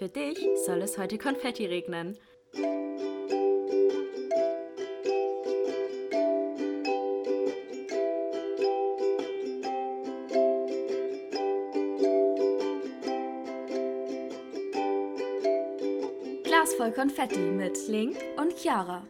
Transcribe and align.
Für 0.00 0.08
dich 0.08 0.38
soll 0.64 0.80
es 0.80 0.96
heute 0.96 1.18
Konfetti 1.18 1.66
regnen. 1.66 2.16
Glas 16.44 16.72
voll 16.78 16.92
Konfetti 16.92 17.38
mit 17.38 17.76
Link 17.88 18.16
und 18.38 18.56
Chiara. 18.56 19.06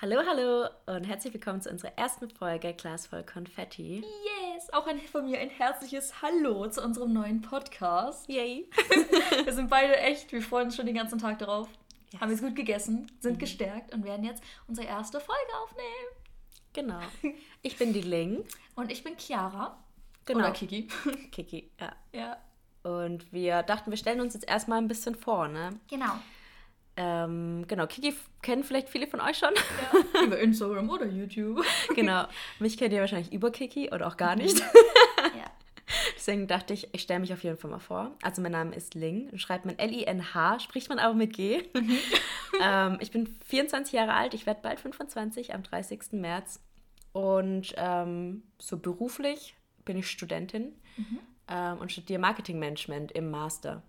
Hallo, 0.00 0.22
hallo 0.26 0.66
und 0.86 1.04
herzlich 1.04 1.34
willkommen 1.34 1.60
zu 1.60 1.68
unserer 1.68 1.92
ersten 1.98 2.30
Folge 2.30 2.72
Glas 2.72 3.06
voll 3.06 3.22
Konfetti. 3.22 3.96
Yes, 3.96 4.35
auch 4.76 4.86
ein, 4.86 5.00
von 5.00 5.24
mir 5.24 5.38
ein 5.38 5.48
herzliches 5.48 6.20
Hallo 6.20 6.68
zu 6.68 6.82
unserem 6.82 7.12
neuen 7.14 7.40
Podcast. 7.40 8.28
Yay! 8.28 8.68
Wir 9.44 9.52
sind 9.54 9.70
beide 9.70 9.96
echt, 9.96 10.30
wir 10.32 10.42
freuen 10.42 10.66
uns 10.66 10.76
schon 10.76 10.84
den 10.84 10.94
ganzen 10.94 11.18
Tag 11.18 11.38
darauf. 11.38 11.68
Yes. 12.12 12.20
Haben 12.20 12.30
jetzt 12.30 12.42
gut 12.42 12.54
gegessen, 12.54 13.10
sind 13.20 13.38
gestärkt 13.38 13.94
und 13.94 14.04
werden 14.04 14.24
jetzt 14.24 14.42
unsere 14.68 14.86
erste 14.86 15.18
Folge 15.18 15.50
aufnehmen. 15.62 16.08
Genau. 16.72 17.00
Ich 17.62 17.78
bin 17.78 17.92
die 17.92 18.02
Ling. 18.02 18.44
Und 18.74 18.92
ich 18.92 19.02
bin 19.02 19.16
Chiara. 19.16 19.82
Genau. 20.26 20.40
Oder 20.40 20.50
Kiki. 20.52 20.88
Kiki, 21.32 21.70
ja. 21.80 21.92
ja, 22.12 22.36
Und 22.82 23.32
wir 23.32 23.62
dachten, 23.62 23.90
wir 23.90 23.96
stellen 23.96 24.20
uns 24.20 24.34
jetzt 24.34 24.48
erstmal 24.48 24.78
ein 24.78 24.88
bisschen 24.88 25.14
vor, 25.14 25.48
ne? 25.48 25.80
genau. 25.88 26.18
Ähm, 26.96 27.66
genau, 27.68 27.86
Kiki 27.86 28.14
kennen 28.42 28.64
vielleicht 28.64 28.88
viele 28.88 29.06
von 29.06 29.20
euch 29.20 29.38
schon. 29.38 29.54
Ja. 29.54 30.22
Über 30.24 30.38
Instagram 30.38 30.88
oder 30.88 31.06
YouTube. 31.06 31.64
genau. 31.94 32.24
Mich 32.58 32.78
kennt 32.78 32.92
ihr 32.92 33.00
wahrscheinlich 33.00 33.32
über 33.32 33.50
Kiki 33.50 33.90
oder 33.92 34.06
auch 34.06 34.16
gar 34.16 34.34
nicht. 34.34 34.58
ja. 35.38 35.50
Deswegen 36.16 36.46
dachte 36.46 36.72
ich, 36.74 36.88
ich 36.92 37.02
stelle 37.02 37.20
mich 37.20 37.32
auf 37.32 37.44
jeden 37.44 37.56
Fall 37.56 37.70
mal 37.70 37.78
vor. 37.78 38.16
Also 38.22 38.42
mein 38.42 38.52
Name 38.52 38.74
ist 38.74 38.94
Ling. 38.94 39.36
Schreibt 39.38 39.66
man 39.66 39.78
L-I-N-H, 39.78 40.60
spricht 40.60 40.88
man 40.88 40.98
aber 40.98 41.14
mit 41.14 41.34
G. 41.34 41.62
ähm, 42.60 42.98
ich 43.00 43.10
bin 43.10 43.28
24 43.46 43.92
Jahre 43.92 44.14
alt, 44.14 44.34
ich 44.34 44.46
werde 44.46 44.60
bald 44.62 44.80
25 44.80 45.54
am 45.54 45.62
30. 45.62 46.12
März. 46.12 46.60
Und 47.12 47.74
ähm, 47.76 48.42
so 48.58 48.78
beruflich 48.78 49.54
bin 49.84 49.96
ich 49.96 50.10
Studentin 50.10 50.74
ähm, 51.48 51.78
und 51.78 51.92
studiere 51.92 52.20
Marketingmanagement 52.20 53.12
im 53.12 53.30
Master. 53.30 53.82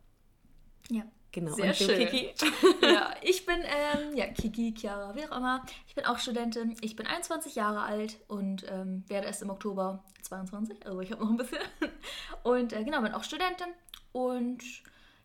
Ja. 0.90 1.04
Genau. 1.32 1.54
Sehr 1.54 1.68
und 1.68 1.76
schön. 1.76 2.08
Kiki? 2.08 2.34
ja, 2.82 3.14
ich 3.22 3.46
bin, 3.46 3.58
ähm, 3.58 4.16
ja, 4.16 4.28
Kiki, 4.28 4.74
Chiara, 4.76 5.16
wie 5.16 5.26
auch 5.26 5.38
immer. 5.38 5.64
Ich 5.88 5.96
bin 5.96 6.06
auch 6.06 6.18
Studentin. 6.18 6.76
Ich 6.82 6.96
bin 6.96 7.06
21 7.06 7.56
Jahre 7.56 7.82
alt 7.82 8.18
und 8.28 8.66
ähm, 8.70 9.04
werde 9.08 9.28
erst 9.28 9.42
im 9.42 9.50
Oktober 9.50 10.04
22. 10.24 10.86
Also 10.86 11.00
ich 11.02 11.12
habe 11.12 11.24
noch 11.24 11.30
ein 11.30 11.38
bisschen. 11.38 11.60
Und 12.44 12.74
äh, 12.74 12.84
genau, 12.84 13.02
bin 13.02 13.14
auch 13.14 13.24
Studentin. 13.24 13.68
Und 14.12 14.64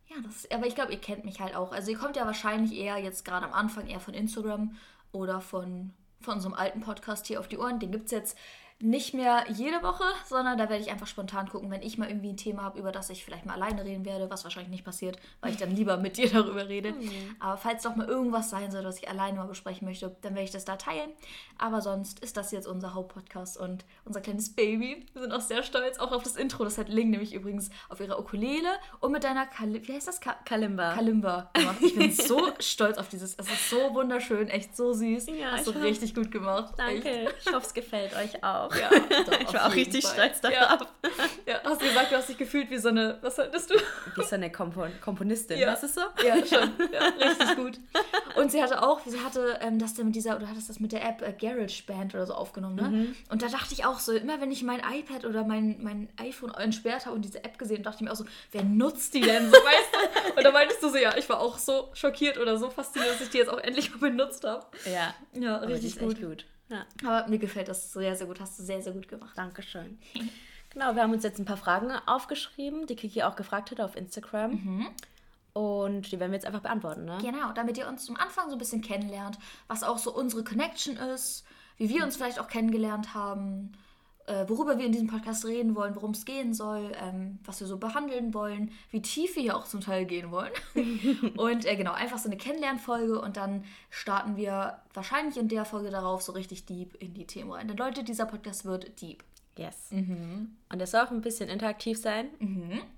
ja, 0.06 0.16
das 0.22 0.50
aber 0.50 0.66
ich 0.66 0.74
glaube, 0.74 0.92
ihr 0.92 1.00
kennt 1.00 1.24
mich 1.24 1.40
halt 1.40 1.54
auch. 1.54 1.72
Also 1.72 1.90
ihr 1.90 1.98
kommt 1.98 2.16
ja 2.16 2.26
wahrscheinlich 2.26 2.74
eher 2.74 2.98
jetzt 2.98 3.24
gerade 3.24 3.46
am 3.46 3.52
Anfang 3.52 3.86
eher 3.86 4.00
von 4.00 4.14
Instagram 4.14 4.76
oder 5.12 5.40
von, 5.40 5.92
von 6.20 6.34
unserem 6.34 6.54
alten 6.54 6.80
Podcast 6.80 7.26
hier 7.26 7.40
auf 7.40 7.48
die 7.48 7.58
Ohren. 7.58 7.78
Den 7.78 7.92
gibt 7.92 8.06
es 8.06 8.10
jetzt 8.10 8.36
nicht 8.82 9.14
mehr 9.14 9.44
jede 9.48 9.82
Woche, 9.82 10.04
sondern 10.26 10.58
da 10.58 10.68
werde 10.68 10.82
ich 10.82 10.90
einfach 10.90 11.06
spontan 11.06 11.48
gucken, 11.48 11.70
wenn 11.70 11.82
ich 11.82 11.98
mal 11.98 12.08
irgendwie 12.08 12.30
ein 12.30 12.36
Thema 12.36 12.62
habe, 12.62 12.80
über 12.80 12.90
das 12.90 13.10
ich 13.10 13.24
vielleicht 13.24 13.46
mal 13.46 13.54
alleine 13.54 13.84
reden 13.84 14.04
werde, 14.04 14.28
was 14.28 14.42
wahrscheinlich 14.42 14.72
nicht 14.72 14.84
passiert, 14.84 15.18
weil 15.40 15.52
ich 15.52 15.56
dann 15.56 15.70
lieber 15.76 15.96
mit 15.96 16.16
dir 16.16 16.28
darüber 16.28 16.68
rede. 16.68 16.92
Aber 17.38 17.56
falls 17.56 17.84
doch 17.84 17.94
mal 17.94 18.08
irgendwas 18.08 18.50
sein 18.50 18.72
soll, 18.72 18.84
was 18.84 18.98
ich 18.98 19.08
alleine 19.08 19.38
mal 19.38 19.46
besprechen 19.46 19.86
möchte, 19.86 20.16
dann 20.22 20.34
werde 20.34 20.44
ich 20.44 20.50
das 20.50 20.64
da 20.64 20.76
teilen. 20.76 21.10
Aber 21.58 21.80
sonst 21.80 22.18
ist 22.20 22.36
das 22.36 22.50
jetzt 22.50 22.66
unser 22.66 22.94
Hauptpodcast 22.94 23.56
und 23.56 23.84
unser 24.04 24.20
kleines 24.20 24.54
Baby. 24.54 25.06
Wir 25.12 25.22
sind 25.22 25.32
auch 25.32 25.40
sehr 25.40 25.62
stolz, 25.62 25.98
auch 26.00 26.10
auf 26.10 26.24
das 26.24 26.34
Intro. 26.34 26.64
Das 26.64 26.76
hat 26.76 26.88
Ling 26.88 27.10
nämlich 27.10 27.34
übrigens 27.34 27.70
auf 27.88 28.00
ihrer 28.00 28.18
Ukulele 28.18 28.68
und 28.98 29.12
mit 29.12 29.22
deiner 29.22 29.46
Kali 29.46 29.86
wie 29.86 29.92
heißt 29.92 30.08
das? 30.08 30.20
Ka 30.20 30.34
Kalimba. 30.44 30.94
Kalimba 30.94 31.50
gemacht. 31.54 31.76
Ich 31.80 31.94
bin 31.94 32.12
so 32.12 32.48
stolz 32.58 32.98
auf 32.98 33.08
dieses. 33.08 33.34
Es 33.36 33.46
ist 33.46 33.70
so 33.70 33.94
wunderschön, 33.94 34.48
echt 34.48 34.76
so 34.76 34.92
süß. 34.92 35.26
Ja, 35.28 35.52
Hast 35.52 35.66
du 35.66 35.70
richtig 35.70 36.14
gut 36.14 36.30
gemacht. 36.30 36.74
Echt. 36.78 37.04
Danke. 37.06 37.34
Ich 37.38 37.46
hoffe, 37.46 37.66
es 37.66 37.74
gefällt 37.74 38.14
euch 38.16 38.42
auch. 38.42 38.71
Ja, 38.80 38.88
doch, 39.26 39.40
ich 39.40 39.54
war 39.54 39.66
auch 39.68 39.74
richtig 39.74 40.04
Fall. 40.06 40.30
stolz 40.32 40.52
Ja. 40.54 40.60
darauf. 40.76 40.88
Ja, 41.46 41.60
hast 41.64 41.80
du 41.82 41.86
gesagt, 41.86 42.12
du 42.12 42.16
hast 42.16 42.28
dich 42.28 42.38
gefühlt 42.38 42.70
wie 42.70 42.78
so 42.78 42.88
eine. 42.88 43.18
Was 43.20 43.36
hattest 43.36 43.70
du? 43.70 43.74
Wie 44.14 44.22
so 44.24 44.34
eine 44.36 44.50
Kompon 44.52 44.90
Komponistin, 45.00 45.58
Ja. 45.58 45.72
weißt 45.72 45.82
du 45.82 45.88
so? 45.88 46.00
Ja, 46.24 46.36
schon. 46.46 46.70
Ja, 46.92 47.28
richtig 47.28 47.56
gut. 47.56 47.80
Und 48.36 48.50
sie 48.52 48.62
hatte 48.62 48.82
auch, 48.82 49.00
sie 49.04 49.18
hatte 49.20 49.58
ähm, 49.60 49.78
das 49.78 49.94
dann 49.94 50.06
mit 50.06 50.14
dieser, 50.14 50.36
oder 50.36 50.48
hattest 50.48 50.68
das 50.68 50.78
mit 50.80 50.92
der 50.92 51.04
App 51.04 51.20
äh, 51.22 51.32
GarageBand 51.32 52.14
oder 52.14 52.26
so 52.26 52.34
aufgenommen, 52.34 52.76
ne? 52.76 52.82
Mhm. 52.88 53.16
Und 53.30 53.42
da 53.42 53.48
dachte 53.48 53.74
ich 53.74 53.84
auch 53.84 53.98
so, 53.98 54.12
immer 54.12 54.40
wenn 54.40 54.50
ich 54.52 54.62
mein 54.62 54.80
iPad 54.80 55.24
oder 55.24 55.44
mein, 55.44 55.78
mein 55.82 56.08
iPhone 56.18 56.54
entsperrt 56.54 57.06
habe 57.06 57.16
und 57.16 57.22
diese 57.24 57.42
App 57.44 57.58
gesehen, 57.58 57.82
dachte 57.82 57.96
ich 57.96 58.02
mir 58.02 58.12
auch 58.12 58.16
so, 58.16 58.24
wer 58.52 58.62
nutzt 58.62 59.12
die 59.14 59.20
denn 59.20 59.46
so, 59.46 59.52
weißt 59.56 59.88
du? 60.30 60.36
Und 60.38 60.44
da 60.44 60.50
meintest 60.52 60.82
du 60.82 60.88
so, 60.90 60.96
ja, 60.96 61.16
ich 61.16 61.28
war 61.28 61.40
auch 61.40 61.58
so 61.58 61.90
schockiert 61.94 62.38
oder 62.38 62.56
so 62.56 62.70
fasziniert, 62.70 63.12
dass 63.14 63.20
ich 63.20 63.30
die 63.30 63.38
jetzt 63.38 63.50
auch 63.50 63.58
endlich 63.58 63.90
mal 63.94 64.10
benutzt 64.10 64.44
habe. 64.44 64.64
Ja. 64.86 65.14
Ja, 65.34 65.56
richtig 65.58 65.96
ist 65.96 65.98
gut. 66.00 66.12
echt 66.12 66.22
gut. 66.22 66.44
Ja. 66.72 66.86
Aber 67.06 67.28
mir 67.28 67.38
gefällt 67.38 67.68
das 67.68 67.92
sehr, 67.92 68.16
sehr 68.16 68.26
gut. 68.26 68.40
Hast 68.40 68.58
du 68.58 68.62
sehr, 68.62 68.80
sehr 68.82 68.92
gut 68.92 69.08
gemacht. 69.08 69.36
Dankeschön. 69.36 69.98
Genau, 70.74 70.94
wir 70.94 71.02
haben 71.02 71.12
uns 71.12 71.22
jetzt 71.22 71.38
ein 71.38 71.44
paar 71.44 71.58
Fragen 71.58 71.90
aufgeschrieben, 72.06 72.86
die 72.86 72.96
Kiki 72.96 73.24
auch 73.24 73.36
gefragt 73.36 73.70
hat 73.70 73.80
auf 73.82 73.94
Instagram. 73.94 74.86
Und 75.52 76.10
die 76.10 76.18
werden 76.18 76.30
wir 76.30 76.36
jetzt 76.36 76.46
einfach 76.46 76.62
beantworten, 76.62 77.04
ne? 77.04 77.18
Genau, 77.20 77.52
damit 77.52 77.76
ihr 77.76 77.86
uns 77.86 78.06
zum 78.06 78.16
Anfang 78.16 78.48
so 78.48 78.56
ein 78.56 78.58
bisschen 78.58 78.80
kennenlernt, 78.80 79.38
was 79.66 79.82
auch 79.82 79.98
so 79.98 80.14
unsere 80.14 80.44
Connection 80.44 80.96
ist, 80.96 81.44
wie 81.76 81.90
wir 81.90 82.02
uns 82.02 82.16
vielleicht 82.16 82.38
auch 82.38 82.48
kennengelernt 82.48 83.12
haben, 83.12 83.72
äh, 84.26 84.48
worüber 84.48 84.78
wir 84.78 84.86
in 84.86 84.92
diesem 84.92 85.08
Podcast 85.08 85.44
reden 85.44 85.74
wollen, 85.74 85.94
worum 85.96 86.12
es 86.12 86.24
gehen 86.24 86.54
soll, 86.54 86.92
ähm, 87.00 87.38
was 87.44 87.60
wir 87.60 87.66
so 87.66 87.78
behandeln 87.78 88.34
wollen, 88.34 88.70
wie 88.90 89.02
tief 89.02 89.36
wir 89.36 89.42
hier 89.42 89.56
auch 89.56 89.64
zum 89.64 89.80
Teil 89.80 90.04
gehen 90.04 90.30
wollen. 90.30 90.52
und 91.36 91.66
äh, 91.66 91.76
genau, 91.76 91.92
einfach 91.92 92.18
so 92.18 92.28
eine 92.28 92.36
Kennenlernfolge 92.36 93.20
und 93.20 93.36
dann 93.36 93.64
starten 93.90 94.36
wir 94.36 94.78
wahrscheinlich 94.94 95.36
in 95.36 95.48
der 95.48 95.64
Folge 95.64 95.90
darauf 95.90 96.22
so 96.22 96.32
richtig 96.32 96.66
deep 96.66 96.94
in 97.02 97.14
die 97.14 97.26
Themen 97.26 97.50
rein. 97.50 97.68
Denn 97.68 97.76
Leute, 97.76 98.04
dieser 98.04 98.26
Podcast 98.26 98.64
wird 98.64 99.00
deep. 99.00 99.24
Yes. 99.56 99.88
Und 100.70 100.78
das 100.78 100.92
soll 100.92 101.02
auch 101.02 101.10
ein 101.10 101.20
bisschen 101.20 101.50
interaktiv 101.50 101.98
sein. 101.98 102.28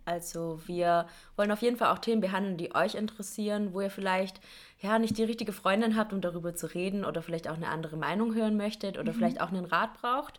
Also 0.04 0.60
wir 0.66 1.08
wollen 1.36 1.50
auf 1.50 1.62
jeden 1.62 1.76
Fall 1.76 1.92
auch 1.92 1.98
Themen 1.98 2.20
behandeln, 2.20 2.56
die 2.56 2.72
euch 2.74 2.94
interessieren, 2.94 3.72
wo 3.72 3.80
ihr 3.80 3.90
vielleicht 3.90 4.40
ja 4.80 5.00
nicht 5.00 5.18
die 5.18 5.24
richtige 5.24 5.52
Freundin 5.52 5.96
habt, 5.96 6.12
um 6.12 6.20
darüber 6.20 6.54
zu 6.54 6.72
reden 6.72 7.04
oder 7.04 7.22
vielleicht 7.22 7.48
auch 7.48 7.56
eine 7.56 7.68
andere 7.68 7.96
Meinung 7.96 8.34
hören 8.34 8.56
möchtet 8.56 8.98
oder 8.98 9.12
vielleicht 9.12 9.40
auch 9.40 9.48
einen 9.48 9.64
Rat 9.64 10.00
braucht. 10.00 10.38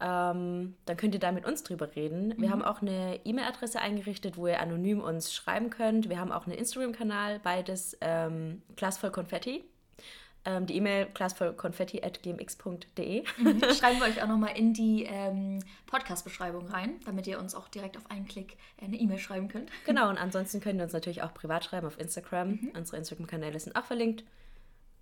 Ähm, 0.00 0.76
dann 0.84 0.96
könnt 0.96 1.14
ihr 1.14 1.20
da 1.20 1.32
mit 1.32 1.44
uns 1.44 1.64
drüber 1.64 1.96
reden. 1.96 2.34
Wir 2.38 2.50
haben 2.50 2.62
auch 2.62 2.82
eine 2.82 3.18
E-Mail-Adresse 3.24 3.80
eingerichtet, 3.80 4.36
wo 4.36 4.46
ihr 4.46 4.60
anonym 4.60 5.00
uns 5.00 5.34
schreiben 5.34 5.70
könnt. 5.70 6.08
Wir 6.08 6.20
haben 6.20 6.30
auch 6.30 6.46
einen 6.46 6.56
Instagram-Kanal, 6.56 7.40
beides 7.40 7.96
ähm, 8.00 8.62
Glas 8.76 8.98
voll 8.98 9.10
Konfetti. 9.10 9.64
Ähm, 10.44 10.66
die 10.66 10.76
E-Mail 10.76 11.08
glasvollkonfetti.gmx.de. 11.12 13.24
Schreiben 13.74 13.98
wir 13.98 14.06
euch 14.06 14.22
auch 14.22 14.28
nochmal 14.28 14.56
in 14.56 14.72
die 14.72 15.02
ähm, 15.04 15.58
Podcast-Beschreibung 15.86 16.68
rein, 16.68 17.00
damit 17.04 17.26
ihr 17.26 17.40
uns 17.40 17.54
auch 17.54 17.68
direkt 17.68 17.96
auf 17.96 18.10
einen 18.10 18.26
Klick 18.26 18.56
äh, 18.78 18.84
eine 18.84 18.96
E-Mail 18.96 19.18
schreiben 19.18 19.48
könnt. 19.48 19.70
Genau, 19.84 20.08
und 20.08 20.18
ansonsten 20.18 20.60
könnt 20.60 20.80
ihr 20.80 20.84
uns 20.84 20.92
natürlich 20.92 21.22
auch 21.22 21.34
privat 21.34 21.64
schreiben 21.64 21.86
auf 21.86 21.98
Instagram. 21.98 22.70
Unsere 22.74 22.98
Instagram-Kanäle 22.98 23.58
sind 23.58 23.74
auch 23.74 23.84
verlinkt. 23.84 24.24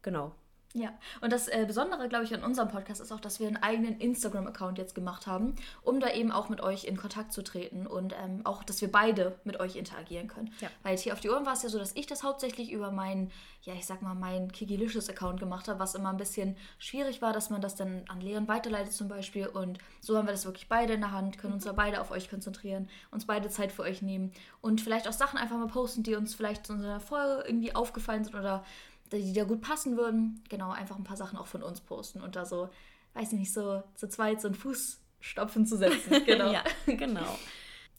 Genau. 0.02 0.32
Ja, 0.74 0.90
und 1.22 1.32
das 1.32 1.48
äh, 1.48 1.64
Besondere, 1.66 2.08
glaube 2.08 2.24
ich, 2.24 2.34
an 2.34 2.44
unserem 2.44 2.68
Podcast 2.68 3.00
ist 3.00 3.10
auch, 3.10 3.20
dass 3.20 3.40
wir 3.40 3.46
einen 3.46 3.56
eigenen 3.56 3.98
Instagram-Account 3.98 4.76
jetzt 4.76 4.94
gemacht 4.94 5.26
haben, 5.26 5.56
um 5.82 6.00
da 6.00 6.10
eben 6.12 6.30
auch 6.30 6.50
mit 6.50 6.60
euch 6.60 6.84
in 6.84 6.98
Kontakt 6.98 7.32
zu 7.32 7.42
treten 7.42 7.86
und 7.86 8.14
ähm, 8.22 8.42
auch, 8.44 8.62
dass 8.62 8.82
wir 8.82 8.92
beide 8.92 9.38
mit 9.44 9.58
euch 9.58 9.76
interagieren 9.76 10.28
können. 10.28 10.52
Ja. 10.60 10.68
Weil 10.82 10.92
jetzt 10.92 11.02
hier 11.02 11.14
auf 11.14 11.20
die 11.20 11.30
Ohren 11.30 11.46
war 11.46 11.54
es 11.54 11.62
ja 11.62 11.70
so, 11.70 11.78
dass 11.78 11.96
ich 11.96 12.06
das 12.06 12.22
hauptsächlich 12.22 12.72
über 12.72 12.90
meinen, 12.90 13.30
ja, 13.62 13.72
ich 13.72 13.86
sag 13.86 14.02
mal, 14.02 14.14
meinen 14.14 14.52
Kikilicious-Account 14.52 15.40
gemacht 15.40 15.66
habe, 15.68 15.78
was 15.78 15.94
immer 15.94 16.10
ein 16.10 16.18
bisschen 16.18 16.56
schwierig 16.78 17.22
war, 17.22 17.32
dass 17.32 17.48
man 17.48 17.62
das 17.62 17.74
dann 17.74 18.04
an 18.08 18.20
Leon 18.20 18.46
weiterleitet 18.46 18.92
zum 18.92 19.08
Beispiel. 19.08 19.46
Und 19.46 19.78
so 20.00 20.18
haben 20.18 20.26
wir 20.26 20.32
das 20.32 20.44
wirklich 20.44 20.68
beide 20.68 20.92
in 20.92 21.00
der 21.00 21.12
Hand, 21.12 21.38
können 21.38 21.54
uns 21.54 21.64
da 21.64 21.72
beide 21.72 22.02
auf 22.02 22.10
euch 22.10 22.28
konzentrieren, 22.28 22.90
uns 23.10 23.24
beide 23.24 23.48
Zeit 23.48 23.72
für 23.72 23.82
euch 23.82 24.02
nehmen 24.02 24.32
und 24.60 24.82
vielleicht 24.82 25.08
auch 25.08 25.12
Sachen 25.12 25.38
einfach 25.38 25.56
mal 25.56 25.68
posten, 25.68 26.02
die 26.02 26.16
uns 26.16 26.34
vielleicht 26.34 26.68
in 26.68 26.80
so 26.80 26.86
einer 26.86 27.00
Folge 27.00 27.44
irgendwie 27.46 27.74
aufgefallen 27.74 28.24
sind 28.24 28.34
oder 28.34 28.62
die 29.12 29.32
da 29.32 29.44
gut 29.44 29.60
passen 29.60 29.96
würden. 29.96 30.42
Genau, 30.48 30.70
einfach 30.70 30.96
ein 30.96 31.04
paar 31.04 31.16
Sachen 31.16 31.38
auch 31.38 31.46
von 31.46 31.62
uns 31.62 31.80
posten 31.80 32.20
und 32.20 32.36
da 32.36 32.44
so, 32.44 32.68
weiß 33.14 33.32
ich 33.32 33.38
nicht, 33.38 33.52
so 33.52 33.82
zu 33.94 34.08
zweit 34.08 34.40
so 34.40 34.48
einen 34.48 34.54
Fußstapfen 34.54 35.66
zu 35.66 35.76
setzen. 35.76 36.12
Genau. 36.26 36.52
ja, 36.52 36.64
genau. 36.86 37.38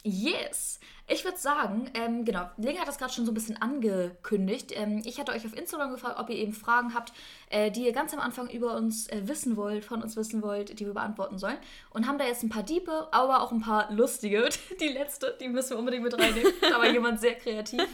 Yes. 0.03 0.79
Ich 1.09 1.23
würde 1.23 1.37
sagen, 1.37 1.89
ähm, 1.93 2.25
genau, 2.25 2.49
Ling 2.57 2.77
hat 2.77 2.87
das 2.87 2.97
gerade 2.97 3.13
schon 3.13 3.25
so 3.25 3.31
ein 3.31 3.33
bisschen 3.33 3.55
angekündigt. 3.61 4.73
Ähm, 4.75 5.01
ich 5.05 5.19
hatte 5.19 5.31
euch 5.31 5.45
auf 5.45 5.55
Instagram 5.55 5.91
gefragt, 5.91 6.19
ob 6.19 6.29
ihr 6.29 6.35
eben 6.35 6.51
Fragen 6.51 6.93
habt, 6.93 7.13
äh, 7.49 7.71
die 7.71 7.85
ihr 7.85 7.93
ganz 7.93 8.13
am 8.13 8.19
Anfang 8.19 8.49
über 8.49 8.75
uns 8.75 9.07
äh, 9.07 9.25
wissen 9.25 9.55
wollt, 9.55 9.85
von 9.85 10.01
uns 10.01 10.17
wissen 10.17 10.41
wollt, 10.41 10.77
die 10.79 10.85
wir 10.85 10.93
beantworten 10.93 11.37
sollen. 11.37 11.57
Und 11.91 12.07
haben 12.07 12.17
da 12.17 12.25
jetzt 12.25 12.43
ein 12.43 12.49
paar 12.49 12.63
Diepe, 12.63 13.07
aber 13.11 13.41
auch 13.41 13.53
ein 13.53 13.61
paar 13.61 13.89
lustige. 13.93 14.49
Die 14.81 14.89
letzte, 14.89 15.37
die 15.39 15.47
müssen 15.47 15.71
wir 15.71 15.79
unbedingt 15.79 16.03
mit 16.03 16.13
reinnehmen. 16.13 16.51
Da 16.61 16.77
war 16.77 16.89
jemand 16.89 17.21
sehr 17.21 17.35
kreativ. 17.35 17.81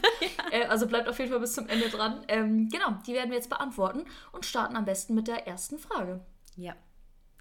Äh, 0.50 0.66
also 0.66 0.86
bleibt 0.86 1.08
auf 1.08 1.18
jeden 1.18 1.30
Fall 1.30 1.40
bis 1.40 1.54
zum 1.54 1.68
Ende 1.68 1.88
dran. 1.88 2.24
Ähm, 2.28 2.68
genau, 2.68 2.96
die 3.06 3.14
werden 3.14 3.30
wir 3.30 3.36
jetzt 3.36 3.48
beantworten 3.48 4.04
und 4.32 4.44
starten 4.44 4.76
am 4.76 4.84
besten 4.84 5.14
mit 5.14 5.26
der 5.26 5.46
ersten 5.46 5.78
Frage. 5.78 6.20
Ja. 6.56 6.74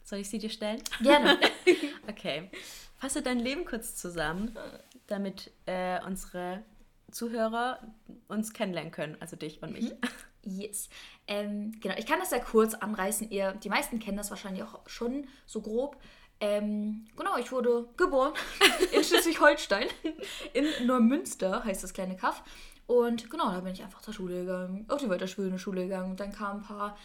Soll 0.03 0.19
ich 0.19 0.29
sie 0.29 0.37
dir 0.37 0.49
stellen? 0.49 0.81
Gerne. 1.01 1.37
Okay. 2.09 2.49
Fasse 2.97 3.21
dein 3.21 3.39
Leben 3.39 3.65
kurz 3.65 3.95
zusammen, 3.95 4.55
damit 5.13 5.51
äh, 5.65 6.03
unsere 6.05 6.63
Zuhörer 7.11 7.79
uns 8.27 8.53
kennenlernen 8.53 8.91
können, 8.91 9.17
also 9.19 9.35
dich 9.35 9.61
und 9.61 9.71
mich. 9.73 9.91
Mhm. 9.91 9.97
Yes. 10.45 10.89
Ähm, 11.25 11.71
genau, 11.79 11.95
ich 11.97 12.05
kann 12.05 12.19
das 12.19 12.31
ja 12.31 12.39
kurz 12.39 12.73
anreißen. 12.73 13.29
Ihr, 13.29 13.53
die 13.53 13.69
meisten 13.69 13.99
kennen 13.99 14.17
das 14.17 14.29
wahrscheinlich 14.29 14.63
auch 14.63 14.81
schon 14.87 15.27
so 15.45 15.61
grob. 15.61 15.97
Ähm, 16.41 17.05
genau, 17.15 17.37
ich 17.37 17.51
wurde 17.51 17.87
geboren 17.95 18.33
in 18.91 19.03
Schleswig-Holstein, 19.03 19.87
in 20.51 20.65
Neumünster 20.85 21.63
heißt 21.63 21.83
das 21.83 21.93
kleine 21.93 22.17
Kaff. 22.17 22.43
Und 22.85 23.29
genau, 23.29 23.49
da 23.51 23.61
bin 23.61 23.71
ich 23.71 23.81
einfach 23.81 24.01
zur 24.01 24.13
Schule 24.13 24.41
gegangen, 24.41 24.85
auf 24.89 24.99
die 24.99 25.09
weiterführende 25.09 25.57
Schule 25.57 25.83
gegangen. 25.83 26.11
Und 26.11 26.19
dann 26.19 26.33
kamen 26.33 26.59
ein 26.59 26.65
paar 26.65 26.97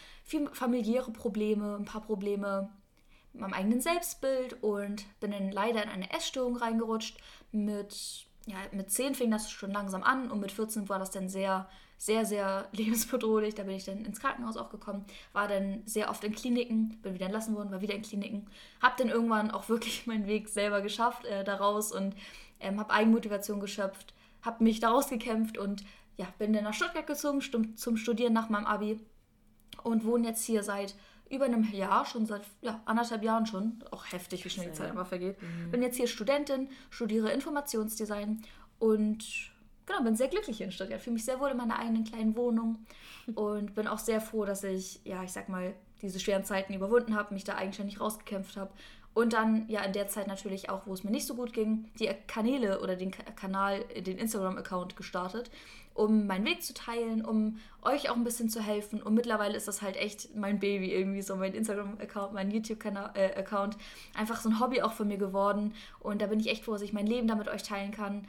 familiäre 0.53 1.13
Probleme, 1.13 1.77
ein 1.77 1.85
paar 1.85 2.03
Probleme 2.03 2.69
meinem 3.39 3.55
eigenen 3.55 3.81
Selbstbild 3.81 4.63
und 4.63 5.05
bin 5.21 5.31
dann 5.31 5.51
leider 5.51 5.83
in 5.83 5.89
eine 5.89 6.11
Essstörung 6.13 6.57
reingerutscht. 6.57 7.19
Mit, 7.53 8.27
ja, 8.47 8.57
mit 8.73 8.91
10 8.91 9.15
fing 9.15 9.31
das 9.31 9.51
schon 9.51 9.71
langsam 9.71 10.03
an 10.03 10.31
und 10.31 10.41
mit 10.41 10.53
14 10.53 10.89
war 10.89 10.99
das 10.99 11.11
dann 11.11 11.29
sehr 11.29 11.69
sehr, 11.99 12.25
sehr 12.25 12.69
lebensbedrohlich. 12.73 13.55
Da 13.55 13.65
bin 13.65 13.75
ich 13.75 13.85
dann 13.85 14.05
ins 14.05 14.21
Krankenhaus 14.21 14.57
auch 14.57 14.71
gekommen, 14.71 15.05
war 15.33 15.49
dann 15.49 15.83
sehr 15.85 16.09
oft 16.09 16.25
in 16.25 16.35
Kliniken, 16.35 16.99
bin 17.03 17.15
wieder 17.15 17.27
entlassen 17.27 17.55
worden, 17.55 17.71
war 17.71 17.83
wieder 17.83 17.95
in 17.95 18.03
Kliniken. 18.03 18.47
Hab 18.81 18.97
dann 18.97 19.11
irgendwann 19.11 19.51
auch 19.51 19.69
wirklich 19.69 20.07
meinen 20.07 20.27
Weg 20.27 20.49
selber 20.49 20.81
geschafft 20.81 21.27
äh, 21.27 21.45
daraus 21.45 21.93
und 21.93 22.15
ähm, 22.61 22.81
habe 22.81 22.93
Eigenmotivation 22.93 23.61
geschöpft, 23.61 24.15
habe 24.43 24.65
mich 24.65 24.81
daraus 24.81 25.09
gekämpft 25.09 25.59
und 25.59 25.85
ja, 26.17 26.27
bin 26.39 26.53
dann 26.53 26.65
nach 26.65 26.75
Stuttgart 26.75 27.07
gezogen 27.07 27.41
zum 27.77 27.97
Studieren 27.97 28.33
nach 28.33 28.49
meinem 28.49 28.67
Abi 28.67 28.99
und 29.85 30.05
wohne 30.05 30.29
jetzt 30.29 30.45
hier 30.45 30.65
seit 30.65 30.97
über 31.31 31.45
einem 31.45 31.65
Jahr, 31.73 32.07
schon 32.07 32.27
seit 32.27 32.43
ja, 32.63 32.81
anderthalb 32.85 33.23
Jahren 33.23 33.47
schon. 33.47 33.83
Auch 33.91 34.11
heftig, 34.13 34.45
wie 34.45 34.51
schnell 34.51 34.69
die 34.69 34.73
Zeit 34.73 34.91
immer 34.91 35.05
vergeht. 35.05 35.41
Mhm. 35.43 35.71
Bin 35.71 35.83
jetzt 35.83 35.97
hier 35.97 36.07
Studentin, 36.07 36.69
studiere 36.91 37.31
Informationsdesign 37.31 38.43
und 38.79 39.25
genau, 39.87 40.03
bin 40.03 40.17
sehr 40.17 40.29
glücklich 40.29 40.59
hier 40.59 40.67
in 40.67 40.73
Stuttgart. 40.73 41.01
Fühle 41.01 41.15
mich 41.15 41.25
sehr 41.25 41.41
wohl 41.41 41.51
in 41.51 41.57
meiner 41.57 41.79
eigenen 41.79 42.05
kleinen 42.05 42.37
Wohnung 42.37 42.85
und 43.35 43.75
bin 43.75 43.87
auch 43.87 43.99
sehr 43.99 44.21
froh, 44.21 44.45
dass 44.45 44.65
ich, 44.65 45.01
ja, 45.05 45.23
ich 45.23 45.33
sag 45.33 45.49
mal, 45.49 45.75
diese 46.03 46.21
schweren 46.21 46.45
Zeiten 46.45 46.75
überwunden 46.75 47.17
habe, 47.17 47.35
mich 47.35 47.45
da 47.45 47.57
eigenständig 47.57 48.01
rausgekämpft 48.01 48.57
habe. 48.57 48.71
Und 49.15 49.33
dann 49.33 49.69
ja 49.69 49.83
in 49.83 49.93
der 49.93 50.07
Zeit 50.07 50.29
natürlich 50.29 50.71
auch, 50.71 50.87
wo 50.87 50.93
es 50.93 51.03
mir 51.03 51.11
nicht 51.11 51.27
so 51.27 51.35
gut 51.35 51.53
ging, 51.53 51.91
die 51.99 52.09
Kanäle 52.29 52.81
oder 52.81 52.95
den 52.95 53.11
Kanal, 53.11 53.81
den 53.97 54.17
Instagram-Account 54.17 54.97
gestartet, 54.97 55.51
um 55.99 56.27
meinen 56.27 56.47
Weg 56.47 56.63
zu 56.63 56.75
teilen, 56.75 57.25
um 57.25 57.59
euch 57.83 58.09
auch 58.09 58.15
ein 58.15 58.23
bisschen 58.23 58.49
zu 58.49 58.61
helfen. 58.61 59.03
Und 59.03 59.15
mittlerweile 59.15 59.57
ist 59.57 59.67
das 59.67 59.83
halt 59.83 59.97
echt 59.97 60.35
mein 60.37 60.61
Baby 60.61 60.93
irgendwie, 60.93 61.23
so 61.23 61.35
mein 61.35 61.55
Instagram-Account, 61.55 62.33
mein 62.33 62.51
YouTube-Account. 62.53 63.75
Äh, 63.75 64.19
einfach 64.19 64.41
so 64.41 64.49
ein 64.49 64.61
Hobby 64.61 64.81
auch 64.83 64.93
von 64.93 65.09
mir 65.09 65.19
geworden. 65.19 65.75
Und 65.99 66.23
da 66.23 66.27
bin 66.27 66.39
ich 66.39 66.49
echt 66.49 66.65
froh, 66.65 66.73
dass 66.73 66.83
ich 66.83 66.93
mein 66.93 67.07
Leben 67.07 67.27
damit 67.27 67.49
euch 67.49 67.65
teilen 67.65 67.91
kann. 67.91 68.27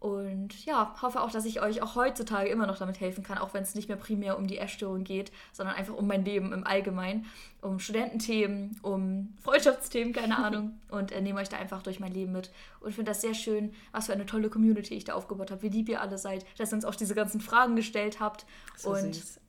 Und 0.00 0.64
ja, 0.64 0.94
hoffe 1.02 1.20
auch, 1.20 1.30
dass 1.30 1.44
ich 1.44 1.60
euch 1.60 1.82
auch 1.82 1.96
heutzutage 1.96 2.48
immer 2.48 2.66
noch 2.66 2.78
damit 2.78 3.00
helfen 3.00 3.24
kann, 3.24 3.38
auch 3.38 3.52
wenn 3.52 3.62
es 3.62 3.74
nicht 3.74 3.88
mehr 3.88 3.96
primär 3.96 4.38
um 4.38 4.46
die 4.46 4.58
Essstörung 4.58 5.02
geht, 5.02 5.32
sondern 5.52 5.74
einfach 5.74 5.94
um 5.94 6.06
mein 6.06 6.24
Leben 6.24 6.52
im 6.52 6.66
Allgemeinen 6.66 7.26
um 7.60 7.80
Studententhemen, 7.80 8.78
um 8.82 9.34
Freundschaftsthemen, 9.42 10.12
keine 10.12 10.38
Ahnung. 10.44 10.78
Und 10.90 11.12
äh, 11.12 11.20
nehme 11.20 11.40
euch 11.40 11.48
da 11.48 11.56
einfach 11.56 11.82
durch 11.82 11.98
mein 11.98 12.12
Leben 12.12 12.32
mit. 12.32 12.50
Und 12.80 12.94
finde 12.94 13.10
das 13.10 13.20
sehr 13.20 13.34
schön, 13.34 13.72
was 13.90 14.06
für 14.06 14.12
eine 14.12 14.26
tolle 14.26 14.48
Community 14.48 14.94
ich 14.94 15.04
da 15.04 15.14
aufgebaut 15.14 15.50
habe, 15.50 15.62
wie 15.62 15.68
lieb 15.68 15.88
ihr 15.88 16.00
alle 16.00 16.18
seid, 16.18 16.46
dass 16.56 16.72
ihr 16.72 16.76
uns 16.76 16.84
auch 16.84 16.94
diese 16.94 17.14
ganzen 17.14 17.40
Fragen 17.40 17.74
gestellt 17.74 18.20
habt. 18.20 18.46
So 18.76 18.90
und, 18.90 19.14
süß. 19.14 19.40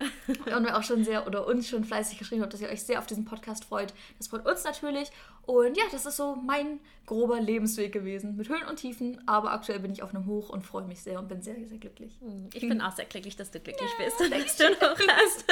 und 0.55 0.71
auch 0.71 0.83
schon 0.83 1.03
sehr, 1.03 1.27
oder 1.27 1.45
uns 1.45 1.67
schon 1.69 1.83
fleißig 1.83 2.17
geschrieben 2.17 2.41
habt, 2.41 2.53
dass 2.53 2.61
ihr 2.61 2.69
euch 2.69 2.83
sehr 2.83 2.99
auf 2.99 3.05
diesen 3.05 3.25
Podcast 3.25 3.65
freut. 3.65 3.93
Das 4.17 4.27
freut 4.27 4.45
uns 4.45 4.63
natürlich. 4.63 5.11
Und 5.49 5.75
ja, 5.75 5.85
das 5.91 6.05
ist 6.05 6.17
so 6.17 6.35
mein 6.35 6.79
grober 7.07 7.41
Lebensweg 7.41 7.91
gewesen, 7.91 8.35
mit 8.37 8.49
Höhen 8.49 8.67
und 8.69 8.75
Tiefen. 8.75 9.19
Aber 9.27 9.51
aktuell 9.51 9.79
bin 9.79 9.91
ich 9.91 10.03
auf 10.03 10.13
einem 10.13 10.27
Hoch 10.27 10.49
und 10.49 10.63
freue 10.63 10.85
mich 10.85 11.01
sehr 11.01 11.17
und 11.17 11.27
bin 11.27 11.41
sehr, 11.41 11.55
sehr 11.65 11.79
glücklich. 11.79 12.19
Hm, 12.21 12.51
ich 12.53 12.61
bin 12.61 12.79
auch 12.81 12.91
sehr 12.91 13.05
glücklich, 13.05 13.35
dass 13.35 13.49
du 13.49 13.59
glücklich 13.59 13.89
ja, 13.97 14.05
bist 14.05 14.21
und 14.21 14.31
denkst 14.31 14.57
du 14.57 14.69
noch 14.69 14.95
hast. 15.07 15.45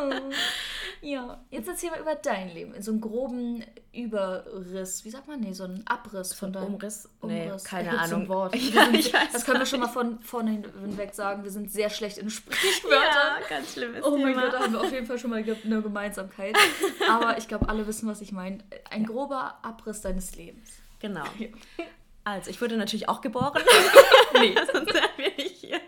oh. 0.00 0.32
Ja, 1.00 1.40
jetzt 1.50 1.68
erzähl 1.68 1.90
mal 1.90 2.00
über 2.00 2.16
dein 2.16 2.52
Leben. 2.52 2.74
In 2.74 2.82
so 2.82 2.90
einem 2.90 3.00
groben 3.00 3.64
Überriss. 3.92 5.04
Wie 5.04 5.10
sagt 5.10 5.28
man? 5.28 5.40
Nee, 5.40 5.52
so 5.52 5.64
ein 5.64 5.84
Abriss 5.86 6.34
von 6.34 6.52
deinem. 6.52 6.74
Umriss? 6.74 7.08
Nee, 7.22 7.46
Umriss. 7.46 7.64
keine 7.64 7.90
Ahnung. 7.90 8.22
Zum 8.22 8.28
Wort. 8.28 8.56
Ja, 8.68 8.84
sind, 8.86 9.14
das 9.32 9.44
können 9.44 9.60
wir 9.60 9.66
schon 9.66 9.80
mal 9.80 9.88
von 9.88 10.20
vorne 10.20 10.50
hinweg 10.50 11.14
sagen. 11.14 11.44
Wir 11.44 11.50
sind 11.50 11.70
sehr 11.70 11.88
schlecht 11.88 12.18
in 12.18 12.30
Sprichwörtern. 12.30 12.98
Ja, 12.98 13.48
ganz 13.48 13.72
schlimmes 13.72 14.04
Oh 14.04 14.16
mein 14.16 14.34
Thema. 14.34 14.42
Gott, 14.42 14.52
da 14.54 14.60
haben 14.60 14.72
wir 14.72 14.80
auf 14.80 14.92
jeden 14.92 15.06
Fall 15.06 15.18
schon 15.18 15.30
mal 15.30 15.42
eine 15.42 15.82
Gemeinsamkeit. 15.82 16.56
Aber 17.08 17.38
ich 17.38 17.46
glaube, 17.46 17.68
alle 17.68 17.86
wissen, 17.86 18.08
was 18.08 18.20
ich 18.20 18.32
meine. 18.32 18.58
Ein 18.90 19.06
grober 19.18 19.58
Abriss 19.62 20.00
deines 20.00 20.36
Lebens. 20.36 20.70
Genau. 21.00 21.24
Ja. 21.78 21.84
Also, 22.24 22.50
ich 22.50 22.60
wurde 22.60 22.76
natürlich 22.76 23.08
auch 23.08 23.22
geboren. 23.22 23.62
nee, 24.34 24.54
sonst 24.72 24.92
wären 24.92 25.08
wir 25.16 25.34
nicht 25.36 25.56
hier 25.56 25.80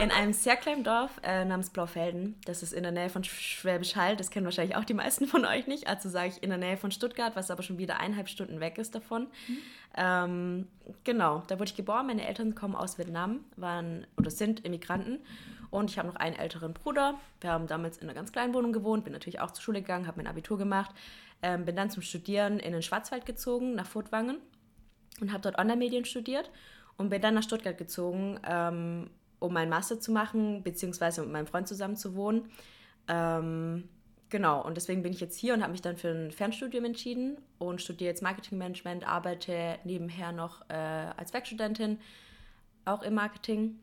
in 0.00 0.10
einem 0.10 0.32
sehr 0.32 0.56
kleinen 0.56 0.82
Dorf 0.82 1.10
äh, 1.22 1.44
namens 1.44 1.68
Blaufelden. 1.68 2.36
Das 2.46 2.62
ist 2.62 2.72
in 2.72 2.84
der 2.84 2.92
Nähe 2.92 3.10
von 3.10 3.22
Schwäbisch 3.22 3.94
Hall. 3.94 4.16
Das 4.16 4.30
kennen 4.30 4.46
wahrscheinlich 4.46 4.76
auch 4.76 4.84
die 4.84 4.94
meisten 4.94 5.26
von 5.26 5.44
euch 5.44 5.66
nicht. 5.66 5.86
Also 5.86 6.08
sage 6.08 6.28
ich 6.28 6.42
in 6.42 6.48
der 6.48 6.58
Nähe 6.58 6.78
von 6.78 6.90
Stuttgart, 6.90 7.36
was 7.36 7.50
aber 7.50 7.62
schon 7.62 7.76
wieder 7.76 8.00
eineinhalb 8.00 8.30
Stunden 8.30 8.60
weg 8.60 8.78
ist 8.78 8.94
davon. 8.94 9.26
Mhm. 9.46 9.58
Ähm, 9.96 10.68
genau, 11.04 11.42
da 11.48 11.58
wurde 11.58 11.68
ich 11.68 11.76
geboren. 11.76 12.06
Meine 12.06 12.26
Eltern 12.26 12.54
kommen 12.54 12.74
aus 12.74 12.96
Vietnam, 12.96 13.44
waren 13.56 14.06
oder 14.16 14.30
sind 14.30 14.64
Immigranten. 14.64 15.18
Und 15.70 15.90
ich 15.90 15.98
habe 15.98 16.08
noch 16.08 16.16
einen 16.16 16.36
älteren 16.36 16.72
Bruder. 16.72 17.14
Wir 17.40 17.50
haben 17.50 17.66
damals 17.66 17.98
in 17.98 18.04
einer 18.04 18.14
ganz 18.14 18.32
kleinen 18.32 18.54
Wohnung 18.54 18.72
gewohnt, 18.72 19.04
bin 19.04 19.12
natürlich 19.12 19.40
auch 19.40 19.50
zur 19.50 19.62
Schule 19.62 19.82
gegangen, 19.82 20.06
habe 20.06 20.16
mein 20.16 20.26
Abitur 20.26 20.56
gemacht, 20.56 20.92
ähm, 21.42 21.64
bin 21.64 21.76
dann 21.76 21.90
zum 21.90 22.02
Studieren 22.02 22.58
in 22.58 22.72
den 22.72 22.82
Schwarzwald 22.82 23.26
gezogen, 23.26 23.74
nach 23.74 23.86
Furtwangen 23.86 24.38
und 25.20 25.32
habe 25.32 25.42
dort 25.42 25.58
Online-Medien 25.58 26.04
studiert 26.04 26.50
und 26.96 27.10
bin 27.10 27.22
dann 27.22 27.34
nach 27.34 27.42
Stuttgart 27.42 27.78
gezogen, 27.78 28.40
ähm, 28.46 29.10
um 29.38 29.52
meinen 29.52 29.68
Master 29.68 30.00
zu 30.00 30.12
machen, 30.12 30.62
beziehungsweise 30.62 31.22
mit 31.22 31.30
meinem 31.30 31.46
Freund 31.46 31.68
zusammen 31.68 31.96
zu 31.96 32.14
wohnen. 32.16 32.50
Ähm, 33.06 33.88
genau, 34.28 34.64
und 34.64 34.76
deswegen 34.76 35.02
bin 35.02 35.12
ich 35.12 35.20
jetzt 35.20 35.38
hier 35.38 35.54
und 35.54 35.62
habe 35.62 35.72
mich 35.72 35.82
dann 35.82 35.96
für 35.96 36.08
ein 36.08 36.32
Fernstudium 36.32 36.84
entschieden 36.84 37.38
und 37.58 37.80
studiere 37.80 38.10
jetzt 38.10 38.22
Marketingmanagement, 38.22 39.06
arbeite 39.06 39.78
nebenher 39.84 40.32
noch 40.32 40.68
äh, 40.68 40.74
als 40.74 41.32
Werkstudentin, 41.32 41.98
auch 42.84 43.02
im 43.02 43.14
Marketing. 43.14 43.78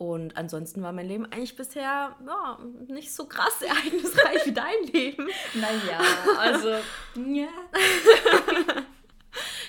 Und 0.00 0.34
ansonsten 0.38 0.82
war 0.82 0.92
mein 0.92 1.06
Leben 1.06 1.26
eigentlich 1.26 1.56
bisher 1.56 2.16
ja, 2.26 2.58
nicht 2.88 3.12
so 3.12 3.26
krass 3.26 3.60
ereignisreich 3.60 4.46
wie 4.46 4.52
dein 4.52 4.82
Leben. 4.90 5.28
Naja, 5.52 6.00
also, 6.38 6.70
ja. 7.16 7.48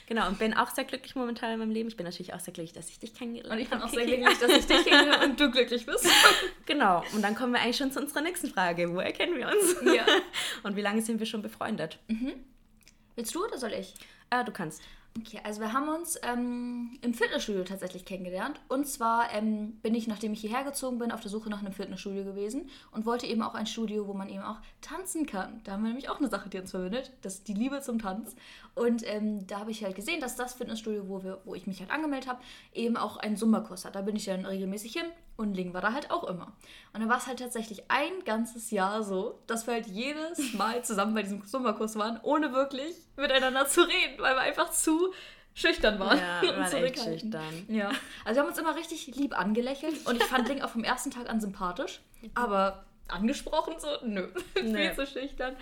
Genau, 0.07 0.27
und 0.27 0.39
bin 0.39 0.53
auch 0.53 0.69
sehr 0.69 0.83
glücklich 0.83 1.15
momentan 1.15 1.53
in 1.53 1.59
meinem 1.59 1.71
Leben. 1.71 1.87
Ich 1.87 1.95
bin 1.95 2.05
natürlich 2.05 2.33
auch 2.33 2.39
sehr 2.41 2.53
glücklich, 2.53 2.73
dass 2.73 2.89
ich 2.89 2.99
dich 2.99 3.13
kennengelernt 3.13 3.49
habe. 3.49 3.61
Und 3.61 3.61
ich 3.61 3.69
bin 3.69 3.81
auch 3.81 3.89
sehr 3.89 4.05
glücklich, 4.05 4.37
dass 4.39 4.51
ich 4.51 4.67
dich 4.67 4.83
kennengelernt 4.85 5.23
und 5.23 5.39
du 5.39 5.51
glücklich 5.51 5.85
bist. 5.85 6.05
genau, 6.65 7.03
und 7.13 7.21
dann 7.21 7.35
kommen 7.35 7.53
wir 7.53 7.61
eigentlich 7.61 7.77
schon 7.77 7.93
zu 7.93 7.99
unserer 7.99 8.21
nächsten 8.21 8.49
Frage. 8.49 8.93
Woher 8.93 9.13
kennen 9.13 9.37
wir 9.37 9.47
uns? 9.47 9.77
Ja. 9.95 10.05
Und 10.63 10.75
wie 10.75 10.81
lange 10.81 11.01
sind 11.01 11.19
wir 11.19 11.25
schon 11.25 11.41
befreundet? 11.41 11.97
Mhm. 12.07 12.33
Willst 13.15 13.35
du 13.35 13.45
oder 13.45 13.57
soll 13.57 13.71
ich? 13.73 13.93
Ah, 14.29 14.43
du 14.43 14.51
kannst. 14.51 14.81
Okay, 15.19 15.41
also 15.43 15.59
wir 15.59 15.73
haben 15.73 15.89
uns 15.89 16.17
ähm, 16.23 16.97
im 17.01 17.13
Fitnessstudio 17.13 17.65
tatsächlich 17.65 18.05
kennengelernt. 18.05 18.61
Und 18.69 18.87
zwar 18.87 19.33
ähm, 19.33 19.73
bin 19.81 19.93
ich, 19.93 20.07
nachdem 20.07 20.31
ich 20.31 20.39
hierher 20.39 20.63
gezogen 20.63 20.99
bin, 20.99 21.11
auf 21.11 21.19
der 21.19 21.29
Suche 21.29 21.49
nach 21.49 21.59
einem 21.59 21.73
Fitnessstudio 21.73 22.23
gewesen 22.23 22.69
und 22.91 23.05
wollte 23.05 23.27
eben 23.27 23.41
auch 23.41 23.53
ein 23.53 23.65
Studio, 23.65 24.07
wo 24.07 24.13
man 24.13 24.29
eben 24.29 24.41
auch 24.41 24.59
tanzen 24.79 25.25
kann. 25.25 25.59
Da 25.65 25.73
haben 25.73 25.83
wir 25.83 25.89
nämlich 25.89 26.09
auch 26.09 26.19
eine 26.19 26.29
Sache, 26.29 26.47
die 26.47 26.59
uns 26.59 26.71
verbindet, 26.71 27.11
das 27.23 27.35
ist 27.35 27.47
die 27.49 27.53
Liebe 27.53 27.81
zum 27.81 27.99
Tanz. 27.99 28.37
Und 28.73 29.03
ähm, 29.05 29.45
da 29.47 29.59
habe 29.59 29.71
ich 29.71 29.83
halt 29.83 29.97
gesehen, 29.97 30.21
dass 30.21 30.37
das 30.37 30.53
Fitnessstudio, 30.53 31.09
wo, 31.09 31.23
wir, 31.23 31.41
wo 31.43 31.55
ich 31.55 31.67
mich 31.67 31.81
halt 31.81 31.91
angemeldet 31.91 32.29
habe, 32.29 32.41
eben 32.73 32.95
auch 32.95 33.17
einen 33.17 33.35
Summerkurs 33.35 33.83
hat. 33.83 33.95
Da 33.95 34.01
bin 34.01 34.15
ich 34.15 34.23
dann 34.23 34.45
regelmäßig 34.45 34.93
hin 34.93 35.05
und 35.41 35.53
Ling 35.55 35.73
war 35.73 35.81
da 35.81 35.93
halt 35.93 36.11
auch 36.11 36.23
immer. 36.25 36.53
Und 36.93 37.01
dann 37.01 37.09
war 37.09 37.17
es 37.17 37.27
halt 37.27 37.39
tatsächlich 37.39 37.89
ein 37.89 38.23
ganzes 38.25 38.71
Jahr 38.71 39.03
so, 39.03 39.41
dass 39.47 39.67
wir 39.67 39.73
halt 39.73 39.87
jedes 39.87 40.53
Mal 40.53 40.83
zusammen 40.83 41.13
bei 41.13 41.23
diesem 41.23 41.45
Summerkurs 41.45 41.95
waren, 41.95 42.19
ohne 42.23 42.53
wirklich 42.53 42.95
miteinander 43.17 43.67
zu 43.67 43.81
reden, 43.81 44.19
weil 44.19 44.35
wir 44.35 44.41
einfach 44.41 44.69
zu 44.71 45.13
schüchtern 45.53 45.99
waren. 45.99 46.17
Ja, 46.17 46.41
wir 46.41 46.57
waren 46.57 46.83
echt 46.83 46.99
schüchtern. 46.99 47.65
Ja, 47.67 47.91
also 48.23 48.37
wir 48.37 48.41
haben 48.43 48.49
uns 48.49 48.57
immer 48.57 48.75
richtig 48.75 49.07
lieb 49.15 49.37
angelächelt 49.37 50.05
und 50.05 50.15
ich 50.15 50.23
fand 50.23 50.47
Ling 50.47 50.61
auch 50.61 50.69
vom 50.69 50.83
ersten 50.83 51.11
Tag 51.11 51.29
an 51.29 51.41
sympathisch, 51.41 52.01
aber 52.35 52.85
angesprochen, 53.11 53.75
so, 53.77 53.87
nö, 54.03 54.27
viel 54.53 54.93
zu 54.93 55.05
schüchtern. 55.05 55.55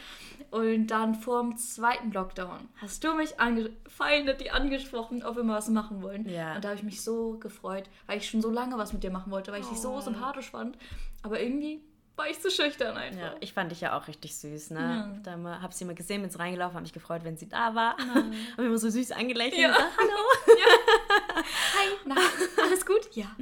Und 0.51 0.88
dann 0.88 1.15
vor 1.15 1.41
dem 1.41 1.58
zweiten 1.58 2.12
Lockdown 2.12 2.70
hast 2.77 3.03
du 3.03 3.13
mich 3.13 3.39
angefeindet, 3.39 4.41
die 4.41 4.51
angesprochen, 4.51 5.24
ob 5.24 5.36
wir 5.36 5.44
mal 5.44 5.58
was 5.58 5.70
machen 5.70 6.01
wollen. 6.01 6.27
Ja. 6.27 6.56
Und 6.56 6.63
da 6.63 6.70
habe 6.70 6.77
ich 6.77 6.84
mich 6.84 7.01
so 7.01 7.38
gefreut, 7.39 7.89
weil 8.08 8.18
ich 8.18 8.29
schon 8.29 8.41
so 8.41 8.50
lange 8.50 8.77
was 8.77 8.94
mit 8.94 9.03
dir 9.03 9.12
machen 9.12 9.32
wollte, 9.32 9.51
weil 9.51 9.62
ich 9.62 9.68
oh. 9.68 9.72
dich 9.72 9.79
so 9.79 9.94
oh. 9.94 10.01
sympathisch 10.01 10.50
fand. 10.51 10.77
Aber 11.22 11.39
irgendwie 11.39 11.82
war 12.20 12.30
ich 12.30 12.40
zu 12.40 12.52
schüchtern 12.52 12.98
einfach. 12.98 13.20
Ja, 13.20 13.36
ich 13.40 13.54
fand 13.54 13.72
dich 13.72 13.82
ja 13.82 13.98
auch 13.98 14.08
richtig 14.08 14.36
süß, 14.36 14.72
ne? 14.72 14.80
Ja. 14.80 15.20
Da 15.24 15.62
habe 15.62 15.74
sie 15.74 15.86
immer 15.86 15.94
gesehen, 15.94 16.22
bin 16.22 16.30
sie 16.30 16.38
reingelaufen, 16.38 16.76
habe 16.76 16.84
mich 16.84 16.94
gefreut, 16.94 17.24
wenn 17.24 17.38
sie 17.38 17.48
da 17.48 17.74
war. 17.74 17.98
Ja. 17.98 18.16
habe 18.58 18.66
immer 18.66 18.78
so 18.78 18.90
süß 18.90 19.14
angelächelt 19.14 19.62
ja. 19.62 19.70
und 19.70 19.76
gesagt, 19.76 19.98
hallo. 19.98 20.56
Ja. 20.60 21.44
Hi, 21.44 21.88
na, 22.06 22.16
alles 22.64 22.86
gut? 22.86 23.10
Ja. 23.14 23.36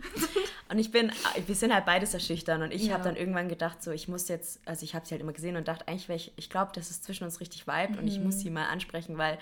Und 0.70 0.78
ich 0.78 0.92
bin, 0.92 1.12
wir 1.46 1.56
sind 1.56 1.74
halt 1.74 1.86
beide 1.86 2.06
sehr 2.06 2.20
schüchtern 2.20 2.62
und 2.62 2.72
ich 2.72 2.86
ja. 2.86 2.94
habe 2.94 3.04
dann 3.04 3.16
irgendwann 3.16 3.50
gedacht, 3.50 3.82
so, 3.82 3.92
ich 3.92 4.08
muss 4.08 4.28
jetzt, 4.28 4.60
also 4.66 4.84
ich 4.84 4.94
habe 4.94 5.06
sie 5.06 5.12
halt 5.12 5.22
immer 5.22 5.34
gesehen 5.34 5.58
und 5.58 5.68
dachte, 5.68 5.88
eigentlich, 5.88 6.10
ich, 6.10 6.34
ich 6.36 6.50
glaube, 6.50 6.72
dass 6.76 6.92
es 6.92 7.02
zwischen 7.02 7.24
uns 7.24 7.40
richtig 7.40 7.66
vibet 7.66 7.92
mhm. 7.92 8.00
und 8.00 8.08
ich 8.08 8.20
muss 8.20 8.36
mhm. 8.36 8.40
sie 8.40 8.50
mal 8.52 8.68
ansprechen, 8.68 9.18
weil 9.18 9.40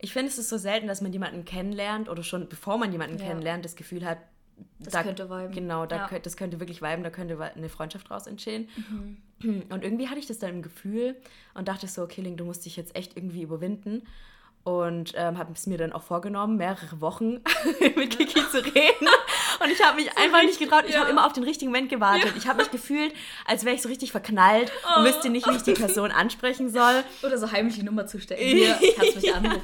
ich 0.00 0.12
finde, 0.12 0.28
es 0.28 0.38
ist 0.38 0.48
so 0.48 0.58
selten, 0.58 0.88
dass 0.88 1.00
man 1.00 1.12
jemanden 1.12 1.44
kennenlernt 1.44 2.08
oder 2.08 2.24
schon 2.24 2.48
bevor 2.48 2.78
man 2.78 2.90
jemanden 2.90 3.18
kennenlernt, 3.18 3.64
das 3.64 3.76
Gefühl 3.76 4.04
hat, 4.04 4.18
das 4.78 4.92
da, 4.92 5.02
könnte 5.02 5.28
viben. 5.28 5.52
Genau, 5.52 5.86
da 5.86 5.96
ja. 5.96 6.08
könnte, 6.08 6.22
das 6.24 6.36
könnte 6.36 6.60
wirklich 6.60 6.82
viben, 6.82 7.02
da 7.02 7.10
könnte 7.10 7.38
eine 7.40 7.68
Freundschaft 7.68 8.08
draus 8.08 8.26
entstehen. 8.26 8.68
Mhm. 8.76 9.64
Und 9.70 9.84
irgendwie 9.84 10.08
hatte 10.08 10.18
ich 10.18 10.26
das 10.26 10.38
dann 10.38 10.50
im 10.50 10.62
Gefühl 10.62 11.16
und 11.54 11.68
dachte 11.68 11.86
so, 11.86 12.02
okay, 12.02 12.20
Link, 12.20 12.38
du 12.38 12.44
musst 12.44 12.64
dich 12.64 12.76
jetzt 12.76 12.96
echt 12.96 13.16
irgendwie 13.16 13.42
überwinden 13.42 14.02
und 14.64 15.14
ähm, 15.16 15.38
habe 15.38 15.52
es 15.54 15.66
mir 15.66 15.78
dann 15.78 15.92
auch 15.92 16.02
vorgenommen, 16.02 16.56
mehrere 16.56 17.00
Wochen 17.00 17.40
mit 17.96 18.10
Kiki 18.10 18.40
zu 18.50 18.58
reden. 18.64 19.08
Und 19.60 19.70
ich 19.70 19.82
habe 19.82 19.96
mich 19.96 20.10
so 20.14 20.22
einfach 20.22 20.42
nicht 20.42 20.58
getraut. 20.58 20.84
Ich 20.86 20.94
ja. 20.94 21.00
habe 21.00 21.10
immer 21.10 21.26
auf 21.26 21.32
den 21.32 21.42
richtigen 21.42 21.70
Moment 21.70 21.88
gewartet. 21.88 22.30
Ja. 22.30 22.36
Ich 22.36 22.46
habe 22.46 22.58
mich 22.58 22.70
gefühlt, 22.70 23.14
als 23.46 23.64
wäre 23.64 23.74
ich 23.74 23.82
so 23.82 23.88
richtig 23.88 24.12
verknallt 24.12 24.70
oh. 24.84 24.98
und 24.98 25.06
wüsste 25.06 25.30
nicht, 25.30 25.46
wie 25.48 25.56
ich 25.56 25.62
die 25.62 25.72
Person 25.72 26.10
ansprechen 26.10 26.70
soll. 26.70 27.02
Oder 27.22 27.38
so 27.38 27.50
heimlich 27.50 27.76
die 27.76 27.82
Nummer 27.82 28.06
zu 28.06 28.20
stecken. 28.20 28.42
Hier, 28.44 28.78
kannst 28.96 29.16
mich 29.16 29.34
anrufen. 29.34 29.62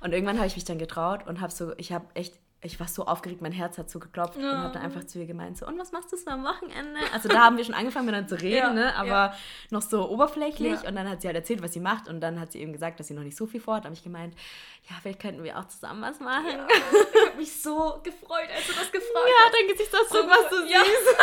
Und 0.00 0.12
irgendwann 0.12 0.36
habe 0.36 0.46
ich 0.46 0.56
mich 0.56 0.64
dann 0.64 0.78
getraut 0.78 1.26
und 1.26 1.40
habe 1.40 1.52
so, 1.52 1.72
ich 1.78 1.92
habe 1.92 2.06
echt 2.14 2.34
ich 2.60 2.80
war 2.80 2.88
so 2.88 3.04
aufgeregt, 3.04 3.40
mein 3.40 3.52
Herz 3.52 3.78
hat 3.78 3.88
so 3.88 4.00
geklopft 4.00 4.36
ja. 4.36 4.50
und 4.50 4.58
habe 4.58 4.74
dann 4.74 4.82
einfach 4.82 5.04
zu 5.04 5.20
ihr 5.20 5.26
gemeint, 5.26 5.56
so, 5.56 5.66
und 5.66 5.78
was 5.78 5.92
machst 5.92 6.12
du 6.12 6.16
so 6.16 6.28
am 6.28 6.42
Wochenende? 6.42 6.98
Also 7.12 7.28
da 7.28 7.44
haben 7.44 7.56
wir 7.56 7.64
schon 7.64 7.74
angefangen 7.74 8.06
miteinander 8.06 8.36
zu 8.36 8.42
reden, 8.42 8.56
ja, 8.56 8.72
ne? 8.72 8.96
aber 8.96 9.08
ja. 9.08 9.34
noch 9.70 9.82
so 9.82 10.08
oberflächlich. 10.10 10.82
Und 10.84 10.96
dann 10.96 11.08
hat 11.08 11.22
sie 11.22 11.28
halt 11.28 11.36
erzählt, 11.36 11.62
was 11.62 11.72
sie 11.72 11.80
macht 11.80 12.08
und 12.08 12.20
dann 12.20 12.40
hat 12.40 12.50
sie 12.50 12.60
eben 12.60 12.72
gesagt, 12.72 12.98
dass 12.98 13.06
sie 13.06 13.14
noch 13.14 13.22
nicht 13.22 13.36
so 13.36 13.46
viel 13.46 13.60
vorhat. 13.60 13.84
Da 13.84 13.86
habe 13.86 13.94
ich 13.94 14.02
gemeint, 14.02 14.34
ja, 14.90 14.96
vielleicht 15.00 15.20
könnten 15.20 15.44
wir 15.44 15.56
auch 15.56 15.68
zusammen 15.68 16.02
was 16.02 16.18
machen. 16.18 16.46
ich 17.14 17.28
habe 17.28 17.36
mich 17.36 17.62
so 17.62 18.00
gefreut, 18.02 18.48
als 18.52 18.66
du 18.66 18.72
das 18.72 18.90
gefragt 18.90 19.14
hast. 19.14 19.28
Ja, 19.28 19.52
dein 19.52 19.68
Gesichtsausdruck 19.68 20.22
so, 20.22 20.28
was 20.28 20.50
du 20.50 20.66
siehst. 20.66 21.16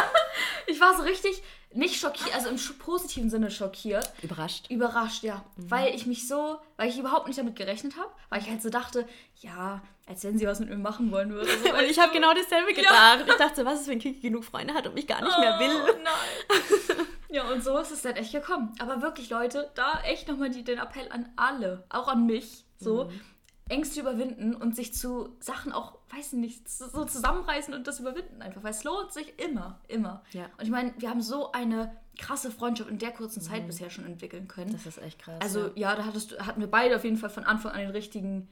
ich 0.68 0.80
war 0.80 0.96
so 0.96 1.04
richtig, 1.04 1.44
nicht 1.74 2.00
schockiert, 2.00 2.34
also 2.34 2.50
im 2.50 2.58
positiven 2.80 3.30
Sinne 3.30 3.52
schockiert. 3.52 4.10
Überrascht. 4.22 4.72
Überrascht, 4.72 5.24
ja. 5.24 5.44
Mhm. 5.58 5.72
Weil 5.72 5.96
ich 5.96 6.06
mich 6.06 6.30
so, 6.30 6.58
weil 6.78 6.88
ich 6.88 6.98
überhaupt 6.98 7.28
nicht 7.28 7.38
damit 7.38 7.58
gerechnet 7.58 7.98
habe, 7.98 8.10
weil 8.30 8.42
ich 8.42 8.50
halt 8.50 8.62
so 8.62 8.70
dachte, 8.70 9.06
ja, 9.42 9.82
als 10.08 10.24
wenn 10.24 10.38
sie 10.38 10.46
was 10.46 10.60
mit 10.60 10.70
mir 10.70 10.78
machen 10.78 11.12
wollen 11.12 11.32
würde. 11.32 11.50
So, 11.64 11.74
und 11.74 11.84
ich 11.84 12.00
habe 12.00 12.14
genau 12.14 12.34
dasselbe 12.34 12.74
gedacht. 12.74 12.94
Ja. 12.94 13.26
Ich 13.28 13.36
dachte, 13.36 13.66
was 13.66 13.82
ist, 13.82 13.88
wenn 13.88 14.00
Kiki 14.00 14.20
genug 14.20 14.46
Freunde 14.46 14.74
hat 14.74 14.86
und 14.88 14.94
mich 14.94 15.08
gar 15.08 15.22
nicht 15.22 15.34
oh, 15.36 15.40
mehr 15.40 15.60
will? 15.60 15.72
Oh, 15.84 15.98
nein. 16.04 17.08
ja, 17.30 17.44
und 17.52 17.64
so 17.64 17.78
ist 17.80 17.92
es 17.92 18.04
dann 18.04 18.16
echt 18.16 18.32
gekommen. 18.32 18.74
Aber 18.80 19.02
wirklich, 19.02 19.30
Leute, 19.30 19.72
da 19.76 20.02
echt 20.04 20.28
nochmal 20.28 20.52
den 20.52 20.78
Appell 20.78 21.12
an 21.12 21.30
alle, 21.36 21.86
auch 21.90 22.08
an 22.08 22.26
mich, 22.26 22.66
so. 22.78 23.06
Mhm. 23.06 23.22
Ängste 23.68 24.00
überwinden 24.00 24.54
und 24.54 24.76
sich 24.76 24.94
zu 24.94 25.36
Sachen 25.40 25.72
auch, 25.72 25.98
weiß 26.16 26.34
ich 26.34 26.40
nicht, 26.40 26.70
so 26.70 27.04
zusammenreißen 27.04 27.74
und 27.74 27.88
das 27.88 28.00
überwinden 28.00 28.44
einfach, 28.44 28.64
weil 28.64 28.70
es 28.70 28.84
lohnt 28.84 29.12
sich 29.12 29.40
immer, 29.40 29.80
immer. 29.88 30.24
Ja. 30.34 30.46
Und 30.60 30.66
ich 30.66 30.70
meine, 30.70 30.94
wir 31.00 31.10
haben 31.10 31.24
so 31.24 31.52
eine 31.52 31.96
krasse 32.16 32.52
Freundschaft 32.52 32.92
in 32.92 33.00
der 33.00 33.10
kurzen 33.10 33.42
Zeit 33.42 33.64
mhm. 33.64 33.68
bisher 33.68 33.90
schon 33.90 34.06
entwickeln 34.06 34.48
können. 34.48 34.72
Das 34.72 34.86
ist 34.86 35.00
echt 35.00 35.18
krass. 35.18 35.42
Also 35.42 35.70
ja, 35.70 35.90
ja 35.90 35.96
da 35.96 36.06
hattest, 36.06 36.40
hatten 36.46 36.62
wir 36.62 36.70
beide 36.70 36.96
auf 36.96 37.04
jeden 37.04 37.18
Fall 37.18 37.32
von 37.32 37.44
Anfang 37.44 37.72
an 37.72 37.80
den 37.80 37.90
richtigen 37.90 38.48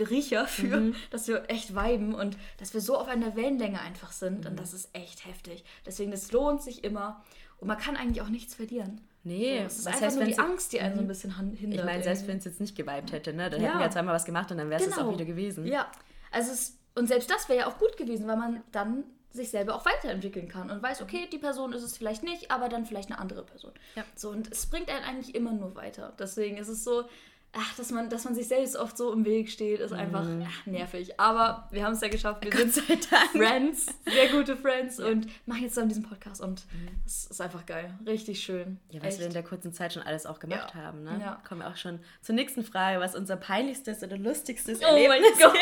Riecher 0.00 0.46
für, 0.46 0.78
mhm. 0.78 0.94
dass 1.10 1.28
wir 1.28 1.48
echt 1.48 1.74
viben 1.74 2.14
und 2.14 2.36
dass 2.58 2.74
wir 2.74 2.80
so 2.80 2.96
auf 2.96 3.08
einer 3.08 3.36
Wellenlänge 3.36 3.80
einfach 3.80 4.12
sind 4.12 4.40
mhm. 4.40 4.50
und 4.50 4.60
das 4.60 4.72
ist 4.72 4.90
echt 4.94 5.26
heftig. 5.26 5.64
Deswegen, 5.86 6.10
das 6.10 6.32
lohnt 6.32 6.62
sich 6.62 6.82
immer 6.84 7.22
und 7.58 7.68
man 7.68 7.78
kann 7.78 7.96
eigentlich 7.96 8.22
auch 8.22 8.28
nichts 8.28 8.54
verlieren. 8.54 9.00
Nee, 9.24 9.60
so, 9.60 9.66
es 9.66 9.78
ist 9.78 9.86
einfach 9.86 10.00
heißt, 10.02 10.16
nur 10.16 10.24
die 10.24 10.38
Angst, 10.38 10.72
die 10.72 10.80
einen 10.80 10.94
so 10.94 11.00
ein 11.00 11.04
mhm. 11.04 11.08
bisschen 11.08 11.34
hindert. 11.54 11.80
Ich 11.80 11.84
meine, 11.84 12.02
selbst 12.02 12.26
wenn 12.26 12.38
es 12.38 12.44
jetzt 12.44 12.60
nicht 12.60 12.74
geweibt 12.74 13.12
hätte, 13.12 13.32
ne, 13.32 13.50
dann 13.50 13.60
ja. 13.60 13.68
hätten 13.68 13.78
wir 13.78 13.84
ja 13.86 13.90
zweimal 13.90 14.14
was 14.14 14.24
gemacht 14.24 14.50
und 14.50 14.58
dann 14.58 14.68
wäre 14.68 14.82
es 14.82 14.90
genau. 14.90 15.08
auch 15.08 15.12
wieder 15.12 15.24
gewesen. 15.24 15.66
Ja, 15.66 15.90
also 16.32 16.50
es, 16.50 16.78
und 16.94 17.06
selbst 17.06 17.30
das 17.30 17.48
wäre 17.48 17.60
ja 17.60 17.66
auch 17.66 17.78
gut 17.78 17.96
gewesen, 17.96 18.26
weil 18.26 18.36
man 18.36 18.62
dann 18.72 19.04
sich 19.30 19.50
selber 19.50 19.74
auch 19.74 19.86
weiterentwickeln 19.86 20.48
kann 20.48 20.70
und 20.70 20.82
weiß, 20.82 21.02
okay, 21.02 21.28
die 21.32 21.38
Person 21.38 21.72
ist 21.72 21.82
es 21.82 21.96
vielleicht 21.96 22.22
nicht, 22.22 22.50
aber 22.50 22.68
dann 22.68 22.84
vielleicht 22.84 23.10
eine 23.10 23.18
andere 23.18 23.42
Person. 23.42 23.72
Ja. 23.94 24.04
So, 24.14 24.30
und 24.30 24.50
es 24.50 24.66
bringt 24.66 24.90
einen 24.90 25.04
eigentlich 25.04 25.34
immer 25.34 25.52
nur 25.52 25.74
weiter. 25.74 26.12
Deswegen 26.18 26.58
ist 26.58 26.68
es 26.68 26.84
so, 26.84 27.04
ach, 27.54 27.74
dass 27.76 27.90
man, 27.90 28.08
dass 28.08 28.24
man 28.24 28.34
sich 28.34 28.48
selbst 28.48 28.76
oft 28.76 28.96
so 28.96 29.12
im 29.12 29.24
Weg 29.24 29.50
steht, 29.50 29.80
ist 29.80 29.92
einfach 29.92 30.24
mhm. 30.24 30.46
ach, 30.46 30.66
nervig. 30.66 31.18
Aber 31.20 31.68
wir 31.70 31.84
haben 31.84 31.92
es 31.92 32.00
ja 32.00 32.08
geschafft. 32.08 32.44
Wir 32.44 32.50
Gott 32.50 32.72
sind 32.72 33.04
Friends, 33.32 33.86
sehr 34.04 34.28
gute 34.28 34.56
Friends 34.56 34.98
ja. 34.98 35.06
und 35.06 35.28
machen 35.46 35.62
jetzt 35.62 35.74
zusammen 35.74 35.90
diesen 35.90 36.02
Podcast 36.02 36.40
und 36.40 36.64
es 37.06 37.26
mhm. 37.26 37.30
ist 37.30 37.40
einfach 37.40 37.66
geil. 37.66 37.92
Richtig 38.06 38.42
schön. 38.42 38.78
Ja, 38.88 39.00
was 39.00 39.10
Echt. 39.10 39.18
wir 39.20 39.26
in 39.26 39.32
der 39.32 39.42
kurzen 39.42 39.72
Zeit 39.72 39.92
schon 39.92 40.02
alles 40.02 40.26
auch 40.26 40.38
gemacht 40.38 40.72
ja. 40.74 40.80
haben. 40.80 41.04
Ne? 41.04 41.18
Ja. 41.20 41.42
Kommen 41.46 41.60
wir 41.60 41.68
auch 41.68 41.76
schon 41.76 42.00
zur 42.22 42.34
nächsten 42.34 42.64
Frage, 42.64 43.00
was 43.00 43.14
unser 43.14 43.36
peinlichstes 43.36 44.02
oder 44.02 44.16
lustigstes 44.16 44.80
oh 44.80 44.86
Erlebnis 44.86 45.38
ist. 45.38 45.42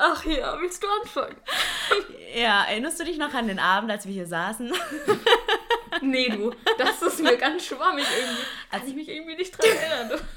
Ach 0.00 0.24
ja, 0.24 0.56
willst 0.60 0.82
du 0.82 0.86
anfangen? 1.02 1.36
Ja, 2.36 2.64
erinnerst 2.64 3.00
du 3.00 3.04
dich 3.04 3.18
noch 3.18 3.34
an 3.34 3.48
den 3.48 3.58
Abend, 3.58 3.90
als 3.90 4.06
wir 4.06 4.12
hier 4.12 4.28
saßen? 4.28 4.72
nee, 6.02 6.28
du, 6.28 6.52
das 6.78 7.02
ist 7.02 7.22
mir 7.22 7.36
ganz 7.36 7.64
schwammig 7.64 8.04
irgendwie. 8.18 8.42
Kann 8.70 8.86
ich 8.86 8.94
mich 8.94 9.08
irgendwie 9.08 9.36
nicht 9.36 9.56
dran 9.56 9.70
erinnern. 9.70 10.20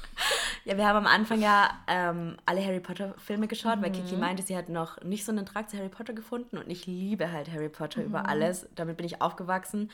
Ja, 0.64 0.76
wir 0.76 0.86
haben 0.86 0.98
am 0.98 1.06
Anfang 1.06 1.40
ja 1.40 1.70
ähm, 1.88 2.36
alle 2.46 2.64
Harry 2.64 2.78
Potter 2.78 3.14
Filme 3.18 3.48
geschaut, 3.48 3.78
mhm. 3.78 3.82
weil 3.82 3.90
Kiki 3.90 4.14
mhm. 4.14 4.20
meinte, 4.20 4.42
sie 4.44 4.56
hat 4.56 4.68
noch 4.68 5.02
nicht 5.02 5.24
so 5.24 5.32
einen 5.32 5.46
Trag 5.46 5.68
zu 5.68 5.76
Harry 5.76 5.88
Potter 5.88 6.12
gefunden 6.12 6.58
und 6.58 6.70
ich 6.70 6.86
liebe 6.86 7.32
halt 7.32 7.50
Harry 7.50 7.68
Potter 7.68 8.00
mhm. 8.00 8.06
über 8.06 8.28
alles. 8.28 8.68
Damit 8.76 8.98
bin 8.98 9.06
ich 9.06 9.20
aufgewachsen. 9.20 9.90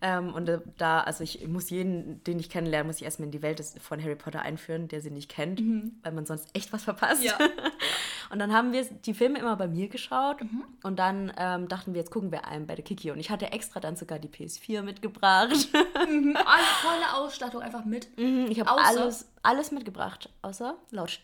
Ähm, 0.00 0.32
und 0.32 0.48
äh, 0.48 0.60
da, 0.78 1.00
also 1.00 1.22
ich 1.22 1.46
muss 1.46 1.68
jeden, 1.68 2.24
den 2.24 2.38
ich 2.38 2.48
kennenlerne, 2.48 2.86
muss 2.86 2.96
ich 2.96 3.04
erstmal 3.04 3.26
in 3.26 3.32
die 3.32 3.42
Welt 3.42 3.62
von 3.80 4.02
Harry 4.02 4.16
Potter 4.16 4.40
einführen, 4.40 4.88
der 4.88 5.02
sie 5.02 5.10
nicht 5.10 5.28
kennt, 5.28 5.60
mhm. 5.60 5.98
weil 6.02 6.12
man 6.12 6.24
sonst 6.24 6.48
echt 6.54 6.72
was 6.72 6.84
verpasst. 6.84 7.22
Ja. 7.22 7.36
und 8.30 8.38
dann 8.38 8.52
haben 8.52 8.72
wir 8.72 8.84
die 8.84 9.14
Filme 9.14 9.38
immer 9.38 9.56
bei 9.56 9.68
mir 9.68 9.88
geschaut 9.88 10.42
mhm. 10.42 10.64
und 10.82 10.98
dann 10.98 11.32
ähm, 11.36 11.68
dachten 11.68 11.94
wir, 11.94 12.00
jetzt 12.00 12.10
gucken 12.10 12.30
wir 12.32 12.46
einen 12.46 12.66
bei 12.66 12.74
der 12.74 12.84
Kiki. 12.84 13.10
Und 13.10 13.18
ich 13.18 13.30
hatte 13.30 13.52
extra 13.52 13.80
dann 13.80 13.96
sogar 13.96 14.18
die 14.18 14.28
PS4 14.28 14.82
mitgebracht. 14.82 15.68
Mhm. 16.08 16.36
Alle 16.44 16.64
volle 16.82 17.14
Ausstattung 17.14 17.62
einfach 17.62 17.84
mit. 17.84 18.08
ich 18.16 18.60
habe 18.60 18.70
alles 18.70 19.26
alles 19.42 19.70
mitgebracht, 19.70 20.28
außer 20.42 20.74
Laut 20.90 21.20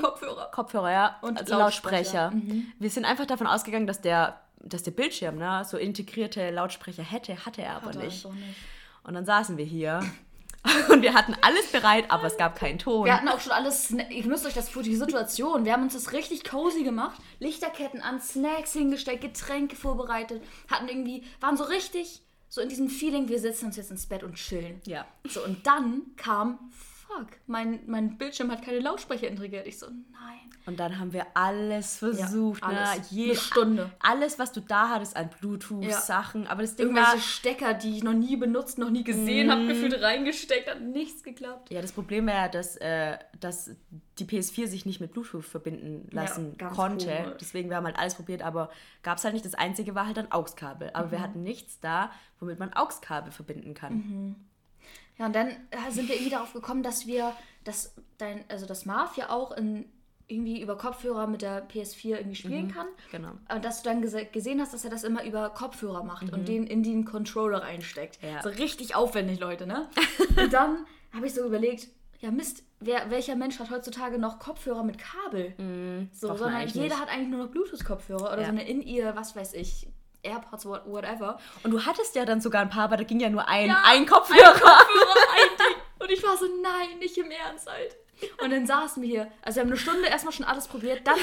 Kopfhörer. 0.00 0.50
Kopfhörer, 0.52 0.90
ja. 0.90 1.16
Und 1.20 1.38
also 1.38 1.56
Lautsprecher. 1.58 2.30
Lautsprecher. 2.30 2.54
Mhm. 2.54 2.72
Wir 2.78 2.90
sind 2.90 3.04
einfach 3.04 3.26
davon 3.26 3.46
ausgegangen, 3.46 3.86
dass 3.86 4.00
der, 4.00 4.40
dass 4.62 4.82
der 4.82 4.92
Bildschirm 4.92 5.36
ne, 5.36 5.64
so 5.64 5.76
integrierte 5.76 6.50
Lautsprecher 6.50 7.02
hätte, 7.02 7.44
hatte 7.44 7.62
er 7.62 7.76
aber 7.76 7.92
nicht. 7.94 8.24
Er 8.24 8.32
nicht. 8.32 8.56
Und 9.02 9.14
dann 9.14 9.24
saßen 9.24 9.56
wir 9.56 9.64
hier. 9.64 10.00
Und 10.88 11.02
wir 11.02 11.14
hatten 11.14 11.34
alles 11.40 11.70
bereit, 11.70 12.10
aber 12.10 12.24
es 12.24 12.36
gab 12.36 12.56
keinen 12.56 12.78
Ton. 12.78 13.04
Wir 13.04 13.14
hatten 13.14 13.28
auch 13.28 13.40
schon 13.40 13.52
alles, 13.52 13.90
ihr 13.90 14.26
müsst 14.26 14.44
euch 14.44 14.54
das 14.54 14.68
vor 14.68 14.82
die 14.82 14.96
Situation, 14.96 15.64
wir 15.64 15.72
haben 15.72 15.84
uns 15.84 15.94
das 15.94 16.12
richtig 16.12 16.44
cozy 16.44 16.82
gemacht, 16.82 17.20
Lichterketten 17.38 18.02
an, 18.02 18.20
Snacks 18.20 18.72
hingestellt, 18.72 19.20
Getränke 19.20 19.76
vorbereitet, 19.76 20.42
hatten 20.68 20.88
irgendwie, 20.88 21.24
waren 21.40 21.56
so 21.56 21.64
richtig 21.64 22.22
so 22.48 22.60
in 22.60 22.68
diesem 22.68 22.88
Feeling, 22.88 23.28
wir 23.28 23.38
setzen 23.38 23.66
uns 23.66 23.76
jetzt 23.76 23.90
ins 23.90 24.06
Bett 24.06 24.22
und 24.22 24.34
chillen. 24.34 24.80
Ja. 24.86 25.06
So, 25.24 25.44
und 25.44 25.66
dann 25.66 26.02
kam 26.16 26.70
fuck, 27.08 27.28
mein, 27.46 27.80
mein 27.86 28.18
Bildschirm 28.18 28.50
hat 28.50 28.62
keine 28.62 28.80
Lautsprecher 28.80 29.28
integriert. 29.28 29.66
Ich 29.66 29.78
so, 29.78 29.86
nein. 29.86 30.38
Und 30.66 30.78
dann 30.78 30.98
haben 30.98 31.14
wir 31.14 31.26
alles 31.32 31.96
versucht, 31.96 32.60
ja, 32.60 32.68
alles. 32.68 33.10
Ne? 33.10 33.16
Jede, 33.16 33.30
Eine 33.30 33.40
Stunde. 33.40 33.90
Alles, 34.00 34.38
was 34.38 34.52
du 34.52 34.60
da 34.60 34.90
hattest 34.90 35.16
an 35.16 35.30
Bluetooth-Sachen. 35.40 36.44
Ja. 36.44 36.50
Aber 36.50 36.60
das 36.60 36.76
Ding 36.76 36.88
Irgendwelche 36.88 37.12
war, 37.12 37.20
Stecker, 37.20 37.72
die 37.72 37.96
ich 37.96 38.04
noch 38.04 38.12
nie 38.12 38.36
benutzt, 38.36 38.76
noch 38.76 38.90
nie 38.90 39.02
gesehen 39.02 39.46
mm. 39.46 39.50
habe, 39.50 39.66
gefühlt 39.66 40.02
reingesteckt, 40.02 40.68
hat 40.68 40.82
nichts 40.82 41.22
geklappt. 41.22 41.70
Ja, 41.70 41.80
das 41.80 41.92
Problem 41.92 42.26
war 42.26 42.34
ja, 42.34 42.48
dass, 42.48 42.76
äh, 42.76 43.16
dass 43.40 43.70
die 44.18 44.26
PS4 44.26 44.66
sich 44.66 44.84
nicht 44.84 45.00
mit 45.00 45.12
Bluetooth 45.12 45.42
verbinden 45.44 46.06
lassen 46.10 46.54
ja, 46.60 46.68
konnte. 46.68 47.06
Komisch. 47.06 47.36
Deswegen, 47.40 47.70
wir 47.70 47.76
haben 47.76 47.86
halt 47.86 47.98
alles 47.98 48.16
probiert, 48.16 48.42
aber 48.42 48.68
gab 49.02 49.16
es 49.16 49.24
halt 49.24 49.32
nicht. 49.32 49.46
Das 49.46 49.54
Einzige 49.54 49.94
war 49.94 50.06
halt 50.06 50.18
ein 50.18 50.30
AUX-Kabel. 50.30 50.90
Aber 50.92 51.06
mhm. 51.06 51.12
wir 51.12 51.22
hatten 51.22 51.42
nichts 51.42 51.80
da, 51.80 52.10
womit 52.40 52.58
man 52.58 52.74
AUX-Kabel 52.74 53.32
verbinden 53.32 53.72
kann. 53.72 53.94
Mhm. 53.94 54.36
Ja, 55.18 55.26
und 55.26 55.34
dann 55.34 55.48
äh, 55.48 55.90
sind 55.90 56.08
wir 56.08 56.14
irgendwie 56.14 56.30
darauf 56.30 56.52
gekommen, 56.52 56.82
dass 56.82 57.06
wir, 57.06 57.32
dass 57.64 57.94
dein, 58.18 58.44
also 58.48 58.66
das 58.66 58.86
Marv 58.86 59.16
ja 59.16 59.30
auch 59.30 59.52
in, 59.52 59.86
irgendwie 60.28 60.60
über 60.60 60.76
Kopfhörer 60.76 61.26
mit 61.26 61.42
der 61.42 61.68
PS4 61.68 62.18
irgendwie 62.18 62.36
spielen 62.36 62.66
mhm, 62.66 62.72
kann. 62.72 62.86
Genau. 63.10 63.32
Und 63.52 63.64
dass 63.64 63.82
du 63.82 63.88
dann 63.88 64.02
gesehen 64.02 64.60
hast, 64.60 64.74
dass 64.74 64.84
er 64.84 64.90
das 64.90 65.02
immer 65.02 65.24
über 65.24 65.50
Kopfhörer 65.50 66.04
macht 66.04 66.28
mhm. 66.28 66.34
und 66.34 66.48
den 66.48 66.66
in 66.66 66.82
den 66.82 67.04
Controller 67.04 67.62
reinsteckt. 67.62 68.18
Ja. 68.22 68.42
So 68.42 68.50
richtig 68.50 68.94
aufwendig, 68.94 69.40
Leute, 69.40 69.66
ne? 69.66 69.88
und 70.36 70.52
dann 70.52 70.86
habe 71.12 71.26
ich 71.26 71.34
so 71.34 71.44
überlegt, 71.44 71.88
ja 72.20 72.30
Mist, 72.30 72.62
wer, 72.80 73.10
welcher 73.10 73.36
Mensch 73.36 73.58
hat 73.58 73.70
heutzutage 73.70 74.18
noch 74.18 74.38
Kopfhörer 74.38 74.82
mit 74.82 74.98
Kabel? 74.98 75.54
Mm, 75.56 76.10
so, 76.12 76.36
sondern 76.36 76.66
jeder 76.68 76.82
nicht. 76.82 77.00
hat 77.00 77.08
eigentlich 77.08 77.28
nur 77.28 77.44
noch 77.44 77.50
Bluetooth-Kopfhörer 77.50 78.32
oder 78.32 78.42
ja. 78.42 78.46
so 78.46 78.52
eine 78.52 78.68
In-Ear, 78.68 79.16
was 79.16 79.34
weiß 79.34 79.54
ich, 79.54 79.88
AirPods, 80.22 80.66
whatever. 80.66 81.38
Und 81.62 81.70
du 81.70 81.84
hattest 81.84 82.14
ja 82.14 82.24
dann 82.24 82.40
sogar 82.40 82.62
ein 82.62 82.70
paar, 82.70 82.84
aber 82.84 82.96
da 82.96 83.04
ging 83.04 83.20
ja 83.20 83.30
nur 83.30 83.48
ein, 83.48 83.68
ja, 83.68 83.82
ein 83.84 84.06
Kopfhörer. 84.06 84.38
Ein 84.38 84.52
Kopfhörer, 84.52 85.26
ein 85.34 85.56
Ding. 85.58 85.76
Und 86.00 86.10
ich 86.10 86.22
war 86.22 86.36
so, 86.36 86.46
nein, 86.62 86.98
nicht 87.00 87.18
im 87.18 87.30
Ernst 87.30 87.68
halt. 87.68 87.96
Und 88.42 88.50
dann 88.50 88.66
saßen 88.66 89.02
wir 89.02 89.08
hier. 89.08 89.32
Also 89.42 89.56
wir 89.56 89.62
haben 89.62 89.68
eine 89.68 89.76
Stunde 89.76 90.08
erstmal 90.08 90.32
schon 90.32 90.46
alles 90.46 90.68
probiert. 90.68 91.06
Dann 91.06 91.18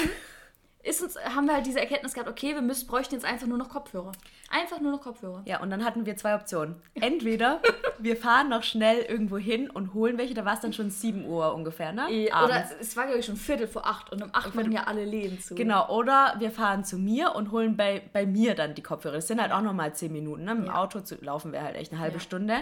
ist 0.86 1.02
uns, 1.02 1.18
haben 1.18 1.46
wir 1.46 1.54
halt 1.54 1.66
diese 1.66 1.80
Erkenntnis 1.80 2.14
gehabt, 2.14 2.30
okay, 2.30 2.54
wir 2.54 2.62
müssen, 2.62 2.86
bräuchten 2.86 3.14
jetzt 3.14 3.24
einfach 3.24 3.46
nur 3.46 3.58
noch 3.58 3.68
Kopfhörer. 3.68 4.12
Einfach 4.50 4.80
nur 4.80 4.92
noch 4.92 5.00
Kopfhörer. 5.00 5.42
Ja, 5.44 5.60
und 5.60 5.70
dann 5.70 5.84
hatten 5.84 6.06
wir 6.06 6.16
zwei 6.16 6.34
Optionen. 6.36 6.76
Entweder 6.94 7.60
wir 7.98 8.16
fahren 8.16 8.48
noch 8.48 8.62
schnell 8.62 9.00
irgendwo 9.00 9.36
hin 9.36 9.68
und 9.68 9.94
holen 9.94 10.16
welche, 10.16 10.34
da 10.34 10.44
war 10.44 10.54
es 10.54 10.60
dann 10.60 10.72
schon 10.72 10.90
7 10.90 11.26
Uhr 11.26 11.54
ungefähr, 11.54 11.92
ne? 11.92 12.10
Ja, 12.12 12.44
oder 12.44 12.64
es 12.80 12.96
war, 12.96 13.04
glaube 13.04 13.18
ich, 13.18 13.26
schon 13.26 13.36
Viertel 13.36 13.66
vor 13.66 13.86
acht 13.86 14.12
und 14.12 14.22
um 14.22 14.30
acht 14.32 14.56
waren 14.56 14.70
ja 14.70 14.84
alle 14.84 15.04
Läden 15.04 15.40
zu. 15.40 15.56
Genau, 15.56 15.88
oder 15.88 16.36
wir 16.38 16.52
fahren 16.52 16.84
zu 16.84 16.98
mir 16.98 17.34
und 17.34 17.50
holen 17.50 17.76
bei, 17.76 18.02
bei 18.12 18.24
mir 18.24 18.54
dann 18.54 18.74
die 18.74 18.82
Kopfhörer. 18.82 19.16
Das 19.16 19.26
sind 19.26 19.40
halt 19.40 19.52
auch 19.52 19.62
nochmal 19.62 19.94
10 19.94 20.12
Minuten, 20.12 20.44
ne? 20.44 20.54
Mit 20.54 20.66
dem 20.66 20.70
ja. 20.70 20.76
Auto 20.76 21.00
zu 21.00 21.16
laufen 21.16 21.50
wäre 21.52 21.64
halt 21.64 21.76
echt 21.76 21.92
eine 21.92 22.00
halbe 22.00 22.16
ja. 22.16 22.20
Stunde. 22.20 22.54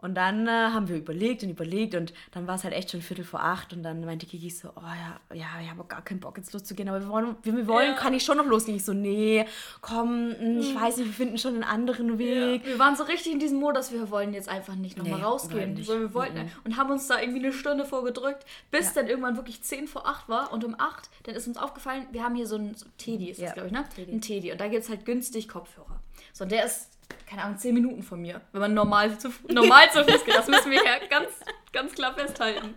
Und 0.00 0.14
dann 0.14 0.46
äh, 0.46 0.50
haben 0.50 0.88
wir 0.88 0.96
überlegt 0.96 1.42
und 1.42 1.50
überlegt 1.50 1.94
und 1.94 2.14
dann 2.32 2.46
war 2.46 2.54
es 2.54 2.64
halt 2.64 2.72
echt 2.72 2.90
schon 2.90 3.02
Viertel 3.02 3.24
vor 3.24 3.42
acht 3.42 3.74
und 3.74 3.82
dann 3.82 4.02
meinte 4.04 4.24
Kiki 4.24 4.48
so, 4.48 4.68
oh 4.74 4.80
ja, 4.80 5.36
ja, 5.36 5.46
ich 5.62 5.70
habe 5.70 5.84
gar 5.84 6.02
keinen 6.02 6.20
Bock 6.20 6.38
jetzt 6.38 6.54
loszugehen, 6.54 6.88
aber 6.88 7.00
wir 7.00 7.08
wollen, 7.08 7.36
wir, 7.42 7.54
wir 7.54 7.66
wollen, 7.66 7.90
ja. 7.90 7.96
kann 7.96 8.14
ich 8.14 8.24
schon 8.24 8.38
noch 8.38 8.46
losgehen. 8.46 8.76
Ich 8.76 8.84
so, 8.84 8.94
nee, 8.94 9.44
komm, 9.82 10.34
hm, 10.38 10.58
ich 10.58 10.70
hm. 10.70 10.80
weiß 10.80 10.96
nicht, 10.96 11.06
wir 11.06 11.12
finden 11.12 11.36
schon 11.36 11.54
einen 11.54 11.64
anderen 11.64 12.18
Weg. 12.18 12.62
Ja. 12.64 12.70
Wir 12.70 12.78
waren 12.78 12.96
so 12.96 13.04
richtig 13.04 13.32
in 13.32 13.38
diesem 13.38 13.60
Modus, 13.60 13.92
wir 13.92 14.10
wollen 14.10 14.32
jetzt 14.32 14.48
einfach 14.48 14.74
nicht 14.74 14.96
nochmal 14.96 15.18
nee, 15.18 15.24
rausgehen. 15.24 15.74
Nicht. 15.74 15.88
wir 15.88 16.14
wollten 16.14 16.44
mhm. 16.44 16.50
und 16.64 16.76
haben 16.78 16.90
uns 16.90 17.06
da 17.06 17.20
irgendwie 17.20 17.40
eine 17.40 17.52
Stunde 17.52 17.84
vorgedrückt, 17.84 18.46
bis 18.70 18.86
ja. 18.86 19.02
dann 19.02 19.08
irgendwann 19.08 19.36
wirklich 19.36 19.62
zehn 19.62 19.86
vor 19.86 20.06
acht 20.06 20.30
war 20.30 20.50
und 20.52 20.64
um 20.64 20.74
acht, 20.78 21.10
dann 21.24 21.34
ist 21.34 21.46
uns 21.46 21.58
aufgefallen, 21.58 22.06
wir 22.10 22.24
haben 22.24 22.34
hier 22.34 22.46
so 22.46 22.56
ein 22.56 22.74
so 22.74 22.86
Teddy, 22.96 23.30
ist 23.30 23.42
das 23.42 23.52
glaube 23.52 23.66
ich, 23.66 23.72
ne? 23.72 23.84
Teddy. 23.94 24.12
Ein 24.12 24.20
Teddy 24.22 24.52
und 24.52 24.60
da 24.60 24.68
gibt 24.68 24.82
es 24.82 24.88
halt 24.88 25.04
günstig 25.04 25.48
Kopfhörer. 25.48 26.00
So, 26.32 26.44
und 26.44 26.52
der 26.52 26.64
ist 26.64 26.88
keine 27.28 27.44
Ahnung, 27.44 27.58
zehn 27.58 27.74
Minuten 27.74 28.02
von 28.02 28.20
mir, 28.20 28.40
wenn 28.52 28.60
man 28.60 28.74
normal 28.74 29.18
zu, 29.18 29.30
normal 29.48 29.90
zu 29.92 30.04
Fuß 30.04 30.24
geht. 30.24 30.34
Das 30.34 30.48
müssen 30.48 30.70
wir 30.70 30.84
ja 30.84 30.98
ganz, 31.08 31.28
ganz 31.72 31.92
klar 31.94 32.14
festhalten. 32.14 32.74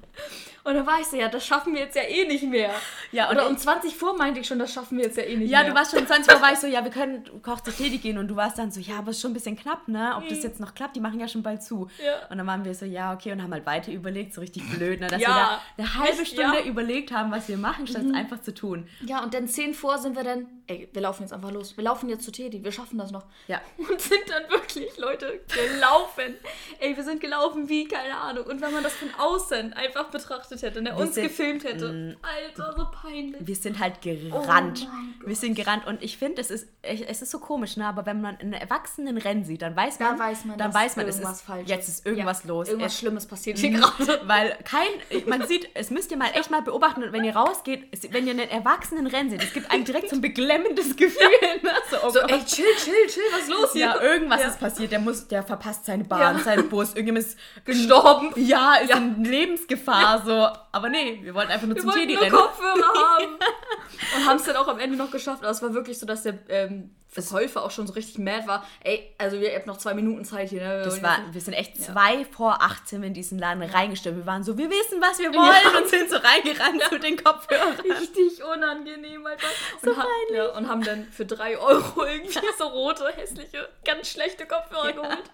Und 0.65 0.75
dann 0.75 0.85
war 0.85 0.99
ich 1.01 1.07
so, 1.07 1.17
ja, 1.17 1.27
das 1.27 1.45
schaffen 1.45 1.73
wir 1.73 1.81
jetzt 1.81 1.95
ja 1.95 2.03
eh 2.03 2.25
nicht 2.25 2.43
mehr. 2.43 2.71
Ja, 3.11 3.29
Oder 3.29 3.47
um 3.47 3.57
20 3.57 3.95
vor 3.95 4.15
meinte 4.15 4.39
ich 4.39 4.47
schon, 4.47 4.59
das 4.59 4.71
schaffen 4.71 4.97
wir 4.97 5.05
jetzt 5.05 5.17
ja 5.17 5.23
eh 5.23 5.35
nicht 5.35 5.49
ja, 5.49 5.59
mehr. 5.59 5.67
Ja, 5.67 5.73
du 5.73 5.77
warst 5.77 5.91
schon 5.91 5.99
um 5.99 6.07
20 6.07 6.31
vor, 6.31 6.41
war 6.41 6.53
ich 6.53 6.59
so, 6.59 6.67
ja, 6.67 6.83
wir 6.83 6.91
können 6.91 7.41
Koch 7.41 7.59
zur 7.61 7.75
Teddy 7.75 7.97
gehen. 7.97 8.17
Und 8.17 8.29
du 8.29 8.35
warst 8.35 8.57
dann 8.57 8.71
so, 8.71 8.79
ja, 8.79 8.99
aber 8.99 9.09
es 9.09 9.17
ist 9.17 9.21
schon 9.21 9.31
ein 9.31 9.33
bisschen 9.33 9.57
knapp, 9.57 9.87
ne? 9.89 10.13
Ob 10.15 10.27
das 10.29 10.37
mhm. 10.37 10.43
jetzt 10.43 10.59
noch 10.61 10.73
klappt, 10.73 10.95
die 10.95 11.01
machen 11.01 11.19
ja 11.19 11.27
schon 11.27 11.43
bald 11.43 11.63
zu. 11.63 11.89
Ja. 12.03 12.27
Und 12.29 12.37
dann 12.37 12.47
waren 12.47 12.63
wir 12.63 12.73
so, 12.75 12.85
ja, 12.85 13.13
okay, 13.13 13.33
und 13.33 13.43
haben 13.43 13.51
halt 13.51 13.65
weiter 13.65 13.91
überlegt, 13.91 14.33
so 14.33 14.41
richtig 14.41 14.63
blöd, 14.69 15.01
ne? 15.01 15.07
Dass 15.07 15.21
ja. 15.21 15.27
wir 15.27 15.33
da 15.33 15.61
eine 15.77 15.95
halbe 15.95 16.25
Stunde 16.25 16.59
ja. 16.59 16.65
überlegt 16.65 17.11
haben, 17.11 17.31
was 17.31 17.49
wir 17.49 17.57
machen, 17.57 17.85
statt 17.87 18.03
mhm. 18.03 18.11
es 18.11 18.15
einfach 18.15 18.41
zu 18.41 18.53
tun. 18.53 18.87
Ja, 19.01 19.21
und 19.21 19.33
dann 19.33 19.47
10 19.49 19.73
vor 19.73 19.97
sind 19.97 20.15
wir 20.15 20.23
dann, 20.23 20.47
ey, 20.67 20.87
wir 20.93 21.01
laufen 21.01 21.23
jetzt 21.23 21.33
einfach 21.33 21.51
los. 21.51 21.75
Wir 21.75 21.83
laufen 21.83 22.07
jetzt 22.07 22.23
zu 22.23 22.31
Teddy, 22.31 22.63
wir 22.63 22.71
schaffen 22.71 22.97
das 22.97 23.11
noch. 23.11 23.25
Ja. 23.47 23.59
Und 23.77 23.99
sind 23.99 24.29
dann 24.29 24.49
wirklich, 24.49 24.97
Leute, 24.97 25.41
gelaufen. 25.47 26.35
ey, 26.79 26.95
wir 26.95 27.03
sind 27.03 27.19
gelaufen 27.19 27.67
wie, 27.67 27.85
keine 27.85 28.15
Ahnung. 28.17 28.45
Und 28.45 28.61
wenn 28.61 28.71
man 28.71 28.82
das 28.83 28.93
von 28.93 29.09
außen 29.17 29.73
einfach 29.73 30.09
betrachtet 30.09 30.61
hätte, 30.61 30.81
ne? 30.81 30.95
Uns 30.95 31.15
gefilmt 31.15 31.63
hätte. 31.63 32.17
Alter, 32.21 32.73
so 32.77 32.87
peinlich. 32.91 33.35
Wir 33.39 33.55
sind 33.55 33.79
halt 33.79 34.01
gerannt. 34.01 34.87
Oh 34.87 35.27
wir 35.27 35.35
sind 35.35 35.55
gerannt 35.55 35.87
und 35.87 36.03
ich 36.03 36.17
finde, 36.17 36.41
es 36.41 36.51
ist, 36.51 36.67
es 36.81 37.21
ist 37.21 37.31
so 37.31 37.39
komisch, 37.39 37.77
ne? 37.77 37.85
aber 37.85 38.05
wenn 38.05 38.21
man 38.21 38.37
einen 38.37 38.53
Erwachsenen 38.53 39.17
rennen 39.17 39.45
sieht, 39.45 39.61
dann 39.61 39.75
weiß 39.75 39.99
man, 39.99 40.09
dann 40.09 40.19
weiß 40.19 40.45
man, 40.45 40.57
dann 40.57 40.73
weiß 40.73 40.95
man 40.95 41.07
es 41.07 41.19
ist, 41.19 41.41
falsch 41.41 41.69
jetzt 41.69 41.87
ist 41.87 42.05
irgendwas 42.05 42.43
ja, 42.43 42.49
los. 42.49 42.67
Irgendwas 42.67 42.93
es, 42.93 42.99
Schlimmes 42.99 43.25
passiert 43.25 43.57
hier 43.59 43.71
gerade. 43.71 44.21
Weil 44.25 44.57
kein, 44.63 44.87
man 45.27 45.47
sieht, 45.47 45.69
es 45.73 45.89
müsst 45.89 46.11
ihr 46.11 46.17
mal 46.17 46.31
echt 46.33 46.51
mal 46.51 46.61
beobachten, 46.61 47.03
wenn 47.11 47.23
ihr 47.23 47.35
rausgeht, 47.35 47.87
wenn 48.11 48.25
ihr 48.25 48.31
einen 48.31 48.49
Erwachsenen 48.49 49.07
rennen 49.07 49.29
seht, 49.29 49.43
es 49.43 49.53
gibt 49.53 49.71
einem 49.71 49.85
direkt 49.85 50.09
so 50.09 50.15
ein 50.15 50.21
beklemmendes 50.21 50.95
Gefühl. 50.95 51.29
Ne? 51.61 51.71
So, 51.89 51.97
oh 52.03 52.09
so 52.09 52.19
ey, 52.19 52.43
chill, 52.45 52.65
chill, 52.77 53.07
chill, 53.07 53.23
was 53.31 53.41
ist 53.41 53.49
los 53.49 53.73
hier? 53.73 53.81
Ja, 53.81 54.01
irgendwas 54.01 54.41
ja. 54.41 54.47
ist 54.47 54.59
passiert, 54.59 54.91
der 54.91 54.99
muss, 54.99 55.27
der 55.27 55.43
verpasst 55.43 55.85
seine 55.85 56.03
Bahn, 56.03 56.37
ja. 56.37 56.43
seinen 56.43 56.69
Bus, 56.69 56.89
irgendjemand 56.89 57.25
ist 57.25 57.37
gestorben. 57.65 58.31
Ja, 58.35 58.72
ist 58.81 58.95
in 58.95 59.23
Lebensgefahr, 59.23 60.23
so. 60.25 60.49
Aber 60.71 60.89
nee, 60.89 61.19
wir 61.21 61.33
wollten 61.33 61.51
einfach 61.51 61.67
nur 61.67 61.75
wir 61.75 61.81
zum 61.81 61.91
Teddy 61.91 62.15
rennen. 62.15 62.31
Kopfhörer 62.31 62.87
haben. 62.87 63.37
Und 64.15 64.27
haben 64.27 64.37
es 64.37 64.43
dann 64.43 64.55
auch 64.55 64.67
am 64.67 64.79
Ende 64.79 64.97
noch 64.97 65.11
geschafft. 65.11 65.43
Aber 65.43 65.51
es 65.51 65.61
war 65.61 65.73
wirklich 65.73 65.97
so, 65.99 66.05
dass 66.05 66.23
der 66.23 66.39
ähm, 66.49 66.91
Verkäufer 67.13 67.63
auch 67.63 67.69
schon 67.69 67.85
so 67.85 67.93
richtig 67.93 68.17
mad 68.17 68.47
war. 68.47 68.65
Ey, 68.83 69.13
also 69.19 69.39
wir 69.39 69.53
haben 69.53 69.67
noch 69.67 69.77
zwei 69.77 69.93
Minuten 69.93 70.25
Zeit 70.25 70.49
hier. 70.49 70.61
Ne? 70.61 70.81
Das 70.83 71.01
war, 71.03 71.19
wir 71.31 71.41
sind 71.41 71.53
echt 71.53 71.81
zwei 71.81 72.15
ja. 72.15 72.25
vor 72.31 72.61
18 72.61 73.03
in 73.03 73.13
diesen 73.13 73.37
Laden 73.37 73.61
reingestellt. 73.61 74.15
Wir 74.15 74.25
waren 74.25 74.43
so, 74.43 74.57
wir 74.57 74.69
wissen, 74.69 74.99
was 74.99 75.19
wir 75.19 75.31
wollen 75.31 75.73
ja. 75.73 75.79
und 75.79 75.87
sind 75.87 76.09
so 76.09 76.17
reingerannt 76.17 76.81
ja. 76.81 76.87
mit 76.91 77.03
den 77.03 77.23
Kopfhörern. 77.23 77.79
Richtig 77.79 78.43
unangenehm, 78.43 79.25
Alter. 79.25 79.45
Und, 79.81 79.93
so 79.93 79.97
ha 79.97 80.05
ja, 80.33 80.47
und 80.57 80.67
haben 80.67 80.83
dann 80.83 81.05
für 81.05 81.25
drei 81.25 81.57
Euro 81.57 82.03
irgendwie 82.03 82.39
so 82.57 82.65
rote, 82.65 83.07
hässliche, 83.15 83.69
ganz 83.85 84.09
schlechte 84.09 84.47
Kopfhörer 84.47 84.93
geholt. 84.93 85.31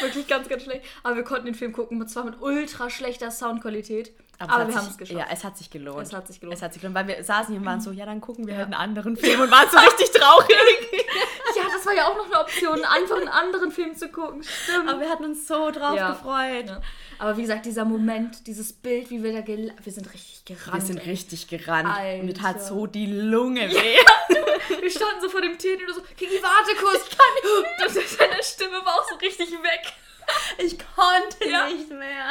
Wirklich 0.00 0.26
ganz, 0.26 0.48
ganz 0.48 0.62
schlecht. 0.62 0.84
Aber 1.02 1.16
wir 1.16 1.24
konnten 1.24 1.44
den 1.44 1.54
Film 1.54 1.72
gucken, 1.72 2.00
und 2.00 2.08
zwar 2.08 2.24
mit 2.24 2.40
ultra 2.40 2.88
schlechter 2.88 3.30
Soundqualität. 3.30 4.12
Aber, 4.40 4.52
Aber 4.52 4.68
wir 4.68 4.74
haben 4.76 4.86
es 4.86 4.96
geschafft. 4.96 5.18
Ja, 5.18 5.26
es 5.32 5.42
hat 5.42 5.58
sich 5.58 5.68
gelohnt. 5.68 6.06
Es 6.06 6.12
hat 6.12 6.28
sich 6.28 6.38
gelohnt. 6.38 6.56
Es 6.56 6.62
hat 6.62 6.72
sich 6.72 6.80
gelohnt, 6.80 6.96
weil 6.96 7.08
wir 7.08 7.24
saßen 7.24 7.48
hier 7.52 7.60
und 7.60 7.66
waren 7.66 7.80
so, 7.80 7.90
ja, 7.90 8.06
dann 8.06 8.20
gucken 8.20 8.46
wir 8.46 8.54
ja. 8.54 8.58
halt 8.58 8.66
einen 8.66 8.74
anderen 8.74 9.16
Film 9.16 9.40
und 9.40 9.50
waren 9.50 9.68
so 9.68 9.78
richtig 9.78 10.12
traurig. 10.12 10.48
ja, 11.56 11.62
das 11.72 11.84
war 11.84 11.94
ja 11.94 12.06
auch 12.06 12.16
noch 12.16 12.26
eine 12.26 12.40
Option, 12.40 12.84
einfach 12.84 13.16
einen 13.16 13.28
anderen 13.28 13.72
Film 13.72 13.96
zu 13.96 14.08
gucken. 14.08 14.44
Stimmt. 14.44 14.88
Aber 14.88 15.00
wir 15.00 15.08
hatten 15.08 15.24
uns 15.24 15.48
so 15.48 15.72
drauf 15.72 15.96
ja. 15.96 16.12
gefreut. 16.12 16.68
Ja. 16.68 16.80
Aber 17.18 17.36
wie 17.36 17.42
gesagt, 17.42 17.66
dieser 17.66 17.84
Moment, 17.84 18.46
dieses 18.46 18.72
Bild, 18.72 19.10
wie 19.10 19.24
wir 19.24 19.32
da 19.32 19.40
gel 19.40 19.72
wir 19.82 19.92
sind 19.92 20.12
richtig 20.14 20.44
gerannt. 20.44 20.82
Wir 20.82 20.86
sind 20.86 20.98
ey. 20.98 21.10
richtig 21.10 21.48
gerannt. 21.48 21.88
Alter. 21.88 22.22
Mir 22.22 22.34
tat 22.34 22.62
so 22.62 22.86
die 22.86 23.06
Lunge 23.06 23.68
weh. 23.68 23.96
wir 24.80 24.90
standen 24.90 25.20
so 25.20 25.28
vor 25.28 25.40
dem 25.40 25.58
Tee 25.58 25.74
und 25.74 25.94
so, 25.94 26.00
Kiki, 26.16 26.40
warte 26.40 26.76
kurz. 26.76 27.08
Ich 27.08 27.16
kann 27.16 27.26
nicht. 27.34 28.12
Und 28.12 28.20
deine 28.20 28.42
Stimme 28.42 28.76
war 28.84 28.94
auch 29.00 29.08
so 29.08 29.16
richtig 29.16 29.50
weg. 29.50 29.92
Ich 30.58 30.78
konnte 30.78 31.48
ja. 31.48 31.66
nicht 31.66 31.88
mehr. 31.88 32.30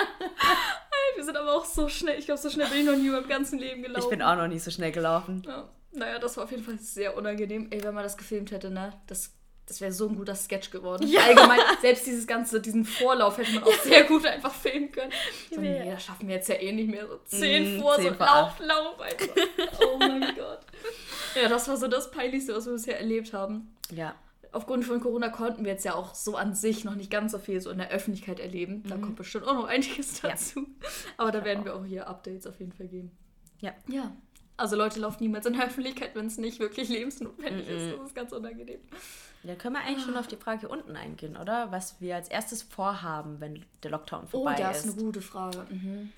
Wir 1.15 1.23
sind 1.23 1.37
aber 1.37 1.53
auch 1.53 1.65
so 1.65 1.87
schnell. 1.87 2.19
Ich 2.19 2.25
glaube, 2.25 2.39
so 2.39 2.49
schnell 2.49 2.67
bin 2.67 2.79
ich 2.79 2.85
noch 2.85 2.95
nie 2.95 3.07
in 3.07 3.11
meinem 3.11 3.27
ganzen 3.27 3.59
Leben 3.59 3.81
gelaufen. 3.81 4.03
Ich 4.03 4.09
bin 4.09 4.21
auch 4.21 4.35
noch 4.35 4.47
nie 4.47 4.59
so 4.59 4.71
schnell 4.71 4.91
gelaufen. 4.91 5.43
Ja. 5.45 5.69
Naja, 5.93 6.19
das 6.19 6.37
war 6.37 6.43
auf 6.43 6.51
jeden 6.51 6.63
Fall 6.63 6.77
sehr 6.77 7.17
unangenehm. 7.17 7.67
Ey, 7.71 7.83
wenn 7.83 7.93
man 7.93 8.03
das 8.03 8.17
gefilmt 8.17 8.51
hätte, 8.51 8.69
ne? 8.69 8.93
Das, 9.07 9.33
das 9.65 9.81
wäre 9.81 9.91
so 9.91 10.07
ein 10.07 10.15
guter 10.15 10.35
Sketch 10.35 10.69
geworden. 10.69 11.07
Ja. 11.07 11.21
Allgemein, 11.21 11.59
selbst 11.81 12.05
dieses 12.05 12.27
ganze, 12.27 12.61
diesen 12.61 12.85
Vorlauf 12.85 13.37
hätte 13.37 13.53
man 13.53 13.63
auch 13.63 13.79
sehr 13.83 14.03
gut 14.03 14.25
einfach 14.25 14.53
filmen 14.53 14.91
können. 14.91 15.11
So, 15.49 15.59
nee, 15.61 15.89
das 15.89 16.03
schaffen 16.03 16.27
wir 16.27 16.35
jetzt 16.35 16.49
ja 16.49 16.55
eh 16.55 16.71
nicht 16.71 16.89
mehr. 16.89 17.07
So 17.07 17.17
zehn 17.25 17.77
mm, 17.77 17.81
vor, 17.81 17.95
zehn 17.95 18.09
so 18.09 18.13
vor 18.13 18.25
lauf, 18.25 18.59
lauf 18.59 18.99
einfach. 18.99 19.27
Oh 19.81 19.97
mein 19.97 20.35
Gott. 20.35 20.59
Ja, 21.35 21.47
das 21.47 21.67
war 21.67 21.77
so 21.77 21.87
das 21.87 22.09
Peinlichste, 22.09 22.55
was 22.55 22.65
wir 22.65 22.73
bisher 22.73 22.99
erlebt 22.99 23.31
haben. 23.31 23.75
Ja 23.91 24.15
aufgrund 24.51 24.85
von 24.85 24.99
Corona 24.99 25.29
konnten 25.29 25.63
wir 25.63 25.71
jetzt 25.71 25.85
ja 25.85 25.95
auch 25.95 26.15
so 26.15 26.35
an 26.35 26.53
sich 26.53 26.83
noch 26.83 26.95
nicht 26.95 27.11
ganz 27.11 27.31
so 27.31 27.39
viel 27.39 27.61
so 27.61 27.69
in 27.69 27.77
der 27.77 27.89
Öffentlichkeit 27.89 28.39
erleben. 28.39 28.83
Da 28.87 28.97
mhm. 28.97 29.01
kommt 29.01 29.15
bestimmt 29.15 29.47
auch 29.47 29.53
noch 29.53 29.67
einiges 29.67 30.21
dazu. 30.21 30.59
Ja. 30.59 30.89
Aber 31.17 31.31
da 31.31 31.43
werden 31.45 31.65
wir 31.65 31.75
auch 31.75 31.85
hier 31.85 32.07
Updates 32.07 32.47
auf 32.47 32.59
jeden 32.59 32.73
Fall 32.73 32.87
geben. 32.87 33.11
Ja. 33.59 33.73
Ja. 33.87 34.15
Also 34.55 34.75
Leute 34.75 34.99
laufen 34.99 35.21
niemals 35.21 35.45
in 35.45 35.53
der 35.53 35.67
Öffentlichkeit, 35.67 36.15
wenn 36.15 36.25
es 36.25 36.37
nicht 36.37 36.59
wirklich 36.59 36.89
lebensnotwendig 36.89 37.67
mhm. 37.67 37.75
ist. 37.75 37.97
Das 37.97 38.07
ist 38.07 38.15
ganz 38.15 38.31
unangenehm. 38.31 38.79
Ja, 39.43 39.55
können 39.55 39.75
wir 39.75 39.81
eigentlich 39.81 40.03
ah. 40.03 40.07
schon 40.07 40.17
auf 40.17 40.27
die 40.27 40.35
Frage 40.35 40.67
unten 40.67 40.95
eingehen, 40.95 41.37
oder? 41.37 41.71
Was 41.71 42.01
wir 42.01 42.15
als 42.15 42.27
erstes 42.27 42.63
vorhaben, 42.63 43.39
wenn 43.39 43.63
der 43.83 43.91
Lockdown 43.91 44.27
vorbei 44.27 44.53
ist. 44.53 44.59
Oh, 44.59 44.63
das 44.63 44.85
ist 44.85 44.93
eine 44.93 45.03
gute 45.03 45.21
Frage. 45.21 45.65
Mhm 45.69 46.11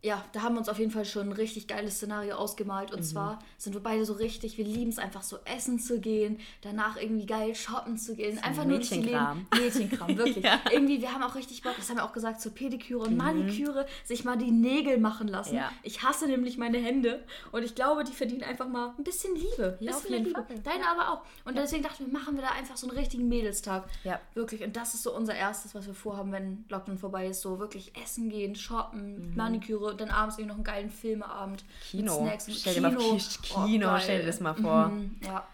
ja, 0.00 0.24
da 0.32 0.42
haben 0.42 0.54
wir 0.54 0.60
uns 0.60 0.68
auf 0.68 0.78
jeden 0.78 0.92
Fall 0.92 1.04
schon 1.04 1.28
ein 1.28 1.32
richtig 1.32 1.66
geiles 1.66 1.96
Szenario 1.96 2.36
ausgemalt. 2.36 2.92
Und 2.92 3.00
mhm. 3.00 3.04
zwar 3.04 3.38
sind 3.56 3.74
wir 3.74 3.82
beide 3.82 4.04
so 4.04 4.12
richtig, 4.12 4.56
wir 4.56 4.64
lieben 4.64 4.90
es 4.90 4.98
einfach 4.98 5.22
so 5.22 5.38
essen 5.44 5.80
zu 5.80 5.98
gehen, 5.98 6.38
danach 6.60 6.96
irgendwie 6.96 7.26
geil 7.26 7.56
shoppen 7.56 7.98
zu 7.98 8.14
gehen. 8.14 8.38
Einfach 8.38 8.64
nur 8.64 8.76
durch 8.76 8.90
die 8.90 9.02
Leben. 9.02 9.48
Mädchenkram, 9.52 10.16
wirklich. 10.16 10.44
ja. 10.44 10.60
Irgendwie, 10.70 11.02
wir 11.02 11.12
haben 11.12 11.24
auch 11.24 11.34
richtig 11.34 11.62
Bock, 11.62 11.74
das 11.76 11.88
haben 11.90 11.96
wir 11.96 12.04
auch 12.04 12.12
gesagt, 12.12 12.40
zur 12.40 12.54
Pediküre 12.54 13.00
und 13.00 13.12
mhm. 13.12 13.16
Maniküre, 13.16 13.86
sich 14.04 14.24
mal 14.24 14.38
die 14.38 14.52
Nägel 14.52 14.98
machen 14.98 15.26
lassen. 15.26 15.56
Ja. 15.56 15.72
Ich 15.82 16.04
hasse 16.04 16.28
nämlich 16.28 16.58
meine 16.58 16.78
Hände 16.78 17.24
und 17.50 17.64
ich 17.64 17.74
glaube, 17.74 18.04
die 18.04 18.12
verdienen 18.12 18.44
einfach 18.44 18.68
mal 18.68 18.94
ein 18.96 19.04
bisschen 19.04 19.34
Liebe. 19.34 19.78
Ja, 19.80 19.92
bisschen 19.92 20.24
Liebe. 20.24 20.30
Fall. 20.30 20.60
Deine 20.62 20.88
aber 20.88 21.12
auch. 21.12 21.22
Und 21.44 21.56
ja. 21.56 21.62
deswegen 21.62 21.82
dachten 21.82 22.06
wir, 22.06 22.12
machen 22.12 22.36
wir 22.36 22.42
da 22.42 22.50
einfach 22.50 22.76
so 22.76 22.88
einen 22.88 22.96
richtigen 22.96 23.28
Mädelstag. 23.28 23.88
Ja. 24.04 24.20
Wirklich. 24.34 24.62
Und 24.62 24.76
das 24.76 24.94
ist 24.94 25.02
so 25.02 25.12
unser 25.12 25.34
erstes, 25.34 25.74
was 25.74 25.88
wir 25.88 25.94
vorhaben, 25.94 26.30
wenn 26.30 26.64
Lockdown 26.68 26.98
vorbei 26.98 27.26
ist. 27.26 27.40
So 27.40 27.58
wirklich 27.58 27.92
essen 28.00 28.28
gehen, 28.28 28.54
shoppen, 28.54 29.30
mhm. 29.30 29.36
Maniküre 29.36 29.87
und 29.90 30.00
dann 30.00 30.10
abends 30.10 30.36
irgendwie 30.36 30.48
noch 30.48 30.56
einen 30.56 30.64
geilen 30.64 30.90
Filmeabend. 30.90 31.64
Kino. 31.82 32.20
Mit 32.20 32.28
Snacks 32.28 32.48
und 32.48 32.54
stell 32.54 32.74
Kino. 32.74 32.90
Dir 32.90 32.96
mal 32.96 33.18
Kino, 33.42 33.94
oh, 33.94 33.98
stell 33.98 34.20
dir 34.20 34.26
das 34.26 34.40
mal 34.40 34.54
vor. 34.54 34.88
Mhm, 34.88 35.16
ja. 35.24 35.46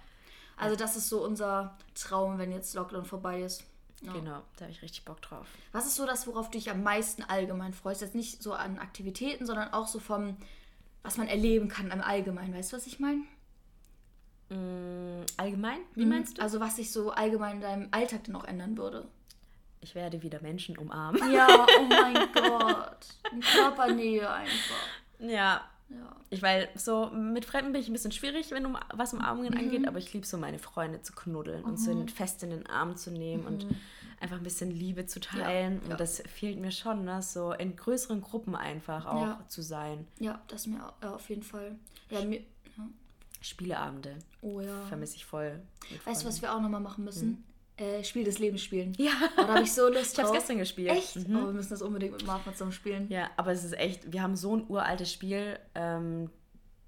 Also 0.56 0.76
das 0.76 0.96
ist 0.96 1.08
so 1.08 1.24
unser 1.24 1.76
Traum, 1.94 2.38
wenn 2.38 2.52
jetzt 2.52 2.74
Lockdown 2.74 3.04
vorbei 3.04 3.42
ist. 3.42 3.64
Ja. 4.02 4.12
Genau, 4.12 4.42
da 4.56 4.64
habe 4.64 4.72
ich 4.72 4.82
richtig 4.82 5.04
Bock 5.04 5.22
drauf. 5.22 5.46
Was 5.72 5.86
ist 5.86 5.96
so 5.96 6.06
das, 6.06 6.26
worauf 6.26 6.50
du 6.50 6.58
dich 6.58 6.70
am 6.70 6.82
meisten 6.82 7.22
allgemein 7.22 7.72
freust? 7.72 8.02
Jetzt 8.02 8.14
nicht 8.14 8.42
so 8.42 8.52
an 8.52 8.78
Aktivitäten, 8.78 9.46
sondern 9.46 9.72
auch 9.72 9.86
so 9.86 9.98
vom, 9.98 10.36
was 11.02 11.16
man 11.16 11.26
erleben 11.26 11.68
kann 11.68 11.90
im 11.90 12.02
Allgemeinen. 12.02 12.54
Weißt 12.54 12.72
du, 12.72 12.76
was 12.76 12.86
ich 12.86 13.00
meine? 13.00 13.22
Mm, 14.50 15.24
allgemein? 15.38 15.78
Wie 15.94 16.04
mhm. 16.04 16.10
meinst 16.10 16.38
du? 16.38 16.42
Also 16.42 16.60
was 16.60 16.76
sich 16.76 16.92
so 16.92 17.12
allgemein 17.12 17.56
in 17.56 17.62
deinem 17.62 17.88
Alltag 17.92 18.24
denn 18.24 18.36
auch 18.36 18.44
ändern 18.44 18.76
würde 18.76 19.08
ich 19.84 19.94
werde 19.94 20.22
wieder 20.22 20.40
Menschen 20.40 20.76
umarmen. 20.78 21.30
Ja, 21.30 21.66
oh 21.78 21.84
mein 21.84 22.14
Gott. 22.32 23.06
Körpernähe 23.54 24.28
einfach. 24.28 24.88
Ja. 25.18 25.60
ja. 25.90 26.16
Ich 26.30 26.42
weil 26.42 26.68
so 26.74 27.10
mit 27.10 27.44
Fremden 27.44 27.72
bin 27.72 27.82
ich 27.82 27.88
ein 27.88 27.92
bisschen 27.92 28.12
schwierig, 28.12 28.50
wenn 28.50 28.66
um 28.66 28.78
was 28.94 29.12
Umarmungen 29.12 29.52
mhm. 29.52 29.60
angeht, 29.60 29.86
aber 29.86 29.98
ich 29.98 30.12
liebe 30.12 30.26
so 30.26 30.38
meine 30.38 30.58
Freunde 30.58 31.02
zu 31.02 31.12
knuddeln 31.12 31.60
mhm. 31.60 31.68
und 31.68 31.76
so 31.76 31.94
mhm. 31.94 32.08
fest 32.08 32.42
in 32.42 32.50
den 32.50 32.66
Arm 32.66 32.96
zu 32.96 33.10
nehmen 33.10 33.42
mhm. 33.42 33.48
und 33.48 33.66
einfach 34.20 34.38
ein 34.38 34.42
bisschen 34.42 34.70
Liebe 34.70 35.06
zu 35.06 35.20
teilen. 35.20 35.82
Ja, 35.84 35.92
und 35.92 36.00
das 36.00 36.22
fehlt 36.22 36.58
mir 36.58 36.72
schon, 36.72 37.04
ne? 37.04 37.20
so 37.20 37.52
in 37.52 37.76
größeren 37.76 38.22
Gruppen 38.22 38.56
einfach 38.56 39.04
auch 39.04 39.20
ja. 39.20 39.44
zu 39.48 39.60
sein. 39.60 40.06
Ja, 40.18 40.40
das 40.48 40.66
mir 40.66 40.92
auf 41.02 41.28
jeden 41.28 41.42
Fall. 41.42 41.76
Ja, 42.10 42.24
mir, 42.24 42.40
Spieleabende. 43.42 44.16
Oh 44.40 44.60
ja. 44.60 44.80
Vermisse 44.88 45.16
ich 45.16 45.26
voll. 45.26 45.60
Weißt 46.06 46.22
du, 46.22 46.26
was 46.26 46.40
wir 46.40 46.54
auch 46.54 46.62
nochmal 46.62 46.80
machen 46.80 47.04
müssen? 47.04 47.28
Mhm 47.28 47.44
äh, 47.76 48.04
Spiel 48.04 48.24
des 48.24 48.38
Lebens 48.38 48.62
spielen. 48.62 48.92
Ja. 48.96 49.12
Oh, 49.36 49.42
da 49.42 49.48
habe 49.48 49.62
ich 49.62 49.72
so 49.72 49.88
Lust 49.92 50.12
Ich 50.12 50.18
habe 50.18 50.28
es 50.28 50.34
gestern 50.34 50.58
gespielt. 50.58 50.90
Echt? 50.90 51.28
Mhm. 51.28 51.36
Oh, 51.36 51.46
wir 51.46 51.52
müssen 51.52 51.70
das 51.70 51.82
unbedingt 51.82 52.12
mit 52.12 52.26
Martha 52.26 52.52
zusammen 52.52 52.72
spielen. 52.72 53.06
Ja, 53.08 53.30
aber 53.36 53.52
es 53.52 53.64
ist 53.64 53.76
echt, 53.76 54.12
wir 54.12 54.22
haben 54.22 54.36
so 54.36 54.56
ein 54.56 54.64
uraltes 54.68 55.12
Spiel. 55.12 55.58
Ähm, 55.74 56.30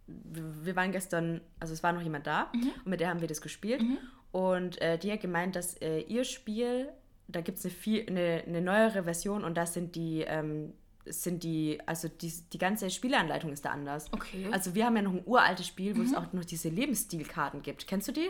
wir 0.06 0.76
waren 0.76 0.92
gestern, 0.92 1.40
also 1.58 1.74
es 1.74 1.82
war 1.82 1.92
noch 1.92 2.02
jemand 2.02 2.26
da 2.26 2.50
mhm. 2.54 2.70
und 2.84 2.86
mit 2.86 3.00
der 3.00 3.08
haben 3.08 3.20
wir 3.20 3.28
das 3.28 3.40
gespielt. 3.40 3.82
Mhm. 3.82 3.98
Und 4.30 4.80
äh, 4.80 4.98
die 4.98 5.10
hat 5.10 5.20
gemeint, 5.20 5.56
dass 5.56 5.74
äh, 5.78 6.00
ihr 6.00 6.24
Spiel 6.24 6.88
da 7.28 7.40
gibt 7.40 7.58
es 7.58 7.64
eine, 7.64 7.74
viel, 7.74 8.06
eine, 8.08 8.44
eine 8.46 8.60
neuere 8.60 9.04
Version 9.04 9.44
und 9.44 9.56
das 9.56 9.74
sind 9.74 9.96
die, 9.96 10.22
ähm, 10.26 10.72
sind 11.04 11.42
die, 11.42 11.78
also 11.86 12.08
die, 12.08 12.32
die 12.52 12.58
ganze 12.58 12.90
Spieleanleitung 12.90 13.52
ist 13.52 13.64
da 13.64 13.70
anders. 13.70 14.12
Okay. 14.12 14.46
Also 14.52 14.74
wir 14.74 14.86
haben 14.86 14.96
ja 14.96 15.02
noch 15.02 15.12
ein 15.12 15.22
uraltes 15.24 15.66
Spiel, 15.66 15.96
wo 15.96 16.00
mhm. 16.00 16.06
es 16.06 16.14
auch 16.14 16.32
noch 16.32 16.44
diese 16.44 16.68
Lebensstilkarten 16.68 17.62
gibt. 17.62 17.86
Kennst 17.86 18.08
du 18.08 18.12
die? 18.12 18.28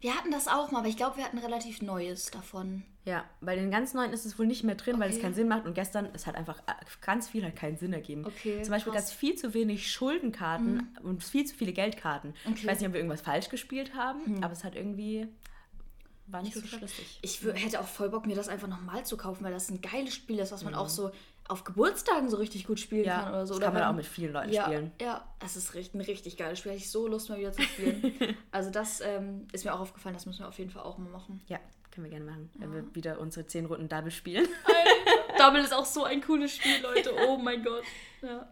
Wir 0.00 0.14
hatten 0.14 0.30
das 0.30 0.46
auch 0.46 0.70
mal, 0.70 0.80
aber 0.80 0.88
ich 0.88 0.96
glaube, 0.96 1.16
wir 1.16 1.24
hatten 1.24 1.38
relativ 1.38 1.82
Neues 1.82 2.30
davon. 2.30 2.84
Ja, 3.04 3.24
bei 3.40 3.56
den 3.56 3.70
ganz 3.70 3.94
neuen 3.94 4.12
ist 4.12 4.26
es 4.26 4.38
wohl 4.38 4.46
nicht 4.46 4.62
mehr 4.62 4.74
drin, 4.74 4.96
okay. 4.96 5.04
weil 5.04 5.10
es 5.10 5.20
keinen 5.20 5.34
Sinn 5.34 5.48
macht. 5.48 5.66
Und 5.66 5.74
gestern, 5.74 6.08
es 6.12 6.26
hat 6.26 6.36
einfach 6.36 6.58
äh, 6.60 6.72
ganz 7.00 7.28
viel 7.28 7.42
halt 7.42 7.56
keinen 7.56 7.76
Sinn 7.76 7.92
ergeben. 7.92 8.24
Okay, 8.24 8.62
Zum 8.62 8.70
Beispiel 8.70 8.92
gab 8.92 9.02
es 9.02 9.12
viel 9.12 9.34
zu 9.34 9.54
wenig 9.54 9.90
Schuldenkarten 9.90 10.74
mhm. 10.74 10.88
und 11.02 11.24
viel 11.24 11.44
zu 11.46 11.54
viele 11.54 11.72
Geldkarten. 11.72 12.34
Okay. 12.44 12.54
Ich 12.56 12.66
weiß 12.66 12.78
nicht, 12.78 12.86
ob 12.86 12.92
wir 12.92 13.00
irgendwas 13.00 13.22
falsch 13.22 13.48
gespielt 13.48 13.94
haben, 13.94 14.36
mhm. 14.36 14.44
aber 14.44 14.52
es 14.52 14.62
hat 14.62 14.76
irgendwie 14.76 15.26
war 16.26 16.42
nicht 16.42 16.54
so 16.54 16.60
schlüssig. 16.60 17.18
Ich 17.22 17.42
hätte 17.42 17.80
auch 17.80 17.86
voll 17.86 18.10
Bock, 18.10 18.26
mir 18.26 18.36
das 18.36 18.48
einfach 18.48 18.68
nochmal 18.68 19.04
zu 19.06 19.16
kaufen, 19.16 19.42
weil 19.44 19.52
das 19.52 19.70
ein 19.70 19.80
geiles 19.80 20.14
Spiel 20.14 20.38
ist, 20.38 20.52
was 20.52 20.62
man 20.62 20.74
mhm. 20.74 20.78
auch 20.78 20.90
so 20.90 21.10
auf 21.48 21.64
Geburtstagen 21.64 22.28
so 22.28 22.36
richtig 22.36 22.66
gut 22.66 22.78
spielen 22.78 23.04
ja, 23.04 23.22
kann 23.22 23.32
oder 23.32 23.46
so. 23.46 23.54
Das 23.54 23.58
oder 23.58 23.66
kann 23.66 23.74
man 23.74 23.84
auch 23.84 23.96
mit 23.96 24.06
vielen 24.06 24.32
Leuten 24.32 24.52
ja, 24.52 24.64
spielen. 24.64 24.92
Ja, 25.00 25.26
das 25.38 25.56
ist 25.56 25.74
ein 25.74 26.00
richtig 26.00 26.36
geiles 26.36 26.58
Spiel. 26.58 26.72
Hätte 26.72 26.82
ich 26.82 26.90
so 26.90 27.08
Lust, 27.08 27.30
mal 27.30 27.38
wieder 27.38 27.52
zu 27.52 27.62
spielen. 27.62 28.36
also 28.50 28.70
das 28.70 29.00
ähm, 29.00 29.46
ist 29.52 29.64
mir 29.64 29.74
auch 29.74 29.80
aufgefallen, 29.80 30.14
das 30.14 30.26
müssen 30.26 30.40
wir 30.40 30.48
auf 30.48 30.58
jeden 30.58 30.70
Fall 30.70 30.82
auch 30.82 30.98
mal 30.98 31.10
machen. 31.10 31.40
Ja, 31.46 31.58
können 31.90 32.04
wir 32.04 32.10
gerne 32.10 32.26
machen, 32.26 32.50
wenn 32.58 32.72
wir 32.72 32.94
wieder 32.94 33.18
unsere 33.18 33.46
10 33.46 33.66
Runden 33.66 33.88
Double 33.88 34.10
spielen. 34.10 34.46
Double 35.38 35.60
ist 35.60 35.72
auch 35.72 35.86
so 35.86 36.04
ein 36.04 36.20
cooles 36.20 36.54
Spiel, 36.54 36.80
Leute. 36.82 37.12
Oh 37.26 37.38
mein 37.38 37.64
Gott. 37.64 37.82
Ja. 38.22 38.48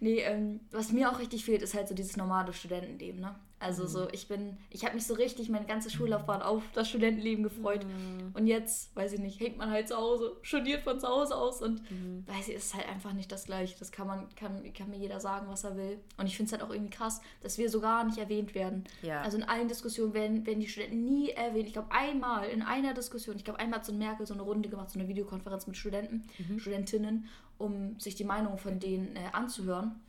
Nee, 0.00 0.20
ähm, 0.20 0.60
was 0.70 0.90
mir 0.90 1.10
auch 1.10 1.18
richtig 1.18 1.44
fehlt, 1.44 1.62
ist 1.62 1.74
halt 1.74 1.88
so 1.88 1.94
dieses 1.94 2.16
normale 2.16 2.52
Studentenleben, 2.52 3.20
ne? 3.20 3.34
Also 3.60 3.84
mhm. 3.84 3.88
so, 3.88 4.08
ich 4.10 4.28
bin, 4.28 4.56
ich 4.70 4.84
habe 4.84 4.94
mich 4.94 5.06
so 5.06 5.14
richtig 5.14 5.48
meine 5.48 5.66
ganze 5.66 5.90
Schullaufbahn 5.90 6.42
auf 6.42 6.62
das 6.74 6.88
Studentenleben 6.88 7.42
gefreut. 7.42 7.84
Mhm. 7.84 8.32
Und 8.34 8.46
jetzt, 8.46 8.94
weiß 8.94 9.12
ich 9.14 9.20
nicht, 9.20 9.40
hängt 9.40 9.58
man 9.58 9.70
halt 9.70 9.88
zu 9.88 9.96
Hause, 9.96 10.36
studiert 10.42 10.84
von 10.84 11.00
zu 11.00 11.08
Hause 11.08 11.36
aus 11.36 11.60
und 11.60 11.82
mhm. 11.90 12.24
weiß 12.26 12.48
ich, 12.48 12.54
ist 12.54 12.74
halt 12.74 12.88
einfach 12.88 13.12
nicht 13.12 13.32
das 13.32 13.46
Gleiche. 13.46 13.76
Das 13.78 13.90
kann 13.90 14.06
man, 14.06 14.28
kann, 14.36 14.72
kann 14.72 14.90
mir 14.90 14.98
jeder 14.98 15.18
sagen, 15.20 15.46
was 15.48 15.64
er 15.64 15.76
will. 15.76 15.98
Und 16.16 16.26
ich 16.26 16.36
finde 16.36 16.48
es 16.48 16.52
halt 16.52 16.62
auch 16.62 16.72
irgendwie 16.72 16.90
krass, 16.90 17.20
dass 17.42 17.58
wir 17.58 17.68
so 17.68 17.80
gar 17.80 18.04
nicht 18.04 18.18
erwähnt 18.18 18.54
werden. 18.54 18.84
Ja. 19.02 19.22
Also 19.22 19.36
in 19.36 19.44
allen 19.44 19.68
Diskussionen 19.68 20.14
werden, 20.14 20.46
werden 20.46 20.60
die 20.60 20.68
Studenten 20.68 21.04
nie 21.04 21.30
erwähnt. 21.30 21.66
Ich 21.66 21.72
glaube 21.72 21.90
einmal 21.90 22.48
in 22.48 22.62
einer 22.62 22.94
Diskussion, 22.94 23.36
ich 23.36 23.44
glaube 23.44 23.58
einmal 23.58 23.80
hat 23.80 23.86
so 23.86 23.92
ein 23.92 23.98
Merkel 23.98 24.26
so 24.26 24.34
eine 24.34 24.42
Runde 24.42 24.68
gemacht, 24.68 24.90
so 24.90 24.98
eine 24.98 25.08
Videokonferenz 25.08 25.66
mit 25.66 25.76
Studenten, 25.76 26.28
mhm. 26.38 26.60
Studentinnen, 26.60 27.26
um 27.58 27.98
sich 27.98 28.14
die 28.14 28.24
Meinung 28.24 28.56
von 28.56 28.78
denen 28.78 29.16
äh, 29.16 29.20
anzuhören 29.32 30.00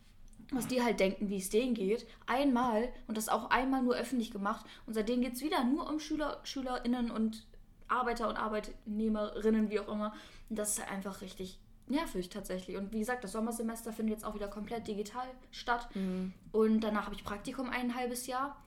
was 0.51 0.67
die 0.67 0.81
halt 0.81 0.99
denken, 0.99 1.29
wie 1.29 1.37
es 1.37 1.49
denen 1.49 1.73
geht. 1.73 2.07
Einmal 2.25 2.89
und 3.07 3.17
das 3.17 3.29
auch 3.29 3.49
einmal 3.49 3.83
nur 3.83 3.95
öffentlich 3.95 4.31
gemacht. 4.31 4.65
Und 4.85 4.93
seitdem 4.93 5.21
geht 5.21 5.33
es 5.33 5.41
wieder 5.41 5.63
nur 5.63 5.89
um 5.89 5.99
Schüler, 5.99 6.39
SchülerInnen 6.43 7.11
und 7.11 7.45
Arbeiter 7.87 8.29
und 8.29 8.37
Arbeitnehmerinnen, 8.37 9.69
wie 9.69 9.79
auch 9.79 9.87
immer. 9.87 10.13
Und 10.49 10.57
das 10.57 10.71
ist 10.71 10.79
halt 10.79 10.91
einfach 10.91 11.21
richtig 11.21 11.59
nervig 11.87 12.29
tatsächlich. 12.29 12.77
Und 12.77 12.93
wie 12.93 12.99
gesagt, 12.99 13.23
das 13.23 13.31
Sommersemester 13.31 13.91
findet 13.91 14.17
jetzt 14.17 14.25
auch 14.25 14.35
wieder 14.35 14.47
komplett 14.47 14.87
digital 14.87 15.27
statt. 15.51 15.89
Mhm. 15.95 16.33
Und 16.51 16.81
danach 16.81 17.05
habe 17.05 17.15
ich 17.15 17.23
Praktikum 17.23 17.69
ein 17.69 17.95
halbes 17.95 18.27
Jahr. 18.27 18.61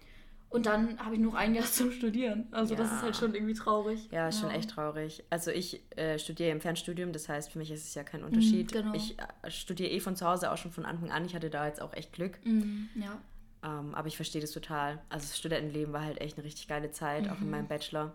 Und 0.53 0.67
dann 0.67 0.99
habe 0.99 1.15
ich 1.15 1.21
noch 1.21 1.35
ein 1.35 1.55
Jahr 1.55 1.65
zum 1.71 1.91
Studieren. 1.91 2.47
Also 2.51 2.75
ja. 2.75 2.81
das 2.81 2.93
ist 2.93 3.03
halt 3.03 3.17
schon 3.17 3.35
irgendwie 3.35 3.55
traurig. 3.55 4.09
Ja, 4.11 4.29
ist 4.29 4.37
ja. 4.37 4.43
schon 4.43 4.51
echt 4.51 4.71
traurig. 4.71 5.25
Also 5.31 5.51
ich 5.51 5.83
äh, 5.97 6.19
studiere 6.19 6.51
im 6.51 6.61
Fernstudium, 6.61 7.13
das 7.13 7.29
heißt, 7.29 7.51
für 7.51 7.59
mich 7.59 7.71
ist 7.71 7.89
es 7.89 7.95
ja 7.95 8.05
kein 8.05 8.23
Unterschied. 8.23 8.71
Mhm, 8.73 8.79
genau. 8.79 8.95
Ich 8.95 9.19
äh, 9.19 9.51
studiere 9.51 9.91
eh 9.91 10.01
von 10.01 10.15
zu 10.15 10.27
Hause 10.27 10.53
auch 10.53 10.59
schon 10.59 10.71
von 10.71 10.85
Anfang 10.85 11.11
an. 11.11 11.25
Ich 11.25 11.35
hatte 11.35 11.49
da 11.49 11.67
jetzt 11.67 11.81
auch 11.81 11.95
echt 11.95 12.13
Glück. 12.13 12.39
Mhm, 12.45 12.91
ja. 12.97 13.19
Ähm, 13.65 13.95
aber 13.95 14.09
ich 14.09 14.17
verstehe 14.17 14.43
das 14.43 14.51
total. 14.51 15.01
Also 15.09 15.27
das 15.27 15.39
Studentenleben 15.39 15.93
war 15.95 16.05
halt 16.05 16.21
echt 16.21 16.37
eine 16.37 16.45
richtig 16.45 16.69
geile 16.69 16.91
Zeit, 16.91 17.25
mhm. 17.25 17.31
auch 17.31 17.41
in 17.41 17.51
meinem 17.51 17.69
Bachelor. 17.69 18.15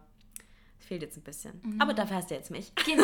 Es 0.79 0.85
fehlt 0.85 1.01
jetzt 1.01 1.17
ein 1.17 1.23
bisschen. 1.23 1.59
Mhm. 1.63 1.81
Aber 1.81 1.95
dafür 1.95 2.17
hast 2.17 2.29
du 2.29 2.35
jetzt 2.35 2.51
mich. 2.51 2.71
Genau. 2.85 3.03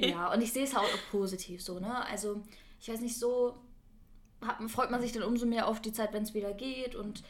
ja, 0.00 0.32
und 0.32 0.42
ich 0.42 0.52
sehe 0.52 0.64
es 0.64 0.74
auch 0.74 0.82
positiv 1.12 1.62
so, 1.62 1.78
ne? 1.78 2.04
Also 2.06 2.42
ich 2.80 2.88
weiß 2.88 3.00
nicht, 3.00 3.16
so 3.16 3.58
hat, 4.40 4.58
freut 4.70 4.90
man 4.90 5.00
sich 5.00 5.12
dann 5.12 5.22
umso 5.22 5.46
mehr 5.46 5.68
auf 5.68 5.80
die 5.80 5.92
Zeit, 5.92 6.12
wenn 6.12 6.24
es 6.24 6.34
wieder 6.34 6.52
geht 6.52 6.96
und 6.96 7.22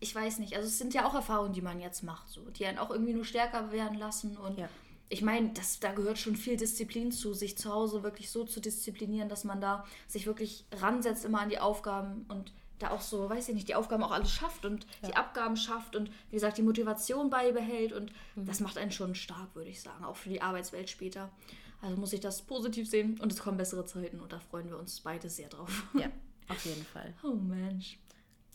ich 0.00 0.14
weiß 0.14 0.38
nicht, 0.38 0.54
also 0.56 0.68
es 0.68 0.78
sind 0.78 0.94
ja 0.94 1.06
auch 1.06 1.14
Erfahrungen, 1.14 1.52
die 1.52 1.62
man 1.62 1.80
jetzt 1.80 2.02
macht, 2.02 2.28
so, 2.28 2.42
die 2.50 2.66
einen 2.66 2.78
auch 2.78 2.90
irgendwie 2.90 3.14
nur 3.14 3.24
stärker 3.24 3.72
werden 3.72 3.98
lassen. 3.98 4.36
Und 4.36 4.58
ja. 4.58 4.68
ich 5.08 5.22
meine, 5.22 5.52
da 5.80 5.92
gehört 5.92 6.18
schon 6.18 6.36
viel 6.36 6.56
Disziplin 6.56 7.12
zu, 7.12 7.34
sich 7.34 7.56
zu 7.56 7.72
Hause 7.72 8.02
wirklich 8.02 8.30
so 8.30 8.44
zu 8.44 8.60
disziplinieren, 8.60 9.28
dass 9.28 9.44
man 9.44 9.60
da 9.60 9.84
sich 10.06 10.26
wirklich 10.26 10.66
ransetzt 10.72 11.24
immer 11.24 11.40
an 11.40 11.48
die 11.48 11.58
Aufgaben 11.58 12.26
und 12.28 12.52
da 12.78 12.90
auch 12.90 13.00
so, 13.00 13.30
weiß 13.30 13.48
ich 13.48 13.54
nicht, 13.54 13.68
die 13.68 13.76
Aufgaben 13.76 14.02
auch 14.02 14.10
alles 14.10 14.30
schafft 14.30 14.64
und 14.64 14.84
ja. 15.02 15.08
die 15.08 15.16
Abgaben 15.16 15.56
schafft 15.56 15.96
und 15.96 16.10
wie 16.30 16.36
gesagt, 16.36 16.58
die 16.58 16.62
Motivation 16.62 17.30
beibehält 17.30 17.92
und 17.92 18.12
mhm. 18.34 18.46
das 18.46 18.60
macht 18.60 18.78
einen 18.78 18.90
schon 18.90 19.14
stark, 19.14 19.54
würde 19.54 19.70
ich 19.70 19.80
sagen, 19.80 20.04
auch 20.04 20.16
für 20.16 20.28
die 20.28 20.42
Arbeitswelt 20.42 20.90
später. 20.90 21.30
Also 21.80 21.96
muss 21.96 22.12
ich 22.12 22.20
das 22.20 22.42
positiv 22.42 22.88
sehen 22.88 23.18
und 23.20 23.30
es 23.30 23.40
kommen 23.40 23.58
bessere 23.58 23.84
Zeiten 23.84 24.20
und 24.20 24.32
da 24.32 24.40
freuen 24.40 24.70
wir 24.70 24.78
uns 24.78 25.00
beide 25.00 25.28
sehr 25.28 25.48
drauf. 25.48 25.84
Ja, 25.94 26.08
auf 26.48 26.64
jeden 26.64 26.84
Fall. 26.84 27.14
Oh 27.22 27.34
Mensch. 27.34 27.98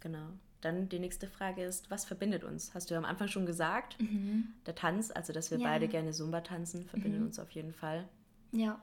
Genau. 0.01 0.27
Dann 0.61 0.89
die 0.89 0.99
nächste 0.99 1.27
Frage 1.27 1.63
ist, 1.63 1.89
was 1.89 2.05
verbindet 2.05 2.43
uns? 2.43 2.73
Hast 2.73 2.91
du 2.91 2.95
am 2.95 3.05
Anfang 3.05 3.27
schon 3.27 3.45
gesagt. 3.45 3.99
Mhm. 4.01 4.53
Der 4.65 4.75
Tanz, 4.75 5.11
also 5.11 5.31
dass 5.31 5.51
wir 5.51 5.59
ja. 5.59 5.67
beide 5.67 5.87
gerne 5.87 6.11
Zumba 6.11 6.41
tanzen, 6.41 6.85
verbindet 6.85 7.21
mhm. 7.21 7.27
uns 7.27 7.39
auf 7.39 7.51
jeden 7.51 7.73
Fall. 7.73 8.07
Ja. 8.51 8.81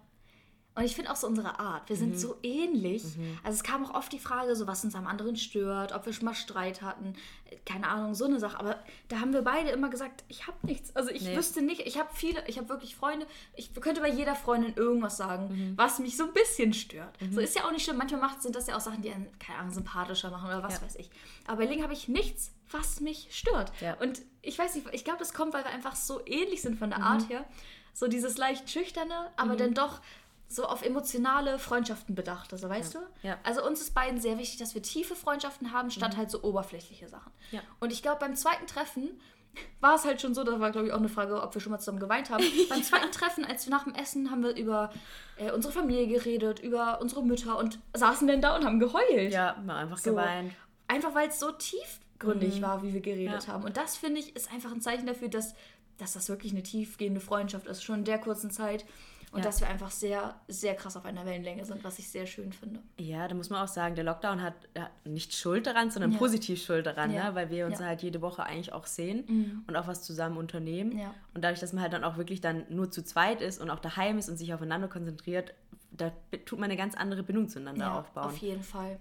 Und 0.77 0.85
ich 0.85 0.95
finde 0.95 1.11
auch 1.11 1.17
so 1.17 1.27
unsere 1.27 1.59
Art. 1.59 1.89
Wir 1.89 1.97
sind 1.97 2.11
mhm. 2.11 2.19
so 2.19 2.37
ähnlich. 2.43 3.03
Mhm. 3.17 3.39
Also 3.43 3.57
es 3.57 3.63
kam 3.63 3.87
auch 3.87 3.95
oft 3.95 4.13
die 4.13 4.19
Frage, 4.19 4.55
so 4.55 4.67
was 4.67 4.85
uns 4.85 4.95
am 4.95 5.07
anderen 5.07 5.37
stört, 5.37 5.93
ob 5.93 6.05
wir 6.05 6.13
schon 6.13 6.27
mal 6.27 6.35
Streit 6.35 6.83
hatten, 6.83 7.15
keine 7.65 7.89
Ahnung, 7.89 8.15
so 8.15 8.27
eine 8.27 8.39
Sache. 8.39 8.61
Aber 8.61 8.79
da 9.09 9.21
haben 9.21 9.33
wir 9.33 9.41
beide 9.41 9.71
immer 9.71 9.89
gesagt, 9.89 10.25
ich 10.29 10.47
habe 10.47 10.59
nichts. 10.67 10.95
Also 10.95 11.11
ich 11.11 11.23
nee. 11.23 11.35
wüsste 11.35 11.63
nicht, 11.63 11.81
ich 11.81 11.99
habe 11.99 12.11
viele, 12.13 12.47
ich 12.47 12.59
habe 12.59 12.69
wirklich 12.69 12.95
Freunde. 12.95 13.27
Ich 13.55 13.73
könnte 13.73 14.03
bei 14.03 14.11
jeder 14.11 14.35
Freundin 14.35 14.75
irgendwas 14.75 15.17
sagen, 15.17 15.49
mhm. 15.49 15.79
was 15.79 15.99
mich 15.99 16.15
so 16.19 16.25
ein 16.25 16.35
bisschen 16.35 16.75
stört. 16.75 17.19
Mhm. 17.23 17.33
So 17.33 17.41
ist 17.41 17.57
ja 17.57 17.65
auch 17.65 17.73
nicht 17.73 17.85
schlimm. 17.85 17.97
Manchmal 17.97 18.21
macht, 18.21 18.43
sind 18.43 18.55
das 18.55 18.67
ja 18.67 18.77
auch 18.77 18.81
Sachen, 18.81 19.01
die 19.01 19.11
einen, 19.11 19.29
keine 19.39 19.61
Ahnung, 19.61 19.73
sympathischer 19.73 20.31
machen 20.31 20.47
oder 20.47 20.63
was 20.63 20.75
ja. 20.75 20.83
weiß 20.83 20.97
ich. 20.97 21.09
Aber 21.47 21.57
bei 21.57 21.65
Ling 21.65 21.83
habe 21.83 21.95
ich 21.95 22.07
nichts, 22.07 22.53
was 22.71 23.01
mich 23.01 23.29
stört. 23.31 23.73
Ja. 23.81 23.95
Und 23.95 24.21
ich 24.43 24.59
weiß 24.59 24.75
nicht, 24.75 24.89
ich 24.93 25.05
glaube, 25.05 25.21
das 25.21 25.33
kommt, 25.33 25.55
weil 25.55 25.65
wir 25.65 25.71
einfach 25.71 25.97
so 25.97 26.21
ähnlich 26.27 26.61
sind 26.61 26.79
von 26.79 26.91
der 26.91 26.99
mhm. 26.99 27.07
Art 27.07 27.29
her. 27.31 27.47
So 27.95 28.09
dieses 28.09 28.37
leicht 28.37 28.69
schüchterne, 28.69 29.33
aber 29.39 29.55
mhm. 29.55 29.59
dann 29.59 29.75
doch 29.75 30.03
so 30.49 30.65
auf 30.65 30.83
emotionale 30.83 31.59
Freundschaften 31.59 32.15
bedacht, 32.15 32.53
also 32.53 32.69
weißt 32.69 32.95
ja. 32.95 33.01
du? 33.01 33.29
Ja. 33.29 33.39
Also 33.43 33.65
uns 33.65 33.81
ist 33.81 33.95
beiden 33.95 34.21
sehr 34.21 34.39
wichtig, 34.39 34.59
dass 34.59 34.75
wir 34.75 34.83
tiefe 34.83 35.17
Freundschaften 35.17 35.73
haben, 35.73 35.91
statt 35.91 36.15
mhm. 36.15 36.19
halt 36.19 36.31
so 36.31 36.43
oberflächliche 36.43 37.09
Sachen. 37.09 37.33
Ja. 37.51 37.61
Und 37.81 37.93
ich 37.93 38.03
glaube, 38.03 38.21
beim 38.21 38.37
zweiten 38.37 38.67
Treffen 38.67 39.11
war 39.81 39.97
es 39.97 40.05
halt 40.05 40.21
schon 40.21 40.35
so, 40.35 40.45
da 40.45 40.61
war 40.61 40.71
glaube 40.71 40.87
ich 40.87 40.93
auch 40.93 40.99
eine 40.99 41.09
Frage, 41.09 41.43
ob 41.43 41.53
wir 41.55 41.61
schon 41.61 41.73
mal 41.73 41.79
zusammen 41.79 41.99
geweint 41.99 42.31
haben. 42.31 42.45
beim 42.69 42.83
zweiten 42.83 43.11
Treffen, 43.11 43.45
als 43.45 43.67
wir 43.67 43.73
nach 43.73 43.85
dem 43.85 43.95
Essen, 43.95 44.31
haben 44.31 44.43
wir 44.45 44.55
über 44.55 44.91
äh, 45.37 45.51
unsere 45.51 45.73
Familie 45.73 46.07
geredet, 46.07 46.61
über 46.61 47.01
unsere 47.01 47.25
Mütter 47.25 47.59
und 47.59 47.81
saßen 47.95 48.29
dann 48.29 48.41
da 48.41 48.57
und 48.57 48.65
haben 48.65 48.79
geheult. 48.79 49.33
Ja, 49.33 49.57
mal 49.65 49.79
einfach 49.79 49.99
so. 49.99 50.11
geweint. 50.11 50.53
Einfach 50.87 51.15
weil 51.17 51.29
es 51.29 51.41
so 51.41 51.51
tiefgründig 51.51 52.59
mhm. 52.59 52.63
war, 52.63 52.83
wie 52.85 52.95
wir 52.95 53.01
geredet 53.01 53.49
haben. 53.49 53.65
Und 53.65 53.77
das, 53.77 53.97
finde 53.97 54.21
ich, 54.21 54.37
ist 54.37 54.53
einfach 54.53 54.71
ein 54.71 54.81
Zeichen 54.81 55.07
dafür, 55.07 55.29
dass, 55.29 55.55
dass 55.99 56.13
das 56.13 56.29
wirklich 56.29 56.53
eine 56.53 56.63
tiefgehende 56.63 57.21
Freundschaft 57.21 57.67
ist, 57.67 57.83
schon 57.83 58.01
in 58.01 58.05
der 58.05 58.19
kurzen 58.19 58.53
Zeit. 58.53 58.85
Und 59.37 59.43
ja. 59.43 59.49
dass 59.49 59.61
wir 59.61 59.69
einfach 59.69 59.91
sehr, 59.91 60.35
sehr 60.49 60.75
krass 60.75 60.97
auf 60.97 61.05
einer 61.05 61.27
Wellenlänge 61.27 61.67
sind, 61.67 61.85
was 61.85 61.99
ich 61.99 62.09
sehr 62.09 62.25
schön 62.25 62.55
finde. 62.55 62.81
Ja, 62.97 63.29
da 63.29 63.35
muss 63.35 63.51
man 63.51 63.63
auch 63.63 63.69
sagen, 63.69 63.95
der 63.95 64.05
Lockdown 64.05 64.41
hat, 64.41 64.55
hat 64.79 64.91
nicht 65.05 65.35
Schuld 65.35 65.67
daran, 65.67 65.91
sondern 65.91 66.13
ja. 66.13 66.19
positiv 66.19 66.63
Schuld 66.63 66.87
daran, 66.87 67.13
ja. 67.13 67.29
ne? 67.29 67.35
weil 67.35 67.51
wir 67.51 67.67
uns 67.67 67.79
halt 67.79 68.01
jede 68.01 68.23
Woche 68.23 68.45
eigentlich 68.45 68.73
auch 68.73 68.87
sehen 68.87 69.25
mhm. 69.29 69.65
und 69.67 69.77
auch 69.77 69.87
was 69.87 70.03
zusammen 70.03 70.39
unternehmen. 70.39 70.99
Und 71.35 71.45
dadurch, 71.45 71.61
dass 71.61 71.75
man 71.75 71.83
halt 71.83 71.93
dann 71.93 72.03
auch 72.03 72.17
wirklich 72.17 72.41
dann 72.41 72.65
nur 72.71 72.91
zu 72.91 73.05
zweit 73.05 73.43
ist 73.43 73.61
und 73.61 73.69
auch 73.69 73.79
daheim 73.79 74.17
ist 74.17 74.31
und 74.31 74.39
sich 74.39 74.55
aufeinander 74.55 74.89
konzentriert, 74.89 75.53
da 75.91 76.13
tut 76.47 76.59
man 76.59 76.71
eine 76.71 76.79
ganz 76.79 76.95
andere 76.95 77.23
Bindung 77.23 77.51
zueinander 77.51 77.99
aufbauen. 77.99 78.25
Auf 78.25 78.39
jeden 78.39 78.63
Fall. 78.63 78.99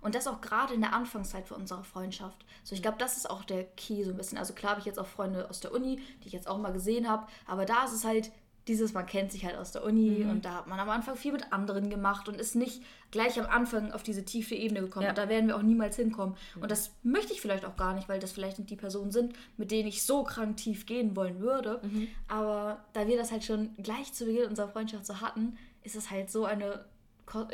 Und 0.00 0.14
das 0.14 0.26
auch 0.26 0.40
gerade 0.40 0.74
in 0.74 0.80
der 0.80 0.94
Anfangszeit 0.94 1.46
für 1.46 1.54
unsere 1.54 1.84
Freundschaft. 1.84 2.44
So, 2.64 2.74
ich 2.74 2.82
glaube, 2.82 2.98
das 2.98 3.16
ist 3.16 3.28
auch 3.28 3.44
der 3.44 3.64
Key 3.64 4.02
so 4.04 4.10
ein 4.10 4.16
bisschen. 4.16 4.38
Also 4.38 4.54
klar 4.54 4.72
habe 4.72 4.80
ich 4.80 4.86
jetzt 4.86 4.98
auch 4.98 5.06
Freunde 5.06 5.48
aus 5.50 5.60
der 5.60 5.72
Uni, 5.72 6.00
die 6.22 6.28
ich 6.28 6.32
jetzt 6.32 6.48
auch 6.48 6.58
mal 6.58 6.72
gesehen 6.72 7.08
habe, 7.08 7.26
aber 7.46 7.66
da 7.66 7.84
ist 7.84 7.92
es 7.92 8.04
halt 8.04 8.30
dieses, 8.68 8.92
man 8.92 9.06
kennt 9.06 9.32
sich 9.32 9.44
halt 9.44 9.56
aus 9.56 9.72
der 9.72 9.84
Uni 9.84 10.22
mhm. 10.24 10.30
und 10.30 10.44
da 10.44 10.56
hat 10.56 10.66
man 10.66 10.78
am 10.78 10.90
Anfang 10.90 11.16
viel 11.16 11.32
mit 11.32 11.52
anderen 11.52 11.90
gemacht 11.90 12.28
und 12.28 12.36
ist 12.36 12.54
nicht 12.54 12.82
gleich 13.10 13.40
am 13.40 13.46
Anfang 13.46 13.92
auf 13.92 14.02
diese 14.02 14.24
tiefe 14.24 14.54
Ebene 14.54 14.80
gekommen. 14.80 15.04
Ja. 15.04 15.10
Und 15.10 15.18
da 15.18 15.28
werden 15.28 15.48
wir 15.48 15.56
auch 15.56 15.62
niemals 15.62 15.96
hinkommen. 15.96 16.36
Mhm. 16.54 16.62
Und 16.62 16.70
das 16.70 16.92
möchte 17.02 17.32
ich 17.32 17.40
vielleicht 17.40 17.64
auch 17.64 17.76
gar 17.76 17.94
nicht, 17.94 18.08
weil 18.08 18.20
das 18.20 18.32
vielleicht 18.32 18.58
nicht 18.58 18.70
die 18.70 18.76
Personen 18.76 19.10
sind, 19.10 19.34
mit 19.56 19.70
denen 19.70 19.88
ich 19.88 20.02
so 20.02 20.22
krank 20.24 20.56
tief 20.58 20.86
gehen 20.86 21.16
wollen 21.16 21.40
würde. 21.40 21.80
Mhm. 21.82 22.08
Aber 22.28 22.84
da 22.92 23.06
wir 23.06 23.16
das 23.16 23.32
halt 23.32 23.44
schon 23.44 23.74
gleich 23.82 24.12
zu 24.12 24.26
Beginn 24.26 24.48
unserer 24.48 24.68
Freundschaft 24.68 25.06
so 25.06 25.20
hatten, 25.20 25.56
ist 25.82 25.96
es 25.96 26.10
halt 26.10 26.30
so 26.30 26.44
eine 26.44 26.84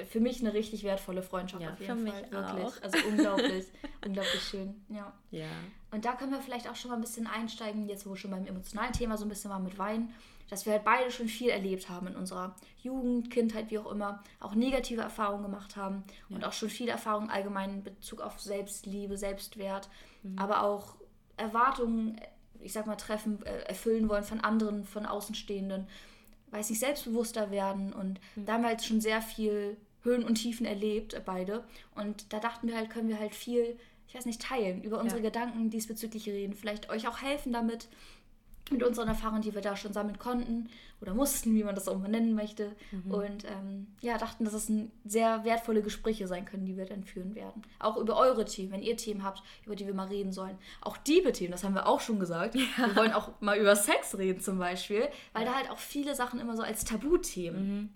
für 0.08 0.20
mich 0.20 0.40
eine 0.40 0.54
richtig 0.54 0.84
wertvolle 0.84 1.22
Freundschaft 1.22 1.62
ja, 1.62 1.72
auf 1.72 1.80
jeden 1.80 2.06
Fall. 2.06 2.22
Wirklich. 2.30 2.64
Auch. 2.64 2.82
Also 2.82 2.98
unglaublich, 3.08 3.66
unglaublich 4.06 4.42
schön. 4.42 4.74
Ja. 4.88 5.12
ja. 5.30 5.44
Und 5.90 6.06
da 6.06 6.12
können 6.12 6.32
wir 6.32 6.40
vielleicht 6.40 6.66
auch 6.68 6.76
schon 6.76 6.90
mal 6.90 6.96
ein 6.96 7.02
bisschen 7.02 7.26
einsteigen, 7.26 7.86
jetzt 7.86 8.06
wo 8.06 8.10
wir 8.10 8.16
schon 8.16 8.30
beim 8.30 8.46
emotionalen 8.46 8.94
Thema 8.94 9.18
so 9.18 9.26
ein 9.26 9.28
bisschen 9.28 9.50
mal 9.50 9.58
mit 9.58 9.78
Wein 9.78 10.14
dass 10.48 10.66
wir 10.66 10.74
halt 10.74 10.84
beide 10.84 11.10
schon 11.10 11.28
viel 11.28 11.50
erlebt 11.50 11.88
haben 11.88 12.06
in 12.06 12.16
unserer 12.16 12.54
Jugend, 12.82 13.30
Kindheit, 13.30 13.70
wie 13.70 13.78
auch 13.78 13.90
immer, 13.90 14.22
auch 14.40 14.54
negative 14.54 15.00
Erfahrungen 15.00 15.42
gemacht 15.42 15.76
haben 15.76 16.04
ja. 16.28 16.36
und 16.36 16.44
auch 16.44 16.52
schon 16.52 16.68
viele 16.68 16.92
Erfahrungen 16.92 17.30
allgemein 17.30 17.70
in 17.70 17.82
Bezug 17.82 18.20
auf 18.20 18.40
Selbstliebe, 18.40 19.16
Selbstwert, 19.16 19.88
mhm. 20.22 20.38
aber 20.38 20.62
auch 20.62 20.96
Erwartungen 21.36 22.20
ich 22.66 22.72
sag 22.72 22.86
mal, 22.86 22.96
Treffen 22.96 23.44
äh, 23.46 23.60
erfüllen 23.62 24.08
wollen 24.08 24.24
von 24.24 24.40
anderen, 24.40 24.84
von 24.84 25.06
Außenstehenden, 25.06 25.86
weiß 26.50 26.70
nicht, 26.70 26.80
selbstbewusster 26.80 27.50
werden. 27.50 27.92
Und 27.92 28.20
mhm. 28.34 28.44
da 28.44 28.54
haben 28.54 28.62
wir 28.62 28.68
halt 28.68 28.84
schon 28.84 29.00
sehr 29.00 29.22
viel 29.22 29.76
Höhen 30.02 30.24
und 30.24 30.36
Tiefen 30.36 30.66
erlebt, 30.66 31.14
äh, 31.14 31.22
beide. 31.24 31.64
Und 31.94 32.32
da 32.32 32.40
dachten 32.40 32.68
wir 32.68 32.76
halt, 32.76 32.90
können 32.90 33.08
wir 33.08 33.18
halt 33.18 33.34
viel, 33.34 33.78
ich 34.08 34.14
weiß 34.14 34.26
nicht, 34.26 34.42
teilen, 34.42 34.82
über 34.82 35.00
unsere 35.00 35.22
ja. 35.22 35.28
Gedanken 35.28 35.70
diesbezüglich 35.70 36.28
reden, 36.28 36.54
vielleicht 36.54 36.90
euch 36.90 37.08
auch 37.08 37.22
helfen 37.22 37.52
damit, 37.52 37.88
mit 38.70 38.82
unseren 38.82 39.08
Erfahrungen, 39.08 39.42
die 39.42 39.54
wir 39.54 39.62
da 39.62 39.76
schon 39.76 39.92
sammeln 39.92 40.18
konnten 40.18 40.68
oder 41.00 41.14
mussten, 41.14 41.54
wie 41.54 41.62
man 41.62 41.74
das 41.74 41.88
auch 41.88 41.98
mal 41.98 42.08
nennen 42.08 42.34
möchte. 42.34 42.72
Mhm. 42.90 43.10
Und 43.10 43.44
ähm, 43.44 43.86
ja, 44.00 44.18
dachten, 44.18 44.44
dass 44.44 44.54
es 44.54 44.68
ein 44.68 44.90
sehr 45.04 45.44
wertvolle 45.44 45.82
Gespräche 45.82 46.26
sein 46.26 46.44
können, 46.44 46.64
die 46.64 46.76
wir 46.76 46.86
dann 46.86 47.04
führen 47.04 47.34
werden. 47.34 47.62
Auch 47.78 47.96
über 47.96 48.16
eure 48.16 48.44
Themen, 48.44 48.72
wenn 48.72 48.82
ihr 48.82 48.96
Themen 48.96 49.22
habt, 49.22 49.42
über 49.64 49.76
die 49.76 49.86
wir 49.86 49.94
mal 49.94 50.08
reden 50.08 50.32
sollen. 50.32 50.58
Auch 50.80 50.96
Diebe-Themen, 50.96 51.52
das 51.52 51.64
haben 51.64 51.74
wir 51.74 51.86
auch 51.86 52.00
schon 52.00 52.18
gesagt. 52.18 52.54
Ja. 52.54 52.86
Wir 52.88 52.96
wollen 52.96 53.12
auch 53.12 53.40
mal 53.40 53.56
über 53.58 53.76
Sex 53.76 54.18
reden 54.18 54.40
zum 54.40 54.58
Beispiel, 54.58 55.08
weil 55.32 55.44
da 55.44 55.54
halt 55.54 55.70
auch 55.70 55.78
viele 55.78 56.14
Sachen 56.14 56.40
immer 56.40 56.56
so 56.56 56.62
als 56.62 56.84
Tabuthemen 56.84 57.80
mhm 57.80 57.88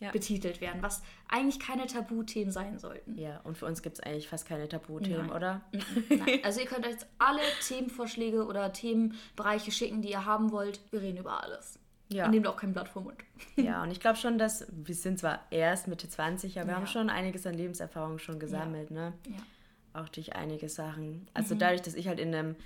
ja. 0.00 0.10
betitelt 0.10 0.60
werden, 0.60 0.82
was 0.82 1.02
eigentlich 1.28 1.58
keine 1.60 1.86
Tabuthemen 1.86 2.52
sein 2.52 2.78
sollten. 2.78 3.18
Ja, 3.18 3.40
und 3.44 3.58
für 3.58 3.66
uns 3.66 3.82
gibt 3.82 3.98
es 3.98 4.00
eigentlich 4.00 4.28
fast 4.28 4.46
keine 4.46 4.68
Tabuthemen, 4.68 5.26
Nein. 5.26 5.36
oder? 5.36 5.60
Nein. 6.08 6.40
Also 6.42 6.60
ihr 6.60 6.66
könnt 6.66 6.86
euch 6.86 6.96
alle 7.18 7.40
Themenvorschläge 7.66 8.46
oder 8.46 8.72
Themenbereiche 8.72 9.70
schicken, 9.70 10.02
die 10.02 10.10
ihr 10.10 10.24
haben 10.24 10.52
wollt. 10.52 10.80
Wir 10.90 11.02
reden 11.02 11.18
über 11.18 11.42
alles. 11.42 11.78
Ja. 12.10 12.24
Und 12.24 12.30
nehmt 12.30 12.46
auch 12.46 12.56
kein 12.56 12.72
Blatt 12.72 12.88
vom 12.88 13.04
Mund. 13.04 13.18
Ja, 13.56 13.82
und 13.82 13.90
ich 13.90 14.00
glaube 14.00 14.16
schon, 14.16 14.38
dass 14.38 14.66
wir 14.70 14.94
sind 14.94 15.18
zwar 15.18 15.40
erst 15.50 15.88
Mitte 15.88 16.08
20, 16.08 16.58
aber 16.58 16.68
wir 16.68 16.76
haben 16.76 16.86
schon 16.86 17.10
einiges 17.10 17.46
an 17.46 17.54
Lebenserfahrung 17.54 18.18
schon 18.18 18.38
gesammelt, 18.38 18.90
ne? 18.90 19.12
Ja. 19.28 20.00
Auch 20.00 20.08
durch 20.08 20.34
einige 20.34 20.68
Sachen. 20.68 21.28
Also 21.34 21.54
mhm. 21.54 21.58
dadurch, 21.58 21.82
dass 21.82 21.94
ich 21.94 22.08
halt 22.08 22.20
in 22.20 22.34
einem 22.34 22.56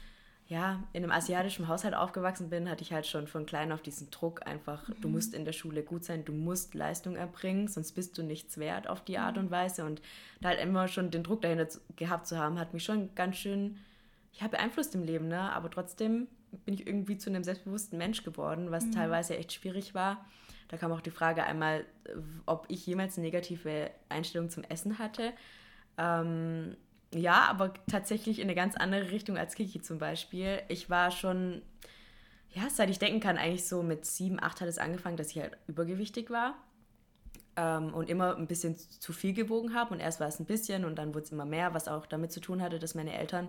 ja, 0.52 0.82
in 0.92 1.02
einem 1.02 1.12
asiatischen 1.12 1.66
Haushalt 1.66 1.94
aufgewachsen 1.94 2.50
bin, 2.50 2.68
hatte 2.68 2.82
ich 2.82 2.92
halt 2.92 3.06
schon 3.06 3.26
von 3.26 3.46
klein 3.46 3.72
auf 3.72 3.80
diesen 3.80 4.10
Druck 4.10 4.46
einfach, 4.46 4.86
mhm. 4.86 5.00
du 5.00 5.08
musst 5.08 5.32
in 5.32 5.46
der 5.46 5.54
Schule 5.54 5.82
gut 5.82 6.04
sein, 6.04 6.26
du 6.26 6.32
musst 6.32 6.74
Leistung 6.74 7.16
erbringen, 7.16 7.68
sonst 7.68 7.92
bist 7.92 8.18
du 8.18 8.22
nichts 8.22 8.58
wert 8.58 8.86
auf 8.86 9.02
die 9.02 9.16
Art 9.16 9.36
mhm. 9.36 9.44
und 9.44 9.50
Weise. 9.50 9.86
Und 9.86 10.02
da 10.42 10.50
halt 10.50 10.60
immer 10.60 10.88
schon 10.88 11.10
den 11.10 11.22
Druck 11.22 11.40
dahinter 11.40 11.68
gehabt 11.96 12.26
zu 12.26 12.36
haben, 12.36 12.58
hat 12.58 12.74
mich 12.74 12.84
schon 12.84 13.14
ganz 13.14 13.36
schön, 13.36 13.78
ja, 14.34 14.46
beeinflusst 14.46 14.94
im 14.94 15.04
Leben, 15.04 15.28
ne? 15.28 15.40
Aber 15.52 15.70
trotzdem 15.70 16.28
bin 16.66 16.74
ich 16.74 16.86
irgendwie 16.86 17.16
zu 17.16 17.30
einem 17.30 17.44
selbstbewussten 17.44 17.96
Mensch 17.96 18.22
geworden, 18.22 18.70
was 18.70 18.84
mhm. 18.84 18.92
teilweise 18.92 19.38
echt 19.38 19.54
schwierig 19.54 19.94
war. 19.94 20.22
Da 20.68 20.76
kam 20.76 20.92
auch 20.92 21.00
die 21.00 21.10
Frage 21.10 21.44
einmal, 21.44 21.86
ob 22.44 22.66
ich 22.68 22.86
jemals 22.86 23.16
eine 23.16 23.26
negative 23.26 23.90
Einstellung 24.10 24.50
zum 24.50 24.64
Essen 24.64 24.98
hatte. 24.98 25.32
Ähm, 25.96 26.76
ja, 27.14 27.42
aber 27.48 27.72
tatsächlich 27.90 28.38
in 28.38 28.44
eine 28.44 28.54
ganz 28.54 28.76
andere 28.76 29.10
Richtung 29.10 29.36
als 29.36 29.54
Kiki 29.54 29.80
zum 29.80 29.98
Beispiel. 29.98 30.62
Ich 30.68 30.88
war 30.90 31.10
schon, 31.10 31.62
ja, 32.50 32.68
seit 32.70 32.90
ich 32.90 32.98
denken 32.98 33.20
kann, 33.20 33.36
eigentlich 33.36 33.66
so 33.66 33.82
mit 33.82 34.06
sieben, 34.06 34.42
acht 34.42 34.60
hat 34.60 34.68
es 34.68 34.78
angefangen, 34.78 35.16
dass 35.16 35.30
ich 35.30 35.38
halt 35.38 35.56
übergewichtig 35.66 36.30
war 36.30 36.54
ähm, 37.56 37.92
und 37.92 38.08
immer 38.08 38.36
ein 38.36 38.46
bisschen 38.46 38.76
zu 38.76 39.12
viel 39.12 39.34
gewogen 39.34 39.74
habe. 39.74 39.94
Und 39.94 40.00
erst 40.00 40.20
war 40.20 40.28
es 40.28 40.40
ein 40.40 40.46
bisschen 40.46 40.84
und 40.84 40.96
dann 40.96 41.14
wurde 41.14 41.24
es 41.24 41.32
immer 41.32 41.44
mehr, 41.44 41.74
was 41.74 41.88
auch 41.88 42.06
damit 42.06 42.32
zu 42.32 42.40
tun 42.40 42.62
hatte, 42.62 42.78
dass 42.78 42.94
meine 42.94 43.12
Eltern 43.16 43.48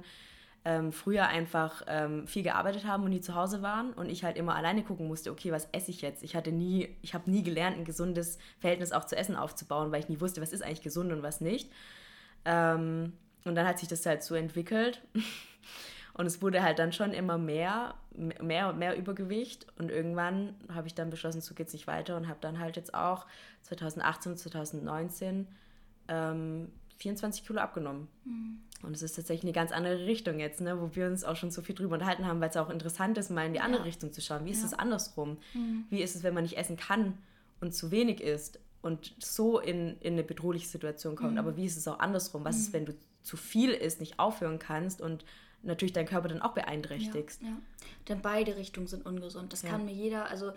ähm, 0.65 0.91
früher 0.91 1.27
einfach 1.27 1.83
ähm, 1.87 2.25
viel 2.27 2.43
gearbeitet 2.43 2.85
haben 2.85 3.03
und 3.03 3.09
nie 3.09 3.21
zu 3.21 3.35
Hause 3.35 3.61
waren 3.61 3.91
und 3.93 4.09
ich 4.09 4.23
halt 4.23 4.37
immer 4.37 4.55
alleine 4.55 4.83
gucken 4.83 5.07
musste, 5.07 5.31
okay, 5.31 5.51
was 5.51 5.67
esse 5.73 5.91
ich 5.91 6.01
jetzt? 6.01 6.23
Ich 6.23 6.35
hatte 6.35 6.51
nie, 6.51 6.95
ich 7.01 7.13
habe 7.13 7.29
nie 7.29 7.43
gelernt, 7.43 7.77
ein 7.77 7.85
gesundes 7.85 8.37
Verhältnis 8.59 8.93
auch 8.93 9.05
zu 9.05 9.17
Essen 9.17 9.35
aufzubauen, 9.35 9.91
weil 9.91 9.99
ich 9.99 10.09
nie 10.09 10.21
wusste, 10.21 10.41
was 10.41 10.53
ist 10.53 10.63
eigentlich 10.63 10.81
gesund 10.81 11.11
und 11.11 11.21
was 11.21 11.41
nicht. 11.41 11.69
Ähm, 12.45 13.13
und 13.45 13.55
dann 13.55 13.67
hat 13.67 13.79
sich 13.79 13.89
das 13.89 14.05
halt 14.05 14.23
so 14.23 14.35
entwickelt. 14.35 15.01
Und 16.15 16.27
es 16.27 16.41
wurde 16.41 16.61
halt 16.61 16.77
dann 16.77 16.93
schon 16.93 17.11
immer 17.11 17.37
mehr, 17.39 17.95
mehr 18.15 18.69
und 18.69 18.77
mehr 18.77 18.95
Übergewicht. 18.95 19.65
Und 19.79 19.89
irgendwann 19.89 20.55
habe 20.71 20.87
ich 20.87 20.93
dann 20.93 21.09
beschlossen, 21.09 21.41
so 21.41 21.55
geht 21.55 21.67
es 21.67 21.73
nicht 21.73 21.87
weiter 21.87 22.15
und 22.15 22.27
habe 22.27 22.37
dann 22.39 22.59
halt 22.59 22.75
jetzt 22.75 22.93
auch 22.93 23.25
2018, 23.63 24.37
2019 24.37 25.47
ähm, 26.07 26.71
24 26.97 27.45
Kilo 27.45 27.59
abgenommen. 27.59 28.07
Mhm. 28.25 28.59
Und 28.83 28.95
es 28.95 29.01
ist 29.01 29.15
tatsächlich 29.15 29.45
eine 29.45 29.53
ganz 29.53 29.71
andere 29.71 30.05
Richtung 30.05 30.39
jetzt, 30.39 30.61
ne, 30.61 30.79
wo 30.79 30.95
wir 30.95 31.07
uns 31.07 31.23
auch 31.23 31.35
schon 31.35 31.49
so 31.49 31.61
viel 31.61 31.73
drüber 31.73 31.95
unterhalten 31.95 32.27
haben, 32.27 32.39
weil 32.41 32.49
es 32.49 32.57
auch 32.57 32.69
interessant 32.69 33.17
ist, 33.17 33.31
mal 33.31 33.47
in 33.47 33.53
die 33.53 33.61
andere 33.61 33.81
ja. 33.81 33.85
Richtung 33.85 34.13
zu 34.13 34.21
schauen. 34.21 34.45
Wie 34.45 34.51
ist 34.51 34.59
ja. 34.59 34.67
es 34.67 34.73
andersrum? 34.73 35.37
Mhm. 35.53 35.85
Wie 35.89 36.01
ist 36.01 36.15
es, 36.15 36.21
wenn 36.21 36.33
man 36.35 36.43
nicht 36.43 36.57
essen 36.57 36.77
kann 36.77 37.17
und 37.59 37.73
zu 37.73 37.89
wenig 37.89 38.21
isst 38.21 38.59
und 38.83 39.15
so 39.17 39.59
in, 39.59 39.97
in 40.01 40.13
eine 40.13 40.23
bedrohliche 40.23 40.67
Situation 40.67 41.15
kommt? 41.15 41.31
Mhm. 41.31 41.37
Aber 41.39 41.57
wie 41.57 41.65
ist 41.65 41.77
es 41.77 41.87
auch 41.87 41.99
andersrum? 41.99 42.45
Was 42.45 42.57
ist, 42.57 42.69
mhm. 42.69 42.73
wenn 42.73 42.85
du 42.85 42.93
zu 43.23 43.37
viel 43.37 43.71
ist, 43.71 43.99
nicht 43.99 44.19
aufhören 44.19 44.59
kannst 44.59 45.01
und 45.01 45.25
natürlich 45.63 45.93
deinen 45.93 46.07
Körper 46.07 46.27
dann 46.27 46.41
auch 46.41 46.53
beeinträchtigst. 46.53 47.41
Ja, 47.41 47.47
ja. 47.47 47.57
Denn 48.09 48.21
beide 48.21 48.57
Richtungen 48.57 48.87
sind 48.87 49.05
ungesund. 49.05 49.53
Das 49.53 49.61
ja. 49.61 49.69
kann 49.69 49.85
mir 49.85 49.93
jeder, 49.93 50.29
also 50.29 50.51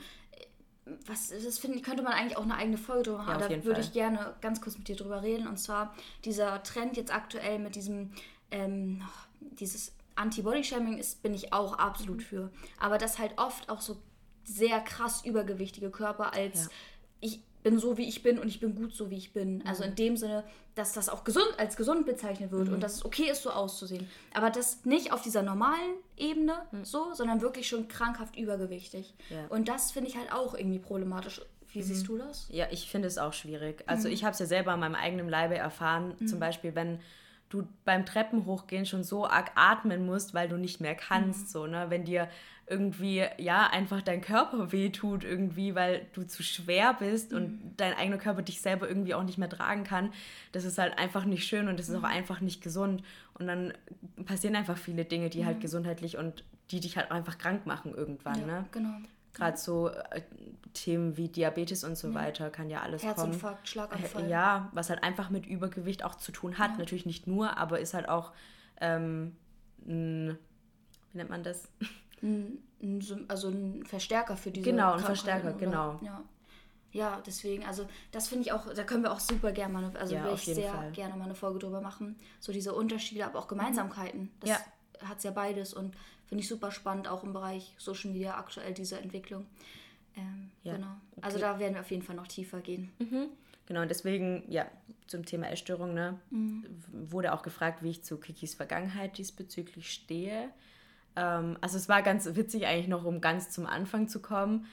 was 1.07 1.31
das 1.31 1.59
finde 1.59 1.81
könnte 1.81 2.03
man 2.03 2.12
eigentlich 2.12 2.37
auch 2.37 2.45
eine 2.45 2.55
eigene 2.55 2.79
Folge 2.79 3.05
drüber. 3.05 3.25
Ja, 3.27 3.39
da 3.39 3.65
würde 3.65 3.81
ich 3.81 3.93
gerne 3.93 4.35
ganz 4.41 4.61
kurz 4.61 4.79
mit 4.79 4.89
dir 4.89 4.97
drüber 4.97 5.23
reden. 5.23 5.47
Und 5.49 5.59
zwar 5.59 5.95
dieser 6.25 6.62
Trend 6.62 6.97
jetzt 6.97 7.12
aktuell 7.12 7.59
mit 7.59 7.75
diesem, 7.75 8.12
ähm, 8.51 9.03
dieses 9.41 9.93
Anti-Body-Shaming 10.15 10.99
ist, 10.99 11.23
bin 11.23 11.35
ich 11.35 11.53
auch 11.53 11.79
absolut 11.79 12.19
mhm. 12.19 12.23
für. 12.23 12.51
Aber 12.79 12.99
das 12.99 13.19
halt 13.19 13.37
oft 13.37 13.69
auch 13.69 13.81
so 13.81 13.97
sehr 14.45 14.81
krass 14.81 15.25
übergewichtige 15.25 15.91
Körper 15.91 16.33
als 16.33 16.71
ich 17.21 17.41
bin 17.66 17.81
so, 17.81 17.98
wie 17.98 18.09
ich 18.09 18.22
bin 18.22 18.38
und 18.38 18.46
ich 18.46 18.61
bin 18.61 18.76
gut 18.76 18.94
so, 18.94 19.11
wie 19.11 19.16
ich 19.16 19.33
bin. 19.33 19.61
Also 19.66 19.83
mhm. 19.83 19.88
in 19.88 19.96
dem 19.96 20.16
Sinne, 20.16 20.44
dass 20.76 20.92
das 20.92 21.09
auch 21.09 21.24
gesund 21.24 21.48
als 21.59 21.76
gesund 21.76 22.07
bezeichnet 22.07 22.52
wird 22.52 22.68
mhm. 22.68 22.74
und 22.74 22.81
dass 22.81 22.94
es 22.94 23.05
okay 23.05 23.29
ist, 23.29 23.42
so 23.42 23.50
auszusehen. 23.50 24.09
Aber 24.33 24.50
das 24.50 24.85
nicht 24.85 25.12
auf 25.12 25.20
dieser 25.20 25.42
normalen 25.42 25.96
Ebene 26.16 26.55
mhm. 26.70 26.85
so, 26.85 27.12
sondern 27.12 27.40
wirklich 27.40 27.66
schon 27.66 27.88
krankhaft 27.88 28.37
übergewichtig. 28.37 29.14
Ja. 29.31 29.48
Und 29.48 29.66
das 29.66 29.90
finde 29.90 30.09
ich 30.11 30.16
halt 30.16 30.33
auch 30.33 30.55
irgendwie 30.55 30.79
problematisch. 30.79 31.40
Wie 31.72 31.81
mhm. 31.81 31.83
siehst 31.83 32.07
du 32.07 32.18
das? 32.18 32.46
Ja, 32.50 32.68
ich 32.70 32.88
finde 32.88 33.09
es 33.09 33.18
auch 33.18 33.33
schwierig. 33.33 33.83
Also 33.88 34.07
mhm. 34.07 34.14
ich 34.14 34.22
habe 34.22 34.35
es 34.35 34.38
ja 34.38 34.46
selber 34.46 34.70
an 34.70 34.79
meinem 34.79 34.94
eigenen 34.94 35.29
Leibe 35.29 35.57
erfahren. 35.57 36.14
Zum 36.18 36.37
mhm. 36.37 36.40
Beispiel, 36.40 36.76
wenn 36.76 37.00
du 37.48 37.66
beim 37.85 38.07
Treppenhochgehen 38.07 38.87
schon 38.87 39.02
so 39.02 39.26
arg 39.26 39.50
atmen 39.57 40.07
musst, 40.07 40.35
weil 40.35 40.48
du 40.48 40.57
nicht 40.57 40.81
mehr 40.81 40.94
kannst. 40.94 41.50
So, 41.50 41.66
ne? 41.66 41.87
Wenn 41.88 42.05
dir 42.05 42.29
irgendwie, 42.68 43.24
ja, 43.38 43.68
einfach 43.68 44.02
dein 44.02 44.20
Körper 44.20 44.72
wehtut 44.72 45.22
irgendwie, 45.22 45.74
weil 45.76 46.07
du 46.14 46.24
zu 46.24 46.42
schwer 46.42 46.94
bist 46.94 47.31
mhm. 47.31 47.37
und 47.37 47.72
dein 47.76 47.94
eigener 47.94 48.18
Körper 48.18 48.42
dich 48.42 48.61
selber 48.61 48.88
irgendwie 48.88 49.14
auch 49.14 49.22
nicht 49.22 49.38
mehr 49.38 49.48
tragen 49.48 49.85
kann. 49.85 50.12
Das 50.52 50.64
ist 50.64 50.76
halt 50.79 50.98
einfach 50.98 51.24
nicht 51.24 51.46
schön 51.46 51.68
und 51.68 51.79
das 51.79 51.88
ist 51.88 51.94
auch 51.94 52.00
mhm. 52.00 52.07
einfach 52.07 52.40
nicht 52.40 52.62
gesund. 52.62 53.05
Und 53.35 53.46
dann 53.46 53.72
passieren 54.24 54.57
einfach 54.57 54.76
viele 54.79 55.05
Dinge, 55.05 55.31
die 55.31 55.44
halt 55.44 55.44
mhm. 55.44 55.55
halt 55.55 55.61
gesundheitlich 55.61 56.18
und 56.18 56.44
die 56.70 56.81
dich 56.81 56.96
halt 56.96 57.12
einfach 57.12 57.38
krank 57.38 57.66
machen 57.66 57.94
irgendwann, 57.94 58.40
ja, 58.40 58.46
ne? 58.46 58.64
Genau. 58.72 58.96
Gerade 59.33 59.59
so 59.59 59.90
äh, 59.90 60.22
Themen 60.72 61.16
wie 61.16 61.29
Diabetes 61.29 61.85
und 61.85 61.96
so 61.96 62.09
ja. 62.09 62.14
weiter 62.14 62.50
kann 62.50 62.70
ja 62.70 62.81
alles 62.81 63.02
Herzinfarkt, 63.05 63.16
kommen. 63.16 63.33
Herzinfarkt, 63.33 63.68
Schlaganfall. 63.68 64.31
Ja, 64.31 64.70
was 64.72 64.90
halt 64.90 65.05
einfach 65.05 65.31
mit 65.31 65.46
Übergewicht 65.46 66.05
auch 66.05 66.16
zu 66.16 66.33
tun 66.33 66.59
hat. 66.59 66.72
Ja. 66.72 66.79
Natürlich 66.79 67.07
nicht 67.07 67.26
nur, 67.26 67.57
aber 67.59 67.79
ist 67.79 67.94
halt 67.94 68.09
auch 68.09 68.33
ähm, 68.81 69.37
ein, 69.87 70.38
wie 71.12 71.18
nennt 71.18 71.31
man 71.31 71.44
das? 71.44 71.68
also 73.29 73.48
ein 73.48 73.85
Verstärker 73.85 74.37
für 74.37 74.50
diese 74.50 74.70
Genau, 74.70 74.92
ein 74.92 75.00
Verstärker, 75.00 75.50
oder? 75.50 75.59
genau. 75.59 75.98
Ja. 76.02 76.22
ja, 76.92 77.22
deswegen, 77.26 77.64
also 77.64 77.87
das 78.12 78.29
finde 78.29 78.44
ich 78.44 78.52
auch, 78.52 78.72
da 78.72 78.85
können 78.85 79.02
wir 79.02 79.12
auch 79.12 79.20
super 79.20 79.52
gerne 79.52 79.72
mal, 79.72 79.96
also 79.96 80.14
ja, 80.14 80.24
will 80.24 80.35
ich 80.35 80.44
sehr 80.44 80.72
Fall. 80.72 80.92
gerne 80.92 81.16
mal 81.16 81.24
eine 81.24 81.35
Folge 81.35 81.59
drüber 81.59 81.81
machen. 81.81 82.16
So 82.40 82.52
diese 82.52 82.74
Unterschiede, 82.74 83.24
aber 83.24 83.38
auch 83.38 83.48
Gemeinsamkeiten. 83.48 84.31
Das 84.40 84.50
ja. 84.50 84.59
hat 85.09 85.18
es 85.18 85.24
ja 85.24 85.31
beides 85.31 85.74
und 85.74 85.94
finde 86.26 86.42
ich 86.42 86.48
super 86.48 86.70
spannend, 86.70 87.09
auch 87.09 87.24
im 87.24 87.33
Bereich 87.33 87.74
Social 87.79 88.11
Media 88.11 88.37
aktuell 88.37 88.74
diese 88.74 88.98
Entwicklung. 88.98 89.46
Ähm, 90.16 90.50
ja. 90.62 90.74
Genau. 90.74 90.96
Also 91.20 91.37
okay. 91.37 91.46
da 91.46 91.59
werden 91.59 91.74
wir 91.74 91.81
auf 91.81 91.90
jeden 91.90 92.02
Fall 92.02 92.16
noch 92.16 92.26
tiefer 92.26 92.61
gehen. 92.61 92.92
Mhm. 92.98 93.29
Genau, 93.66 93.83
und 93.83 93.88
deswegen, 93.88 94.44
ja, 94.48 94.66
zum 95.09 95.24
Thema 95.24 95.50
Essstörung, 95.50 95.92
ne, 95.92 96.18
mhm. 96.31 96.64
wurde 96.92 97.33
auch 97.33 97.42
gefragt, 97.42 97.83
wie 97.83 97.90
ich 97.90 98.02
zu 98.02 98.16
Kikis 98.18 98.55
Vergangenheit 98.55 99.18
diesbezüglich 99.18 99.92
stehe. 99.92 100.50
Ähm, 101.16 101.57
also 101.61 101.76
es 101.76 101.88
war 101.88 102.02
ganz 102.02 102.26
witzig 102.35 102.66
eigentlich 102.66 102.88
noch, 102.88 103.05
um 103.05 103.20
ganz 103.20 103.50
zum 103.50 103.66
Anfang 103.66 104.09
zu 104.09 104.20
kommen. 104.20 104.66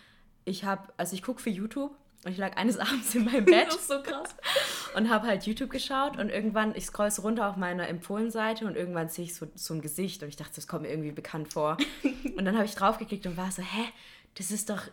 Ich 0.45 0.65
habe, 0.65 0.91
also 0.97 1.15
ich 1.15 1.23
gucke 1.23 1.41
für 1.41 1.49
YouTube 1.49 1.95
und 2.25 2.31
ich 2.31 2.37
lag 2.37 2.57
eines 2.57 2.77
Abends 2.79 3.15
in 3.15 3.25
meinem 3.25 3.45
Bett. 3.45 3.71
so 3.71 4.01
krass. 4.01 4.35
Und 4.95 5.09
habe 5.09 5.25
halt 5.25 5.47
YouTube 5.47 5.71
geschaut 5.71 6.19
und 6.19 6.29
irgendwann, 6.29 6.75
ich 6.75 6.85
scroll 6.85 7.09
so 7.09 7.23
runter 7.23 7.49
auf 7.49 7.55
meiner 7.55 7.87
Empfohlenseite 7.87 8.67
und 8.67 8.75
irgendwann 8.75 9.09
sehe 9.09 9.25
ich 9.25 9.33
so, 9.33 9.47
so 9.55 9.73
ein 9.73 9.81
Gesicht 9.81 10.21
und 10.21 10.29
ich 10.29 10.35
dachte, 10.35 10.51
das 10.53 10.67
kommt 10.67 10.83
mir 10.83 10.89
irgendwie 10.89 11.11
bekannt 11.11 11.51
vor. 11.51 11.77
und 12.37 12.45
dann 12.45 12.53
habe 12.53 12.65
ich 12.65 12.75
draufgeklickt 12.75 13.25
und 13.25 13.35
war 13.35 13.49
so, 13.49 13.63
hä, 13.63 13.85
das 14.35 14.51
ist 14.51 14.69
doch 14.69 14.83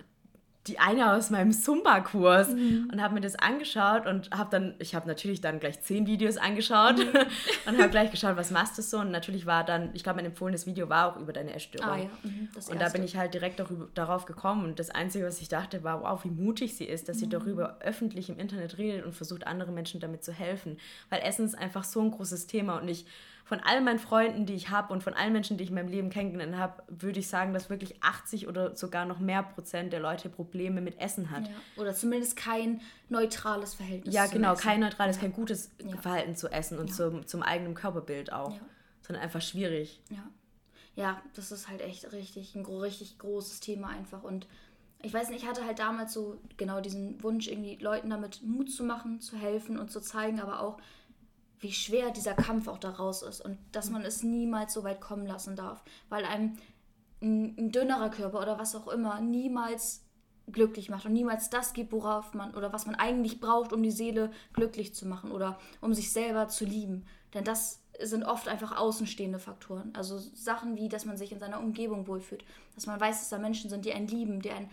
die 0.66 0.78
eine 0.78 1.14
aus 1.14 1.30
meinem 1.30 1.52
Zumba-Kurs 1.52 2.50
mhm. 2.50 2.90
und 2.92 3.02
habe 3.02 3.14
mir 3.14 3.22
das 3.22 3.34
angeschaut 3.34 4.06
und 4.06 4.30
habe 4.30 4.50
dann, 4.50 4.74
ich 4.78 4.94
habe 4.94 5.08
natürlich 5.08 5.40
dann 5.40 5.58
gleich 5.58 5.80
zehn 5.80 6.06
Videos 6.06 6.36
angeschaut 6.36 6.98
mhm. 6.98 7.18
und 7.66 7.78
habe 7.78 7.88
gleich 7.90 8.10
geschaut, 8.10 8.36
was 8.36 8.50
machst 8.50 8.76
du 8.76 8.82
so 8.82 8.98
und 8.98 9.10
natürlich 9.10 9.46
war 9.46 9.64
dann, 9.64 9.88
ich 9.94 10.02
glaube, 10.02 10.16
mein 10.16 10.26
empfohlenes 10.26 10.66
Video 10.66 10.90
war 10.90 11.10
auch 11.10 11.20
über 11.20 11.32
deine 11.32 11.54
Essstörung. 11.54 11.88
Ah, 11.88 11.98
ja. 11.98 12.10
mhm, 12.22 12.48
und 12.70 12.80
da 12.80 12.90
bin 12.90 13.02
ich 13.02 13.16
halt 13.16 13.32
direkt 13.32 13.58
darüber, 13.58 13.88
darauf 13.94 14.26
gekommen 14.26 14.64
und 14.64 14.78
das 14.78 14.90
Einzige, 14.90 15.26
was 15.26 15.40
ich 15.40 15.48
dachte, 15.48 15.82
war, 15.82 16.02
wow, 16.02 16.22
wie 16.24 16.30
mutig 16.30 16.76
sie 16.76 16.84
ist, 16.84 17.08
dass 17.08 17.18
sie 17.18 17.26
mhm. 17.26 17.30
darüber 17.30 17.78
öffentlich 17.80 18.28
im 18.28 18.38
Internet 18.38 18.76
redet 18.76 19.06
und 19.06 19.14
versucht, 19.14 19.46
anderen 19.46 19.74
Menschen 19.74 19.98
damit 19.98 20.22
zu 20.22 20.32
helfen, 20.32 20.76
weil 21.08 21.22
Essen 21.22 21.46
ist 21.46 21.56
einfach 21.56 21.84
so 21.84 22.02
ein 22.02 22.10
großes 22.10 22.46
Thema 22.46 22.78
und 22.78 22.88
ich 22.88 23.06
von 23.50 23.58
all 23.58 23.80
meinen 23.80 23.98
Freunden, 23.98 24.46
die 24.46 24.54
ich 24.54 24.70
habe 24.70 24.92
und 24.92 25.02
von 25.02 25.12
allen 25.12 25.32
Menschen, 25.32 25.56
die 25.56 25.64
ich 25.64 25.70
in 25.70 25.74
meinem 25.74 25.88
Leben 25.88 26.08
kennengelernt 26.08 26.56
habe, 26.56 26.84
würde 26.86 27.18
ich 27.18 27.26
sagen, 27.26 27.52
dass 27.52 27.68
wirklich 27.68 28.00
80 28.00 28.46
oder 28.46 28.76
sogar 28.76 29.06
noch 29.06 29.18
mehr 29.18 29.42
Prozent 29.42 29.92
der 29.92 29.98
Leute 29.98 30.28
Probleme 30.28 30.80
mit 30.80 31.00
Essen 31.00 31.32
hat. 31.32 31.48
Ja. 31.48 31.54
Oder 31.76 31.92
zumindest 31.92 32.36
kein 32.36 32.80
neutrales 33.08 33.74
Verhältnis. 33.74 34.14
Ja, 34.14 34.26
genau, 34.26 34.52
Essen. 34.52 34.62
kein 34.62 34.78
neutrales, 34.78 35.16
ja. 35.16 35.22
kein 35.22 35.32
gutes 35.32 35.72
ja. 35.84 35.96
Verhalten 35.96 36.36
zu 36.36 36.46
Essen 36.46 36.78
und 36.78 36.94
zum, 36.94 37.26
zum 37.26 37.42
eigenen 37.42 37.74
Körperbild 37.74 38.32
auch. 38.32 38.56
Sondern 39.02 39.24
einfach 39.24 39.42
schwierig. 39.42 40.00
Ja. 40.10 40.22
Ja, 40.94 41.20
das 41.34 41.50
ist 41.50 41.68
halt 41.68 41.80
echt 41.80 42.12
richtig 42.12 42.54
ein 42.54 42.64
richtig 42.64 43.18
großes 43.18 43.58
Thema 43.58 43.88
einfach 43.88 44.22
und 44.22 44.46
ich 45.02 45.12
weiß 45.12 45.30
nicht, 45.30 45.42
ich 45.42 45.48
hatte 45.48 45.64
halt 45.64 45.78
damals 45.78 46.12
so 46.12 46.36
genau 46.56 46.80
diesen 46.80 47.20
Wunsch, 47.22 47.48
irgendwie 47.48 47.76
Leuten 47.76 48.10
damit 48.10 48.42
Mut 48.42 48.70
zu 48.70 48.84
machen, 48.84 49.20
zu 49.20 49.36
helfen 49.36 49.78
und 49.78 49.90
zu 49.90 50.00
zeigen, 50.00 50.40
aber 50.40 50.60
auch, 50.60 50.78
wie 51.60 51.72
schwer 51.72 52.10
dieser 52.10 52.34
Kampf 52.34 52.68
auch 52.68 52.78
daraus 52.78 53.22
ist 53.22 53.40
und 53.40 53.58
dass 53.72 53.90
man 53.90 54.02
es 54.02 54.22
niemals 54.22 54.72
so 54.72 54.82
weit 54.82 55.00
kommen 55.00 55.26
lassen 55.26 55.56
darf, 55.56 55.82
weil 56.08 56.24
einem 56.24 56.56
ein, 57.22 57.54
ein 57.58 57.72
dünnerer 57.72 58.10
Körper 58.10 58.40
oder 58.40 58.58
was 58.58 58.74
auch 58.74 58.88
immer 58.88 59.20
niemals 59.20 60.04
glücklich 60.50 60.88
macht 60.88 61.06
und 61.06 61.12
niemals 61.12 61.50
das 61.50 61.74
gibt, 61.74 61.92
worauf 61.92 62.34
man 62.34 62.54
oder 62.54 62.72
was 62.72 62.86
man 62.86 62.94
eigentlich 62.94 63.40
braucht, 63.40 63.72
um 63.72 63.82
die 63.82 63.90
Seele 63.90 64.30
glücklich 64.52 64.94
zu 64.94 65.06
machen 65.06 65.30
oder 65.30 65.58
um 65.80 65.94
sich 65.94 66.12
selber 66.12 66.48
zu 66.48 66.64
lieben. 66.64 67.04
Denn 67.34 67.44
das 67.44 67.80
sind 68.02 68.24
oft 68.24 68.48
einfach 68.48 68.76
außenstehende 68.76 69.38
Faktoren. 69.38 69.92
Also 69.94 70.18
Sachen 70.18 70.76
wie, 70.76 70.88
dass 70.88 71.04
man 71.04 71.16
sich 71.16 71.32
in 71.32 71.38
seiner 71.38 71.60
Umgebung 71.60 72.06
wohlfühlt, 72.06 72.44
dass 72.74 72.86
man 72.86 72.98
weiß, 72.98 73.20
dass 73.20 73.28
da 73.28 73.38
Menschen 73.38 73.70
sind, 73.70 73.84
die 73.84 73.92
einen 73.92 74.08
lieben, 74.08 74.40
die 74.40 74.50
einen 74.50 74.70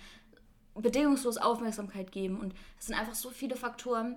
bedingungslos 0.74 1.38
Aufmerksamkeit 1.38 2.12
geben. 2.12 2.40
Und 2.40 2.54
es 2.80 2.88
sind 2.88 2.96
einfach 2.96 3.16
so 3.16 3.30
viele 3.30 3.56
Faktoren, 3.56 4.16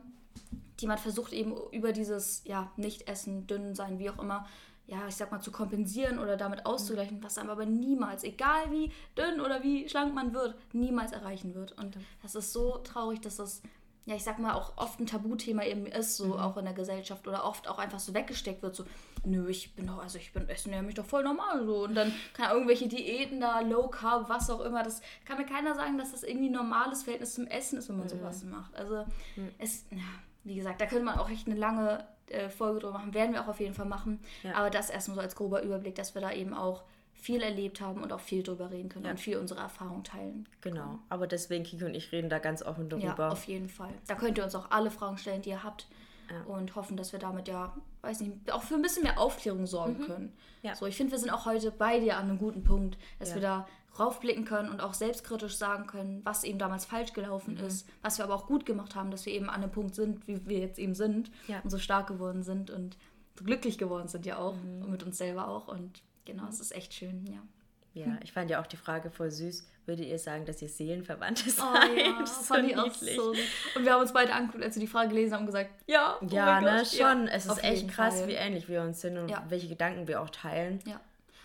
die 0.81 0.87
man 0.87 0.99
versucht 0.99 1.33
eben 1.33 1.55
über 1.73 1.93
dieses, 1.93 2.43
ja, 2.45 2.71
Nicht-Essen, 2.77 3.47
dünn 3.47 3.75
sein, 3.75 3.99
wie 3.99 4.11
auch 4.11 4.19
immer, 4.19 4.47
ja, 4.87 5.07
ich 5.07 5.15
sag 5.15 5.31
mal, 5.31 5.41
zu 5.41 5.53
kompensieren 5.53 6.19
oder 6.19 6.37
damit 6.37 6.67
auszugleichen, 6.67 7.23
was 7.23 7.39
einem 7.39 7.51
aber 7.51 7.65
niemals, 7.65 8.25
egal 8.25 8.73
wie 8.73 8.91
dünn 9.17 9.41
oder 9.41 9.63
wie 9.63 9.89
schlank 9.89 10.15
man 10.15 10.35
wird, 10.35 10.57
niemals 10.73 11.13
erreichen 11.13 11.55
wird. 11.55 11.73
Und 11.79 11.97
das 12.23 12.35
ist 12.35 12.53
so 12.53 12.79
traurig, 12.79 13.21
dass 13.21 13.37
das, 13.37 13.63
ja, 14.07 14.15
ich 14.15 14.25
sag 14.25 14.39
mal, 14.39 14.55
auch 14.55 14.77
oft 14.77 14.99
ein 14.99 15.07
Tabuthema 15.07 15.65
eben 15.65 15.87
ist, 15.87 16.17
so 16.17 16.27
mhm. 16.27 16.33
auch 16.33 16.57
in 16.57 16.65
der 16.65 16.75
Gesellschaft 16.75 17.29
oder 17.29 17.45
oft 17.45 17.69
auch 17.69 17.79
einfach 17.79 18.01
so 18.01 18.15
weggesteckt 18.15 18.63
wird, 18.63 18.75
so, 18.75 18.85
nö, 19.25 19.49
ich 19.49 19.75
bin 19.75 19.87
doch, 19.87 20.03
also 20.03 20.19
ich 20.19 20.33
bin, 20.33 20.49
essen 20.49 20.73
ja 20.73 20.83
mich 20.83 20.95
doch 20.95 21.05
voll 21.05 21.23
normal 21.23 21.65
so. 21.65 21.85
Und 21.85 21.95
dann 21.95 22.13
kann 22.33 22.51
irgendwelche 22.51 22.89
Diäten 22.89 23.41
da, 23.41 23.61
Low 23.61 23.89
Carb, 23.89 24.29
was 24.29 24.51
auch 24.51 24.61
immer, 24.61 24.83
das 24.83 25.03
kann 25.25 25.39
mir 25.39 25.47
keiner 25.47 25.75
sagen, 25.75 25.99
dass 25.99 26.13
das 26.13 26.23
irgendwie 26.23 26.49
ein 26.49 26.53
normales 26.53 27.03
Verhältnis 27.03 27.35
zum 27.35 27.47
Essen 27.47 27.79
ist, 27.79 27.89
wenn 27.89 27.99
man 27.99 28.07
mhm. 28.07 28.11
sowas 28.11 28.45
macht. 28.45 28.75
Also, 28.75 29.05
mhm. 29.37 29.51
es, 29.59 29.85
ja 29.91 29.99
wie 30.45 30.55
gesagt, 30.55 30.81
da 30.81 30.87
könnte 30.87 31.05
man 31.05 31.19
auch 31.19 31.31
echt 31.31 31.47
eine 31.47 31.57
lange 31.57 32.05
äh, 32.29 32.49
Folge 32.49 32.81
drüber 32.81 32.95
machen. 32.95 33.15
Werden 33.15 33.35
wir 33.35 33.43
auch 33.43 33.49
auf 33.49 33.61
jeden 33.61 33.75
Fall 33.75 33.87
machen. 33.87 34.21
Ja. 34.43 34.55
Aber 34.55 34.71
das 34.71 34.91
erstmal 34.91 35.17
so 35.17 35.21
als 35.21 35.37
grober 35.37 35.63
Überblick, 35.63 35.95
dass 35.95 36.15
wir 36.15 36.23
da 36.23 36.33
eben 36.33 36.55
auch 36.55 36.83
viel 37.21 37.43
erlebt 37.43 37.81
haben 37.81 38.03
und 38.03 38.13
auch 38.13 38.21
viel 38.21 38.43
drüber 38.43 38.71
reden 38.71 38.89
können 38.89 39.05
ja. 39.05 39.11
und 39.13 39.21
viel 39.21 39.37
unsere 39.37 39.61
Erfahrungen 39.61 40.05
teilen. 40.05 40.49
Genau. 40.61 40.99
Aber 41.09 41.27
deswegen, 41.27 41.65
Kiki 41.65 41.85
und 41.85 41.95
ich 41.95 42.13
reden 42.13 42.31
da 42.31 42.39
ganz 42.39 42.63
offen 42.63 42.89
darüber. 42.89 43.25
Ja, 43.25 43.29
auf 43.29 43.45
jeden 43.45 43.69
Fall. 43.69 43.93
Da 44.07 44.15
könnt 44.15 44.39
ihr 44.39 44.45
uns 44.45 44.55
auch 44.55 44.71
alle 44.71 44.91
Fragen 44.91 45.19
stellen, 45.19 45.43
die 45.43 45.51
ihr 45.51 45.63
habt. 45.63 45.87
Ja. 46.31 46.43
Und 46.55 46.77
hoffen, 46.77 46.97
dass 46.97 47.11
wir 47.13 47.19
damit 47.19 47.49
ja, 47.49 47.77
weiß 48.03 48.21
nicht, 48.21 48.53
auch 48.53 48.63
für 48.63 48.77
ein 48.77 48.83
bisschen 48.83 49.03
mehr 49.03 49.19
Aufklärung 49.19 49.67
sorgen 49.67 49.99
mhm. 49.99 50.07
können. 50.07 50.33
Ja. 50.63 50.77
So, 50.77 50.87
ich 50.87 50.97
finde, 50.97 51.11
wir 51.11 51.19
sind 51.19 51.31
auch 51.31 51.45
heute 51.45 51.73
bei 51.73 51.99
dir 51.99 52.19
an 52.19 52.29
einem 52.29 52.39
guten 52.39 52.63
Punkt, 52.63 52.97
dass 53.19 53.35
wir 53.35 53.43
da 53.43 53.67
raufblicken 53.99 54.45
können 54.45 54.69
und 54.69 54.81
auch 54.81 54.95
selbstkritisch 54.95 55.57
sagen 55.57 55.87
können, 55.87 56.21
was 56.25 56.45
eben 56.45 56.59
damals 56.59 56.85
falsch 56.85 57.13
gelaufen 57.13 57.55
mhm. 57.55 57.65
ist, 57.65 57.89
was 58.03 58.19
wir 58.19 58.25
aber 58.25 58.35
auch 58.35 58.47
gut 58.47 58.65
gemacht 58.65 58.95
haben, 58.95 59.11
dass 59.11 59.27
wir 59.27 59.33
eben 59.33 59.51
an 59.51 59.61
dem 59.61 59.73
Punkt 59.73 59.97
sind, 59.97 60.29
wie 60.29 60.47
wir 60.47 60.61
jetzt 60.61 60.79
eben 60.79 60.95
sind 60.95 61.33
und 61.65 61.71
so 61.71 61.79
stark 61.79 62.07
geworden 62.07 62.45
sind 62.45 62.71
und 62.71 62.97
so 63.37 63.45
glücklich 63.45 63.79
geworden 63.79 64.07
sind 64.07 64.27
ja 64.27 64.39
auch 64.39 64.55
mhm. 64.55 64.83
und 64.83 64.91
mit 64.91 65.03
uns 65.03 65.19
selber 65.19 65.49
auch 65.49 65.69
und 65.69 66.03
genau, 66.31 66.49
es 66.49 66.61
ist 66.61 66.75
echt 66.75 66.95
schön, 66.95 67.27
ja. 67.27 67.41
Ja, 67.93 68.19
ich 68.23 68.33
fand 68.33 68.49
ja 68.51 68.61
auch 68.61 68.69
die 68.69 68.77
Frage 68.77 69.11
voll 69.11 69.33
süß. 69.33 69.67
Würdet 69.85 70.07
ihr 70.07 70.19
sagen, 70.19 70.45
dass 70.45 70.63
ihr 70.63 70.69
Seelenverwandte 70.69 71.51
seid? 71.51 71.67
Oh, 71.67 71.99
ja, 71.99 72.21
das 72.21 72.47
fand 72.47 72.65
so 72.65 72.71
ich 72.71 72.79
auch 72.79 72.95
so. 72.95 73.31
Und 73.75 73.85
wir 73.85 73.93
haben 73.93 74.01
uns 74.01 74.13
beide 74.13 74.33
angeguckt, 74.33 74.63
als 74.63 74.77
wir 74.77 74.81
die 74.81 74.87
Frage 74.87 75.09
gelesen 75.09 75.35
haben, 75.35 75.41
und 75.41 75.47
gesagt, 75.47 75.71
ja, 75.89 76.17
oh 76.21 76.27
ja, 76.31 76.61
ne, 76.61 76.85
schon. 76.87 77.27
Ja, 77.27 77.33
es 77.33 77.47
ist 77.47 77.65
echt 77.65 77.89
krass, 77.89 78.21
Fall. 78.21 78.29
wie 78.29 78.35
ähnlich 78.35 78.69
wir 78.69 78.83
uns 78.83 79.01
sind 79.01 79.19
und 79.19 79.29
ja. 79.29 79.45
welche 79.49 79.67
Gedanken 79.67 80.07
wir 80.07 80.21
auch 80.21 80.31
teilen. 80.31 80.79
Ja 80.87 81.01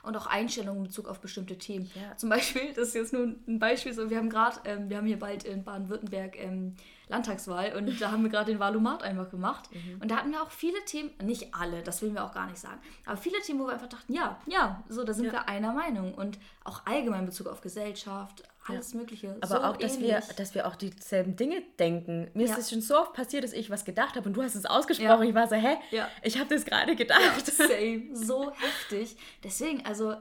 und 0.06 0.16
auch 0.16 0.28
Einstellungen 0.28 0.82
in 0.82 0.84
Bezug 0.84 1.08
auf 1.08 1.20
bestimmte 1.20 1.58
Themen. 1.58 1.90
Ja. 1.96 2.16
Zum 2.16 2.30
Beispiel, 2.30 2.74
das 2.76 2.90
ist 2.90 2.94
jetzt 2.94 3.14
nur 3.14 3.36
ein 3.48 3.60
Beispiel, 3.60 3.94
so 3.94 4.10
wir 4.10 4.18
haben 4.18 4.30
gerade, 4.30 4.60
ähm, 4.66 4.90
wir 4.90 4.98
haben 4.98 5.08
hier 5.08 5.18
bald 5.20 5.44
in 5.44 5.64
Baden-Württemberg 5.64 6.38
ähm, 6.40 6.76
Landtagswahl 7.08 7.76
und 7.76 8.02
da 8.02 8.12
haben 8.12 8.24
wir 8.24 8.30
gerade 8.30 8.52
den 8.52 8.60
Wahlomat 8.60 9.04
einfach 9.04 9.30
gemacht. 9.30 9.70
Mhm. 9.72 10.02
Und 10.02 10.12
da 10.12 10.18
hatten 10.18 10.32
wir 10.32 10.42
auch 10.42 10.52
viele 10.52 10.84
Themen, 10.86 11.12
nicht 11.24 11.54
alle, 11.54 11.82
das 11.82 12.02
will 12.02 12.14
wir 12.14 12.24
auch 12.24 12.34
gar 12.34 12.48
nicht 12.48 12.60
sagen, 12.60 12.80
aber 13.06 13.18
viele 13.18 13.40
Themen, 13.42 13.60
wo 13.60 13.68
wir 13.68 13.74
einfach 13.74 13.90
dachten, 13.90 14.14
ja, 14.14 14.40
ja, 14.48 14.84
so, 14.90 15.04
da 15.04 15.14
sind 15.14 15.26
ja. 15.26 15.32
wir 15.32 15.48
einer 15.48 15.74
Meinung. 15.74 16.14
Und 16.14 16.38
auch 16.64 16.86
allgemein 16.86 17.22
in 17.22 17.26
Bezug 17.28 17.48
auf 17.48 17.62
Gesellschaft, 17.62 18.44
alles 18.68 18.94
ja. 18.94 19.00
Mögliche. 19.00 19.36
Aber 19.42 19.48
so 19.48 19.62
auch, 19.62 19.78
dass 19.78 20.00
wir, 20.00 20.22
dass 20.38 20.56
wir 20.56 20.68
auch 20.68 20.76
dieselben 20.76 21.36
Dinge 21.36 21.62
denken. 21.78 22.30
Mir 22.34 22.48
ja. 22.48 22.54
ist 22.54 22.60
es 22.60 22.70
schon 22.70 22.82
so 22.82 22.98
oft 22.98 23.14
passiert, 23.14 23.44
dass 23.44 23.54
ich 23.54 23.70
was 23.70 23.86
gedacht 23.86 24.16
habe 24.16 24.28
und 24.28 24.34
du 24.36 24.42
hast 24.42 24.56
es 24.56 24.66
ausgesprochen. 24.66 25.24
Ja. 25.24 25.30
Ich 25.30 25.36
war 25.36 25.48
so, 25.48 25.56
hä? 25.56 25.78
Ich 26.24 26.40
habe 26.40 26.54
das 26.54 26.66
gerade 26.66 26.96
gedacht. 26.96 27.46
same. 27.46 28.10
So 28.14 28.52
heftig. 28.52 29.18
Deswegen, 29.44 29.86
also 29.86 30.16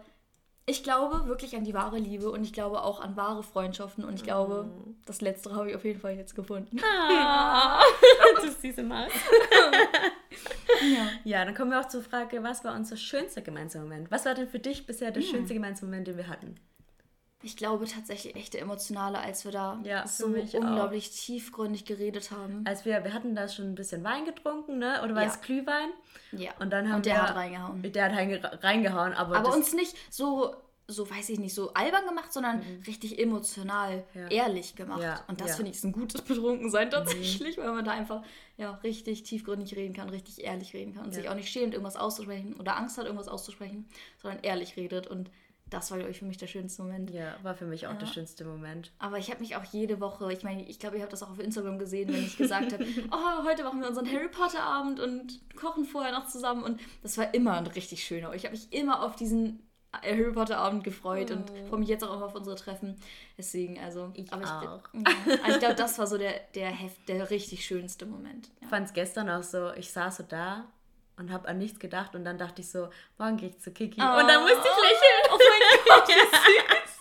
ich 0.67 0.83
glaube 0.83 1.27
wirklich 1.27 1.57
an 1.57 1.65
die 1.65 1.75
wahre 1.75 1.99
Liebe 1.99 2.31
und 2.31 2.43
ich 2.43 2.53
glaube 2.53 2.83
auch 2.83 3.01
an 3.01 3.17
wahre 3.17 3.43
Freundschaften 3.43 4.05
und 4.05 4.15
ich 4.15 4.23
glaube, 4.23 4.65
mm. 4.65 4.97
das 5.05 5.21
letztere 5.21 5.57
habe 5.57 5.71
ich 5.71 5.77
auf 5.77 5.85
jeden 5.85 6.01
Fall 6.01 6.17
jetzt 6.17 6.35
gefunden. 6.35 6.79
Ah, 6.83 7.81
ist 8.45 8.63
diese 8.63 8.83
Maus. 8.83 9.13
ja. 10.81 11.09
ja, 11.25 11.45
dann 11.45 11.55
kommen 11.55 11.71
wir 11.71 11.81
auch 11.81 11.89
zur 11.89 12.03
Frage, 12.03 12.43
was 12.43 12.65
war 12.65 12.75
unser 12.75 12.97
schönster 12.97 13.43
gemeinsamer 13.43 13.85
Moment? 13.85 14.11
Was 14.11 14.25
war 14.25 14.35
denn 14.35 14.49
für 14.49 14.59
dich 14.59 14.87
bisher 14.87 15.11
der 15.11 15.23
mm. 15.23 15.27
schönste 15.27 15.55
gemeinsame 15.55 15.91
Moment, 15.91 16.09
den 16.09 16.17
wir 16.17 16.29
hatten? 16.29 16.55
Ich 17.45 17.57
glaube 17.57 17.85
tatsächlich 17.87 18.35
echte 18.37 18.59
emotionale, 18.59 19.19
als 19.19 19.45
wir 19.45 19.53
da 19.53 19.79
ja, 19.85 20.07
so 20.07 20.27
unglaublich 20.27 21.11
auch. 21.11 21.25
tiefgründig 21.25 21.85
geredet 21.85 22.31
haben. 22.31 22.65
Als 22.67 22.85
wir, 22.85 23.05
wir 23.05 23.13
hatten 23.13 23.35
da 23.35 23.49
schon 23.49 23.67
ein 23.67 23.75
bisschen 23.75 24.03
Wein 24.03 24.25
getrunken, 24.25 24.79
ne? 24.79 25.03
Oder 25.05 25.15
war 25.15 25.23
ja. 25.23 25.29
es 25.29 25.41
Glühwein? 25.43 25.91
Ja. 26.33 26.53
Und 26.59 26.71
dann 26.71 26.89
haben 26.89 26.97
Und 26.97 27.07
der 27.07 27.17
wir, 27.17 27.23
hat 27.23 27.37
reingehauen. 27.37 27.93
Der 27.93 28.05
hat 28.05 28.63
reingehauen, 28.63 29.13
aber. 29.13 29.37
Aber 29.37 29.55
uns 29.55 29.75
nicht 29.75 29.95
so, 30.11 30.57
so 30.89 31.09
weiß 31.09 31.29
ich 31.29 31.39
nicht, 31.39 31.55
so 31.55 31.73
albern 31.75 32.07
gemacht, 32.07 32.33
sondern 32.33 32.59
mhm. 32.59 32.83
richtig 32.87 33.19
emotional, 33.19 34.05
ja. 34.15 34.29
ehrlich 34.29 34.75
gemacht. 34.75 35.25
Und 35.29 35.41
das 35.41 35.57
finde 35.57 35.71
ich 35.71 35.77
ist 35.77 35.85
ein 35.85 35.93
gutes 35.93 36.23
Betrunkensein 36.23 36.91
tatsächlich, 36.91 37.59
mhm. 37.59 37.63
weil 37.63 37.73
man 37.73 37.85
da 37.85 37.93
einfach 37.93 38.23
ja, 38.57 38.73
richtig 38.83 39.23
tiefgründig 39.23 39.77
reden 39.77 39.95
kann, 39.95 40.09
richtig 40.09 40.43
ehrlich 40.45 40.73
reden 40.73 40.95
kann 40.95 41.05
und 41.05 41.15
sich 41.15 41.29
auch 41.29 41.35
nicht 41.35 41.51
schämt, 41.51 41.75
irgendwas 41.75 41.97
auszusprechen 41.97 42.55
oder 42.55 42.77
Angst 42.77 42.97
hat, 42.97 43.05
irgendwas 43.05 43.29
auszusprechen, 43.29 43.87
sondern 44.23 44.43
ehrlich 44.43 44.77
redet 44.77 45.07
und 45.07 45.31
das 45.75 45.91
war, 45.91 45.99
glaube 45.99 46.11
ich, 46.11 46.19
für 46.19 46.25
mich 46.25 46.39
der 46.39 46.47
schönste 46.47 46.83
Moment. 46.83 47.11
Ja, 47.11 47.35
war 47.43 47.55
für 47.55 47.67
mich 47.67 47.87
auch 47.87 47.93
ja. 47.93 47.99
der 47.99 48.07
schönste 48.07 48.45
Moment. 48.45 48.93
Aber 48.99 49.19
ich 49.19 49.31
habe 49.31 49.41
mich 49.41 49.57
auch 49.57 49.65
jede 49.65 50.01
Woche, 50.01 50.33
ich 50.33 50.43
meine, 50.43 50.67
ich 50.69 50.79
glaube, 50.79 50.97
ihr 50.97 51.03
habt 51.03 51.13
das 51.13 51.23
auch 51.23 51.31
auf 51.31 51.39
Instagram 51.39 51.79
gesehen, 51.79 52.13
wenn 52.13 52.25
ich 52.25 52.37
gesagt 52.37 52.73
habe, 52.73 52.85
oh, 53.11 53.45
heute 53.45 53.65
machen 53.65 53.81
wir 53.81 53.89
unseren 53.89 54.11
Harry 54.11 54.29
Potter 54.29 54.63
Abend 54.63 55.01
und 55.01 55.41
kochen 55.57 55.85
vorher 55.85 56.13
noch 56.13 56.27
zusammen. 56.27 56.63
Und 56.63 56.81
das 57.03 57.19
war 57.19 57.35
immer 57.35 57.55
ein 57.55 57.67
richtig 57.67 58.05
schöner. 58.05 58.33
Ich 58.35 58.45
habe 58.45 58.55
mich 58.55 58.73
immer 58.73 59.03
auf 59.03 59.17
diesen 59.17 59.61
Harry 60.03 60.33
Potter 60.33 60.59
Abend 60.59 60.85
gefreut 60.85 61.31
oh. 61.31 61.35
und 61.35 61.69
freue 61.69 61.81
mich 61.81 61.89
jetzt 61.89 62.05
auch 62.05 62.21
auf 62.21 62.35
unsere 62.35 62.57
Treffen. 62.57 62.97
Deswegen, 63.37 63.79
also. 63.79 64.11
Ich 64.15 64.33
aber 64.33 64.73
auch. 64.73 64.89
Ich, 64.93 65.07
also 65.43 65.53
ich 65.53 65.59
glaube, 65.59 65.75
das 65.75 65.99
war 65.99 66.07
so 66.07 66.19
der, 66.19 66.35
der, 66.55 66.71
Heft, 66.71 67.09
der 67.09 67.31
richtig 67.31 67.65
schönste 67.65 68.07
Moment. 68.07 68.47
Ja. 68.47 68.53
Ich 68.63 68.69
fand 68.69 68.87
es 68.87 68.93
gestern 68.93 69.29
auch 69.29 69.43
so, 69.43 69.73
ich 69.75 69.91
saß 69.91 70.19
so 70.19 70.23
da 70.25 70.65
und 71.17 71.33
habe 71.33 71.49
an 71.49 71.59
nichts 71.59 71.79
gedacht 71.79 72.15
und 72.15 72.25
dann 72.25 72.39
dachte 72.39 72.63
ich 72.63 72.71
so, 72.71 72.89
morgen 73.19 73.37
gehe 73.37 73.51
ich 73.51 73.61
zu 73.61 73.71
Kiki. 73.71 74.01
Oh. 74.01 74.21
Und 74.21 74.29
dann 74.29 74.43
musste 74.43 74.59
ich 74.59 74.83
lächeln. 74.83 75.33
Oh 75.33 75.39
mein 75.39 75.79
Gott, 75.87 76.09
wie 76.09 76.13
süß. 76.13 76.95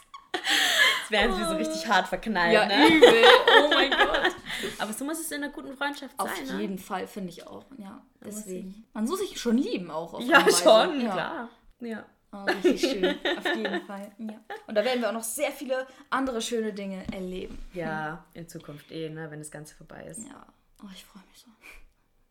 Jetzt 1.01 1.11
werden 1.11 1.35
sie 1.35 1.43
so 1.43 1.55
richtig 1.55 1.87
hart 1.87 2.07
verknallt. 2.07 2.53
Ja, 2.53 2.65
ne? 2.65 2.87
übel. 2.87 3.23
Oh 3.63 3.69
mein 3.69 3.91
Gott. 3.97 4.35
Aber 4.79 4.93
so 4.93 5.05
muss 5.05 5.19
es 5.19 5.31
in 5.31 5.43
einer 5.43 5.51
guten 5.51 5.75
Freundschaft 5.75 6.13
auf 6.17 6.29
sein. 6.35 6.49
Auf 6.49 6.59
jeden 6.59 6.75
ne? 6.75 6.81
Fall, 6.81 7.07
finde 7.07 7.29
ich 7.29 7.45
auch. 7.45 7.65
Ja, 7.77 8.01
deswegen. 8.23 8.85
Man 8.93 9.05
muss 9.05 9.19
sich 9.19 9.39
schon 9.39 9.57
lieben 9.57 9.91
auch. 9.91 10.19
ja, 10.21 10.39
schon, 10.51 11.01
ja. 11.01 11.11
klar. 11.11 11.49
Ja. 11.79 12.05
Oh, 12.31 12.45
richtig 12.45 12.81
schön, 12.81 13.15
auf 13.37 13.55
jeden 13.55 13.85
Fall. 13.85 14.11
Ja. 14.17 14.33
Und 14.65 14.73
da 14.73 14.83
werden 14.83 15.01
wir 15.01 15.09
auch 15.09 15.13
noch 15.13 15.23
sehr 15.23 15.51
viele 15.51 15.85
andere 16.09 16.41
schöne 16.41 16.73
Dinge 16.73 17.05
erleben. 17.13 17.59
Ja, 17.73 18.25
in 18.33 18.49
Zukunft 18.49 18.91
eh, 18.91 19.09
ne, 19.09 19.29
wenn 19.29 19.37
das 19.37 19.51
Ganze 19.51 19.75
vorbei 19.75 20.05
ist. 20.05 20.27
Ja, 20.27 20.47
oh, 20.81 20.87
ich 20.91 21.05
freue 21.05 21.21
mich 21.29 21.41
so. 21.41 21.51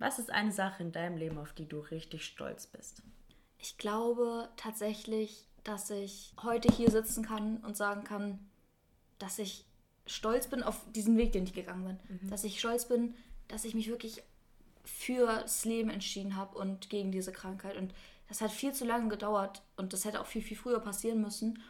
Was 0.03 0.19
ist 0.19 0.33
eine 0.33 0.51
Sache 0.51 0.83
in 0.83 0.91
deinem 0.91 1.17
Leben, 1.17 1.39
auf 1.39 1.53
die 1.53 1.69
du 1.69 1.79
richtig 1.79 2.25
stolz 2.25 2.67
bist? 2.67 3.03
Ich 3.59 3.79
glaube 3.79 4.49
tatsächlich, 4.57 5.47
dass 5.63 5.91
ich 5.91 6.35
heute 6.43 6.75
hier 6.75 6.91
sitzen 6.91 7.25
kann 7.25 7.59
und 7.59 7.77
sagen 7.77 8.03
kann, 8.03 8.41
dass 9.21 9.39
ich 9.39 9.65
stolz 10.07 10.49
bin 10.49 10.65
auf 10.65 10.85
diesen 10.91 11.17
Weg, 11.17 11.31
den 11.31 11.45
ich 11.45 11.53
gegangen 11.53 11.85
bin. 11.85 12.19
Mhm. 12.21 12.31
Dass 12.31 12.43
ich 12.43 12.59
stolz 12.59 12.89
bin, 12.89 13.15
dass 13.47 13.65
ich 13.65 13.75
mich 13.75 13.89
wirklich 13.89 14.25
fürs 14.85 15.65
Leben 15.65 15.89
entschieden 15.89 16.35
habe 16.35 16.59
und 16.59 16.91
gegen 16.91 17.13
diese 17.13 17.31
Krankheit. 17.31 17.77
Und 17.77 17.95
das 18.27 18.41
hat 18.41 18.51
viel 18.51 18.73
zu 18.73 18.85
lange 18.85 19.09
gedauert 19.09 19.63
und 19.77 19.93
das 19.93 20.05
hätte 20.05 20.21
auch 20.21 20.27
viel, 20.27 20.43
viel 20.43 20.57
früher 20.57 20.81
passieren 20.81 21.21
müssen. 21.21 21.63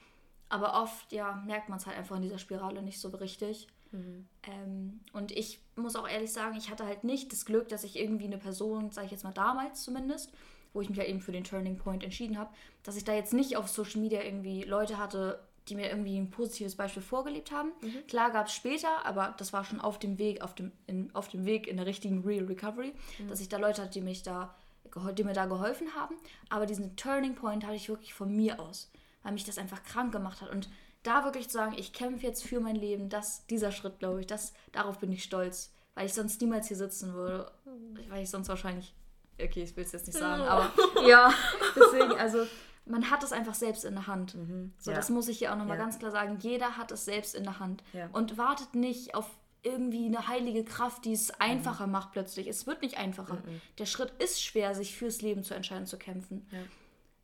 Aber 0.48 0.82
oft, 0.82 1.12
ja, 1.12 1.42
merkt 1.46 1.68
man 1.68 1.76
es 1.76 1.86
halt 1.86 1.98
einfach 1.98 2.16
in 2.16 2.22
dieser 2.22 2.38
Spirale 2.38 2.82
nicht 2.82 2.98
so 2.98 3.10
richtig. 3.10 3.68
Mhm. 3.92 4.26
Ähm, 4.44 5.00
und 5.12 5.30
ich 5.32 5.60
muss 5.76 5.96
auch 5.96 6.08
ehrlich 6.08 6.32
sagen, 6.32 6.56
ich 6.56 6.70
hatte 6.70 6.86
halt 6.86 7.04
nicht 7.04 7.32
das 7.32 7.44
Glück, 7.44 7.68
dass 7.68 7.84
ich 7.84 7.98
irgendwie 7.98 8.26
eine 8.26 8.38
Person, 8.38 8.90
sage 8.90 9.06
ich 9.06 9.12
jetzt 9.12 9.24
mal 9.24 9.32
damals 9.32 9.82
zumindest, 9.82 10.32
wo 10.72 10.80
ich 10.80 10.88
mich 10.88 10.98
halt 10.98 11.08
eben 11.08 11.20
für 11.20 11.32
den 11.32 11.44
Turning 11.44 11.76
Point 11.76 12.02
entschieden 12.02 12.38
habe, 12.38 12.50
dass 12.82 12.96
ich 12.96 13.04
da 13.04 13.14
jetzt 13.14 13.34
nicht 13.34 13.56
auf 13.56 13.68
Social 13.68 14.00
Media 14.00 14.22
irgendwie 14.22 14.62
Leute 14.62 14.98
hatte, 14.98 15.38
die 15.68 15.74
mir 15.76 15.90
irgendwie 15.90 16.18
ein 16.18 16.30
positives 16.30 16.74
Beispiel 16.74 17.02
vorgelebt 17.02 17.52
haben. 17.52 17.72
Mhm. 17.82 18.06
Klar 18.08 18.30
gab 18.32 18.46
es 18.46 18.54
später, 18.54 19.06
aber 19.06 19.34
das 19.38 19.52
war 19.52 19.64
schon 19.64 19.80
auf 19.80 19.98
dem 19.98 20.18
Weg, 20.18 20.42
auf 20.42 20.54
dem, 20.54 20.72
in, 20.86 21.14
auf 21.14 21.28
dem 21.28 21.44
Weg 21.44 21.68
in 21.68 21.76
der 21.76 21.86
richtigen 21.86 22.24
Real 22.24 22.44
Recovery, 22.46 22.92
mhm. 23.18 23.28
dass 23.28 23.40
ich 23.40 23.48
da 23.48 23.58
Leute 23.58 23.82
hatte, 23.82 23.92
die 23.92 24.00
mich 24.00 24.22
da, 24.22 24.54
die 25.16 25.24
mir 25.24 25.34
da 25.34 25.46
geholfen 25.46 25.94
haben. 25.94 26.16
Aber 26.48 26.66
diesen 26.66 26.96
Turning 26.96 27.34
Point 27.34 27.64
hatte 27.64 27.76
ich 27.76 27.88
wirklich 27.88 28.12
von 28.12 28.34
mir 28.34 28.58
aus, 28.58 28.90
weil 29.22 29.32
mich 29.32 29.44
das 29.44 29.58
einfach 29.58 29.84
krank 29.84 30.12
gemacht 30.12 30.40
hat. 30.40 30.50
Und 30.50 30.68
da 31.02 31.24
wirklich 31.24 31.48
zu 31.48 31.54
sagen, 31.54 31.74
ich 31.76 31.92
kämpfe 31.92 32.26
jetzt 32.26 32.44
für 32.44 32.60
mein 32.60 32.76
Leben, 32.76 33.08
das, 33.08 33.46
dieser 33.46 33.72
Schritt, 33.72 33.98
glaube 33.98 34.20
ich, 34.20 34.26
das, 34.26 34.52
darauf 34.72 34.98
bin 34.98 35.12
ich 35.12 35.24
stolz, 35.24 35.72
weil 35.94 36.06
ich 36.06 36.14
sonst 36.14 36.40
niemals 36.40 36.68
hier 36.68 36.76
sitzen 36.76 37.14
würde, 37.14 37.50
weil 38.08 38.22
ich 38.22 38.30
sonst 38.30 38.48
wahrscheinlich, 38.48 38.94
okay, 39.40 39.62
ich 39.62 39.76
will 39.76 39.84
es 39.84 39.92
jetzt 39.92 40.06
nicht 40.06 40.18
sagen, 40.18 40.42
aber 40.42 40.72
ja, 41.06 41.32
deswegen, 41.76 42.12
also 42.12 42.46
man 42.84 43.10
hat 43.10 43.22
es 43.22 43.32
einfach 43.32 43.54
selbst 43.54 43.84
in 43.84 43.94
der 43.94 44.06
Hand. 44.06 44.34
Mhm, 44.34 44.72
so, 44.78 44.90
ja. 44.90 44.96
das 44.96 45.08
muss 45.10 45.28
ich 45.28 45.38
hier 45.38 45.52
auch 45.52 45.56
nochmal 45.56 45.78
ja. 45.78 45.84
ganz 45.84 45.98
klar 45.98 46.10
sagen. 46.10 46.38
Jeder 46.40 46.76
hat 46.76 46.90
es 46.90 47.04
selbst 47.04 47.34
in 47.34 47.44
der 47.44 47.60
Hand. 47.60 47.84
Ja. 47.92 48.08
Und 48.12 48.38
wartet 48.38 48.74
nicht 48.74 49.14
auf 49.14 49.30
irgendwie 49.62 50.06
eine 50.06 50.26
heilige 50.26 50.64
Kraft, 50.64 51.04
die 51.04 51.12
es 51.12 51.30
einfacher 51.38 51.86
mhm. 51.86 51.92
macht 51.92 52.12
plötzlich. 52.12 52.48
Es 52.48 52.66
wird 52.66 52.82
nicht 52.82 52.98
einfacher. 52.98 53.34
Mhm. 53.34 53.60
Der 53.78 53.86
Schritt 53.86 54.10
ist 54.18 54.42
schwer, 54.42 54.74
sich 54.74 54.96
fürs 54.96 55.22
Leben 55.22 55.44
zu 55.44 55.54
entscheiden, 55.54 55.86
zu 55.86 55.96
kämpfen. 55.96 56.46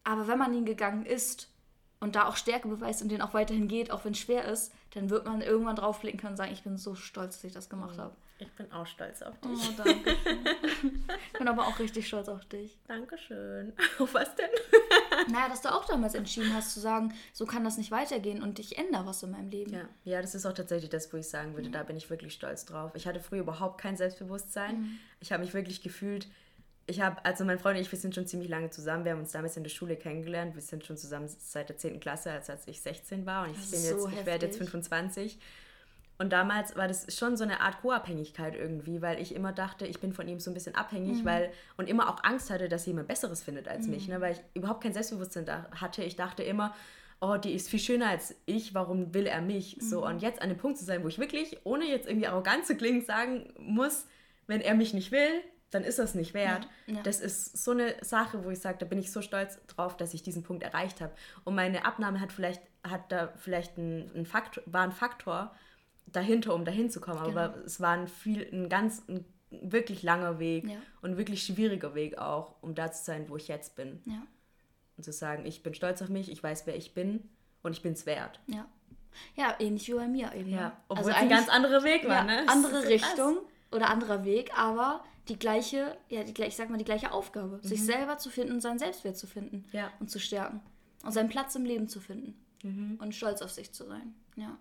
Aber 0.04 0.28
wenn 0.28 0.38
man 0.38 0.54
ihn 0.54 0.64
gegangen 0.64 1.04
ist, 1.04 1.48
und 2.00 2.14
da 2.16 2.28
auch 2.28 2.36
Stärke 2.36 2.68
beweist 2.68 3.02
und 3.02 3.08
den 3.08 3.22
auch 3.22 3.34
weiterhin 3.34 3.68
geht, 3.68 3.90
auch 3.90 4.04
wenn 4.04 4.12
es 4.12 4.18
schwer 4.18 4.44
ist, 4.44 4.72
dann 4.94 5.10
wird 5.10 5.26
man 5.26 5.40
irgendwann 5.40 5.76
draufblicken 5.76 6.20
können 6.20 6.32
und 6.32 6.36
sagen, 6.36 6.52
ich 6.52 6.62
bin 6.62 6.76
so 6.76 6.94
stolz, 6.94 7.36
dass 7.36 7.44
ich 7.44 7.52
das 7.52 7.68
gemacht 7.68 7.96
mhm. 7.96 8.02
habe. 8.02 8.16
Ich 8.40 8.52
bin 8.52 8.70
auch 8.70 8.86
stolz 8.86 9.20
auf 9.22 9.34
dich. 9.40 9.50
Oh, 9.50 9.82
danke. 9.82 10.10
ich 11.32 11.38
bin 11.38 11.48
aber 11.48 11.66
auch 11.66 11.76
richtig 11.80 12.06
stolz 12.06 12.28
auf 12.28 12.44
dich. 12.44 12.78
Dankeschön. 12.86 13.72
Auf 13.98 14.14
was 14.14 14.32
denn? 14.36 14.50
naja, 15.32 15.48
dass 15.48 15.62
du 15.62 15.74
auch 15.74 15.86
damals 15.86 16.14
entschieden 16.14 16.54
hast 16.54 16.72
zu 16.72 16.78
sagen, 16.78 17.12
so 17.32 17.46
kann 17.46 17.64
das 17.64 17.78
nicht 17.78 17.90
weitergehen 17.90 18.40
und 18.40 18.60
ich 18.60 18.78
ändere 18.78 19.06
was 19.06 19.24
in 19.24 19.32
meinem 19.32 19.50
Leben. 19.50 19.72
Ja, 19.72 19.88
ja 20.04 20.22
das 20.22 20.36
ist 20.36 20.46
auch 20.46 20.52
tatsächlich 20.52 20.88
das, 20.88 21.12
wo 21.12 21.16
ich 21.16 21.28
sagen 21.28 21.54
würde, 21.54 21.68
mhm. 21.68 21.72
da 21.72 21.82
bin 21.82 21.96
ich 21.96 22.08
wirklich 22.10 22.32
stolz 22.32 22.64
drauf. 22.64 22.92
Ich 22.94 23.08
hatte 23.08 23.18
früher 23.18 23.40
überhaupt 23.40 23.80
kein 23.80 23.96
Selbstbewusstsein. 23.96 24.82
Mhm. 24.82 24.98
Ich 25.18 25.32
habe 25.32 25.42
mich 25.42 25.52
wirklich 25.52 25.82
gefühlt, 25.82 26.28
ich 26.88 27.02
habe, 27.02 27.22
also 27.24 27.44
mein 27.44 27.58
Freund 27.58 27.76
und 27.76 27.82
ich, 27.82 27.92
wir 27.92 27.98
sind 27.98 28.14
schon 28.14 28.26
ziemlich 28.26 28.48
lange 28.48 28.70
zusammen. 28.70 29.04
Wir 29.04 29.12
haben 29.12 29.20
uns 29.20 29.32
damals 29.32 29.56
in 29.58 29.62
der 29.62 29.70
Schule 29.70 29.94
kennengelernt. 29.94 30.54
Wir 30.54 30.62
sind 30.62 30.86
schon 30.86 30.96
zusammen 30.96 31.28
seit 31.28 31.68
der 31.68 31.76
10. 31.76 32.00
Klasse, 32.00 32.32
also 32.32 32.52
als 32.52 32.66
ich 32.66 32.80
16 32.80 33.26
war. 33.26 33.44
Und 33.44 33.50
ich 33.50 33.70
bin 33.70 33.78
so 33.78 34.08
jetzt, 34.08 34.18
ich 34.20 34.26
werde 34.26 34.46
jetzt 34.46 34.56
25. 34.56 35.38
Und 36.16 36.32
damals 36.32 36.76
war 36.76 36.88
das 36.88 37.14
schon 37.14 37.36
so 37.36 37.44
eine 37.44 37.60
Art 37.60 37.82
Co-Abhängigkeit 37.82 38.56
irgendwie, 38.56 39.02
weil 39.02 39.20
ich 39.20 39.34
immer 39.34 39.52
dachte, 39.52 39.86
ich 39.86 40.00
bin 40.00 40.14
von 40.14 40.26
ihm 40.26 40.40
so 40.40 40.50
ein 40.50 40.54
bisschen 40.54 40.74
abhängig, 40.74 41.20
mhm. 41.20 41.24
weil 41.26 41.52
und 41.76 41.88
immer 41.88 42.08
auch 42.08 42.24
Angst 42.24 42.50
hatte, 42.50 42.70
dass 42.70 42.86
jemand 42.86 43.06
Besseres 43.06 43.42
findet 43.42 43.68
als 43.68 43.86
mhm. 43.86 43.92
mich, 43.92 44.08
ne? 44.08 44.20
weil 44.22 44.32
ich 44.32 44.40
überhaupt 44.54 44.82
kein 44.82 44.94
Selbstbewusstsein 44.94 45.46
hatte. 45.78 46.02
Ich 46.02 46.16
dachte 46.16 46.42
immer, 46.42 46.74
oh, 47.20 47.36
die 47.36 47.52
ist 47.52 47.68
viel 47.68 47.78
schöner 47.78 48.08
als 48.08 48.34
ich, 48.46 48.74
warum 48.74 49.12
will 49.12 49.26
er 49.26 49.42
mich? 49.42 49.76
Mhm. 49.76 49.82
So 49.82 50.06
und 50.06 50.22
jetzt 50.22 50.40
an 50.40 50.48
dem 50.48 50.58
Punkt 50.58 50.78
zu 50.78 50.86
sein, 50.86 51.04
wo 51.04 51.08
ich 51.08 51.18
wirklich, 51.18 51.58
ohne 51.64 51.84
jetzt 51.84 52.08
irgendwie 52.08 52.26
arrogant 52.26 52.66
zu 52.66 52.76
klingen, 52.76 53.04
sagen 53.04 53.52
muss, 53.58 54.06
wenn 54.46 54.62
er 54.62 54.74
mich 54.74 54.94
nicht 54.94 55.12
will, 55.12 55.42
dann 55.70 55.84
ist 55.84 55.98
das 55.98 56.14
nicht 56.14 56.34
wert. 56.34 56.66
Ja, 56.86 56.94
ja. 56.94 57.02
Das 57.02 57.20
ist 57.20 57.62
so 57.62 57.72
eine 57.72 57.94
Sache, 58.02 58.44
wo 58.44 58.50
ich 58.50 58.60
sage, 58.60 58.78
da 58.78 58.86
bin 58.86 58.98
ich 58.98 59.12
so 59.12 59.20
stolz 59.20 59.58
drauf, 59.66 59.96
dass 59.96 60.14
ich 60.14 60.22
diesen 60.22 60.42
Punkt 60.42 60.62
erreicht 60.62 61.00
habe. 61.00 61.12
Und 61.44 61.54
meine 61.54 61.84
Abnahme 61.84 62.20
hat 62.20 62.32
vielleicht, 62.32 62.62
hat 62.82 63.12
da 63.12 63.28
vielleicht 63.36 63.76
ein, 63.76 64.10
ein 64.14 64.26
Faktor, 64.26 64.62
war 64.66 64.82
ein 64.82 64.92
Faktor 64.92 65.54
dahinter, 66.06 66.54
um 66.54 66.64
dahin 66.64 66.90
zu 66.90 67.00
kommen. 67.00 67.22
Genau. 67.22 67.30
Aber 67.30 67.56
es 67.64 67.80
war 67.80 67.92
ein 67.92 68.08
viel, 68.08 68.48
ein 68.52 68.68
ganz, 68.68 69.02
ein 69.08 69.24
wirklich 69.50 70.02
langer 70.02 70.38
Weg 70.38 70.68
ja. 70.68 70.76
und 71.02 71.16
wirklich 71.16 71.42
schwieriger 71.42 71.94
Weg 71.94 72.18
auch, 72.18 72.54
um 72.62 72.74
da 72.74 72.90
zu 72.92 73.04
sein, 73.04 73.28
wo 73.28 73.36
ich 73.36 73.48
jetzt 73.48 73.76
bin. 73.76 74.00
Und 74.96 75.04
zu 75.04 75.12
sagen, 75.12 75.46
ich 75.46 75.62
bin 75.62 75.74
stolz 75.74 76.02
auf 76.02 76.08
mich, 76.08 76.30
ich 76.30 76.42
weiß, 76.42 76.66
wer 76.66 76.76
ich 76.76 76.94
bin 76.94 77.28
und 77.62 77.72
ich 77.72 77.82
bin 77.82 77.92
es 77.92 78.06
wert. 78.06 78.40
Ja. 78.46 78.66
Ja, 79.34 79.54
ähnlich 79.58 79.88
wie 79.88 79.94
bei 79.94 80.06
mir 80.06 80.32
eben. 80.34 80.50
Ja, 80.50 80.68
ne? 80.68 80.72
obwohl 80.88 81.12
also 81.12 81.20
ein 81.20 81.28
ganz 81.28 81.48
anderer 81.48 81.82
Weg 81.82 82.08
war, 82.08 82.24
ne? 82.24 82.44
Andere 82.46 82.86
Richtung 82.86 83.34
krass. 83.34 83.72
oder 83.72 83.90
anderer 83.90 84.24
Weg, 84.24 84.50
aber 84.56 85.02
die 85.28 85.38
gleiche, 85.38 85.96
ja, 86.08 86.24
die, 86.24 86.42
ich 86.42 86.56
sag 86.56 86.70
mal, 86.70 86.78
die 86.78 86.84
gleiche 86.84 87.12
Aufgabe. 87.12 87.60
Mhm. 87.62 87.66
Sich 87.66 87.84
selber 87.84 88.18
zu 88.18 88.30
finden 88.30 88.54
und 88.54 88.60
seinen 88.60 88.78
Selbstwert 88.78 89.16
zu 89.16 89.26
finden 89.26 89.64
ja. 89.72 89.90
und 90.00 90.10
zu 90.10 90.18
stärken. 90.18 90.60
Und 91.04 91.12
seinen 91.12 91.28
Platz 91.28 91.54
im 91.54 91.64
Leben 91.64 91.88
zu 91.88 92.00
finden. 92.00 92.34
Mhm. 92.62 92.98
Und 93.00 93.14
stolz 93.14 93.42
auf 93.42 93.50
sich 93.50 93.72
zu 93.72 93.84
sein. 93.84 94.14
Ja. 94.36 94.58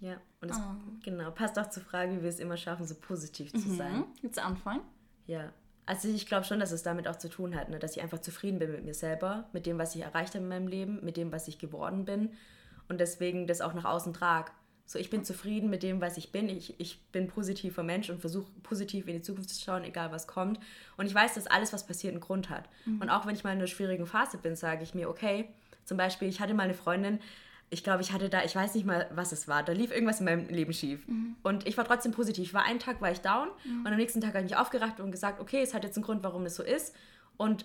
Ja, 0.00 0.16
und 0.40 0.48
das 0.48 0.58
oh. 0.58 0.76
genau, 1.02 1.30
passt 1.30 1.58
auch 1.58 1.68
zur 1.68 1.82
Frage, 1.82 2.16
wie 2.16 2.22
wir 2.22 2.30
es 2.30 2.40
immer 2.40 2.56
schaffen, 2.56 2.86
so 2.86 2.94
positiv 2.94 3.52
zu 3.52 3.68
mhm. 3.68 3.76
sein. 3.76 4.04
Jetzt 4.22 4.38
anfangen? 4.38 4.80
Ja. 5.26 5.52
Also 5.84 6.08
ich 6.08 6.26
glaube 6.26 6.44
schon, 6.44 6.58
dass 6.58 6.72
es 6.72 6.82
damit 6.82 7.06
auch 7.06 7.16
zu 7.16 7.28
tun 7.28 7.54
hat, 7.54 7.68
ne? 7.68 7.78
dass 7.78 7.96
ich 7.96 8.02
einfach 8.02 8.20
zufrieden 8.20 8.58
bin 8.58 8.70
mit 8.72 8.84
mir 8.84 8.94
selber, 8.94 9.48
mit 9.52 9.66
dem, 9.66 9.76
was 9.76 9.94
ich 9.94 10.02
erreicht 10.02 10.34
habe 10.34 10.44
in 10.44 10.48
meinem 10.48 10.68
Leben, 10.68 11.04
mit 11.04 11.16
dem, 11.16 11.32
was 11.32 11.48
ich 11.48 11.58
geworden 11.58 12.04
bin 12.06 12.30
und 12.88 12.98
deswegen 12.98 13.46
das 13.46 13.60
auch 13.60 13.74
nach 13.74 13.84
außen 13.84 14.12
trage. 14.14 14.52
So, 14.90 14.98
ich 14.98 15.08
bin 15.08 15.24
zufrieden 15.24 15.70
mit 15.70 15.84
dem, 15.84 16.00
was 16.00 16.16
ich 16.16 16.32
bin. 16.32 16.48
Ich, 16.48 16.74
ich 16.80 17.00
bin 17.12 17.28
positiver 17.28 17.84
Mensch 17.84 18.10
und 18.10 18.20
versuche 18.20 18.50
positiv 18.64 19.06
in 19.06 19.14
die 19.14 19.22
Zukunft 19.22 19.50
zu 19.50 19.62
schauen, 19.62 19.84
egal 19.84 20.10
was 20.10 20.26
kommt. 20.26 20.58
Und 20.96 21.06
ich 21.06 21.14
weiß, 21.14 21.34
dass 21.34 21.46
alles, 21.46 21.72
was 21.72 21.86
passiert, 21.86 22.12
einen 22.12 22.20
Grund 22.20 22.50
hat. 22.50 22.68
Mhm. 22.86 23.00
Und 23.00 23.08
auch 23.08 23.24
wenn 23.24 23.36
ich 23.36 23.44
mal 23.44 23.52
in 23.52 23.58
einer 23.58 23.68
schwierigen 23.68 24.04
Phase 24.04 24.36
bin, 24.36 24.56
sage 24.56 24.82
ich 24.82 24.92
mir, 24.92 25.08
okay, 25.08 25.48
zum 25.84 25.96
Beispiel, 25.96 26.26
ich 26.26 26.40
hatte 26.40 26.54
mal 26.54 26.64
eine 26.64 26.74
Freundin, 26.74 27.20
ich 27.70 27.84
glaube, 27.84 28.02
ich 28.02 28.10
hatte 28.10 28.28
da, 28.28 28.42
ich 28.42 28.56
weiß 28.56 28.74
nicht 28.74 28.84
mal, 28.84 29.08
was 29.14 29.30
es 29.30 29.46
war. 29.46 29.62
Da 29.62 29.72
lief 29.72 29.92
irgendwas 29.92 30.18
in 30.18 30.24
meinem 30.24 30.48
Leben 30.48 30.72
schief. 30.72 31.06
Mhm. 31.06 31.36
Und 31.44 31.68
ich 31.68 31.76
war 31.76 31.84
trotzdem 31.84 32.10
positiv. 32.10 32.48
Ich 32.48 32.54
war 32.54 32.64
einen 32.64 32.80
Tag 32.80 33.00
war 33.00 33.12
ich 33.12 33.20
down 33.20 33.46
mhm. 33.64 33.86
und 33.86 33.92
am 33.92 33.96
nächsten 33.96 34.20
Tag 34.20 34.30
habe 34.30 34.38
ich 34.38 34.50
mich 34.50 34.56
aufgeracht 34.56 34.98
und 34.98 35.12
gesagt, 35.12 35.38
okay, 35.38 35.62
es 35.62 35.72
hat 35.72 35.84
jetzt 35.84 35.98
einen 35.98 36.04
Grund, 36.04 36.24
warum 36.24 36.46
es 36.46 36.56
so 36.56 36.64
ist. 36.64 36.96
Und 37.36 37.64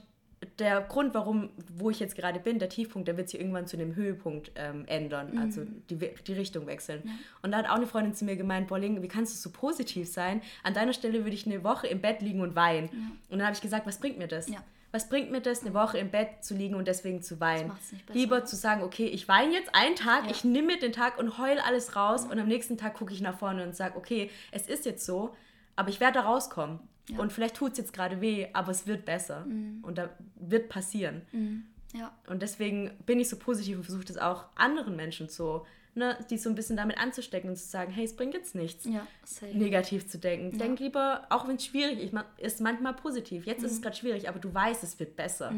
der 0.60 0.82
Grund, 0.82 1.14
warum, 1.14 1.50
wo 1.74 1.90
ich 1.90 2.00
jetzt 2.00 2.16
gerade 2.16 2.40
bin, 2.40 2.60
der 2.60 2.70
Tiefpunkt, 2.70 3.08
der 3.08 3.18
wird 3.18 3.30
sich 3.30 3.40
irgendwann 3.40 3.68
zu 3.68 3.78
einem 3.78 3.96
Höhepunkt 3.96 4.52
ähm, 4.56 4.84
ändern, 4.88 5.34
mhm. 5.34 5.40
also 5.40 5.62
die, 5.90 5.98
die 5.98 6.34
Richtung 6.34 6.68
wechseln. 6.68 7.02
Ja. 7.06 7.12
Und 7.42 7.52
da 7.52 7.58
hat 7.58 7.70
auch 7.70 7.76
eine 7.76 7.88
Freundin 7.88 8.14
zu 8.14 8.26
mir 8.26 8.36
gemeint, 8.36 8.68
Bolling, 8.68 9.02
wie 9.02 9.08
kannst 9.08 9.34
du 9.34 9.50
so 9.50 9.56
positiv 9.56 10.08
sein? 10.08 10.42
An 10.64 10.74
deiner 10.74 10.94
Stelle 10.94 11.24
würde 11.24 11.36
ich 11.36 11.46
eine 11.46 11.64
Woche 11.64 11.88
im 11.88 12.02
Bett 12.02 12.22
liegen 12.22 12.42
und 12.42 12.56
weinen. 12.56 12.90
Ja. 12.92 12.98
Und 13.30 13.40
dann 13.40 13.44
habe 13.44 13.56
ich 13.56 13.62
gesagt, 13.62 13.86
was 13.86 14.00
bringt 14.00 14.18
mir 14.18 14.28
das? 14.28 14.50
Ja. 14.50 14.64
Was 14.92 15.10
bringt 15.10 15.30
mir 15.30 15.42
das, 15.42 15.62
eine 15.62 15.74
Woche 15.74 15.98
im 15.98 16.10
Bett 16.10 16.30
zu 16.40 16.54
liegen 16.54 16.76
und 16.76 16.88
deswegen 16.88 17.22
zu 17.22 17.42
weinen? 17.42 17.70
Lieber 18.14 18.46
zu 18.46 18.56
sagen, 18.56 18.82
okay, 18.82 19.08
ich 19.08 19.28
weine 19.28 19.52
jetzt 19.52 19.76
einen 19.76 19.98
Tag, 19.98 20.32
ich 20.32 20.46
nehme 20.46 20.68
mir 20.68 20.80
den 20.80 20.94
Tag 20.94 21.20
und 21.20 21.38
heul 21.38 21.60
alles 21.60 21.98
raus 21.98 22.24
und 22.24 22.40
am 22.40 22.48
nächsten 22.48 22.78
Tag 22.78 22.94
gucke 22.94 23.12
ich 23.12 23.20
nach 23.20 23.38
vorne 23.38 23.64
und 23.64 23.76
sage, 23.76 23.98
okay, 23.98 24.30
es 24.52 24.68
ist 24.68 24.86
jetzt 24.86 25.06
so, 25.06 25.36
aber 25.76 25.90
ich 25.90 26.00
werde 26.00 26.20
da 26.20 26.22
rauskommen. 26.22 26.80
Ja. 27.10 27.20
Und 27.20 27.32
vielleicht 27.32 27.56
tut 27.56 27.74
es 27.74 27.78
jetzt 27.78 27.94
gerade 27.94 28.22
weh, 28.22 28.48
aber 28.54 28.72
es 28.72 28.88
wird 28.88 29.06
besser. 29.06 29.46
Mhm. 29.46 29.80
Und 29.84 29.98
da 29.98 30.10
wird 30.36 30.70
passieren. 30.70 31.22
Mhm. 31.32 31.66
Ja. 31.94 32.12
Und 32.28 32.42
deswegen 32.42 32.92
bin 33.06 33.20
ich 33.20 33.30
so 33.30 33.38
positiv 33.38 33.78
und 33.78 33.84
versuche 33.84 34.06
das 34.06 34.18
auch 34.18 34.46
anderen 34.56 34.96
Menschen 34.96 35.30
so, 35.30 35.66
ne, 35.94 36.18
die 36.30 36.38
so 36.38 36.50
ein 36.50 36.56
bisschen 36.56 36.76
damit 36.76 36.98
anzustecken 36.98 37.50
und 37.50 37.56
zu 37.56 37.66
sagen, 37.68 37.92
hey, 37.92 38.04
es 38.04 38.16
bringt 38.16 38.34
jetzt 38.34 38.54
nichts, 38.54 38.86
ja, 38.86 39.08
negativ 39.54 40.08
zu 40.08 40.18
denken. 40.18 40.52
Ja. 40.52 40.66
Denk 40.66 40.80
lieber, 40.80 41.26
auch 41.30 41.48
wenn 41.48 41.56
es 41.56 41.66
schwierig 41.66 42.12
ist, 42.38 42.60
manchmal 42.60 42.94
positiv. 42.94 43.46
Jetzt 43.46 43.60
mhm. 43.60 43.66
ist 43.66 43.72
es 43.74 43.78
mhm. 43.80 43.84
gerade 43.84 43.96
schwierig, 43.96 44.28
aber 44.28 44.40
du 44.40 44.54
weißt, 44.54 44.84
es 44.84 45.00
wird 45.00 45.16
besser. 45.16 45.54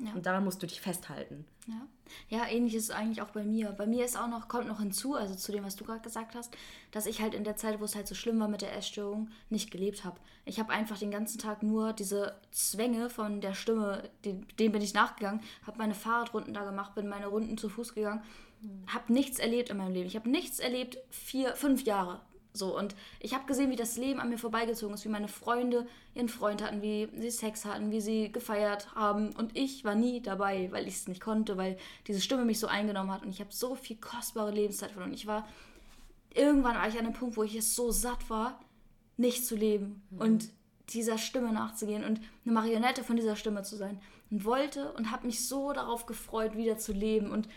Ja. 0.00 0.12
Und 0.12 0.26
daran 0.26 0.44
musst 0.44 0.62
du 0.62 0.66
dich 0.66 0.80
festhalten. 0.80 1.44
Ja. 1.66 2.38
ja, 2.38 2.46
ähnlich 2.46 2.74
ist 2.74 2.84
es 2.84 2.90
eigentlich 2.90 3.20
auch 3.20 3.30
bei 3.30 3.42
mir. 3.42 3.72
Bei 3.72 3.86
mir 3.86 4.04
ist 4.04 4.18
auch 4.18 4.28
noch, 4.28 4.48
kommt 4.48 4.68
noch 4.68 4.78
hinzu, 4.78 5.14
also 5.14 5.34
zu 5.34 5.52
dem, 5.52 5.64
was 5.64 5.76
du 5.76 5.84
gerade 5.84 6.00
gesagt 6.00 6.34
hast, 6.34 6.56
dass 6.92 7.06
ich 7.06 7.20
halt 7.20 7.34
in 7.34 7.44
der 7.44 7.56
Zeit, 7.56 7.80
wo 7.80 7.84
es 7.84 7.94
halt 7.94 8.06
so 8.06 8.14
schlimm 8.14 8.38
war 8.40 8.48
mit 8.48 8.62
der 8.62 8.74
Essstörung, 8.74 9.28
nicht 9.50 9.70
gelebt 9.70 10.04
habe. 10.04 10.18
Ich 10.44 10.58
habe 10.58 10.72
einfach 10.72 10.98
den 10.98 11.10
ganzen 11.10 11.38
Tag 11.38 11.62
nur 11.62 11.92
diese 11.92 12.40
Zwänge 12.52 13.10
von 13.10 13.40
der 13.40 13.54
Stimme, 13.54 14.08
den, 14.24 14.46
dem 14.58 14.72
bin 14.72 14.82
ich 14.82 14.94
nachgegangen, 14.94 15.42
habe 15.66 15.78
meine 15.78 15.94
Fahrradrunden 15.94 16.54
da 16.54 16.64
gemacht, 16.64 16.94
bin 16.94 17.08
meine 17.08 17.26
Runden 17.26 17.58
zu 17.58 17.68
Fuß 17.68 17.94
gegangen, 17.94 18.22
mhm. 18.62 18.84
habe 18.86 19.12
nichts 19.12 19.38
erlebt 19.38 19.68
in 19.68 19.76
meinem 19.76 19.92
Leben. 19.92 20.06
Ich 20.06 20.16
habe 20.16 20.30
nichts 20.30 20.60
erlebt, 20.60 20.96
vier, 21.10 21.54
fünf 21.56 21.82
Jahre. 21.82 22.20
So, 22.52 22.76
und 22.76 22.94
ich 23.20 23.34
habe 23.34 23.46
gesehen, 23.46 23.70
wie 23.70 23.76
das 23.76 23.96
Leben 23.96 24.20
an 24.20 24.30
mir 24.30 24.38
vorbeigezogen 24.38 24.94
ist, 24.94 25.04
wie 25.04 25.10
meine 25.10 25.28
Freunde 25.28 25.86
ihren 26.14 26.28
Freund 26.28 26.62
hatten, 26.62 26.82
wie 26.82 27.08
sie 27.16 27.30
Sex 27.30 27.64
hatten, 27.64 27.90
wie 27.90 28.00
sie 28.00 28.32
gefeiert 28.32 28.94
haben. 28.94 29.30
Und 29.36 29.56
ich 29.56 29.84
war 29.84 29.94
nie 29.94 30.20
dabei, 30.20 30.68
weil 30.72 30.88
ich 30.88 30.94
es 30.94 31.08
nicht 31.08 31.20
konnte, 31.20 31.56
weil 31.56 31.78
diese 32.06 32.20
Stimme 32.20 32.44
mich 32.44 32.58
so 32.58 32.66
eingenommen 32.66 33.12
hat. 33.12 33.22
Und 33.22 33.30
ich 33.30 33.40
habe 33.40 33.52
so 33.52 33.74
viel 33.74 33.96
kostbare 33.96 34.50
Lebenszeit 34.50 34.90
verloren. 34.90 35.14
Ich 35.14 35.26
war, 35.26 35.46
irgendwann 36.34 36.76
war 36.76 36.88
ich 36.88 36.98
an 36.98 37.06
einem 37.06 37.12
Punkt, 37.12 37.36
wo 37.36 37.44
ich 37.44 37.54
es 37.54 37.76
so 37.76 37.90
satt 37.90 38.28
war, 38.28 38.58
nicht 39.16 39.46
zu 39.46 39.54
leben 39.54 40.02
mhm. 40.10 40.20
und 40.20 40.48
dieser 40.90 41.18
Stimme 41.18 41.52
nachzugehen 41.52 42.04
und 42.04 42.20
eine 42.44 42.54
Marionette 42.54 43.04
von 43.04 43.16
dieser 43.16 43.36
Stimme 43.36 43.62
zu 43.62 43.76
sein. 43.76 44.00
Und 44.30 44.44
wollte 44.44 44.92
und 44.92 45.10
habe 45.10 45.26
mich 45.26 45.46
so 45.46 45.72
darauf 45.72 46.06
gefreut, 46.06 46.56
wieder 46.56 46.78
zu 46.78 46.92
leben 46.92 47.30
und 47.30 47.48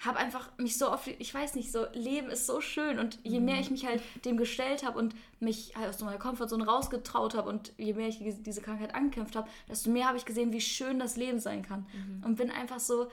habe 0.00 0.18
einfach 0.18 0.50
mich 0.56 0.78
so 0.78 0.90
oft, 0.90 1.06
ich 1.06 1.32
weiß 1.32 1.54
nicht, 1.54 1.70
so 1.70 1.86
Leben 1.92 2.30
ist 2.30 2.46
so 2.46 2.62
schön 2.62 2.98
und 2.98 3.18
je 3.22 3.38
mehr 3.38 3.56
mhm. 3.56 3.60
ich 3.60 3.70
mich 3.70 3.86
halt 3.86 4.02
dem 4.24 4.38
gestellt 4.38 4.84
habe 4.84 4.98
und 4.98 5.14
mich 5.40 5.76
halt 5.76 5.90
aus 5.90 6.00
meiner 6.00 6.18
Komfortzone 6.18 6.64
rausgetraut 6.64 7.34
habe 7.34 7.50
und 7.50 7.72
je 7.76 7.92
mehr 7.92 8.08
ich 8.08 8.18
diese 8.18 8.62
Krankheit 8.62 8.94
angekämpft 8.94 9.36
habe, 9.36 9.48
desto 9.68 9.90
mehr 9.90 10.06
habe 10.06 10.16
ich 10.16 10.24
gesehen, 10.24 10.52
wie 10.52 10.60
schön 10.60 10.98
das 10.98 11.16
Leben 11.16 11.38
sein 11.38 11.62
kann 11.62 11.86
mhm. 11.92 12.24
und 12.24 12.36
bin 12.36 12.50
einfach 12.50 12.80
so, 12.80 13.10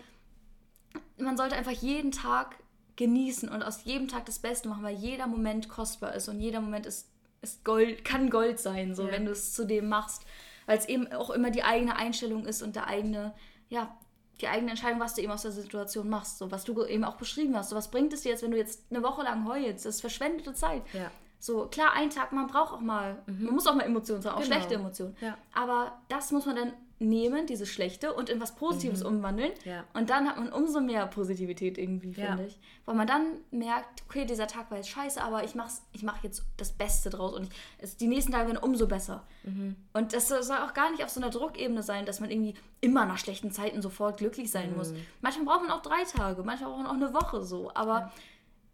man 1.18 1.36
sollte 1.36 1.56
einfach 1.56 1.72
jeden 1.72 2.12
Tag 2.12 2.56
genießen 2.96 3.50
und 3.50 3.64
aus 3.64 3.84
jedem 3.84 4.08
Tag 4.08 4.26
das 4.26 4.40
Beste 4.40 4.70
machen, 4.70 4.84
weil 4.84 4.96
jeder 4.96 5.28
Moment 5.28 5.68
kostbar 5.68 6.16
ist 6.16 6.30
und 6.30 6.40
jeder 6.40 6.62
Moment 6.62 6.86
ist, 6.86 7.10
ist 7.42 7.66
Gold, 7.66 8.06
kann 8.06 8.30
Gold 8.30 8.60
sein, 8.60 8.96
so 8.96 9.06
ja. 9.06 9.12
wenn 9.12 9.26
du 9.26 9.32
es 9.32 9.54
zu 9.54 9.66
dem 9.66 9.90
machst, 9.90 10.26
weil 10.66 10.78
es 10.78 10.88
eben 10.88 11.12
auch 11.12 11.32
immer 11.32 11.52
die 11.52 11.64
eigene 11.64 11.98
Einstellung 11.98 12.46
ist 12.46 12.62
und 12.62 12.78
der 12.78 12.88
eigene, 12.88 13.34
ja, 13.68 13.96
die 14.42 14.48
eigene 14.48 14.72
Entscheidung, 14.72 15.00
was 15.00 15.16
du 15.16 15.22
eben 15.22 15.32
aus 15.32 15.42
der 15.44 15.52
Situation 15.52 16.10
machst. 16.10 16.38
So, 16.38 16.52
was 16.52 16.64
du 16.64 16.84
eben 16.86 17.04
auch 17.04 17.16
beschrieben 17.16 17.56
hast. 17.56 17.70
So, 17.70 17.76
was 17.76 17.90
bringt 17.90 18.14
es 18.14 18.22
dir 18.22 18.30
jetzt, 18.30 18.44
wenn 18.44 18.52
du 18.52 18.58
jetzt 18.58 18.84
eine 18.90 19.02
Woche 19.04 19.24
lang 19.24 19.48
heulst? 19.48 19.86
Das 19.86 19.96
ist 19.96 20.02
verschwendete 20.02 20.54
Zeit. 20.54 20.84
Ja. 20.94 21.10
So, 21.40 21.68
klar, 21.68 21.94
ein 21.94 22.10
Tag, 22.10 22.32
man 22.32 22.48
braucht 22.48 22.74
auch 22.74 22.80
mal, 22.82 23.18
man 23.28 23.54
muss 23.54 23.68
auch 23.68 23.76
mal 23.76 23.84
Emotionen 23.84 24.24
haben, 24.26 24.34
auch 24.36 24.42
Genau. 24.42 24.46
schlechte 24.56 24.76
Emotionen. 24.76 25.16
Ja. 25.22 25.38
Aber 25.54 25.92
das 26.10 26.32
muss 26.32 26.46
man 26.46 26.56
dann 26.56 26.74
nehmen, 27.00 27.46
diese 27.46 27.66
schlechte, 27.66 28.14
und 28.14 28.30
in 28.30 28.42
was 28.42 28.56
Positives 28.56 29.04
umwandeln. 29.04 29.52
Mhm. 29.64 29.70
Ja. 29.70 29.84
Und 29.94 30.10
dann 30.10 30.28
hat 30.28 30.38
man 30.38 30.52
umso 30.52 30.80
mehr 30.82 31.06
Positivität 31.08 31.78
irgendwie, 31.78 32.12
Ja. 32.12 32.30
finde 32.30 32.46
ich. 32.48 32.60
Weil 32.86 32.96
man 32.96 33.06
dann 33.06 33.34
merkt, 33.52 34.04
okay, 34.08 34.26
dieser 34.26 34.48
Tag 34.48 34.72
war 34.72 34.78
jetzt 34.78 34.90
scheiße, 34.90 35.22
aber 35.22 35.44
ich 35.44 35.54
mach's, 35.54 35.84
ich 35.94 36.02
mache 36.02 36.20
jetzt 36.24 36.44
das 36.58 36.72
Beste 36.72 37.10
draus 37.10 37.34
und 37.36 37.44
ich, 37.44 37.50
es, 37.78 37.98
die 37.98 38.08
nächsten 38.08 38.32
Tage 38.32 38.48
werden 38.48 38.58
umso 38.58 38.88
besser. 38.88 39.28
Mhm. 39.44 39.76
Und 39.94 40.14
das 40.14 40.28
soll 40.28 40.58
auch 40.58 40.74
gar 40.74 40.90
nicht 40.92 41.04
auf 41.04 41.10
so 41.10 41.20
einer 41.20 41.30
Druckebene 41.30 41.84
sein, 41.84 42.06
dass 42.06 42.20
man 42.20 42.32
irgendwie 42.32 42.56
immer 42.82 43.06
nach 43.06 43.20
schlechten 43.20 43.52
Zeiten 43.52 43.82
sofort 43.82 44.18
glücklich 44.18 44.50
sein 44.50 44.76
muss. 44.76 44.92
Mhm. 44.92 45.06
Manchmal 45.22 45.46
braucht 45.46 45.62
man 45.68 45.72
auch 45.72 45.82
drei 45.84 46.04
Tage, 46.04 46.42
manchmal 46.44 46.72
braucht 46.72 46.84
man 46.84 46.88
auch 46.88 46.96
eine 47.08 47.14
Woche 47.14 47.44
so. 47.44 47.72
Aber 47.76 48.12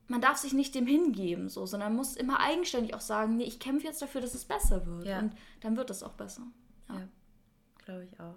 man 0.08 0.22
darf 0.22 0.38
sich 0.38 0.54
nicht 0.54 0.76
dem 0.76 0.86
hingeben, 0.88 1.50
so, 1.50 1.66
sondern 1.66 1.96
muss 1.96 2.16
immer 2.16 2.40
eigenständig 2.40 2.94
auch 2.94 3.02
sagen, 3.02 3.38
nee, 3.38 3.46
ich 3.46 3.60
kämpfe 3.60 3.88
jetzt 3.88 4.02
dafür, 4.02 4.22
dass 4.22 4.34
es 4.34 4.46
besser 4.46 4.86
wird. 4.86 5.06
Ja. 5.08 5.20
Und 5.20 5.34
dann 5.62 5.76
wird 5.76 5.90
es 5.90 6.04
auch 6.04 6.14
besser. 6.14 6.44
Ja. 6.90 7.02
Glaube 7.86 8.06
ich 8.06 8.20
auch. 8.20 8.36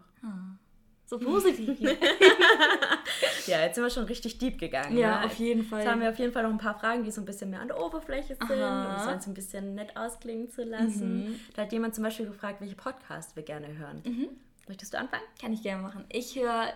So 1.06 1.18
positiv. 1.18 1.78
Ja, 3.46 3.60
jetzt 3.60 3.76
sind 3.76 3.84
wir 3.84 3.90
schon 3.90 4.04
richtig 4.04 4.38
deep 4.38 4.58
gegangen. 4.58 4.98
Ja, 4.98 5.20
ne? 5.20 5.26
auf 5.26 5.34
jeden 5.38 5.62
Fall. 5.62 5.80
Jetzt 5.80 5.88
haben 5.88 6.00
wir 6.00 6.10
auf 6.10 6.18
jeden 6.18 6.32
Fall 6.32 6.42
noch 6.42 6.50
ein 6.50 6.58
paar 6.58 6.76
Fragen, 6.78 7.04
die 7.04 7.12
so 7.12 7.20
ein 7.20 7.24
bisschen 7.24 7.50
mehr 7.50 7.60
an 7.60 7.68
der 7.68 7.80
Oberfläche 7.80 8.34
sind, 8.34 8.50
Aha. 8.50 8.96
um 8.96 9.00
es 9.00 9.14
uns 9.14 9.26
ein 9.28 9.34
bisschen 9.34 9.76
nett 9.76 9.96
ausklingen 9.96 10.50
zu 10.50 10.64
lassen. 10.64 11.40
Da 11.54 11.62
hat 11.62 11.72
jemand 11.72 11.94
zum 11.94 12.02
Beispiel 12.02 12.26
gefragt, 12.26 12.60
welche 12.60 12.74
Podcasts 12.74 13.36
wir 13.36 13.44
gerne 13.44 13.78
hören. 13.78 14.02
Möchtest 14.66 14.94
du 14.94 14.98
anfangen? 14.98 15.22
Kann 15.40 15.52
ich 15.52 15.62
gerne 15.62 15.80
machen. 15.80 16.04
Ich 16.08 16.34
höre 16.34 16.72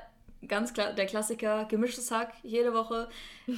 ganz 0.46 0.72
klar 0.72 0.92
der 0.92 1.06
Klassiker, 1.06 1.66
gemischtes 1.66 2.10
Hack, 2.10 2.32
jede 2.42 2.72
Woche 2.72 3.08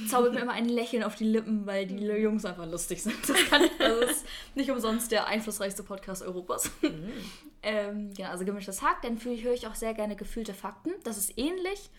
zaubert 0.09 0.33
mir 0.33 0.41
immer 0.41 0.53
ein 0.53 0.67
Lächeln 0.67 1.03
auf 1.03 1.15
die 1.15 1.25
Lippen, 1.25 1.65
weil 1.65 1.85
die 1.85 1.97
Jungs 1.97 2.45
einfach 2.45 2.65
lustig 2.65 3.03
sind. 3.03 3.15
Das, 3.27 3.37
kann, 3.49 3.61
das 3.79 4.11
ist 4.11 4.25
nicht 4.55 4.69
umsonst 4.69 5.11
der 5.11 5.27
einflussreichste 5.27 5.83
Podcast 5.83 6.23
Europas. 6.23 6.69
ähm, 7.63 8.13
genau, 8.13 8.29
also 8.29 8.45
gemischtes 8.45 8.81
Hack, 8.81 9.01
dann 9.01 9.17
fühle 9.17 9.35
ich, 9.35 9.43
höre 9.43 9.53
ich 9.53 9.67
auch 9.67 9.75
sehr 9.75 9.93
gerne 9.93 10.15
gefühlte 10.15 10.53
Fakten. 10.53 10.91
Das 11.03 11.17
ist 11.17 11.37
ähnlich. 11.37 11.89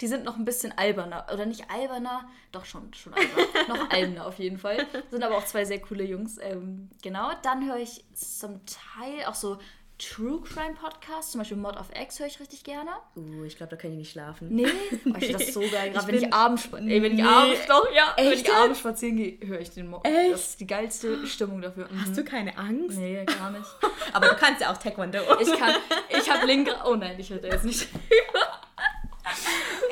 Die 0.00 0.08
sind 0.08 0.24
noch 0.24 0.36
ein 0.36 0.44
bisschen 0.44 0.76
alberner. 0.76 1.26
Oder 1.32 1.46
nicht 1.46 1.70
alberner, 1.70 2.28
doch 2.50 2.64
schon, 2.64 2.92
schon 2.94 3.14
alberner. 3.14 3.68
noch 3.68 3.90
alberner 3.90 4.26
auf 4.26 4.38
jeden 4.38 4.58
Fall. 4.58 4.84
Sind 5.10 5.22
aber 5.22 5.36
auch 5.36 5.44
zwei 5.44 5.64
sehr 5.64 5.80
coole 5.80 6.02
Jungs. 6.02 6.38
Ähm, 6.40 6.90
genau, 7.02 7.30
dann 7.42 7.68
höre 7.68 7.76
ich 7.78 8.04
zum 8.14 8.60
Teil 8.66 9.26
auch 9.26 9.34
so 9.34 9.58
True 10.02 10.40
Crime 10.40 10.74
Podcasts, 10.74 11.30
zum 11.30 11.40
Beispiel 11.40 11.56
Mod 11.56 11.76
of 11.76 11.86
X 11.94 12.18
höre 12.18 12.26
ich 12.26 12.40
richtig 12.40 12.64
gerne. 12.64 12.90
Uh, 13.14 13.44
ich 13.44 13.56
glaube, 13.56 13.70
da 13.70 13.76
kann 13.76 13.92
ich 13.92 13.98
nicht 13.98 14.10
schlafen. 14.10 14.48
Nee, 14.50 14.66
oh, 14.66 15.14
ich 15.18 15.26
finde 15.26 15.32
das 15.44 15.54
so 15.54 15.60
geil. 15.60 15.90
Gerade 15.92 16.08
wenn 16.08 16.14
ich 16.16 16.34
abends, 16.34 16.68
ey, 16.72 17.02
wenn 17.02 17.12
ich 17.12 17.18
Nee. 17.18 17.22
abends 17.22 17.60
doch, 17.68 17.86
ja, 17.94 18.12
wenn 18.16 18.32
Echt 18.32 18.48
ich 18.48 18.52
abends 18.52 18.80
spazieren 18.80 19.16
gehe, 19.16 19.38
höre 19.46 19.60
ich 19.60 19.70
den 19.70 19.88
Mo 19.88 20.00
Echt? 20.02 20.32
Das 20.32 20.48
ist 20.48 20.60
die 20.60 20.66
geilste 20.66 21.24
Stimmung 21.26 21.62
dafür. 21.62 21.88
Mhm. 21.88 22.00
Hast 22.00 22.16
du 22.16 22.24
keine 22.24 22.58
Angst? 22.58 22.98
Nee, 22.98 23.24
gar 23.24 23.50
nicht. 23.50 23.70
Aber 24.12 24.28
du 24.28 24.34
kannst 24.34 24.60
ja 24.60 24.72
auch 24.72 24.76
Taekwondo. 24.76 25.18
Ich 25.40 25.52
kann, 25.56 25.74
ich 26.08 26.28
habe 26.28 26.46
linke, 26.46 26.74
oh 26.84 26.96
nein, 26.96 27.14
ich 27.18 27.30
hätte 27.30 27.46
jetzt 27.46 27.64
nicht. 27.64 27.86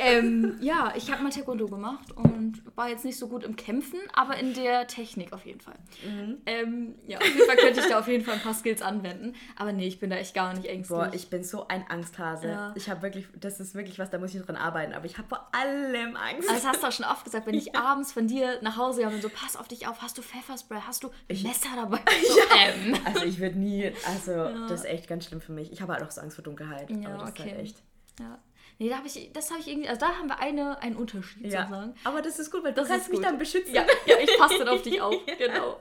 ähm, 0.01 0.57
ja, 0.61 0.93
ich 0.97 1.11
habe 1.13 1.23
mal 1.23 1.31
Taekwondo 1.31 1.67
gemacht 1.67 2.11
und 2.17 2.63
war 2.75 2.89
jetzt 2.89 3.05
nicht 3.05 3.19
so 3.19 3.29
gut 3.29 3.45
im 3.45 3.57
Kämpfen, 3.57 3.99
aber 4.15 4.37
in 4.39 4.55
der 4.55 4.87
Technik 4.87 5.33
auf 5.33 5.45
jeden 5.45 5.61
Fall. 5.61 5.77
Mhm. 6.05 6.39
Ähm, 6.47 6.95
ja, 7.07 7.19
auf 7.19 7.27
jeden 7.27 7.47
Fall 7.47 7.57
könnte 7.57 7.81
ich 7.81 7.87
da 7.87 7.99
auf 7.99 8.09
jeden 8.09 8.25
Fall 8.25 8.35
ein 8.35 8.41
paar 8.41 8.55
Skills 8.55 8.81
anwenden. 8.83 9.35
Aber 9.57 9.73
nee, 9.73 9.87
ich 9.87 10.01
bin 10.01 10.11
da 10.11 10.17
echt 10.17 10.35
gar 10.35 10.55
nicht 10.55 10.67
ängstlich. 10.67 10.99
Boah, 10.99 11.11
ich 11.13 11.29
bin 11.29 11.45
so 11.45 11.69
ein 11.69 11.85
Angsthase. 11.89 12.49
Ja. 12.49 12.73
Ich 12.77 12.89
habe 12.89 13.03
wirklich, 13.03 13.27
das 13.39 13.61
ist 13.61 13.75
wirklich 13.75 13.99
was, 13.99 14.11
da 14.11 14.19
muss 14.19 14.35
ich 14.35 14.41
dran 14.43 14.57
arbeiten. 14.57 14.95
Aber 14.95 15.05
ich 15.05 15.19
habe 15.19 15.29
vor 15.29 15.49
allem 15.53 16.17
Angst. 16.17 16.49
Also 16.49 16.55
das 16.55 16.67
hast 16.67 16.83
du 16.83 16.87
auch 16.87 16.93
schon 16.93 17.07
oft 17.07 17.25
gesagt, 17.25 17.47
wenn 17.47 17.55
ich 17.55 17.77
abends 17.77 18.13
von 18.13 18.27
dir 18.27 18.59
nach 18.63 18.77
Hause 18.77 19.03
komme 19.03 19.17
und 19.17 19.23
so, 19.23 19.29
pass 19.29 19.57
auf 19.57 19.69
dich 19.69 19.87
auf, 19.87 20.01
hast 20.01 20.17
du 20.17 20.23
Pfefferspray, 20.23 20.81
hast 20.87 21.05
du 21.05 21.11
ein 21.29 21.43
Messer 21.43 21.71
dabei? 21.77 22.01
So, 22.31 22.39
ähm. 22.57 22.95
Also 23.05 23.25
ich 23.25 23.41
würde 23.41 23.59
nie, 23.59 23.93
also 24.07 24.45
das 24.69 24.81
ist 24.81 24.87
echt 24.87 25.09
ganz 25.09 25.27
schlimm 25.27 25.41
für 25.41 25.53
mich. 25.53 25.73
Ich 25.73 25.83
habe 25.83 25.93
halt 25.93 26.03
auch 26.03 26.11
so 26.11 26.21
Angst 26.21 26.37
vor 26.37 26.45
Dunkelheit. 26.45 26.91
Ja, 26.91 27.09
aber 27.09 27.19
das 27.19 27.31
ist 27.31 27.41
okay. 27.41 27.51
halt 27.51 27.61
echt. 27.61 27.83
Ja. 28.21 28.39
Nee, 28.81 28.89
da 28.89 28.97
habe 28.97 29.07
ich, 29.09 29.31
das 29.35 29.51
habe 29.51 29.61
ich 29.61 29.69
irgendwie, 29.69 29.91
also 29.91 30.01
da 30.01 30.09
haben 30.17 30.27
wir 30.29 30.39
eine, 30.39 30.81
einen 30.81 30.97
Unterschied 30.97 31.45
Ja. 31.53 31.67
sozusagen. 31.67 31.95
Aber 32.03 32.23
das 32.23 32.39
ist 32.39 32.51
gut, 32.51 32.65
weil 32.65 32.73
du 32.73 32.81
Das 32.81 32.89
kannst 32.89 33.05
ist 33.07 33.11
mich 33.11 33.19
gut. 33.19 33.27
dann 33.27 33.37
beschützen. 33.39 33.75
Ja, 33.75 33.85
ja 34.07 34.17
ich 34.19 34.39
passe 34.39 34.57
dann 34.59 34.69
auf 34.69 34.81
dich 34.81 34.99
auf, 35.03 35.15
genau. 35.39 35.79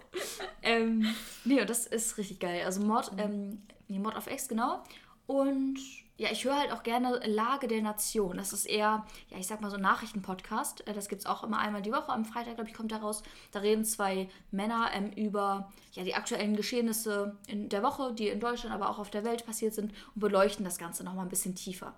ähm, 0.61 1.15
nee, 1.45 1.63
das 1.63 1.87
ist 1.87 2.17
richtig 2.17 2.41
geil. 2.41 2.63
Also 2.65 2.81
Mod, 2.81 3.09
ähm, 3.17 3.63
nee, 3.87 3.99
Mod 3.99 4.17
of 4.17 4.29
X, 4.29 4.49
genau. 4.49 4.83
Und 5.27 5.79
ja, 6.19 6.29
ich 6.31 6.43
höre 6.43 6.57
halt 6.57 6.71
auch 6.71 6.83
gerne 6.83 7.19
Lage 7.25 7.67
der 7.67 7.81
Nation. 7.81 8.37
Das 8.37 8.51
ist 8.53 8.65
eher, 8.65 9.05
ja, 9.29 9.37
ich 9.39 9.47
sag 9.47 9.61
mal 9.61 9.69
so 9.71 9.77
ein 9.77 9.81
Nachrichtenpodcast. 9.81 10.85
Äh, 10.87 10.93
Das 10.93 11.07
gibt 11.07 11.21
es 11.21 11.25
auch 11.25 11.43
immer 11.43 11.59
einmal 11.59 11.81
die 11.81 11.91
Woche. 11.91 12.09
Am 12.09 12.25
Freitag, 12.25 12.55
glaube 12.55 12.69
ich, 12.69 12.75
kommt 12.75 12.91
der 12.91 12.99
raus. 12.99 13.23
Da 13.51 13.59
reden 13.59 13.85
zwei 13.85 14.29
Männer 14.51 14.89
ähm, 14.93 15.11
über 15.13 15.71
ja, 15.93 16.03
die 16.03 16.13
aktuellen 16.15 16.55
Geschehnisse 16.55 17.37
in 17.47 17.69
der 17.69 17.81
Woche, 17.83 18.13
die 18.13 18.27
in 18.27 18.39
Deutschland, 18.39 18.75
aber 18.75 18.89
auch 18.89 18.99
auf 18.99 19.09
der 19.09 19.23
Welt 19.23 19.45
passiert 19.45 19.73
sind 19.73 19.93
und 20.13 20.19
beleuchten 20.19 20.65
das 20.65 20.77
Ganze 20.77 21.03
nochmal 21.03 21.25
ein 21.25 21.29
bisschen 21.29 21.55
tiefer. 21.55 21.95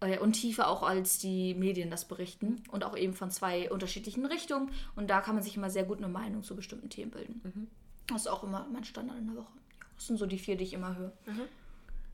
Äh, 0.00 0.18
Und 0.18 0.34
tiefer 0.34 0.68
auch 0.68 0.82
als 0.82 1.18
die 1.18 1.54
Medien 1.54 1.90
das 1.90 2.04
berichten. 2.06 2.62
Und 2.70 2.84
auch 2.84 2.96
eben 2.96 3.14
von 3.14 3.30
zwei 3.30 3.70
unterschiedlichen 3.70 4.26
Richtungen. 4.26 4.70
Und 4.96 5.08
da 5.08 5.20
kann 5.22 5.34
man 5.34 5.42
sich 5.42 5.56
immer 5.56 5.70
sehr 5.70 5.84
gut 5.84 5.98
eine 5.98 6.08
Meinung 6.08 6.42
zu 6.42 6.54
bestimmten 6.54 6.90
Themen 6.90 7.10
bilden. 7.10 7.40
Das 8.06 8.22
ist 8.22 8.26
auch 8.28 8.42
immer 8.42 8.66
mein 8.70 8.84
Standard 8.84 9.16
in 9.16 9.26
der 9.28 9.36
Woche. 9.36 9.52
Das 9.96 10.06
sind 10.08 10.18
so 10.18 10.26
die 10.26 10.38
vier, 10.38 10.56
die 10.56 10.64
ich 10.64 10.74
immer 10.74 10.94
höre. 10.96 11.12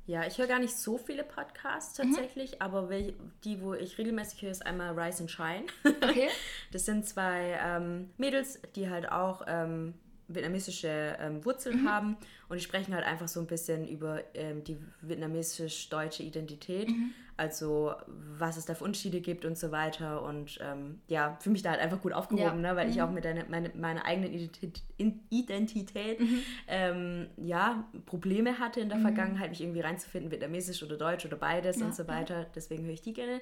Ja, 0.09 0.26
ich 0.26 0.38
höre 0.38 0.46
gar 0.46 0.59
nicht 0.59 0.74
so 0.74 0.96
viele 0.96 1.22
Podcasts 1.22 1.98
Mhm. 1.98 2.14
tatsächlich, 2.14 2.62
aber 2.62 2.88
wel- 2.88 3.12
die, 3.44 3.61
wo 3.62 3.74
ich 3.74 3.98
regelmäßig 3.98 4.40
höre, 4.40 4.50
ist 4.50 4.64
einmal 4.66 4.98
Rise 4.98 5.20
and 5.24 5.30
Shine. 5.30 5.66
Okay. 5.84 6.28
Das 6.72 6.86
sind 6.86 7.06
zwei 7.06 7.59
ähm, 7.62 8.11
Mädels, 8.16 8.59
die 8.74 8.88
halt 8.88 9.12
auch 9.12 9.42
ähm, 9.46 9.92
vietnamesische 10.28 11.16
ähm, 11.20 11.44
Wurzeln 11.44 11.82
Mhm. 11.82 11.88
haben 11.88 12.16
und 12.48 12.58
die 12.58 12.64
sprechen 12.64 12.94
halt 12.94 13.04
einfach 13.06 13.28
so 13.28 13.40
ein 13.40 13.46
bisschen 13.46 13.88
über 13.88 14.22
ähm, 14.34 14.62
die 14.64 14.76
vietnamesisch-deutsche 15.00 16.22
Identität, 16.22 16.88
Mhm. 16.90 17.12
also 17.36 17.94
was 18.06 18.56
es 18.56 18.64
da 18.66 18.74
für 18.74 18.84
Unterschiede 18.84 19.20
gibt 19.20 19.44
und 19.44 19.56
so 19.56 19.70
weiter 19.70 20.22
und 20.22 20.58
ähm, 20.62 21.00
ja, 21.08 21.36
für 21.40 21.50
mich 21.50 21.62
da 21.62 21.70
halt 21.70 21.80
einfach 21.80 22.00
gut 22.00 22.12
aufgehoben, 22.12 22.44
Ja. 22.44 22.52
Mhm. 22.54 22.60
ne? 22.60 22.76
weil 22.76 22.90
ich 22.90 23.00
auch 23.00 23.10
mit 23.10 23.24
deine, 23.24 23.44
meine, 23.48 23.70
meiner 23.74 24.04
eigenen 24.04 24.32
Identität, 24.32 24.82
Identität 25.30 26.20
Mhm. 26.20 26.40
ähm, 26.66 27.26
ja, 27.36 27.88
Probleme 28.06 28.58
hatte 28.58 28.80
in 28.80 28.88
der 28.88 28.98
Vergangenheit, 28.98 29.50
mich 29.50 29.60
irgendwie 29.60 29.80
reinzufinden, 29.80 30.30
vietnamesisch 30.30 30.82
oder 30.82 30.96
deutsch 30.96 31.24
oder 31.26 31.36
beides 31.36 31.78
Ja, 31.78 31.86
und 31.86 31.94
so 31.94 32.06
weiter, 32.08 32.46
deswegen 32.54 32.84
höre 32.84 32.92
ich 32.92 33.02
die 33.02 33.12
gerne. 33.12 33.40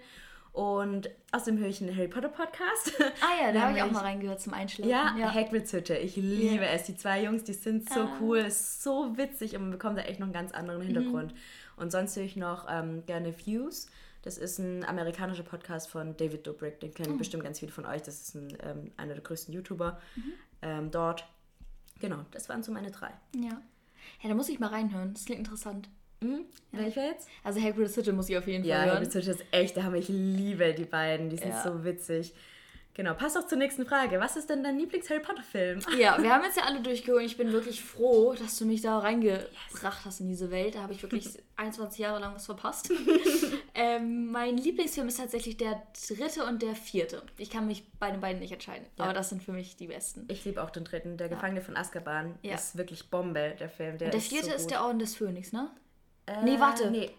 Und 0.56 1.10
außerdem 1.32 1.58
höre 1.60 1.68
ich 1.68 1.82
einen 1.82 1.94
Harry 1.94 2.08
Potter 2.08 2.30
Podcast. 2.30 2.92
Ah 3.20 3.42
ja, 3.44 3.52
da 3.52 3.60
habe 3.68 3.76
ich 3.76 3.82
auch 3.82 3.90
mal 3.90 4.00
reingehört 4.00 4.40
zum 4.40 4.54
Einschlafen. 4.54 4.88
Ja, 4.90 5.34
Hagrids 5.34 5.70
Hütte. 5.74 5.94
Ich 5.98 6.16
liebe 6.16 6.64
Ja. 6.64 6.70
es. 6.70 6.84
Die 6.84 6.96
zwei 6.96 7.22
Jungs, 7.22 7.44
die 7.44 7.52
sind 7.52 7.90
so 7.92 8.00
Ah. 8.00 8.16
cool, 8.22 8.50
so 8.50 9.18
witzig 9.18 9.54
und 9.54 9.62
man 9.62 9.70
bekommt 9.72 9.98
da 9.98 10.02
echt 10.02 10.18
noch 10.18 10.24
einen 10.26 10.32
ganz 10.32 10.52
anderen 10.52 10.80
Mhm. 10.80 10.86
Hintergrund. 10.86 11.34
Und 11.76 11.92
sonst 11.92 12.16
höre 12.16 12.22
ich 12.24 12.36
noch 12.36 12.66
ähm, 12.70 13.04
gerne 13.04 13.34
Views. 13.38 13.88
Das 14.22 14.38
ist 14.38 14.58
ein 14.58 14.82
amerikanischer 14.86 15.42
Podcast 15.42 15.90
von 15.90 16.16
David 16.16 16.46
Dobrik. 16.46 16.80
Den 16.80 16.94
kennen 16.94 17.18
bestimmt 17.18 17.44
ganz 17.44 17.60
viele 17.60 17.70
von 17.70 17.84
euch. 17.84 18.00
Das 18.02 18.22
ist 18.22 18.34
ein, 18.34 18.56
ähm, 18.62 18.92
einer 18.96 19.12
der 19.12 19.22
größten 19.22 19.52
YouTuber 19.52 20.00
Mhm. 20.16 20.22
ähm, 20.62 20.90
dort. 20.90 21.28
Genau, 22.00 22.24
das 22.30 22.48
waren 22.48 22.62
so 22.62 22.72
meine 22.72 22.90
drei. 22.90 23.10
ja. 23.34 23.60
Ja, 24.22 24.28
da 24.30 24.34
muss 24.34 24.48
ich 24.48 24.58
mal 24.60 24.68
reinhören. 24.68 25.12
Das 25.12 25.24
klingt 25.26 25.40
interessant. 25.40 25.90
Mhm. 26.20 26.44
Welcher 26.72 27.04
jetzt? 27.06 27.28
Also 27.44 27.60
Hagrid's 27.60 27.96
Hütte 27.96 28.12
muss 28.12 28.28
ich 28.28 28.36
auf 28.36 28.46
jeden 28.46 28.62
Fall 28.64 28.70
Ja, 28.70 28.84
hören. 28.84 28.96
Hagrids 28.96 29.14
Hütte 29.14 29.30
ist 29.32 29.44
echt, 29.50 29.76
der 29.76 29.84
Hammer. 29.84 29.96
Ich 29.96 30.08
liebe 30.08 30.72
die 30.74 30.84
beiden. 30.84 31.30
Die 31.30 31.36
sind 31.36 31.48
Ja. 31.50 31.62
so 31.62 31.84
witzig. 31.84 32.34
Genau, 32.94 33.12
passt 33.12 33.36
auch 33.36 33.46
zur 33.46 33.58
nächsten 33.58 33.84
Frage. 33.84 34.18
Was 34.20 34.36
ist 34.38 34.48
denn 34.48 34.64
dein 34.64 34.78
Lieblings-Harry 34.78 35.20
Potter-Film? 35.20 35.80
Ja, 35.98 36.16
wir 36.22 36.32
haben 36.32 36.44
jetzt 36.44 36.56
ja 36.56 36.62
alle 36.64 36.80
durchgeholt. 36.80 37.26
Ich 37.26 37.36
bin 37.36 37.52
wirklich 37.52 37.84
froh, 37.84 38.32
dass 38.32 38.56
du 38.58 38.64
mich 38.64 38.80
da 38.80 38.98
reingebracht 38.98 40.06
hast 40.06 40.20
in 40.20 40.28
diese 40.28 40.50
Welt. 40.50 40.76
Da 40.76 40.82
habe 40.82 40.94
ich 40.94 41.02
wirklich 41.02 41.28
21 41.56 41.98
Jahre 41.98 42.20
lang 42.20 42.34
was 42.34 42.46
verpasst. 42.46 42.90
ähm, 43.74 44.30
mein 44.32 44.56
Lieblingsfilm 44.56 45.08
ist 45.08 45.18
tatsächlich 45.18 45.58
der 45.58 45.82
dritte 46.08 46.44
und 46.44 46.62
der 46.62 46.74
vierte. 46.74 47.22
Ich 47.36 47.50
kann 47.50 47.66
mich 47.66 47.84
bei 47.98 48.10
den 48.10 48.20
beiden 48.22 48.40
nicht 48.40 48.52
entscheiden, 48.52 48.86
Ja. 48.96 49.04
aber 49.04 49.12
das 49.12 49.28
sind 49.28 49.42
für 49.42 49.52
mich 49.52 49.76
die 49.76 49.88
besten. 49.88 50.24
Ich 50.28 50.44
liebe 50.46 50.62
auch 50.62 50.70
den 50.70 50.84
dritten. 50.84 51.18
Der 51.18 51.28
Gefangene 51.28 51.60
von 51.60 51.76
Azkaban 51.76 52.38
Ja. 52.40 52.54
ist 52.54 52.78
wirklich 52.78 53.10
Bombe, 53.10 53.54
der 53.60 53.68
Film. 53.68 53.98
Der 53.98 54.06
Und 54.06 54.14
der 54.14 54.20
ist 54.20 54.28
vierte 54.28 54.48
so 54.50 54.54
ist 54.56 54.70
der 54.70 54.82
Orden 54.82 54.98
des 54.98 55.16
Phönix, 55.16 55.52
ne? 55.52 55.70
Äh, 56.26 56.42
Nee, 56.42 56.58
warte. 56.60 56.90
Nee. 56.90 57.10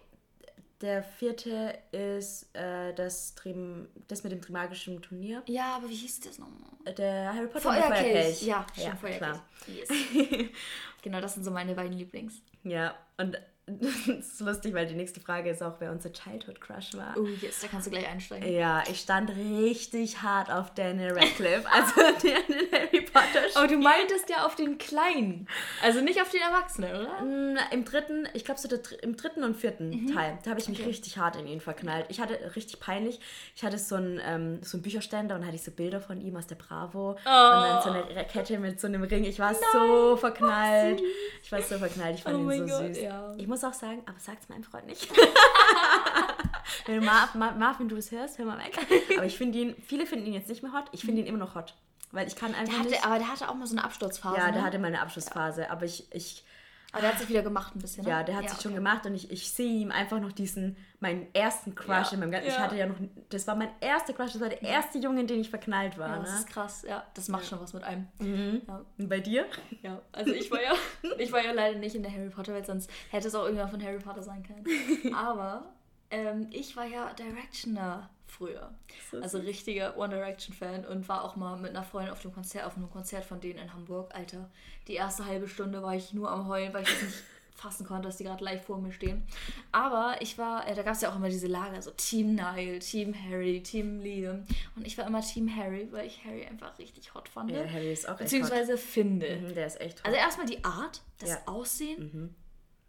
Der 0.80 1.02
vierte 1.02 1.76
ist 1.90 2.54
äh, 2.54 2.94
das, 2.94 3.34
Trim 3.34 3.88
das 4.06 4.22
mit 4.22 4.30
dem 4.30 4.40
Trimagischen 4.40 5.02
Turnier. 5.02 5.42
Ja, 5.46 5.74
aber 5.76 5.88
wie 5.88 5.94
hieß 5.96 6.20
das 6.20 6.38
nochmal? 6.38 6.70
Der 6.96 7.34
Harry 7.34 7.48
Potter 7.48 7.72
Feuerkelch. 7.72 7.98
Feuerkelch. 7.98 8.42
Ja, 8.42 8.66
schon 8.74 8.84
ja 8.84 8.96
Feuerkelch. 8.96 9.18
klar. 9.18 9.44
Yes. 9.66 9.88
genau, 11.02 11.20
das 11.20 11.34
sind 11.34 11.42
so 11.42 11.50
meine 11.50 11.74
beiden 11.74 11.98
Lieblings. 11.98 12.34
Ja, 12.62 12.94
und 13.16 13.36
das 13.80 14.26
ist 14.26 14.40
lustig, 14.40 14.74
weil 14.74 14.86
die 14.86 14.94
nächste 14.94 15.20
Frage 15.20 15.50
ist 15.50 15.62
auch, 15.62 15.74
wer 15.78 15.90
unser 15.90 16.12
Childhood 16.12 16.60
Crush 16.60 16.94
war. 16.94 17.14
Oh, 17.18 17.24
yes, 17.40 17.60
da 17.60 17.68
kannst 17.68 17.86
du 17.86 17.90
gleich 17.90 18.08
einsteigen. 18.08 18.50
Ja, 18.52 18.82
ich 18.90 19.00
stand 19.00 19.30
richtig 19.36 20.22
hart 20.22 20.50
auf 20.50 20.72
Daniel 20.74 21.12
Radcliffe, 21.12 21.64
also 21.70 21.92
der 22.22 22.36
in 22.48 22.70
Harry 22.72 23.00
Potter 23.02 23.42
Aber 23.56 23.66
du 23.66 23.78
meintest 23.78 24.28
ja 24.30 24.44
auf 24.46 24.54
den 24.54 24.78
Kleinen, 24.78 25.46
also 25.82 26.00
nicht 26.00 26.20
auf 26.20 26.30
den 26.30 26.40
Erwachsenen, 26.40 26.90
oder? 26.94 27.22
Mm, 27.22 27.56
Im 27.72 27.84
dritten, 27.84 28.28
ich 28.34 28.44
glaube 28.44 28.60
so 28.60 28.68
der, 28.68 28.80
im 29.02 29.16
dritten 29.16 29.44
und 29.44 29.56
vierten 29.56 29.88
Mhm. 29.90 30.14
Teil, 30.14 30.38
da 30.44 30.50
habe 30.50 30.60
ich 30.60 30.68
mich 30.68 30.84
richtig 30.86 31.16
hart 31.18 31.36
in 31.36 31.46
ihn 31.46 31.60
verknallt. 31.60 32.06
Ich 32.08 32.20
hatte 32.20 32.38
richtig 32.56 32.80
peinlich, 32.80 33.20
ich 33.56 33.64
hatte 33.64 33.78
so 33.78 33.94
einen, 33.96 34.20
ähm, 34.24 34.58
so 34.62 34.76
einen 34.76 34.82
Bücherständer 34.82 35.34
und 35.34 35.44
hatte 35.46 35.56
ich 35.56 35.62
so 35.62 35.70
Bilder 35.70 36.00
von 36.00 36.20
ihm 36.20 36.36
aus 36.36 36.46
der 36.46 36.56
Bravo 36.56 37.10
und 37.12 37.18
dann 37.24 37.82
so 37.82 37.90
eine 37.90 38.24
Kette 38.26 38.58
mit 38.58 38.80
so 38.80 38.86
einem 38.86 39.02
Ring. 39.02 39.24
Ich 39.24 39.38
war 39.38 39.54
so 39.54 40.16
verknallt. 40.16 41.00
Ich 41.42 41.50
war 41.52 41.62
so 41.62 41.78
verknallt, 41.78 42.16
ich 42.16 42.22
fand 42.22 42.36
Oh 42.36 42.40
ihn 42.40 42.46
mein 42.46 42.68
so 42.68 42.78
Gott, 42.78 42.94
süß. 42.94 43.02
ja. 43.02 43.34
Ich 43.36 43.46
muss 43.46 43.57
auch 43.64 43.72
sagen, 43.72 44.02
aber 44.06 44.18
sag's 44.18 44.48
meinem 44.48 44.64
Freund 44.64 44.86
nicht. 44.86 45.08
Wenn 46.86 47.00
du 47.00 47.04
Marv, 47.04 47.34
Marv, 47.34 47.56
Marv, 47.56 47.78
wenn 47.80 47.88
du 47.88 47.96
das 47.96 48.10
hörst, 48.10 48.38
hör 48.38 48.46
mal 48.46 48.58
weg. 48.58 48.78
Aber 49.16 49.26
ich 49.26 49.36
finde 49.36 49.58
ihn, 49.58 49.76
viele 49.86 50.06
finden 50.06 50.26
ihn 50.26 50.34
jetzt 50.34 50.48
nicht 50.48 50.62
mehr 50.62 50.72
hot, 50.72 50.84
ich 50.92 51.02
finde 51.02 51.20
ihn 51.20 51.26
immer 51.26 51.38
noch 51.38 51.54
hot. 51.54 51.74
Weil 52.12 52.26
ich 52.26 52.36
kann 52.36 52.54
einfach 52.54 52.72
Der 52.72 52.78
hatte, 52.78 52.90
nicht... 52.90 53.04
aber 53.04 53.18
der 53.18 53.30
hatte 53.30 53.48
auch 53.48 53.54
mal 53.54 53.66
so 53.66 53.76
eine 53.76 53.84
Absturzphase. 53.84 54.38
Ja, 54.38 54.46
ne? 54.46 54.52
der 54.54 54.62
hatte 54.62 54.78
mal 54.78 54.88
eine 54.88 55.00
Abschlussphase, 55.00 55.70
aber 55.70 55.84
ich, 55.84 56.06
ich, 56.12 56.44
aber 56.92 57.02
der 57.02 57.12
hat 57.12 57.18
sich 57.18 57.28
wieder 57.28 57.42
gemacht 57.42 57.76
ein 57.76 57.80
bisschen, 57.80 58.04
ne? 58.04 58.10
ja, 58.10 58.22
der 58.22 58.36
hat 58.36 58.48
sich 58.48 58.60
schon 58.60 58.72
okay. 58.72 58.78
gemacht 58.78 59.04
und 59.04 59.14
ich, 59.14 59.30
ich 59.30 59.52
sehe 59.52 59.80
ihm 59.80 59.90
einfach 59.90 60.20
noch 60.20 60.32
diesen, 60.32 60.74
meinen 61.00 61.26
ersten 61.34 61.74
Crush 61.74 61.88
Ja, 61.88 62.12
in 62.12 62.20
meinem 62.20 62.30
ganzen. 62.30 62.48
Ich 62.48 62.54
ja. 62.54 62.60
hatte 62.62 62.76
ja 62.76 62.86
noch, 62.86 62.96
das 63.28 63.46
war 63.46 63.56
mein 63.56 63.68
erster 63.80 64.14
Crush, 64.14 64.32
das 64.32 64.40
war 64.40 64.48
der 64.48 64.62
erste 64.62 64.98
Junge, 64.98 65.20
in 65.20 65.26
den 65.26 65.40
ich 65.40 65.50
verknallt 65.50 65.98
war. 65.98 66.08
Ja, 66.08 66.18
das 66.20 66.30
ne? 66.30 66.36
ist 66.38 66.48
krass, 66.48 66.84
ja. 66.88 67.04
Das 67.12 67.28
macht 67.28 67.44
schon 67.44 67.60
was 67.60 67.74
mit 67.74 67.84
einem. 67.84 68.08
Ja. 68.20 68.84
Und 68.96 69.08
bei 69.08 69.20
dir? 69.20 69.44
ja, 69.82 70.00
also 70.12 70.32
ich 70.32 70.50
war 70.50 70.62
ja, 70.62 70.72
ich 71.18 71.30
war 71.30 71.44
ja 71.44 71.52
leider 71.52 71.78
nicht 71.78 71.94
in 71.94 72.02
der 72.02 72.10
Harry 72.10 72.30
Potter 72.30 72.54
Welt, 72.54 72.64
sonst 72.64 72.90
hätte 73.10 73.28
es 73.28 73.34
auch 73.34 73.44
irgendwann 73.44 73.68
von 73.68 73.82
Harry 73.82 73.98
Potter 73.98 74.22
sein 74.22 74.42
können. 74.42 75.14
Aber 75.14 75.74
ähm, 76.10 76.46
ich 76.50 76.74
war 76.74 76.86
ja 76.86 77.12
Directioner 77.12 78.08
früher. 78.30 78.72
So 79.10 79.20
Also 79.20 79.38
richtiger 79.38 79.96
One 79.98 80.14
Direction 80.14 80.54
Fan 80.54 80.84
und 80.84 81.08
war 81.08 81.24
auch 81.24 81.36
mal 81.36 81.56
mit 81.56 81.70
einer 81.70 81.82
Freundin 81.84 82.12
auf 82.12 82.20
dem 82.22 82.32
Konzert, 82.32 82.66
auf 82.66 82.76
einem 82.76 82.90
Konzert 82.90 83.24
von 83.24 83.40
denen 83.40 83.58
in 83.58 83.72
Hamburg. 83.72 84.14
Alter, 84.14 84.50
die 84.86 84.94
erste 84.94 85.24
halbe 85.24 85.48
Stunde 85.48 85.82
war 85.82 85.94
ich 85.94 86.12
nur 86.12 86.30
am 86.30 86.46
Heulen, 86.48 86.72
weil 86.74 86.82
ich 86.82 86.88
das 86.90 87.02
nicht 87.02 87.18
fassen 87.56 87.84
konnte, 87.86 88.06
dass 88.06 88.18
die 88.18 88.22
gerade 88.24 88.44
live 88.44 88.64
vor 88.64 88.78
mir 88.78 88.92
stehen. 88.92 89.26
Aber 89.72 90.16
ich 90.20 90.38
war, 90.38 90.68
äh, 90.68 90.76
da 90.76 90.82
gab 90.84 90.94
es 90.94 91.00
ja 91.00 91.10
auch 91.10 91.16
immer 91.16 91.28
diese 91.28 91.48
Lager, 91.48 91.82
so 91.82 91.90
Team 91.90 92.36
Niall, 92.36 92.78
Team 92.78 93.12
Harry, 93.28 93.60
Team 93.64 93.98
Liam. 93.98 94.46
Und 94.76 94.86
ich 94.86 94.96
war 94.96 95.04
immer 95.08 95.22
Team 95.22 95.50
Harry, 95.56 95.88
weil 95.90 96.06
ich 96.06 96.24
Harry 96.24 96.46
einfach 96.46 96.78
richtig 96.78 97.12
hot 97.14 97.28
fand. 97.28 97.50
Ja, 97.50 97.64
Harry 97.68 97.92
ist 97.92 98.06
auch 98.06 98.12
echt 98.12 98.20
Beziehungsweise 98.20 98.78
finde. 98.78 99.28
hot. 99.28 99.40
Mhm, 99.50 99.54
Der 99.54 99.66
ist 99.66 99.80
echt 99.80 99.98
hot. 99.98 100.06
Also 100.06 100.16
erstmal 100.18 100.46
die 100.46 100.62
Art, 100.64 101.02
das 101.18 101.30
Ja. 101.30 101.38
Aussehen, 101.46 102.36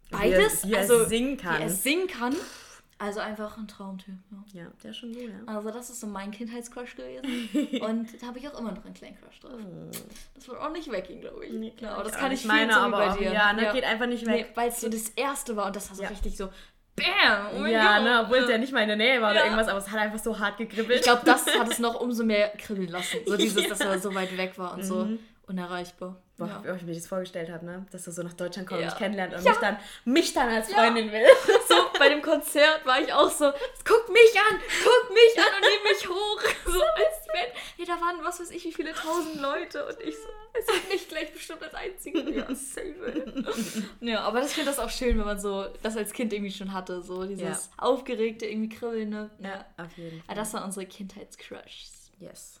Wie 0.08 0.14
er- 0.14 0.18
beides. 0.18 0.64
wie 0.64 0.72
er 0.74 0.78
also, 0.80 1.04
singen 1.04 1.36
kann. 1.36 1.58
Wie 1.58 1.62
er 1.64 1.70
singen 1.70 2.06
kann. 2.06 2.36
Also 3.02 3.20
einfach 3.20 3.56
ein 3.56 3.66
Traumtyp. 3.66 4.12
Ja. 4.52 4.62
ja, 4.62 4.66
der 4.84 4.90
ist 4.90 4.98
schon 4.98 5.12
gut, 5.14 5.22
ja. 5.22 5.34
Also 5.52 5.70
das 5.70 5.88
ist 5.88 6.00
so 6.00 6.06
mein 6.06 6.30
Kindheitscrush 6.30 6.96
gewesen. 6.96 7.80
Und 7.80 8.22
da 8.22 8.26
habe 8.26 8.38
ich 8.38 8.46
auch 8.46 8.60
immer 8.60 8.72
noch 8.72 8.84
einen 8.84 8.92
kleinen 8.92 9.16
Crush 9.18 9.40
drauf. 9.40 9.52
Das 10.34 10.46
wird 10.46 10.60
auch 10.60 10.70
nicht 10.70 10.92
weggehen, 10.92 11.22
glaube 11.22 11.46
ich. 11.46 11.52
Nee, 11.52 11.72
ja, 11.80 11.94
aber 11.94 12.04
das 12.04 12.12
kann 12.12 12.30
ich 12.30 12.44
Meine 12.44 12.74
so 12.74 12.78
aber 12.80 13.06
bei 13.08 13.16
dir. 13.16 13.32
Ja, 13.32 13.54
ne, 13.54 13.70
geht 13.72 13.84
einfach 13.84 14.06
nicht 14.06 14.26
Nee, 14.26 14.32
weg. 14.40 14.52
weil 14.54 14.68
es 14.68 14.82
so 14.82 14.88
das 14.90 15.08
erste 15.10 15.56
war 15.56 15.66
und 15.66 15.76
das 15.76 15.88
war 15.88 15.96
so 15.96 16.02
Ja. 16.02 16.10
richtig 16.10 16.36
so 16.36 16.50
BAM! 16.96 17.62
Oh 17.62 17.64
ja, 17.64 17.94
Gott. 17.96 18.04
ne, 18.04 18.20
obwohl 18.24 18.46
der 18.46 18.58
nicht 18.58 18.74
mal 18.74 18.80
in 18.82 18.88
der 18.88 18.96
Nähe 18.98 19.22
war 19.22 19.30
oder 19.30 19.38
Ja. 19.40 19.44
irgendwas, 19.46 19.68
aber 19.68 19.78
es 19.78 19.90
hat 19.90 19.98
einfach 19.98 20.18
so 20.18 20.38
hart 20.38 20.58
gekribbelt. 20.58 20.98
Ich 20.98 21.04
glaube, 21.04 21.22
das 21.24 21.46
hat 21.58 21.70
es 21.70 21.78
noch 21.78 21.98
umso 21.98 22.22
mehr 22.22 22.50
kribbeln 22.58 22.88
lassen. 22.88 23.16
So 23.24 23.38
dieses, 23.38 23.66
dass 23.66 23.80
er 23.80 23.98
so 23.98 24.14
weit 24.14 24.36
weg 24.36 24.58
war 24.58 24.74
und 24.74 24.82
so 24.84 25.08
unerreichbar. 25.46 26.16
Boah, 26.36 26.62
Ja. 26.64 26.74
wie 26.74 26.76
ich 26.76 26.82
mir 26.84 26.94
das 26.94 27.06
vorgestellt 27.06 27.50
habe, 27.50 27.64
ne? 27.66 27.86
Dass 27.90 28.06
er 28.06 28.12
so 28.12 28.22
nach 28.22 28.32
Deutschland 28.34 28.68
kommt, 28.68 28.80
Ja. 28.80 28.86
mich 28.86 28.96
kennenlernt 28.96 29.34
und 29.34 29.42
Ja. 29.44 29.50
mich, 29.50 29.60
dann, 29.60 29.76
mich 30.04 30.32
dann 30.34 30.48
als 30.50 30.72
Freundin 30.72 31.10
will. 31.10 31.24
So, 31.68 31.74
bei 32.00 32.08
dem 32.08 32.20
Konzert 32.22 32.84
war 32.84 33.00
ich 33.00 33.12
auch 33.12 33.30
so, 33.30 33.52
guck 33.84 34.08
mich 34.08 34.34
an, 34.50 34.58
guck 34.82 35.10
mich 35.14 35.38
an 35.38 35.54
und 35.54 35.60
nimm 35.62 35.92
mich 35.92 36.08
hoch. 36.08 36.40
So, 36.72 36.82
als 36.82 37.26
wenn, 37.32 37.52
hey, 37.76 37.86
da 37.86 38.00
waren, 38.00 38.24
was 38.24 38.40
weiß 38.40 38.50
ich, 38.50 38.64
wie 38.64 38.72
viele 38.72 38.92
tausend 38.92 39.40
Leute 39.40 39.86
und 39.86 40.00
ich 40.00 40.14
so, 40.16 40.28
es 40.54 40.66
wird 40.66 40.88
nicht 40.92 41.08
gleich 41.08 41.32
bestimmt 41.32 41.62
als 41.62 41.74
Einzige. 41.74 42.20
Ja, 42.30 42.46
safe. 42.54 43.44
Ja, 44.00 44.20
aber 44.22 44.42
ich 44.44 44.50
finde 44.50 44.70
das 44.70 44.78
auch 44.78 44.90
schön, 44.90 45.18
wenn 45.18 45.24
man 45.26 45.38
so 45.40 45.66
das 45.82 45.96
als 45.96 46.12
Kind 46.12 46.32
irgendwie 46.32 46.52
schon 46.52 46.72
hatte, 46.72 47.02
so 47.02 47.24
dieses 47.24 47.66
Ja. 47.66 47.72
aufgeregte, 47.78 48.46
irgendwie 48.46 48.68
kribbelnde. 48.68 49.30
Ja, 49.40 49.64
auf 49.76 49.96
jeden 49.96 50.18
Ja, 50.18 50.22
Fall. 50.24 50.34
das 50.36 50.54
waren 50.54 50.64
unsere 50.64 50.86
Kindheitscrushs. 50.86 52.10
Yes. 52.18 52.60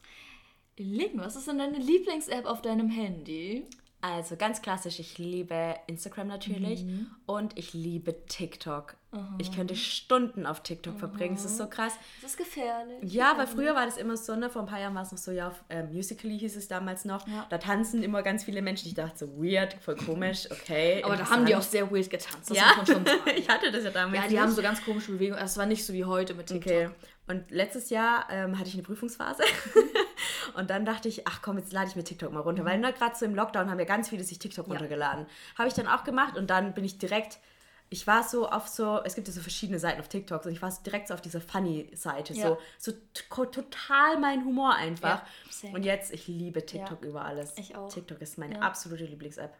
Link, 0.76 1.12
was 1.16 1.36
ist 1.36 1.46
denn 1.48 1.58
deine 1.58 1.78
Lieblings-App 1.78 2.46
auf 2.46 2.62
deinem 2.62 2.88
Handy? 2.90 3.66
Also 4.00 4.36
ganz 4.36 4.62
klassisch, 4.62 4.98
ich 4.98 5.18
liebe 5.18 5.76
Instagram 5.86 6.28
natürlich 6.28 6.84
Mhm. 6.84 7.10
und 7.26 7.58
ich 7.58 7.74
liebe 7.74 8.24
TikTok. 8.26 8.96
Ich 9.38 9.50
könnte 9.52 9.74
Stunden 9.74 10.46
auf 10.46 10.62
TikTok 10.62 10.96
verbringen, 10.98 11.34
es 11.34 11.44
ist 11.44 11.56
so 11.56 11.66
krass. 11.68 11.94
Das 12.22 12.30
ist 12.32 12.36
gefährlich. 12.36 12.98
Ja, 13.02 13.36
weil 13.36 13.48
früher 13.48 13.74
war 13.74 13.84
das 13.84 13.96
immer 13.96 14.16
so, 14.16 14.36
ne, 14.36 14.48
vor 14.50 14.62
ein 14.62 14.68
paar 14.68 14.78
Jahren 14.78 14.94
war 14.94 15.02
es 15.02 15.10
noch 15.10 15.18
so, 15.18 15.32
ja, 15.32 15.48
auf 15.48 15.64
ähm, 15.68 15.92
Musically 15.92 16.38
hieß 16.38 16.56
es 16.56 16.68
damals 16.68 17.04
noch, 17.04 17.26
Ja. 17.26 17.44
da 17.50 17.58
tanzen 17.58 18.04
immer 18.04 18.22
ganz 18.22 18.44
viele 18.44 18.62
Menschen. 18.62 18.86
Ich 18.86 18.94
dachte 18.94 19.18
so, 19.18 19.26
weird, 19.42 19.74
voll 19.82 19.96
komisch, 19.96 20.48
okay. 20.52 21.02
Aber 21.04 21.16
da 21.16 21.28
haben 21.28 21.44
die 21.44 21.56
auch 21.56 21.62
sehr 21.62 21.90
weird 21.90 22.08
getanzt, 22.08 22.50
das 22.50 22.56
ja, 22.56 22.66
muss 22.76 22.76
man 22.76 22.86
schon 22.86 23.06
sagen. 23.06 23.20
ich 23.36 23.48
hatte 23.48 23.72
das 23.72 23.82
ja 23.82 23.90
damals 23.90 24.16
Ja, 24.16 24.22
die 24.28 24.34
nicht. 24.34 24.42
haben 24.42 24.52
so 24.52 24.62
ganz 24.62 24.84
komische 24.84 25.10
Bewegungen. 25.10 25.42
Es 25.42 25.56
war 25.56 25.66
nicht 25.66 25.84
so 25.84 25.92
wie 25.92 26.04
heute 26.04 26.34
mit 26.34 26.46
TikTok. 26.46 26.70
Okay. 26.72 26.90
Und 27.26 27.50
letztes 27.50 27.90
Jahr 27.90 28.26
ähm, 28.30 28.58
hatte 28.58 28.68
ich 28.68 28.74
eine 28.74 28.82
Prüfungsphase. 28.84 29.42
und 30.54 30.70
dann 30.70 30.84
dachte 30.84 31.08
ich, 31.08 31.26
ach 31.26 31.42
komm, 31.42 31.58
jetzt 31.58 31.72
lade 31.72 31.88
ich 31.88 31.96
mir 31.96 32.04
TikTok 32.04 32.32
mal 32.32 32.40
runter. 32.40 32.64
Weil 32.64 32.78
ne, 32.78 32.92
gerade 32.92 33.16
so 33.16 33.24
im 33.24 33.34
Lockdown 33.34 33.70
haben 33.70 33.78
ja 33.78 33.84
ganz 33.84 34.08
viele 34.08 34.24
sich 34.24 34.38
TikTok 34.38 34.68
runtergeladen. 34.68 35.26
Habe 35.58 35.68
ich 35.68 35.74
dann 35.74 35.86
auch 35.86 36.04
gemacht 36.04 36.36
und 36.36 36.50
dann 36.50 36.74
bin 36.74 36.84
ich 36.84 36.98
direkt, 36.98 37.38
ich 37.92 38.06
war 38.06 38.22
so 38.22 38.48
auf 38.48 38.68
so, 38.68 39.00
es 39.02 39.16
gibt 39.16 39.26
ja 39.26 39.34
so 39.34 39.40
verschiedene 39.40 39.80
Seiten 39.80 40.00
auf 40.00 40.06
TikTok 40.08 40.46
und 40.46 40.52
ich 40.52 40.62
war 40.62 40.70
so 40.70 40.80
direkt 40.82 41.08
so 41.08 41.14
auf 41.14 41.20
dieser 41.20 41.40
Funny-Seite. 41.40 42.34
Ja. 42.34 42.56
So, 42.78 42.92
so 43.18 43.44
total 43.46 44.18
mein 44.20 44.44
Humor 44.44 44.74
einfach. 44.76 45.22
Ja, 45.62 45.74
und 45.74 45.82
jetzt, 45.82 46.12
ich 46.12 46.28
liebe 46.28 46.64
TikTok 46.64 47.02
über 47.02 47.24
alles. 47.24 47.52
ich 47.58 47.74
auch. 47.74 47.92
TikTok 47.92 48.20
ist 48.22 48.38
meine 48.38 48.54
Ja. 48.54 48.60
absolute 48.60 49.04
Lieblings-App. 49.04 49.52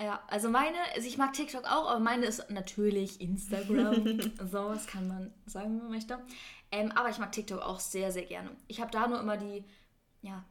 Ja, 0.00 0.22
also 0.28 0.48
meine, 0.48 0.76
also 0.94 1.08
ich 1.08 1.18
mag 1.18 1.32
TikTok 1.32 1.64
auch, 1.64 1.90
aber 1.90 1.98
meine 1.98 2.26
ist 2.26 2.48
natürlich 2.48 3.20
Instagram. 3.20 4.20
so, 4.48 4.68
das 4.72 4.86
kann 4.86 5.08
man 5.08 5.34
sagen, 5.44 5.70
wenn 5.72 5.78
man 5.78 5.90
möchte. 5.90 6.20
Ähm, 6.70 6.92
aber 6.92 7.08
ich 7.08 7.18
mag 7.18 7.32
TikTok 7.32 7.60
auch 7.60 7.80
sehr, 7.80 8.12
sehr 8.12 8.24
gerne. 8.24 8.50
Ich 8.68 8.80
habe 8.80 8.92
da 8.92 9.08
nur 9.08 9.18
immer 9.18 9.36
die, 9.36 9.64
ja, 10.22 10.44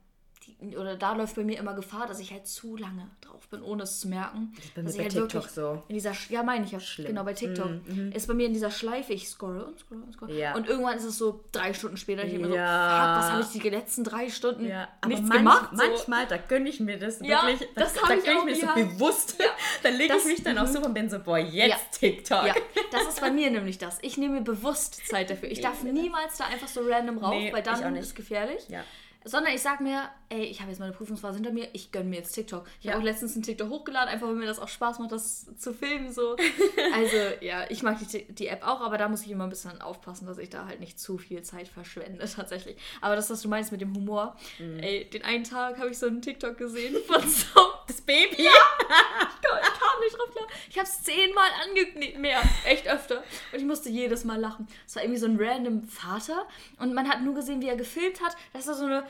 die, 0.48 0.78
oder 0.78 0.95
da 0.95 1.14
läuft 1.14 1.36
bei 1.36 1.43
mir 1.43 1.58
immer 1.60 1.74
Gefahr, 1.74 2.08
dass 2.08 2.20
ich 2.20 2.32
halt 2.32 2.48
zu 2.48 2.76
lange 2.78 3.10
drauf 3.22 3.48
bin, 3.50 3.62
ohne 3.62 3.84
es 3.84 4.00
zu 4.00 4.08
merken. 4.08 4.54
Das 4.56 4.66
ist 4.66 4.74
bei 4.76 4.82
mir 4.82 4.89
bei 4.91 5.04
halt 5.04 5.12
TikTok 5.12 5.34
wirklich 5.34 5.52
so. 5.54 5.84
In 5.88 5.93
dieser, 5.95 6.14
ja, 6.30 6.43
meine 6.43 6.66
ich 6.66 6.72
ja, 6.72 6.80
Schlimm. 6.80 7.08
genau, 7.08 7.24
bei 7.24 7.34
TikTok. 7.34 7.70
Ist 8.14 8.28
bei 8.28 8.34
mir 8.34 8.48
in 8.48 8.54
dieser 8.54 8.72
Schleife, 8.72 9.14
ich 9.14 9.30
scrolle 9.30 9.66
und 9.66 9.80
scrolle 9.80 10.02
und 10.02 10.14
scrolle. 10.14 10.34
Ja. 10.38 10.56
Und 10.56 10.68
irgendwann 10.68 10.98
ist 10.98 11.04
es 11.04 11.18
so 11.18 11.43
drei 11.52 11.74
Stunden 11.74 11.98
später, 11.98 12.24
ich 12.24 12.34
immer 12.34 12.48
so, 12.48 12.56
Ja. 12.56 13.16
fuck, 13.16 13.24
was 13.24 13.32
habe 13.32 13.41
ich 13.41 13.62
die 13.62 13.70
letzten 13.70 14.04
drei 14.04 14.30
Stunden 14.30 14.66
Ja, 14.66 14.88
nichts 15.06 15.28
manch, 15.28 15.39
gemacht? 15.39 15.70
So. 15.72 15.78
manchmal, 15.78 16.28
da 16.28 16.38
gönne 16.38 16.70
ich 16.70 16.80
mir 16.80 16.98
das 16.98 17.20
Ja, 17.22 17.45
wirklich. 17.45 17.70
Da, 17.76 17.82
das 17.82 17.93
da 17.93 18.02
hab 18.02 18.18
ich 18.18 18.24
gönne 18.24 18.52
ich 18.52 18.62
mir 18.62 18.68
so 18.68 18.74
bewusst. 18.76 19.38
da 19.84 19.89
lege 19.89 20.16
ich 20.18 20.26
mich 20.26 20.43
dann 20.43 20.58
auch 20.58 20.68
so 20.68 20.80
und 20.80 20.93
bin 20.93 21.10
so, 21.10 21.20
boah, 21.20 21.38
jetzt. 21.38 22.00
TikTok. 22.00 22.45
Ja, 22.48 22.56
das 22.91 23.08
ist 23.08 23.22
bei 23.22 23.32
mir 23.32 23.52
nämlich 23.52 23.78
das. 23.78 23.98
Ich 24.02 24.18
nehme 24.18 24.36
mir 24.36 24.41
bewusst 24.41 25.08
Zeit 25.08 25.30
dafür. 25.30 25.50
Ich 25.52 25.62
darf 25.62 25.84
niemals 25.84 26.38
da 26.38 26.45
einfach 26.45 26.68
so 26.68 26.82
random 26.82 27.18
rauf, 27.18 27.34
Nee, 27.34 27.54
weil 27.54 27.64
dann 27.64 27.95
ist 27.95 28.08
es 28.08 28.16
gefährlich. 28.16 28.68
Ja. 28.70 28.84
Sondern 29.24 29.54
ich 29.54 29.62
sag 29.62 29.82
mir, 29.82 30.10
ey, 30.30 30.43
ich 30.43 30.59
habe 30.61 30.69
jetzt 30.71 30.80
meine 30.80 30.91
Prüfungsphase 30.93 31.36
hinter 31.36 31.51
mir, 31.51 31.67
ich 31.73 31.91
gönne 31.91 32.09
mir 32.09 32.17
jetzt 32.17 32.34
TikTok. 32.34 32.65
Ich 32.80 32.86
Ja. 32.86 32.91
habe 32.93 33.01
auch 33.01 33.05
letztens 33.05 33.34
einen 33.36 33.43
TikTok 33.43 33.69
hochgeladen, 33.69 34.09
einfach 34.09 34.28
weil 34.28 34.36
mir 34.36 34.45
das 34.45 34.59
auch 34.59 34.67
Spaß 34.67 34.99
macht, 34.99 35.11
das 35.11 35.45
zu 35.57 35.73
filmen. 35.73 36.11
So. 36.11 36.36
Also 36.93 37.17
ja, 37.41 37.65
ich 37.69 37.84
mag 37.84 37.97
die, 37.99 38.23
die 38.34 38.47
App 38.47 38.65
auch, 38.65 38.82
aber 38.82 38.97
da 38.97 39.07
muss 39.09 39.21
ich 39.21 39.30
immer 39.32 39.43
ein 39.43 39.49
bisschen 39.49 39.82
aufpassen, 39.82 40.25
dass 40.25 40.38
ich 40.38 40.49
da 40.49 40.65
halt 40.65 40.80
nicht 40.80 40.99
zu 40.99 41.17
viel 41.17 41.41
Zeit 41.43 41.67
verschwende 41.67 42.25
tatsächlich. 42.36 42.78
Aber 43.01 43.15
das, 43.15 43.30
was 43.30 43.41
du 43.41 43.47
meinst 43.49 43.71
mit 43.71 43.82
dem 43.82 43.93
Humor, 43.95 44.36
Mhm. 44.59 44.80
ey, 44.80 45.09
den 45.09 45.23
einen 45.23 45.43
Tag 45.43 45.78
habe 45.78 45.89
ich 45.91 45.97
so 45.99 46.07
einen 46.07 46.21
TikTok 46.21 46.57
gesehen 46.57 46.95
von 47.05 47.21
so 47.30 47.61
Das 47.88 48.01
Baby. 48.01 48.36
ich 48.43 48.45
kam 48.47 49.99
nicht 50.01 50.17
drauf 50.17 50.32
klar. 50.34 50.47
Ich 50.69 50.78
habe 50.78 50.88
es 50.88 51.03
zehnmal 51.03 51.49
angeknickt, 51.67 52.17
mehr, 52.19 52.41
echt 52.65 52.88
öfter. 52.88 53.23
Und 53.51 53.59
ich 53.59 53.65
musste 53.65 53.89
jedes 53.89 54.23
Mal 54.23 54.39
lachen. 54.39 54.67
Es 54.86 54.95
war 54.95 55.03
irgendwie 55.03 55.19
so 55.19 55.28
ein 55.28 55.38
random 55.39 55.84
Vater 55.88 56.45
und 56.80 56.93
man 56.93 57.07
hat 57.09 57.21
nur 57.21 57.36
gesehen, 57.36 57.61
wie 57.61 57.67
er 57.69 57.75
gefilmt 57.75 58.21
hat. 58.21 58.36
Das 58.53 58.67
war 58.67 58.73
so 58.75 58.86
eine. 58.86 59.03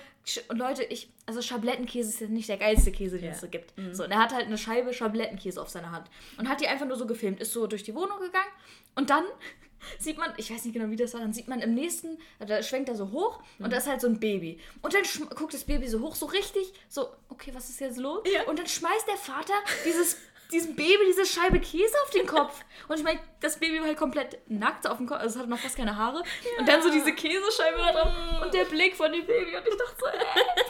Und 0.50 0.58
Leute, 0.58 0.84
ich. 0.84 1.07
Also 1.26 1.42
Schablettenkäse 1.42 2.10
ist 2.10 2.20
ja 2.22 2.28
nicht 2.28 2.48
der 2.48 2.58
geilste 2.58 2.92
Käse, 2.92 3.18
den 3.18 3.26
Ja. 3.26 3.32
es 3.32 3.42
so 3.42 3.48
gibt. 3.50 3.74
So, 3.92 4.06
und 4.06 4.12
er 4.12 4.20
hat 4.20 4.34
halt 4.34 4.46
eine 4.46 4.58
Scheibe 4.58 4.94
Schablettenkäse 4.94 5.62
auf 5.62 5.70
seiner 5.70 5.92
Hand. 5.92 6.10
Und 6.38 6.48
hat 6.48 6.62
die 6.62 6.68
einfach 6.68 6.86
nur 6.86 6.96
so 6.96 7.06
gefilmt. 7.06 7.42
Ist 7.42 7.52
so 7.52 7.68
durch 7.68 7.84
die 7.84 7.94
Wohnung 7.96 8.20
gegangen 8.20 8.52
und 8.96 9.10
dann. 9.10 9.24
Sieht 10.00 10.18
man, 10.18 10.34
ich 10.38 10.52
weiß 10.52 10.66
nicht 10.66 10.74
genau, 10.74 10.90
wie 10.90 10.96
das 10.96 11.14
war, 11.14 11.22
dann 11.22 11.34
sieht 11.34 11.48
man 11.48 11.62
im 11.62 11.76
nächsten, 11.76 12.18
da 12.40 12.64
schwenkt 12.64 12.90
er 12.90 12.96
so 12.96 13.12
hoch 13.12 13.42
und 13.60 13.72
da 13.72 13.78
ist 13.78 13.86
halt 13.88 14.02
so 14.02 14.08
ein 14.08 14.20
Baby. 14.20 14.60
Und 14.82 14.92
dann 14.94 15.04
guckt 15.36 15.54
das 15.54 15.66
Baby 15.66 15.88
so 15.88 16.02
hoch, 16.02 16.16
so 16.16 16.26
richtig, 16.26 16.74
so, 16.90 17.08
okay, 17.30 17.52
was 17.54 17.70
ist 17.70 17.80
jetzt 17.80 17.98
los? 17.98 18.24
Ja. 18.34 18.44
Und 18.50 18.58
dann 18.58 18.66
schmeißt 18.66 19.08
der 19.08 19.18
Vater 19.18 19.54
dieses, 19.86 20.18
diesem 20.52 20.76
Baby 20.76 21.00
diese 21.08 21.26
Scheibe 21.26 21.60
Käse 21.60 21.94
auf 22.04 22.10
den 22.12 22.26
Kopf. 22.26 22.62
Und 22.88 22.98
ich 22.98 23.04
meine, 23.04 23.20
das 23.42 23.60
Baby 23.60 23.80
war 23.80 23.88
halt 23.88 23.98
komplett 23.98 24.40
nackt 24.48 24.88
auf 24.88 24.98
dem 24.98 25.08
Kopf, 25.08 25.20
also 25.20 25.34
es 25.34 25.40
hatte 25.40 25.50
noch 25.50 25.60
fast 25.60 25.76
keine 25.78 25.96
Haare. 25.96 26.24
Und 26.60 26.68
dann 26.68 26.82
so 26.82 26.90
diese 26.90 27.14
Käsescheibe 27.14 27.78
da 27.78 27.92
drauf 27.92 28.42
und 28.44 28.54
der 28.54 28.66
Blick 28.66 28.96
von 28.96 29.12
dem 29.12 29.26
Baby. 29.26 29.58
Und 29.58 29.68
ich 29.68 29.78
dachte 29.78 29.96
so, 30.00 30.06
ey, 30.08 30.20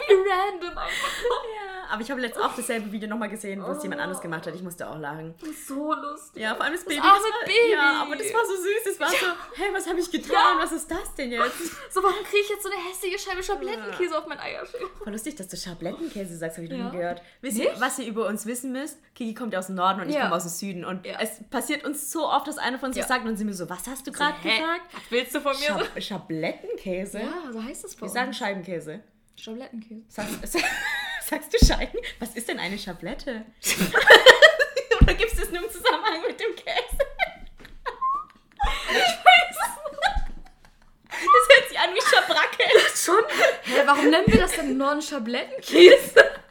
wie 0.08 0.14
random 0.30 0.78
einfach. 0.78 1.22
Ja, 1.22 1.77
aber 1.90 2.02
ich 2.02 2.10
habe 2.10 2.20
letztens 2.20 2.44
auch 2.44 2.54
dasselbe 2.54 2.90
Video 2.92 3.08
nochmal 3.08 3.28
gesehen, 3.28 3.62
wo 3.64 3.70
es 3.72 3.82
jemand 3.82 4.00
anderes 4.00 4.20
gemacht 4.22 4.46
hat. 4.46 4.54
Ich 4.54 4.62
musste 4.62 4.88
auch 4.88 4.98
lachen. 4.98 5.34
So 5.66 5.92
lustig. 5.94 6.42
Ja, 6.42 6.54
vor 6.54 6.64
allem 6.64 6.74
das 6.74 6.84
Baby. 6.84 7.00
arme 7.00 7.12
das 7.14 7.22
war, 7.24 7.46
Baby. 7.46 7.72
Ja, 7.72 8.02
aber 8.02 8.16
das 8.16 8.32
war 8.34 8.44
so 8.46 8.56
süß. 8.56 8.86
Es 8.92 9.00
war 9.00 9.08
so, 9.08 9.26
hey, 9.56 9.68
was 9.72 9.86
habe 9.88 10.00
ich 10.00 10.10
getan? 10.10 10.30
Ja. 10.32 10.56
Was 10.58 10.72
ist 10.72 10.90
das 10.90 11.14
denn 11.14 11.32
jetzt? 11.32 11.54
So, 11.90 12.02
warum 12.02 12.22
kriege 12.24 12.42
ich 12.42 12.48
jetzt 12.50 12.62
so 12.62 12.70
eine 12.70 12.80
hässliche 12.88 13.18
Scheibe 13.18 13.42
Schablettenkäse 13.42 14.16
auf 14.16 14.26
mein 14.26 14.38
Eierschäl? 14.38 14.80
Voll 15.02 15.12
lustig, 15.12 15.36
dass 15.36 15.48
du 15.48 15.56
Schablettenkäse 15.56 16.36
sagst, 16.36 16.58
habe 16.58 16.66
ich 16.66 16.70
noch 16.70 16.78
Ja. 16.78 16.84
nie 16.90 16.96
gehört. 16.98 17.22
Wisst 17.40 17.58
ihr, 17.58 17.72
was 17.78 17.98
ihr 17.98 18.06
über 18.06 18.26
uns 18.28 18.44
wissen 18.46 18.72
müsst? 18.72 18.98
Kiki 19.14 19.34
kommt 19.34 19.52
ja 19.54 19.58
aus 19.58 19.66
dem 19.66 19.74
Norden 19.76 20.00
und 20.02 20.08
ich 20.10 20.14
Ja. 20.14 20.22
komme 20.24 20.36
aus 20.36 20.42
dem 20.44 20.50
Süden. 20.50 20.84
Und 20.84 21.06
Ja. 21.06 21.18
es 21.20 21.42
passiert 21.50 21.84
uns 21.84 22.10
so 22.12 22.28
oft, 22.28 22.46
dass 22.46 22.58
einer 22.58 22.78
von 22.78 22.88
uns 22.88 22.96
Ja. 22.96 23.02
das 23.02 23.08
sagt 23.08 23.26
und 23.26 23.36
sie 23.36 23.44
mir 23.44 23.54
so, 23.54 23.68
was 23.70 23.86
hast 23.86 24.06
du 24.06 24.12
gerade 24.12 24.36
gesagt? 24.42 24.82
Was 24.92 25.02
willst 25.10 25.34
du 25.34 25.40
von 25.40 25.52
mir? 25.58 25.66
Schab 25.66 26.02
Schablettenkäse? 26.02 27.20
ja, 27.20 27.52
so 27.52 27.62
heißt 27.62 27.84
es 27.84 27.94
bei 27.96 28.00
Wir 28.02 28.04
uns. 28.04 28.12
sagen 28.12 28.32
Scheibenkäse. 28.34 29.00
Schablettenkäse. 29.36 30.02
Sagst, 31.28 31.52
du 31.52 31.58
Scheiben? 31.64 31.98
Was 32.20 32.34
ist 32.36 32.48
denn 32.48 32.58
eine 32.58 32.78
Schablette? 32.78 33.44
Oder 35.02 35.12
gibt 35.14 35.30
es 35.30 35.38
das 35.38 35.50
nur 35.50 35.62
im 35.62 35.70
Zusammenhang 35.70 36.22
mit 36.26 36.40
dem 36.40 36.54
Käse? 36.56 37.04
Das 41.10 41.56
hört 41.56 41.68
sich 41.68 41.78
an 41.78 41.90
wie 41.94 42.00
Schabracke. 42.00 42.64
Schon? 42.94 43.22
Hä, 43.64 43.82
warum 43.84 44.08
nennen 44.08 44.26
wir 44.26 44.40
das 44.40 44.52
denn 44.52 44.70
im 44.70 44.78
Norden 44.78 45.02
Schablettenkäse? 45.02 46.30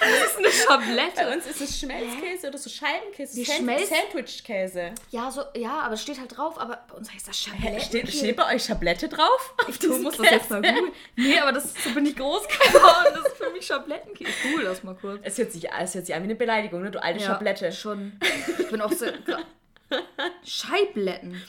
Was 0.00 0.30
ist 0.30 0.36
eine 0.38 0.46
Bei 0.48 0.52
Schablette? 0.52 1.34
uns 1.34 1.46
ist 1.46 1.60
es 1.60 1.78
Schmelzkäse 1.80 2.48
oder 2.48 2.58
so 2.58 2.68
Scheibenkäse. 2.70 3.44
Sand- 3.44 3.86
Sandwichkäse. 3.86 4.92
Ja, 5.10 5.30
so, 5.30 5.42
ja, 5.56 5.80
aber 5.80 5.94
es 5.94 6.02
steht 6.02 6.18
halt 6.18 6.36
drauf, 6.36 6.58
aber 6.60 6.84
bei 6.88 6.94
uns 6.94 7.12
heißt 7.12 7.28
das 7.28 7.36
Hä, 7.36 7.50
Schablettenkäse. 7.50 7.86
Steht, 7.86 8.08
steht 8.14 8.36
bei 8.36 8.54
euch 8.54 8.64
Schablette 8.64 9.08
drauf? 9.08 9.54
Auf 9.66 9.78
Du 9.78 9.96
musst 9.98 10.18
das 10.18 10.30
jetzt 10.30 10.50
mal 10.50 10.62
googeln. 10.62 10.92
Nee, 11.16 11.38
aber 11.38 11.52
das, 11.52 11.72
so 11.82 11.90
bin 11.94 12.06
ich 12.06 12.16
groß 12.16 12.46
geworden. 12.48 13.14
Das 13.14 13.26
ist 13.32 13.36
für 13.36 13.50
mich 13.50 13.66
Schablettenkäse. 13.66 14.30
Ich 14.30 14.50
google 14.50 14.64
das 14.66 14.82
mal 14.84 14.94
kurz. 14.94 15.20
Es 15.22 15.38
hört, 15.38 15.52
sich, 15.52 15.68
es 15.70 15.94
hört 15.94 16.06
sich 16.06 16.14
an 16.14 16.22
wie 16.22 16.26
eine 16.26 16.34
Beleidigung, 16.36 16.82
ne? 16.82 16.90
Du 16.90 17.02
alte 17.02 17.20
Ja, 17.20 17.26
Schablette. 17.26 17.72
Schon. 17.72 18.18
Ich 18.58 18.68
bin 18.68 18.80
auch 18.80 18.92
so. 18.92 19.06
Scheibletten. 20.44 21.42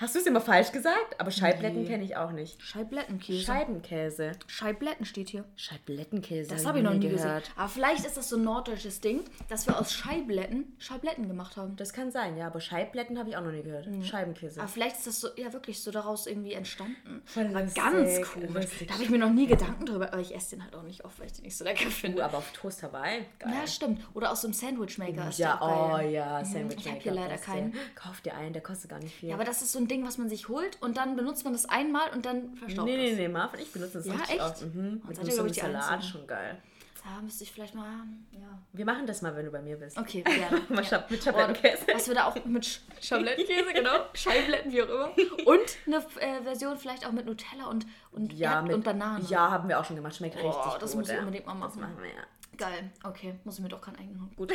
Hast 0.00 0.14
du 0.14 0.18
es 0.18 0.26
immer 0.26 0.40
falsch 0.40 0.72
gesagt? 0.72 1.18
Aber 1.20 1.30
Scheibletten 1.30 1.82
Nee. 1.82 1.88
kenne 1.88 2.04
ich 2.04 2.16
auch 2.16 2.32
nicht. 2.32 2.62
Scheiblettenkäse. 2.62 3.42
Scheibenkäse. 3.44 4.32
Scheibletten 4.46 5.04
steht 5.04 5.28
hier. 5.28 5.44
Scheiblettenkäse. 5.56 6.48
Das 6.50 6.64
habe 6.64 6.78
ich 6.78 6.84
noch 6.84 6.94
nie 6.94 7.08
gesehen. 7.08 7.42
Aber 7.56 7.68
vielleicht 7.68 8.06
ist 8.06 8.16
das 8.16 8.30
so 8.30 8.36
ein 8.36 8.44
norddeutsches 8.44 9.00
Ding, 9.02 9.20
dass 9.48 9.66
wir 9.66 9.78
aus 9.78 9.92
Scheibletten 9.92 10.72
Scheibletten 10.78 11.28
gemacht 11.28 11.56
haben. 11.58 11.76
Das 11.76 11.92
kann 11.92 12.10
sein, 12.10 12.36
ja, 12.38 12.46
aber 12.46 12.60
Scheibletten 12.60 13.18
habe 13.18 13.28
ich 13.28 13.36
auch 13.36 13.42
noch 13.42 13.52
nie 13.52 13.62
gehört. 13.62 13.86
Scheibenkäse. 14.02 14.60
Aber 14.60 14.68
vielleicht 14.68 14.96
ist 14.96 15.06
das 15.06 15.20
so, 15.20 15.28
ja 15.36 15.52
wirklich 15.52 15.82
so 15.82 15.90
daraus 15.90 16.26
irgendwie 16.26 16.54
entstanden. 16.54 17.20
Voll 17.26 17.52
War 17.52 17.62
ganz 17.62 17.74
komisch. 17.74 18.54
lustig. 18.54 18.88
Da 18.88 18.94
habe 18.94 19.04
ich 19.04 19.10
mir 19.10 19.18
noch 19.18 19.30
nie 19.32 19.46
Gedanken 19.46 19.84
drüber, 19.84 20.12
aber 20.12 20.20
ich 20.22 20.34
esse 20.34 20.56
den 20.56 20.64
halt 20.64 20.74
auch 20.74 20.82
nicht 20.82 21.04
oft, 21.04 21.18
weil 21.20 21.26
ich 21.26 21.32
den 21.34 21.44
nicht 21.44 21.56
so 21.58 21.64
lecker 21.64 21.84
Du, 21.84 21.90
finde. 21.90 22.24
aber 22.24 22.38
auf 22.38 22.50
Toast 22.52 22.82
Hawaii. 22.82 23.26
Geil. 23.38 23.52
Ja, 23.54 23.66
stimmt. 23.66 24.00
Oder 24.14 24.32
aus 24.32 24.40
so 24.40 24.46
einem 24.46 24.54
Sandwichmaker 24.54 25.28
ist 25.28 25.38
Ja, 25.38 25.52
der 25.58 25.62
auch 25.62 25.88
oh 25.88 25.92
geil. 25.98 26.10
ja, 26.10 26.44
Sandwich 26.44 26.78
Ich 26.80 26.88
habe 26.90 27.00
hier 27.00 27.12
leider 27.12 27.36
keinen. 27.36 27.74
Kauf 27.94 28.22
dir 28.22 28.34
einen, 28.34 28.54
der 28.54 28.62
kostet 28.62 28.90
gar 28.90 28.98
nicht 28.98 29.14
viel. 29.14 29.28
Ja, 29.28 29.34
aber 29.34 29.44
das 29.44 29.60
ist 29.60 29.72
so 29.72 29.78
ein 29.78 29.89
Ding, 29.90 30.06
was 30.06 30.16
man 30.18 30.28
sich 30.28 30.48
holt 30.48 30.80
und 30.80 30.96
dann 30.96 31.16
benutzt 31.16 31.44
man 31.44 31.52
das 31.52 31.66
einmal 31.66 32.10
und 32.14 32.24
dann 32.24 32.54
verstaubt 32.56 32.88
nee, 32.88 32.96
nee, 32.96 33.10
das. 33.10 33.18
nee, 33.18 33.28
Marvin, 33.28 33.60
ich 33.60 33.72
benutze 33.72 33.98
das 33.98 34.06
Ja, 34.06 34.14
richtig 34.14 34.36
echt? 34.36 34.40
oft. 34.40 34.62
Mhm. 34.74 35.02
Mit 35.06 35.18
ihr, 35.24 35.32
so 35.32 35.40
einem 35.42 35.50
ich, 35.50 35.56
Salat, 35.60 36.04
schon 36.04 36.26
geil. 36.26 36.56
Ja, 37.02 37.22
müsste 37.22 37.44
ich 37.44 37.50
vielleicht 37.52 37.74
mal, 37.74 37.86
ja. 38.30 38.58
Wir 38.74 38.84
machen 38.84 39.06
das 39.06 39.22
mal, 39.22 39.34
wenn 39.34 39.46
du 39.46 39.50
bei 39.50 39.62
mir 39.62 39.76
bist. 39.76 39.96
Okay, 39.98 40.20
gerne. 40.24 40.60
Mal 40.68 40.84
ja. 40.84 41.04
Mit 41.08 41.22
Schablettenkäse. 41.24 41.84
Und 41.88 41.94
Was 41.94 42.06
wir 42.08 42.14
da 42.14 42.24
auch 42.26 42.44
mit 42.44 42.64
Sch 42.66 42.80
Schablettenkäse, 43.00 43.72
genau, 43.74 44.04
Scheibletten, 44.14 44.70
wie 44.70 44.82
auch 44.82 44.88
immer. 44.88 45.12
Und 45.46 45.60
eine 45.86 45.96
äh, 46.20 46.42
Version 46.42 46.76
vielleicht 46.76 47.06
auch 47.06 47.12
mit 47.12 47.24
Nutella 47.26 47.66
und, 47.68 47.86
und, 48.12 48.32
Ja, 48.34 48.56
Erd- 48.56 48.64
mit, 48.64 48.74
und 48.74 48.84
Banane. 48.84 49.24
Ja, 49.28 49.50
haben 49.50 49.68
wir 49.68 49.80
auch 49.80 49.84
schon 49.84 49.96
gemacht. 49.96 50.14
Schmeckt 50.14 50.36
Oh, 50.42 50.46
richtig 50.50 50.74
das 50.78 50.90
gut. 50.92 51.00
muss 51.00 51.08
ich 51.08 51.14
ja. 51.14 51.20
unbedingt 51.20 51.46
mal 51.46 51.54
Das 51.54 51.74
machen. 51.76 51.80
machen 51.80 52.02
wir, 52.02 52.10
ja. 52.10 52.22
Geil. 52.58 52.90
Okay, 53.02 53.34
muss 53.44 53.54
ich 53.56 53.62
mir 53.62 53.68
doch 53.70 53.80
keinen 53.80 53.96
eigenen. 53.96 54.30
Gut. 54.36 54.52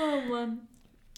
oh 0.00 0.20
Mann. 0.30 0.66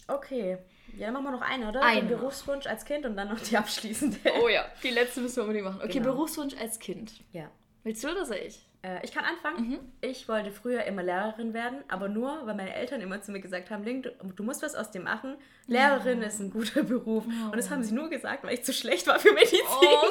Okay. 0.07 0.57
Ja, 0.97 1.05
dann 1.07 1.13
machen 1.13 1.25
wir 1.25 1.31
noch 1.31 1.41
eine, 1.41 1.69
oder? 1.69 1.81
Eine 1.81 2.01
Den. 2.07 2.17
Berufswunsch 2.17 2.65
als 2.67 2.85
Kind 2.85 3.05
und 3.05 3.15
dann 3.15 3.29
noch 3.29 3.39
die 3.39 3.57
abschließende. 3.57 4.17
Oh 4.43 4.47
ja, 4.47 4.65
die 4.83 4.89
letzte 4.89 5.21
müssen 5.21 5.37
wir 5.37 5.43
unbedingt 5.43 5.65
machen. 5.65 5.81
Okay, 5.83 5.93
Genau. 5.93 6.11
Berufswunsch 6.13 6.55
als 6.59 6.79
Kind. 6.79 7.13
Ja. 7.31 7.49
Willst 7.83 8.03
du 8.03 8.09
oder 8.09 8.25
soll 8.25 8.37
ich? 8.45 8.59
Äh, 8.81 9.03
ich 9.03 9.11
kann 9.11 9.25
anfangen. 9.25 9.69
Mhm. 9.69 9.79
Ich 10.01 10.27
wollte 10.29 10.51
früher 10.51 10.83
immer 10.85 11.03
Lehrerin 11.03 11.53
werden, 11.53 11.83
aber 11.89 12.07
nur, 12.07 12.45
weil 12.45 12.55
meine 12.55 12.73
Eltern 12.73 13.01
immer 13.01 13.21
zu 13.21 13.31
mir 13.31 13.41
gesagt 13.41 13.69
haben, 13.69 13.83
Link, 13.83 14.03
du, 14.03 14.11
du 14.33 14.43
musst 14.43 14.61
was 14.63 14.75
aus 14.75 14.89
dem 14.91 15.03
machen. 15.03 15.35
Lehrerin 15.67 16.21
ist 16.21 16.39
ein 16.39 16.49
guter 16.49 16.83
Beruf. 16.83 17.25
Und 17.25 17.55
das 17.57 17.69
haben 17.69 17.83
sie 17.83 17.93
nur 17.93 18.09
gesagt, 18.09 18.43
weil 18.43 18.53
ich 18.53 18.63
zu 18.63 18.71
schlecht 18.73 19.05
war 19.07 19.19
für 19.19 19.33
Medizin. 19.33 19.59
Oh. 19.81 20.05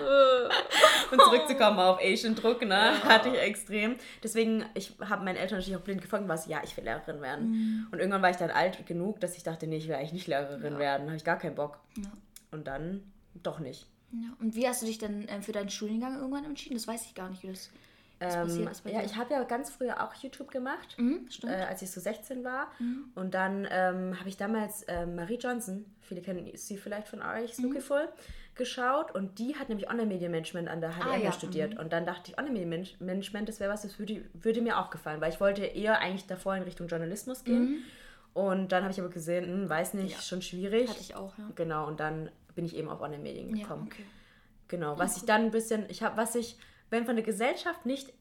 Und 1.10 1.20
zurückzukommen 1.22 1.78
auf 1.78 1.98
Asian 2.02 2.34
Druck, 2.34 2.62
ne, 2.62 3.02
hatte 3.04 3.30
ich 3.30 3.38
extrem. 3.40 3.96
Deswegen, 4.22 4.64
ich 4.74 4.94
habe 5.08 5.24
meinen 5.24 5.36
Eltern 5.36 5.58
natürlich 5.58 5.76
auch 5.78 5.82
blind 5.84 6.02
gefolgt, 6.02 6.28
was 6.28 6.46
ja, 6.46 6.60
ich 6.62 6.76
will 6.76 6.84
Lehrerin 6.84 7.20
werden. 7.22 7.50
Mhm. 7.50 7.86
Und 7.90 7.98
irgendwann 7.98 8.22
war 8.22 8.30
ich 8.30 8.36
dann 8.36 8.50
alt 8.50 8.86
genug, 8.86 9.20
dass 9.20 9.36
ich 9.36 9.42
dachte, 9.42 9.66
nee, 9.66 9.78
ich 9.78 9.88
will 9.88 9.94
eigentlich 9.94 10.12
nicht 10.12 10.26
Lehrerin 10.26 10.74
Ja. 10.74 10.78
werden. 10.78 11.06
habe 11.06 11.16
ich 11.16 11.24
gar 11.24 11.38
keinen 11.38 11.54
Bock. 11.54 11.78
Ja. 11.96 12.10
Und 12.50 12.66
dann 12.66 13.10
doch 13.42 13.58
nicht. 13.58 13.86
Ja. 14.12 14.28
Und 14.40 14.54
wie 14.54 14.66
hast 14.66 14.82
du 14.82 14.86
dich 14.86 14.98
denn 14.98 15.26
ähm, 15.28 15.42
für 15.42 15.52
deinen 15.52 15.68
Studiengang 15.70 16.16
irgendwann 16.16 16.44
entschieden? 16.44 16.74
Das 16.76 16.86
weiß 16.88 17.04
ich 17.06 17.14
gar 17.14 17.28
nicht, 17.28 17.42
wie 17.42 17.48
das, 17.48 17.70
das 18.20 18.34
Ähm, 18.34 18.40
passiert 18.64 18.70
ist 18.72 18.84
ja, 18.86 19.02
ich 19.04 19.16
habe 19.16 19.34
ja 19.34 19.42
ganz 19.44 19.70
früher 19.70 20.02
auch 20.02 20.14
YouTube 20.14 20.50
gemacht. 20.50 20.96
Mhm, 20.98 21.28
äh, 21.44 21.48
als 21.48 21.82
ich 21.82 21.90
so 21.90 22.00
16 22.00 22.42
war. 22.44 22.68
Mhm. 22.78 23.04
Und 23.14 23.34
dann 23.34 23.66
ähm, 23.70 24.18
habe 24.18 24.28
ich 24.28 24.36
damals 24.36 24.84
ähm, 24.88 25.14
Marie 25.14 25.36
Johnson, 25.38 25.84
viele 26.00 26.22
kennen 26.22 26.50
sie 26.54 26.76
vielleicht 26.78 27.08
von 27.08 27.20
euch, 27.22 27.58
Mhm. 27.58 27.64
Lookiful, 27.64 28.08
geschaut. 28.54 29.14
Und 29.14 29.38
die 29.38 29.54
hat 29.56 29.68
nämlich 29.68 29.88
Online-Media-Management 29.90 30.68
an 30.68 30.80
der 30.80 30.92
HDM 30.92 31.08
Ah, 31.10 31.16
ja, 31.16 31.32
studiert. 31.32 31.78
Und 31.78 31.92
dann 31.92 32.06
dachte 32.06 32.30
ich, 32.32 32.38
Online-Media-Management, 32.38 33.48
das 33.48 33.60
wäre 33.60 33.72
was, 33.72 33.82
das 33.82 33.98
würde, 33.98 34.24
würde 34.32 34.62
mir 34.62 34.78
auch 34.78 34.90
gefallen. 34.90 35.20
Weil 35.20 35.32
ich 35.32 35.40
wollte 35.40 35.64
eher 35.64 36.00
eigentlich 36.00 36.26
davor 36.26 36.56
in 36.56 36.62
Richtung 36.64 36.88
Journalismus 36.88 37.44
gehen. 37.44 37.84
Und 38.34 38.72
dann 38.72 38.82
habe 38.84 38.92
ich 38.92 39.00
aber 39.00 39.10
gesehen, 39.10 39.44
hm, 39.46 39.68
weiß 39.68 39.94
nicht, 39.94 40.04
Mhm. 40.06 40.10
Ja. 40.12 40.20
schon 40.22 40.42
schwierig. 40.42 40.88
Hatte 40.88 41.00
ich 41.00 41.14
auch, 41.14 41.36
ja. 41.38 41.44
Genau, 41.54 41.86
und 41.86 42.00
dann 42.00 42.30
bin 42.58 42.64
ich 42.66 42.74
eben 42.74 42.88
auf 42.88 43.00
Online-Medien 43.00 43.54
Ja, 43.54 43.62
gekommen. 43.62 43.84
okay. 43.86 44.02
Genau, 44.66 44.98
was 44.98 45.16
ich 45.16 45.22
dann 45.24 45.42
ein 45.44 45.50
bisschen, 45.52 45.84
ich 45.88 46.02
habe, 46.02 46.16
was 46.16 46.34
ich, 46.34 46.58
wenn 46.90 47.06
von 47.06 47.14
der 47.14 47.24
Gesellschaft 47.24 47.86
nicht, 47.86 48.12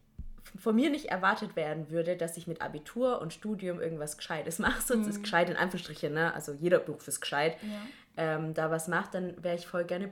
von 0.60 0.76
mir 0.76 0.92
nicht 0.92 1.06
erwartet 1.08 1.56
werden 1.56 1.90
würde, 1.90 2.16
dass 2.16 2.38
ich 2.38 2.46
mit 2.46 2.62
Abitur 2.62 3.20
und 3.20 3.34
Studium 3.34 3.82
irgendwas 3.82 4.16
Gescheites 4.16 4.60
mache, 4.66 4.80
sonst 4.80 5.08
ist 5.08 5.24
gescheit 5.24 5.50
in 5.50 5.56
Anführungsstrichen, 5.58 6.14
ne? 6.14 6.36
also 6.36 6.52
jeder 6.54 6.78
Beruf 6.78 7.08
ist 7.08 7.20
gescheit, 7.20 7.58
Mhm. 7.64 7.72
Ja. 7.72 8.36
ähm, 8.36 8.54
da 8.54 8.70
was 8.70 8.88
macht, 8.88 9.16
dann 9.16 9.44
wäre 9.44 9.56
ich 9.56 9.66
voll 9.66 9.86
gerne 9.86 10.08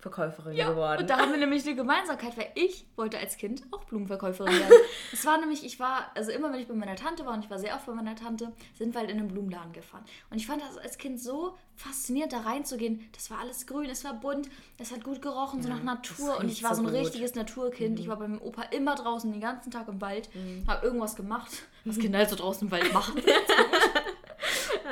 Blumenverkäuferin 0.00 0.56
Ja, 0.56 0.70
geworden. 0.70 1.02
und 1.02 1.10
da 1.10 1.18
haben 1.18 1.30
wir 1.30 1.38
nämlich 1.38 1.66
eine 1.66 1.76
Gemeinsamkeit, 1.76 2.36
weil 2.36 2.48
ich 2.54 2.86
wollte 2.96 3.18
als 3.18 3.36
Kind 3.36 3.62
auch 3.70 3.84
Blumenverkäuferin 3.84 4.52
werden. 4.58 4.72
Es 5.12 5.24
war 5.26 5.38
nämlich, 5.38 5.64
ich 5.64 5.78
war, 5.78 6.10
also 6.14 6.30
immer 6.32 6.52
wenn 6.52 6.60
ich 6.60 6.68
bei 6.68 6.74
meiner 6.74 6.96
Tante 6.96 7.26
war 7.26 7.34
und 7.34 7.44
ich 7.44 7.50
war 7.50 7.58
sehr 7.58 7.74
oft 7.74 7.86
bei 7.86 7.92
meiner 7.92 8.14
Tante, 8.16 8.52
sind 8.76 8.94
wir 8.94 9.00
halt 9.00 9.10
in 9.10 9.18
einen 9.18 9.28
Blumenladen 9.28 9.72
gefahren. 9.72 10.04
Und 10.30 10.38
ich 10.38 10.46
fand 10.46 10.62
das 10.62 10.78
als 10.78 10.98
Kind 10.98 11.20
so 11.20 11.56
faszinierend, 11.76 12.32
da 12.32 12.40
reinzugehen. 12.40 13.08
Das 13.12 13.30
war 13.30 13.38
alles 13.38 13.66
grün, 13.66 13.88
es 13.90 14.04
war 14.04 14.14
bunt, 14.14 14.48
es 14.78 14.92
hat 14.92 15.04
gut 15.04 15.22
gerochen, 15.22 15.62
so 15.62 15.68
nach 15.68 15.82
Natur. 15.82 16.38
Und 16.38 16.50
ich 16.50 16.62
war 16.62 16.74
so 16.74 16.82
ein 16.82 16.86
gut. 16.88 16.94
richtiges 16.96 17.34
Naturkind. 17.34 17.98
Ich 18.00 18.08
war 18.08 18.16
bei 18.16 18.28
meinem 18.28 18.42
Opa 18.42 18.62
immer 18.64 18.94
draußen 18.94 19.30
den 19.30 19.40
ganzen 19.40 19.70
Tag 19.70 19.88
im 19.88 20.00
Wald, 20.00 20.28
habe 20.66 20.84
irgendwas 20.84 21.16
gemacht, 21.16 21.50
was 21.84 21.98
Kinder 22.00 22.18
halt 22.18 22.30
so 22.30 22.36
draußen 22.36 22.66
im 22.68 22.72
Wald 22.72 22.92
machen. 22.92 23.20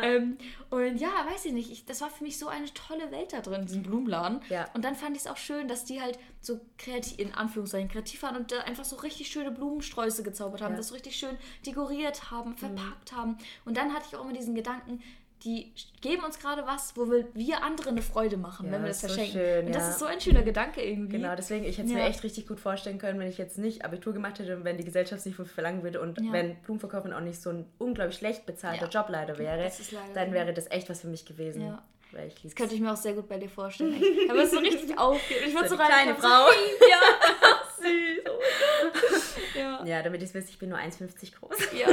ähm, 0.03 0.38
und 0.70 0.96
ja, 0.99 1.09
weiß 1.32 1.46
ich 1.46 1.53
nicht, 1.53 1.70
ich, 1.70 1.84
das 1.86 2.01
war 2.01 2.11
für 2.11 2.24
mich 2.24 2.38
so 2.38 2.49
eine 2.49 2.72
tolle 2.74 3.11
Welt 3.11 3.32
da 3.32 3.40
drin, 3.40 3.66
diesen 3.66 3.82
Blumenladen. 3.82 4.40
Ja. 4.49 4.68
Und 4.74 4.84
dann 4.84 4.94
fand 4.94 5.16
ich 5.16 5.22
es 5.22 5.26
auch 5.28 5.36
schön, 5.36 5.68
dass 5.68 5.84
die 5.84 6.01
halt 6.01 6.18
so 6.40 6.61
kreativ, 6.78 7.18
in 7.18 7.34
Anführungszeichen 7.34 7.88
kreativ 7.88 8.22
waren 8.22 8.36
und 8.36 8.53
da 8.53 8.61
einfach 8.61 8.84
so 8.84 8.96
richtig 8.96 9.28
schöne 9.28 9.51
Blumensträuße 9.51 10.22
gezaubert 10.22 10.61
haben, 10.62 10.72
Ja. 10.72 10.76
das 10.78 10.88
so 10.88 10.94
richtig 10.94 11.16
schön 11.16 11.36
dekoriert 11.66 12.30
haben, 12.30 12.57
verpackt 12.57 13.12
haben. 13.12 13.38
Und 13.64 13.76
dann 13.76 13.92
hatte 13.92 14.07
ich 14.09 14.16
auch 14.16 14.24
immer 14.24 14.32
diesen 14.32 14.55
Gedanken, 14.55 15.03
die 15.45 15.72
geben 16.01 16.24
uns 16.24 16.39
gerade 16.39 16.66
was, 16.66 16.97
wo 16.97 17.09
wir, 17.11 17.26
wir 17.34 17.62
andere 17.62 17.91
eine 17.91 18.03
Freude 18.03 18.36
machen, 18.36 18.66
Ja, 18.66 18.72
wenn 18.72 18.82
wir 18.82 18.89
das 18.89 18.97
ist 18.97 19.03
so 19.03 19.09
verschenken. 19.09 19.32
schön, 19.41 19.66
und 19.66 19.74
das 19.74 19.82
ja. 19.84 19.91
ist 19.91 19.99
so 20.01 20.07
ein 20.07 20.20
schöner 20.20 20.43
Gedanke 20.43 20.82
irgendwie. 20.82 21.16
Genau, 21.18 21.34
deswegen, 21.36 21.64
ich 21.64 21.78
hätte 21.78 21.86
es 21.89 21.93
Ja. 21.95 21.99
mir 21.99 22.05
echt 22.09 22.22
richtig 22.24 22.47
gut 22.49 22.59
vorstellen 22.61 22.99
können, 22.99 23.20
wenn 23.20 23.28
ich 23.28 23.39
jetzt 23.39 23.57
nicht 23.59 23.84
Abitur 23.84 24.12
gemacht 24.12 24.39
hätte 24.41 24.57
und 24.57 24.64
wenn 24.64 24.78
die 24.78 24.84
Gesellschaft 24.84 25.22
sich 25.22 25.39
wofür 25.39 25.55
verlangen 25.55 25.82
würde 25.82 26.01
und 26.01 26.18
wenn 26.32 26.57
Blumenverkäuferin 26.62 27.12
auch 27.12 27.20
nicht 27.20 27.41
so 27.41 27.51
ein 27.51 27.66
unglaublich 27.78 28.16
schlecht 28.18 28.47
bezahlter. 28.47 28.89
Job 28.89 29.07
leider 29.11 29.39
wäre, 29.39 29.70
dann 30.14 30.28
so. 30.28 30.32
wäre 30.34 30.53
das 30.53 30.70
echt 30.70 30.89
was 30.91 31.01
für 31.03 31.09
mich 31.09 31.24
gewesen. 31.24 31.78
Das 32.43 32.55
könnte 32.55 32.74
ich 32.74 32.80
mir 32.80 32.91
auch 32.93 32.97
sehr 32.97 33.12
gut 33.12 33.28
bei 33.28 33.36
dir 33.39 33.51
vorstellen. 33.51 33.95
Aber 34.30 34.39
es 34.39 34.47
ist 34.47 34.55
so 34.55 34.59
richtig 34.61 34.99
aufgehen. 34.99 35.41
Ich 35.47 35.55
würde 35.55 35.68
So 35.68 35.76
so 35.76 35.82
eine 35.82 35.93
rein. 35.93 36.03
kleine 36.05 36.20
so, 36.20 36.26
Frau. 36.26 36.47
hey, 36.51 36.91
Ja, 36.91 37.57
süß. 37.79 39.37
Ja. 39.55 39.85
Ja, 39.85 40.03
damit 40.03 40.20
ihr 40.20 40.26
es 40.26 40.35
wisst, 40.35 40.51
ich 40.51 40.59
bin 40.59 40.68
nur 40.70 40.79
1,50 40.79 41.35
groß. 41.39 41.57
Ja. 41.79 41.89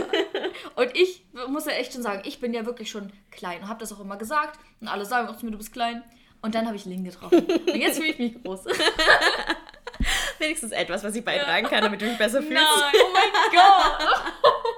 Und 0.76 0.96
ich 0.96 1.26
muss 1.48 1.66
ja 1.66 1.72
echt 1.74 1.94
schon 1.94 2.02
sagen, 2.04 2.22
ich 2.26 2.40
bin 2.40 2.54
ja 2.54 2.66
wirklich 2.66 2.90
schon 2.92 3.12
klein 3.32 3.62
und 3.62 3.68
habe 3.70 3.80
das 3.80 3.92
auch 3.94 4.00
immer 4.00 4.18
gesagt. 4.18 4.60
Und 4.82 4.88
alle 4.88 5.06
sagen 5.06 5.28
auch 5.28 5.38
zu 5.38 5.46
mir, 5.46 5.52
du 5.52 5.58
bist 5.58 5.74
klein. 5.74 6.04
Und 6.42 6.54
dann 6.56 6.66
habe 6.68 6.76
ich 6.76 6.86
Ling 6.86 7.04
getroffen. 7.04 7.46
Und 7.46 7.76
jetzt 7.76 7.98
fühle 7.98 8.10
ich 8.10 8.20
mich 8.20 8.44
groß. 8.44 8.66
Wenigstens 10.40 10.72
etwas, 10.74 11.04
was 11.04 11.16
ich 11.16 11.24
beitragen 11.26 11.66
kann, 11.68 11.82
damit 11.82 12.02
du 12.02 12.06
dich 12.08 12.18
besser 12.18 12.42
fühlst. 12.42 12.54
Nein, 12.54 12.94
oh 13.04 13.14
mein 13.14 13.32
Gott. 13.52 14.24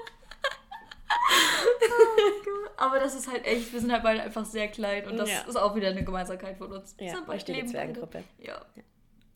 Oh 1.30 2.44
Gott. 2.46 2.72
Aber 2.78 3.00
das 3.00 3.16
ist 3.16 3.30
halt 3.30 3.46
echt, 3.46 3.74
wir 3.74 3.80
sind 3.82 3.92
halt 3.92 4.04
beide 4.04 4.22
einfach 4.22 4.46
sehr 4.46 4.68
klein 4.68 5.06
und 5.08 5.18
das 5.18 5.30
Ja. 5.30 5.42
ist 5.48 5.56
auch 5.56 5.76
wieder 5.76 5.90
eine 5.90 6.04
Gemeinsamkeit 6.04 6.58
von 6.58 6.72
uns. 6.72 6.96
Wir 6.98 7.08
Ja, 7.08 7.14
sind 7.16 7.28
beide 7.28 7.46
leben 7.52 7.58
beide. 7.60 7.72
Zwergengruppe. 7.72 8.24
Ja. 8.40 8.62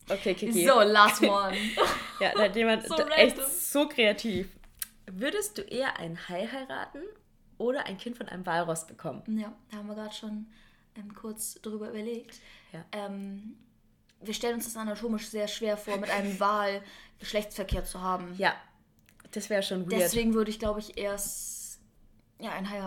Okay, 0.08 0.34
Kiki. 0.34 0.66
So, 0.66 0.80
last 0.80 1.22
one. 1.22 1.56
ja, 2.20 2.32
da 2.34 2.42
hat 2.42 2.56
jemand 2.56 2.86
So 2.86 2.96
echt 2.96 3.36
random. 3.38 3.50
so 3.50 3.88
kreativ. 3.88 4.48
Würdest 5.10 5.58
du 5.58 5.62
eher 5.62 5.96
ein 5.98 6.18
Hai 6.28 6.46
heiraten 6.46 7.02
oder 7.58 7.86
ein 7.86 7.98
Kind 7.98 8.16
von 8.16 8.28
einem 8.28 8.44
Walross 8.46 8.86
bekommen? 8.86 9.22
Ja, 9.38 9.52
da 9.70 9.78
haben 9.78 9.88
wir 9.88 9.94
gerade 9.94 10.14
schon 10.14 10.46
ähm, 10.96 11.14
kurz 11.14 11.54
drüber 11.62 11.90
überlegt. 11.90 12.36
Ja. 12.72 12.84
Ähm, 12.92 13.56
wir 14.20 14.34
stellen 14.34 14.54
uns 14.54 14.64
das 14.64 14.76
anatomisch 14.76 15.28
sehr 15.28 15.48
schwer 15.48 15.76
vor, 15.76 15.96
mit 15.96 16.10
einem 16.10 16.38
Wal 16.38 16.82
Geschlechtsverkehr 17.18 17.84
zu 17.84 18.00
haben. 18.00 18.34
Ja, 18.38 18.54
das 19.32 19.50
wäre 19.50 19.62
schon 19.62 19.82
weird. 19.90 20.00
Deswegen 20.00 20.34
würde 20.34 20.50
ich, 20.50 20.58
glaube 20.58 20.80
ich, 20.80 20.98
erst 20.98 21.61
ja, 22.42 22.50
ein 22.52 22.68
Hai, 22.68 22.78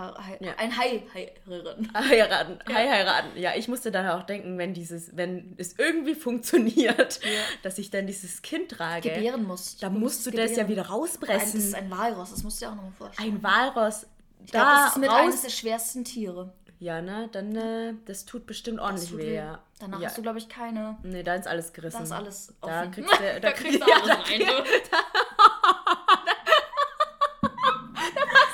Ja. 0.41 0.53
ein 0.57 0.77
Hai 0.77 1.03
heiraten. 1.13 1.89
Heiraten, 1.95 2.59
Hai 2.67 2.89
heiraten. 2.89 3.37
Ja, 3.37 3.53
ich 3.55 3.67
musste 3.67 3.89
dann 3.91 4.07
auch 4.09 4.23
denken, 4.23 4.57
wenn 4.57 4.73
dieses, 4.73 5.15
wenn 5.15 5.55
es 5.57 5.77
irgendwie 5.79 6.13
funktioniert, 6.15 7.19
dass 7.63 7.77
ich 7.77 7.89
dann 7.89 8.05
dieses 8.05 8.41
Kind 8.41 8.71
trage, 8.71 9.09
Gebären 9.11 9.43
musst. 9.43 9.81
dann 9.81 9.97
musst 9.99 10.25
du 10.25 10.31
das 10.31 10.51
ja 10.51 10.63
gebären. 10.63 10.69
wieder 10.69 10.81
Ein, 10.81 10.87
das 10.87 10.91
rauspressen. 10.93 11.59
ist 11.59 11.73
ein 11.75 11.89
Walross, 11.89 12.31
das 12.31 12.43
musst 12.43 12.61
du 12.61 12.65
dir 12.65 12.71
auch 12.71 12.75
nochmal 12.75 12.91
vorstellen. 12.91 13.35
Ein 13.35 13.43
Walross. 13.43 14.05
ich 14.43 14.51
glaube, 14.51 14.65
Da 14.67 14.83
das 14.83 14.91
ist 14.91 14.97
mit 14.99 15.09
eines 15.09 15.35
raus. 15.35 15.41
der 15.43 15.49
schwersten 15.49 16.03
Tiere. 16.03 16.53
Ja, 16.79 17.01
ne, 17.01 17.29
dann, 17.31 17.55
äh, 17.55 17.93
das 18.05 18.25
tut 18.25 18.45
bestimmt 18.45 18.81
ordentlich 18.81 19.15
weh. 19.17 19.35
Ja. 19.35 19.59
Danach 19.79 19.99
ja. 20.01 20.07
hast 20.07 20.17
du, 20.17 20.21
glaube 20.21 20.39
ich, 20.39 20.49
keine. 20.49 20.97
Nee, 21.03 21.23
da 21.23 21.35
ist 21.35 21.47
alles 21.47 21.71
gerissen. 21.71 21.97
Da 21.99 22.03
ist 22.03 22.11
alles 22.11 22.53
Da 22.61 22.81
offen. 22.81 22.91
kriegst 22.91 23.13
du, 23.13 23.17
da 23.23 23.39
Da 23.39 23.51
kriegst 23.53 23.79
du 23.79 23.85
alles 23.85 24.09
rein, 24.09 24.39
du. 24.39 24.45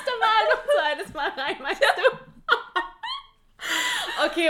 du 0.06 0.12
mal 0.20 0.44
noch 0.52 0.62
zweites 0.72 1.14
Mal 1.14 1.30
rein, 1.30 1.56
meinst 1.62 1.82
du? 1.82 2.18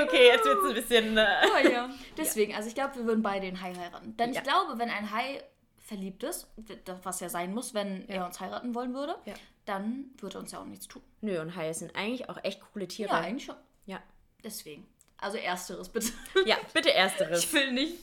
Okay, 0.01 0.03
okay, 0.03 0.27
jetzt 0.27 0.45
wird 0.45 0.59
es 0.59 0.69
ein 0.69 0.75
bisschen. 0.75 1.17
Äh, 1.19 1.27
Oh 1.45 1.69
ja. 1.73 1.91
Deswegen, 2.17 2.55
also 2.55 2.69
ich 2.69 2.75
glaube, 2.75 2.97
wir 2.97 3.05
würden 3.07 3.23
beide 3.23 3.47
den 3.47 3.61
Hai 3.61 3.75
heiraten. 3.75 4.17
Denn 4.17 4.33
Ja. 4.33 4.41
ich 4.41 4.47
glaube, 4.47 4.79
wenn 4.79 4.91
ein 4.91 5.11
Hai 5.11 5.43
verliebt 5.79 6.23
ist, 6.23 6.47
das- 6.85 6.99
was 7.05 7.21
ja 7.21 7.29
sein 7.29 7.53
muss, 7.55 7.75
wenn 7.75 8.03
Ja. 8.09 8.15
er 8.17 8.27
uns 8.27 8.41
heiraten 8.41 8.75
wollen 8.75 8.95
würde, 8.95 9.17
Ja. 9.25 9.35
dann 9.65 10.11
würde 10.19 10.39
er 10.39 10.41
uns 10.41 10.53
ja 10.53 10.61
auch 10.61 10.65
nichts 10.67 10.89
tun. 10.89 11.03
Nö, 11.21 11.41
und 11.41 11.55
Haie 11.57 11.75
sind 11.75 11.95
eigentlich 11.97 12.29
auch 12.29 12.39
echt 12.43 12.61
coole 12.73 12.89
Tiere. 12.89 13.11
Ja, 13.11 13.21
eigentlich 13.21 13.45
schon. 13.45 13.57
Ja. 13.87 14.01
Deswegen. 14.45 14.87
Also 15.19 15.39
ersteres 15.39 15.89
bitte. 15.89 16.13
Ja, 16.47 16.57
bitte 16.73 16.93
ersteres. 16.93 17.45
Ich 17.45 17.53
will 17.53 17.73
nicht. 17.73 17.95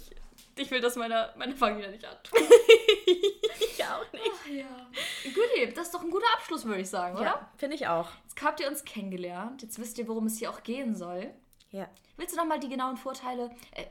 Ich 0.55 0.71
will 0.71 0.81
das 0.81 0.95
meiner, 0.97 1.33
meiner 1.37 1.55
Familie 1.55 1.89
nicht 1.91 2.05
antun. 2.05 2.39
ich 3.07 3.83
auch 3.85 4.11
nicht. 4.13 4.23
Ach 4.43 4.47
ja. 4.47 4.89
Gut, 5.33 5.77
das 5.77 5.87
ist 5.87 5.93
doch 5.93 6.01
ein 6.03 6.09
guter 6.11 6.25
Abschluss, 6.35 6.65
würde 6.65 6.81
ich 6.81 6.89
sagen, 6.89 7.15
oder? 7.15 7.25
Ja, 7.25 7.49
finde 7.57 7.75
ich 7.75 7.87
auch. 7.87 8.09
Jetzt 8.23 8.41
habt 8.41 8.59
ihr 8.59 8.67
uns 8.67 8.83
kennengelernt. 8.85 9.61
Jetzt 9.61 9.79
wisst 9.79 9.97
ihr, 9.97 10.07
worum 10.07 10.25
es 10.27 10.37
hier 10.37 10.49
auch 10.49 10.63
gehen 10.63 10.95
soll. 10.95 11.33
Ja. 11.71 11.87
Willst 12.17 12.33
du 12.33 12.37
nochmal 12.37 12.59
die 12.59 12.69
genauen 12.69 12.97
Vorteile? 12.97 13.51
Äh, 13.71 13.85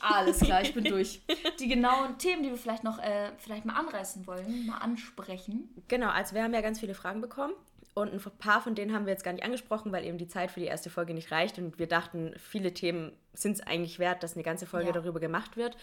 alles 0.00 0.40
klar, 0.40 0.62
ich 0.62 0.72
bin 0.72 0.84
durch. 0.84 1.20
Die 1.58 1.68
genauen 1.68 2.16
Themen, 2.18 2.42
die 2.42 2.50
wir 2.50 2.56
vielleicht 2.56 2.84
noch 2.84 2.98
äh, 2.98 3.32
vielleicht 3.38 3.64
mal 3.64 3.74
anreißen 3.74 4.26
wollen, 4.26 4.66
mal 4.66 4.78
ansprechen. 4.78 5.68
Genau, 5.88 6.08
also 6.08 6.34
wir 6.34 6.42
haben 6.44 6.54
ja 6.54 6.60
ganz 6.60 6.80
viele 6.80 6.94
Fragen 6.94 7.20
bekommen 7.20 7.52
und 7.94 8.12
ein 8.12 8.20
paar 8.38 8.60
von 8.62 8.74
denen 8.74 8.94
haben 8.94 9.06
wir 9.06 9.12
jetzt 9.12 9.24
gar 9.24 9.32
nicht 9.32 9.44
angesprochen, 9.44 9.92
weil 9.92 10.04
eben 10.04 10.18
die 10.18 10.28
Zeit 10.28 10.50
für 10.52 10.60
die 10.60 10.66
erste 10.66 10.90
Folge 10.90 11.14
nicht 11.14 11.30
reicht 11.32 11.58
und 11.58 11.78
wir 11.78 11.86
dachten, 11.88 12.34
viele 12.38 12.72
Themen 12.72 13.12
sind 13.32 13.52
es 13.52 13.60
eigentlich 13.60 13.98
wert, 13.98 14.22
dass 14.22 14.34
eine 14.34 14.42
ganze 14.44 14.66
Folge 14.66 14.86
Ja. 14.88 14.92
darüber 14.92 15.20
gemacht 15.20 15.56
wird. 15.56 15.76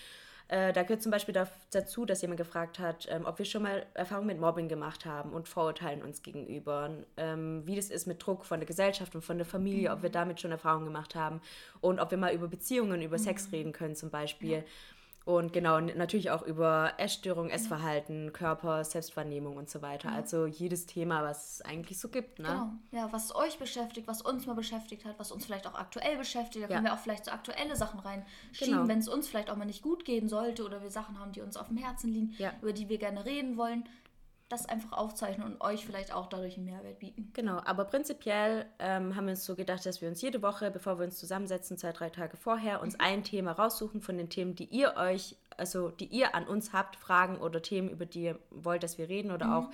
Äh, 0.51 0.73
da 0.73 0.83
gehört 0.83 1.01
zum 1.01 1.13
Beispiel 1.13 1.33
daf- 1.33 1.47
dazu, 1.71 2.05
dass 2.05 2.21
jemand 2.21 2.37
gefragt 2.37 2.77
hat, 2.77 3.07
ähm, 3.09 3.25
ob 3.25 3.39
wir 3.39 3.45
schon 3.45 3.63
mal 3.63 3.85
Erfahrungen 3.93 4.27
mit 4.27 4.39
Mobbing 4.41 4.67
gemacht 4.67 5.05
haben 5.05 5.31
und 5.31 5.47
Vorurteilen 5.47 6.01
uns 6.01 6.23
gegenüber, 6.23 6.89
ähm, 7.15 7.63
wie 7.65 7.77
das 7.77 7.89
ist 7.89 8.05
mit 8.05 8.25
Druck 8.25 8.43
von 8.45 8.59
der 8.59 8.67
Gesellschaft 8.67 9.15
und 9.15 9.21
von 9.21 9.37
der 9.37 9.45
Familie, 9.45 9.91
ob 9.93 10.03
wir 10.03 10.09
damit 10.09 10.41
schon 10.41 10.51
Erfahrungen 10.51 10.85
gemacht 10.85 11.15
haben 11.15 11.39
und 11.79 12.01
ob 12.01 12.11
wir 12.11 12.17
mal 12.17 12.33
über 12.33 12.49
Beziehungen, 12.49 13.01
über 13.01 13.17
Sex 13.17 13.53
reden 13.53 13.71
können 13.71 13.95
zum 13.95 14.09
Beispiel. 14.09 14.65
Und 15.23 15.53
genau, 15.53 15.79
natürlich 15.79 16.31
auch 16.31 16.41
über 16.41 16.93
Essstörung, 16.97 17.49
Essverhalten, 17.51 18.33
Körper, 18.33 18.83
Selbstwahrnehmung 18.83 19.55
und 19.55 19.69
so 19.69 19.83
weiter. 19.83 20.11
Also 20.11 20.47
jedes 20.47 20.87
Thema, 20.87 21.21
was 21.23 21.53
es 21.55 21.61
eigentlich 21.61 21.99
so 21.99 22.09
gibt. 22.09 22.39
Ne? 22.39 22.47
Genau. 22.47 22.69
Ja, 23.03 23.13
was 23.13 23.33
euch 23.35 23.59
beschäftigt, 23.59 24.07
was 24.07 24.23
uns 24.23 24.47
mal 24.47 24.55
beschäftigt 24.55 25.05
hat, 25.05 25.19
was 25.19 25.31
uns 25.31 25.45
vielleicht 25.45 25.67
auch 25.67 25.75
aktuell 25.75 26.17
beschäftigt. 26.17 26.63
Da 26.63 26.67
können 26.67 26.85
Ja. 26.85 26.91
wir 26.91 26.95
auch 26.95 27.03
vielleicht 27.03 27.25
so 27.25 27.31
aktuelle 27.31 27.75
Sachen 27.75 27.99
reinschieben, 27.99 28.73
Genau. 28.73 28.87
wenn 28.87 28.97
es 28.97 29.07
uns 29.07 29.27
vielleicht 29.27 29.51
auch 29.51 29.57
mal 29.57 29.65
nicht 29.65 29.83
gut 29.83 30.05
gehen 30.05 30.27
sollte 30.27 30.65
oder 30.65 30.81
wir 30.81 30.89
Sachen 30.89 31.19
haben, 31.19 31.31
die 31.33 31.41
uns 31.41 31.55
auf 31.55 31.67
dem 31.67 31.77
Herzen 31.77 32.11
liegen, 32.11 32.33
Ja. 32.39 32.51
über 32.61 32.73
die 32.73 32.89
wir 32.89 32.97
gerne 32.97 33.23
reden 33.23 33.57
wollen. 33.57 33.83
Das 34.51 34.65
einfach 34.65 34.91
aufzeichnen 34.91 35.47
und 35.47 35.61
euch 35.61 35.85
vielleicht 35.85 36.13
auch 36.13 36.27
dadurch 36.27 36.57
einen 36.57 36.65
Mehrwert 36.65 36.99
bieten. 36.99 37.31
Genau, 37.33 37.61
aber 37.63 37.85
prinzipiell 37.85 38.65
ähm, 38.79 39.15
haben 39.15 39.25
wir 39.25 39.31
uns 39.31 39.45
so 39.45 39.55
gedacht, 39.55 39.85
dass 39.85 40.01
wir 40.01 40.09
uns 40.09 40.21
jede 40.21 40.41
Woche, 40.41 40.71
bevor 40.71 40.99
wir 40.99 41.05
uns 41.05 41.17
zusammensetzen, 41.17 41.77
zwei, 41.77 41.93
drei 41.93 42.09
Tage 42.09 42.35
vorher, 42.35 42.81
uns 42.81 42.99
ein 42.99 43.23
Thema 43.23 43.53
raussuchen 43.53 44.01
von 44.01 44.17
den 44.17 44.29
Themen, 44.29 44.55
die 44.55 44.65
ihr 44.65 44.95
euch, 44.97 45.37
also 45.55 45.89
die 45.89 46.07
ihr 46.07 46.35
an 46.35 46.47
uns 46.47 46.73
habt, 46.73 46.97
Fragen 46.97 47.37
oder 47.37 47.61
Themen, 47.61 47.89
über 47.89 48.05
die 48.05 48.23
ihr 48.23 48.39
wollt, 48.49 48.83
dass 48.83 48.97
wir 48.97 49.07
reden 49.07 49.31
oder 49.31 49.57
auch 49.57 49.69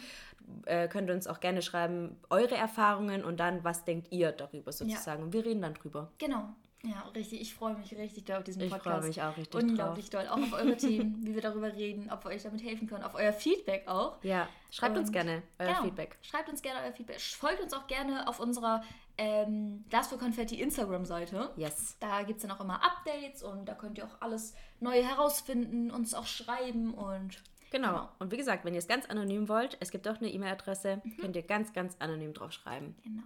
äh, 0.66 0.88
könnt 0.88 1.10
ihr 1.10 1.16
uns 1.16 1.28
auch 1.28 1.40
gerne 1.40 1.62
schreiben, 1.62 2.18
eure 2.30 2.56
Erfahrungen 2.56 3.24
und 3.24 3.40
dann, 3.40 3.64
was 3.64 3.84
denkt 3.84 4.12
ihr 4.12 4.32
darüber 4.32 4.72
sozusagen. 4.72 5.24
Und 5.24 5.34
wir 5.34 5.44
reden 5.44 5.62
dann 5.62 5.74
drüber. 5.74 6.12
Genau. 6.20 6.54
Ja, 6.90 7.02
richtig. 7.16 7.42
Ich 7.42 7.54
freue 7.54 7.74
mich 7.76 7.92
richtig 7.98 8.26
doll 8.26 8.38
auf 8.38 8.44
diesen 8.44 8.62
Ich 8.62 8.70
Podcast. 8.72 8.98
freue 9.00 9.08
mich 9.08 9.22
auch 9.22 9.36
richtig 9.38 9.62
Unglaublich 9.62 10.10
doll. 10.10 10.28
Auch 10.28 10.38
auf 10.38 10.54
eure 10.54 10.78
Themen, 10.78 11.18
wie 11.26 11.34
wir 11.36 11.42
darüber 11.42 11.74
reden, 11.74 12.10
ob 12.12 12.24
wir 12.26 12.30
euch 12.32 12.44
damit 12.44 12.64
helfen 12.64 12.88
können, 12.88 13.04
auf 13.04 13.16
euer 13.16 13.34
Feedback 13.34 13.88
auch. 13.88 14.24
Ja, 14.24 14.48
schreibt 14.72 14.98
uns 14.98 15.10
Und- 15.10 15.14
gerne 15.14 15.44
euer 15.60 15.68
Genau. 15.68 15.84
Feedback. 15.84 16.18
Schreibt 16.22 16.50
uns 16.50 16.62
gerne 16.62 16.80
euer 16.86 16.94
Feedback. 16.94 17.20
Folgt 17.20 17.62
uns 17.62 17.74
auch 17.74 17.88
gerne 17.88 18.28
auf 18.28 18.40
unserer 18.40 18.84
ähm, 19.18 19.84
Glas 19.90 20.08
für 20.08 20.18
Konfetti 20.18 20.62
Instagram-Seite. 20.62 21.50
Yes. 21.58 21.98
Da 22.00 22.24
gibt 22.24 22.38
es 22.38 22.48
dann 22.48 22.56
auch 22.56 22.62
immer 22.62 22.84
Updates 22.84 23.42
und 23.44 23.66
da 23.66 23.74
könnt 23.74 23.98
ihr 23.98 24.06
auch 24.06 24.22
alles 24.22 24.54
Neue 24.80 25.04
herausfinden, 25.04 25.90
uns 25.92 26.14
auch 26.14 26.26
schreiben 26.28 26.94
und 26.94 27.42
Genau. 27.72 27.90
Genau. 27.90 28.10
Und 28.20 28.32
wie 28.32 28.38
gesagt, 28.38 28.64
wenn 28.64 28.74
ihr 28.74 28.78
es 28.80 28.88
ganz 28.88 29.08
anonym 29.08 29.50
wollt, 29.50 29.76
es 29.82 29.92
gibt 29.92 30.08
auch 30.08 30.16
eine 30.18 30.30
E-Mail-Adresse, 30.32 31.02
könnt 31.20 31.36
ihr 31.36 31.42
ganz, 31.42 31.74
ganz 31.74 31.98
anonym 32.00 32.34
drauf 32.34 32.54
schreiben. 32.54 32.96
genau. 33.04 33.24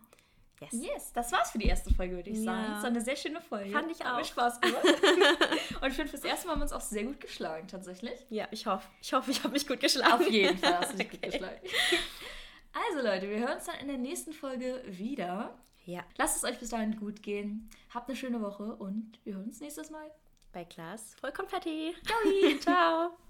Yes. 0.61 0.71
Yes, 0.73 1.11
das 1.13 1.31
war's 1.31 1.51
für 1.51 1.57
die 1.57 1.67
erste 1.67 1.93
Folge, 1.93 2.15
würde 2.15 2.29
ich 2.29 2.37
Ja. 2.37 2.43
sagen. 2.45 2.65
Das 2.73 2.81
war 2.83 2.89
eine 2.89 3.01
sehr 3.01 3.15
schöne 3.15 3.41
Folge. 3.41 3.71
Fand 3.71 3.91
ich 3.91 3.99
Hat 3.99 4.13
mir 4.15 4.21
auch. 4.21 4.25
Spaß 4.25 4.61
gemacht. 4.61 4.83
und 5.81 5.87
ich 5.87 5.93
finde, 5.95 6.07
fürs 6.09 6.23
erste 6.23 6.45
Mal 6.47 6.53
haben 6.53 6.59
wir 6.59 6.63
uns 6.63 6.73
auch 6.73 6.81
sehr 6.81 7.03
gut 7.03 7.19
geschlagen, 7.19 7.67
tatsächlich. 7.67 8.25
Ja, 8.29 8.47
ich 8.51 8.65
hoffe, 8.67 8.87
ich 9.01 9.11
hoffe, 9.13 9.31
ich 9.31 9.39
habe 9.43 9.53
mich 9.53 9.67
gut 9.67 9.79
geschlagen. 9.79 10.13
Auf 10.13 10.29
jeden 10.29 10.57
Fall 10.57 10.77
hast 10.79 10.93
du 10.93 10.97
dich 10.97 11.09
gut 11.09 11.19
Okay. 11.23 11.31
geschlagen. 11.31 11.59
Also 12.73 13.05
Leute, 13.05 13.29
wir 13.29 13.39
hören 13.39 13.55
uns 13.57 13.65
dann 13.65 13.79
in 13.81 13.87
der 13.87 13.97
nächsten 13.97 14.31
Folge 14.33 14.81
wieder. 14.87 15.57
Ja, 15.85 16.03
Lasst 16.17 16.37
es 16.37 16.43
euch 16.43 16.59
bis 16.59 16.69
dahin 16.69 16.95
gut 16.97 17.23
gehen. 17.23 17.69
Habt 17.93 18.07
eine 18.07 18.15
schöne 18.15 18.39
Woche 18.41 18.75
und 18.75 19.19
wir 19.23 19.33
hören 19.33 19.45
uns 19.45 19.59
nächstes 19.59 19.89
Mal. 19.89 20.09
bei 20.53 20.63
Klaas 20.65 21.15
voll 21.19 21.31
Konfetti. 21.31 21.95
Ciao. 22.05 22.59
Ciao. 22.59 23.17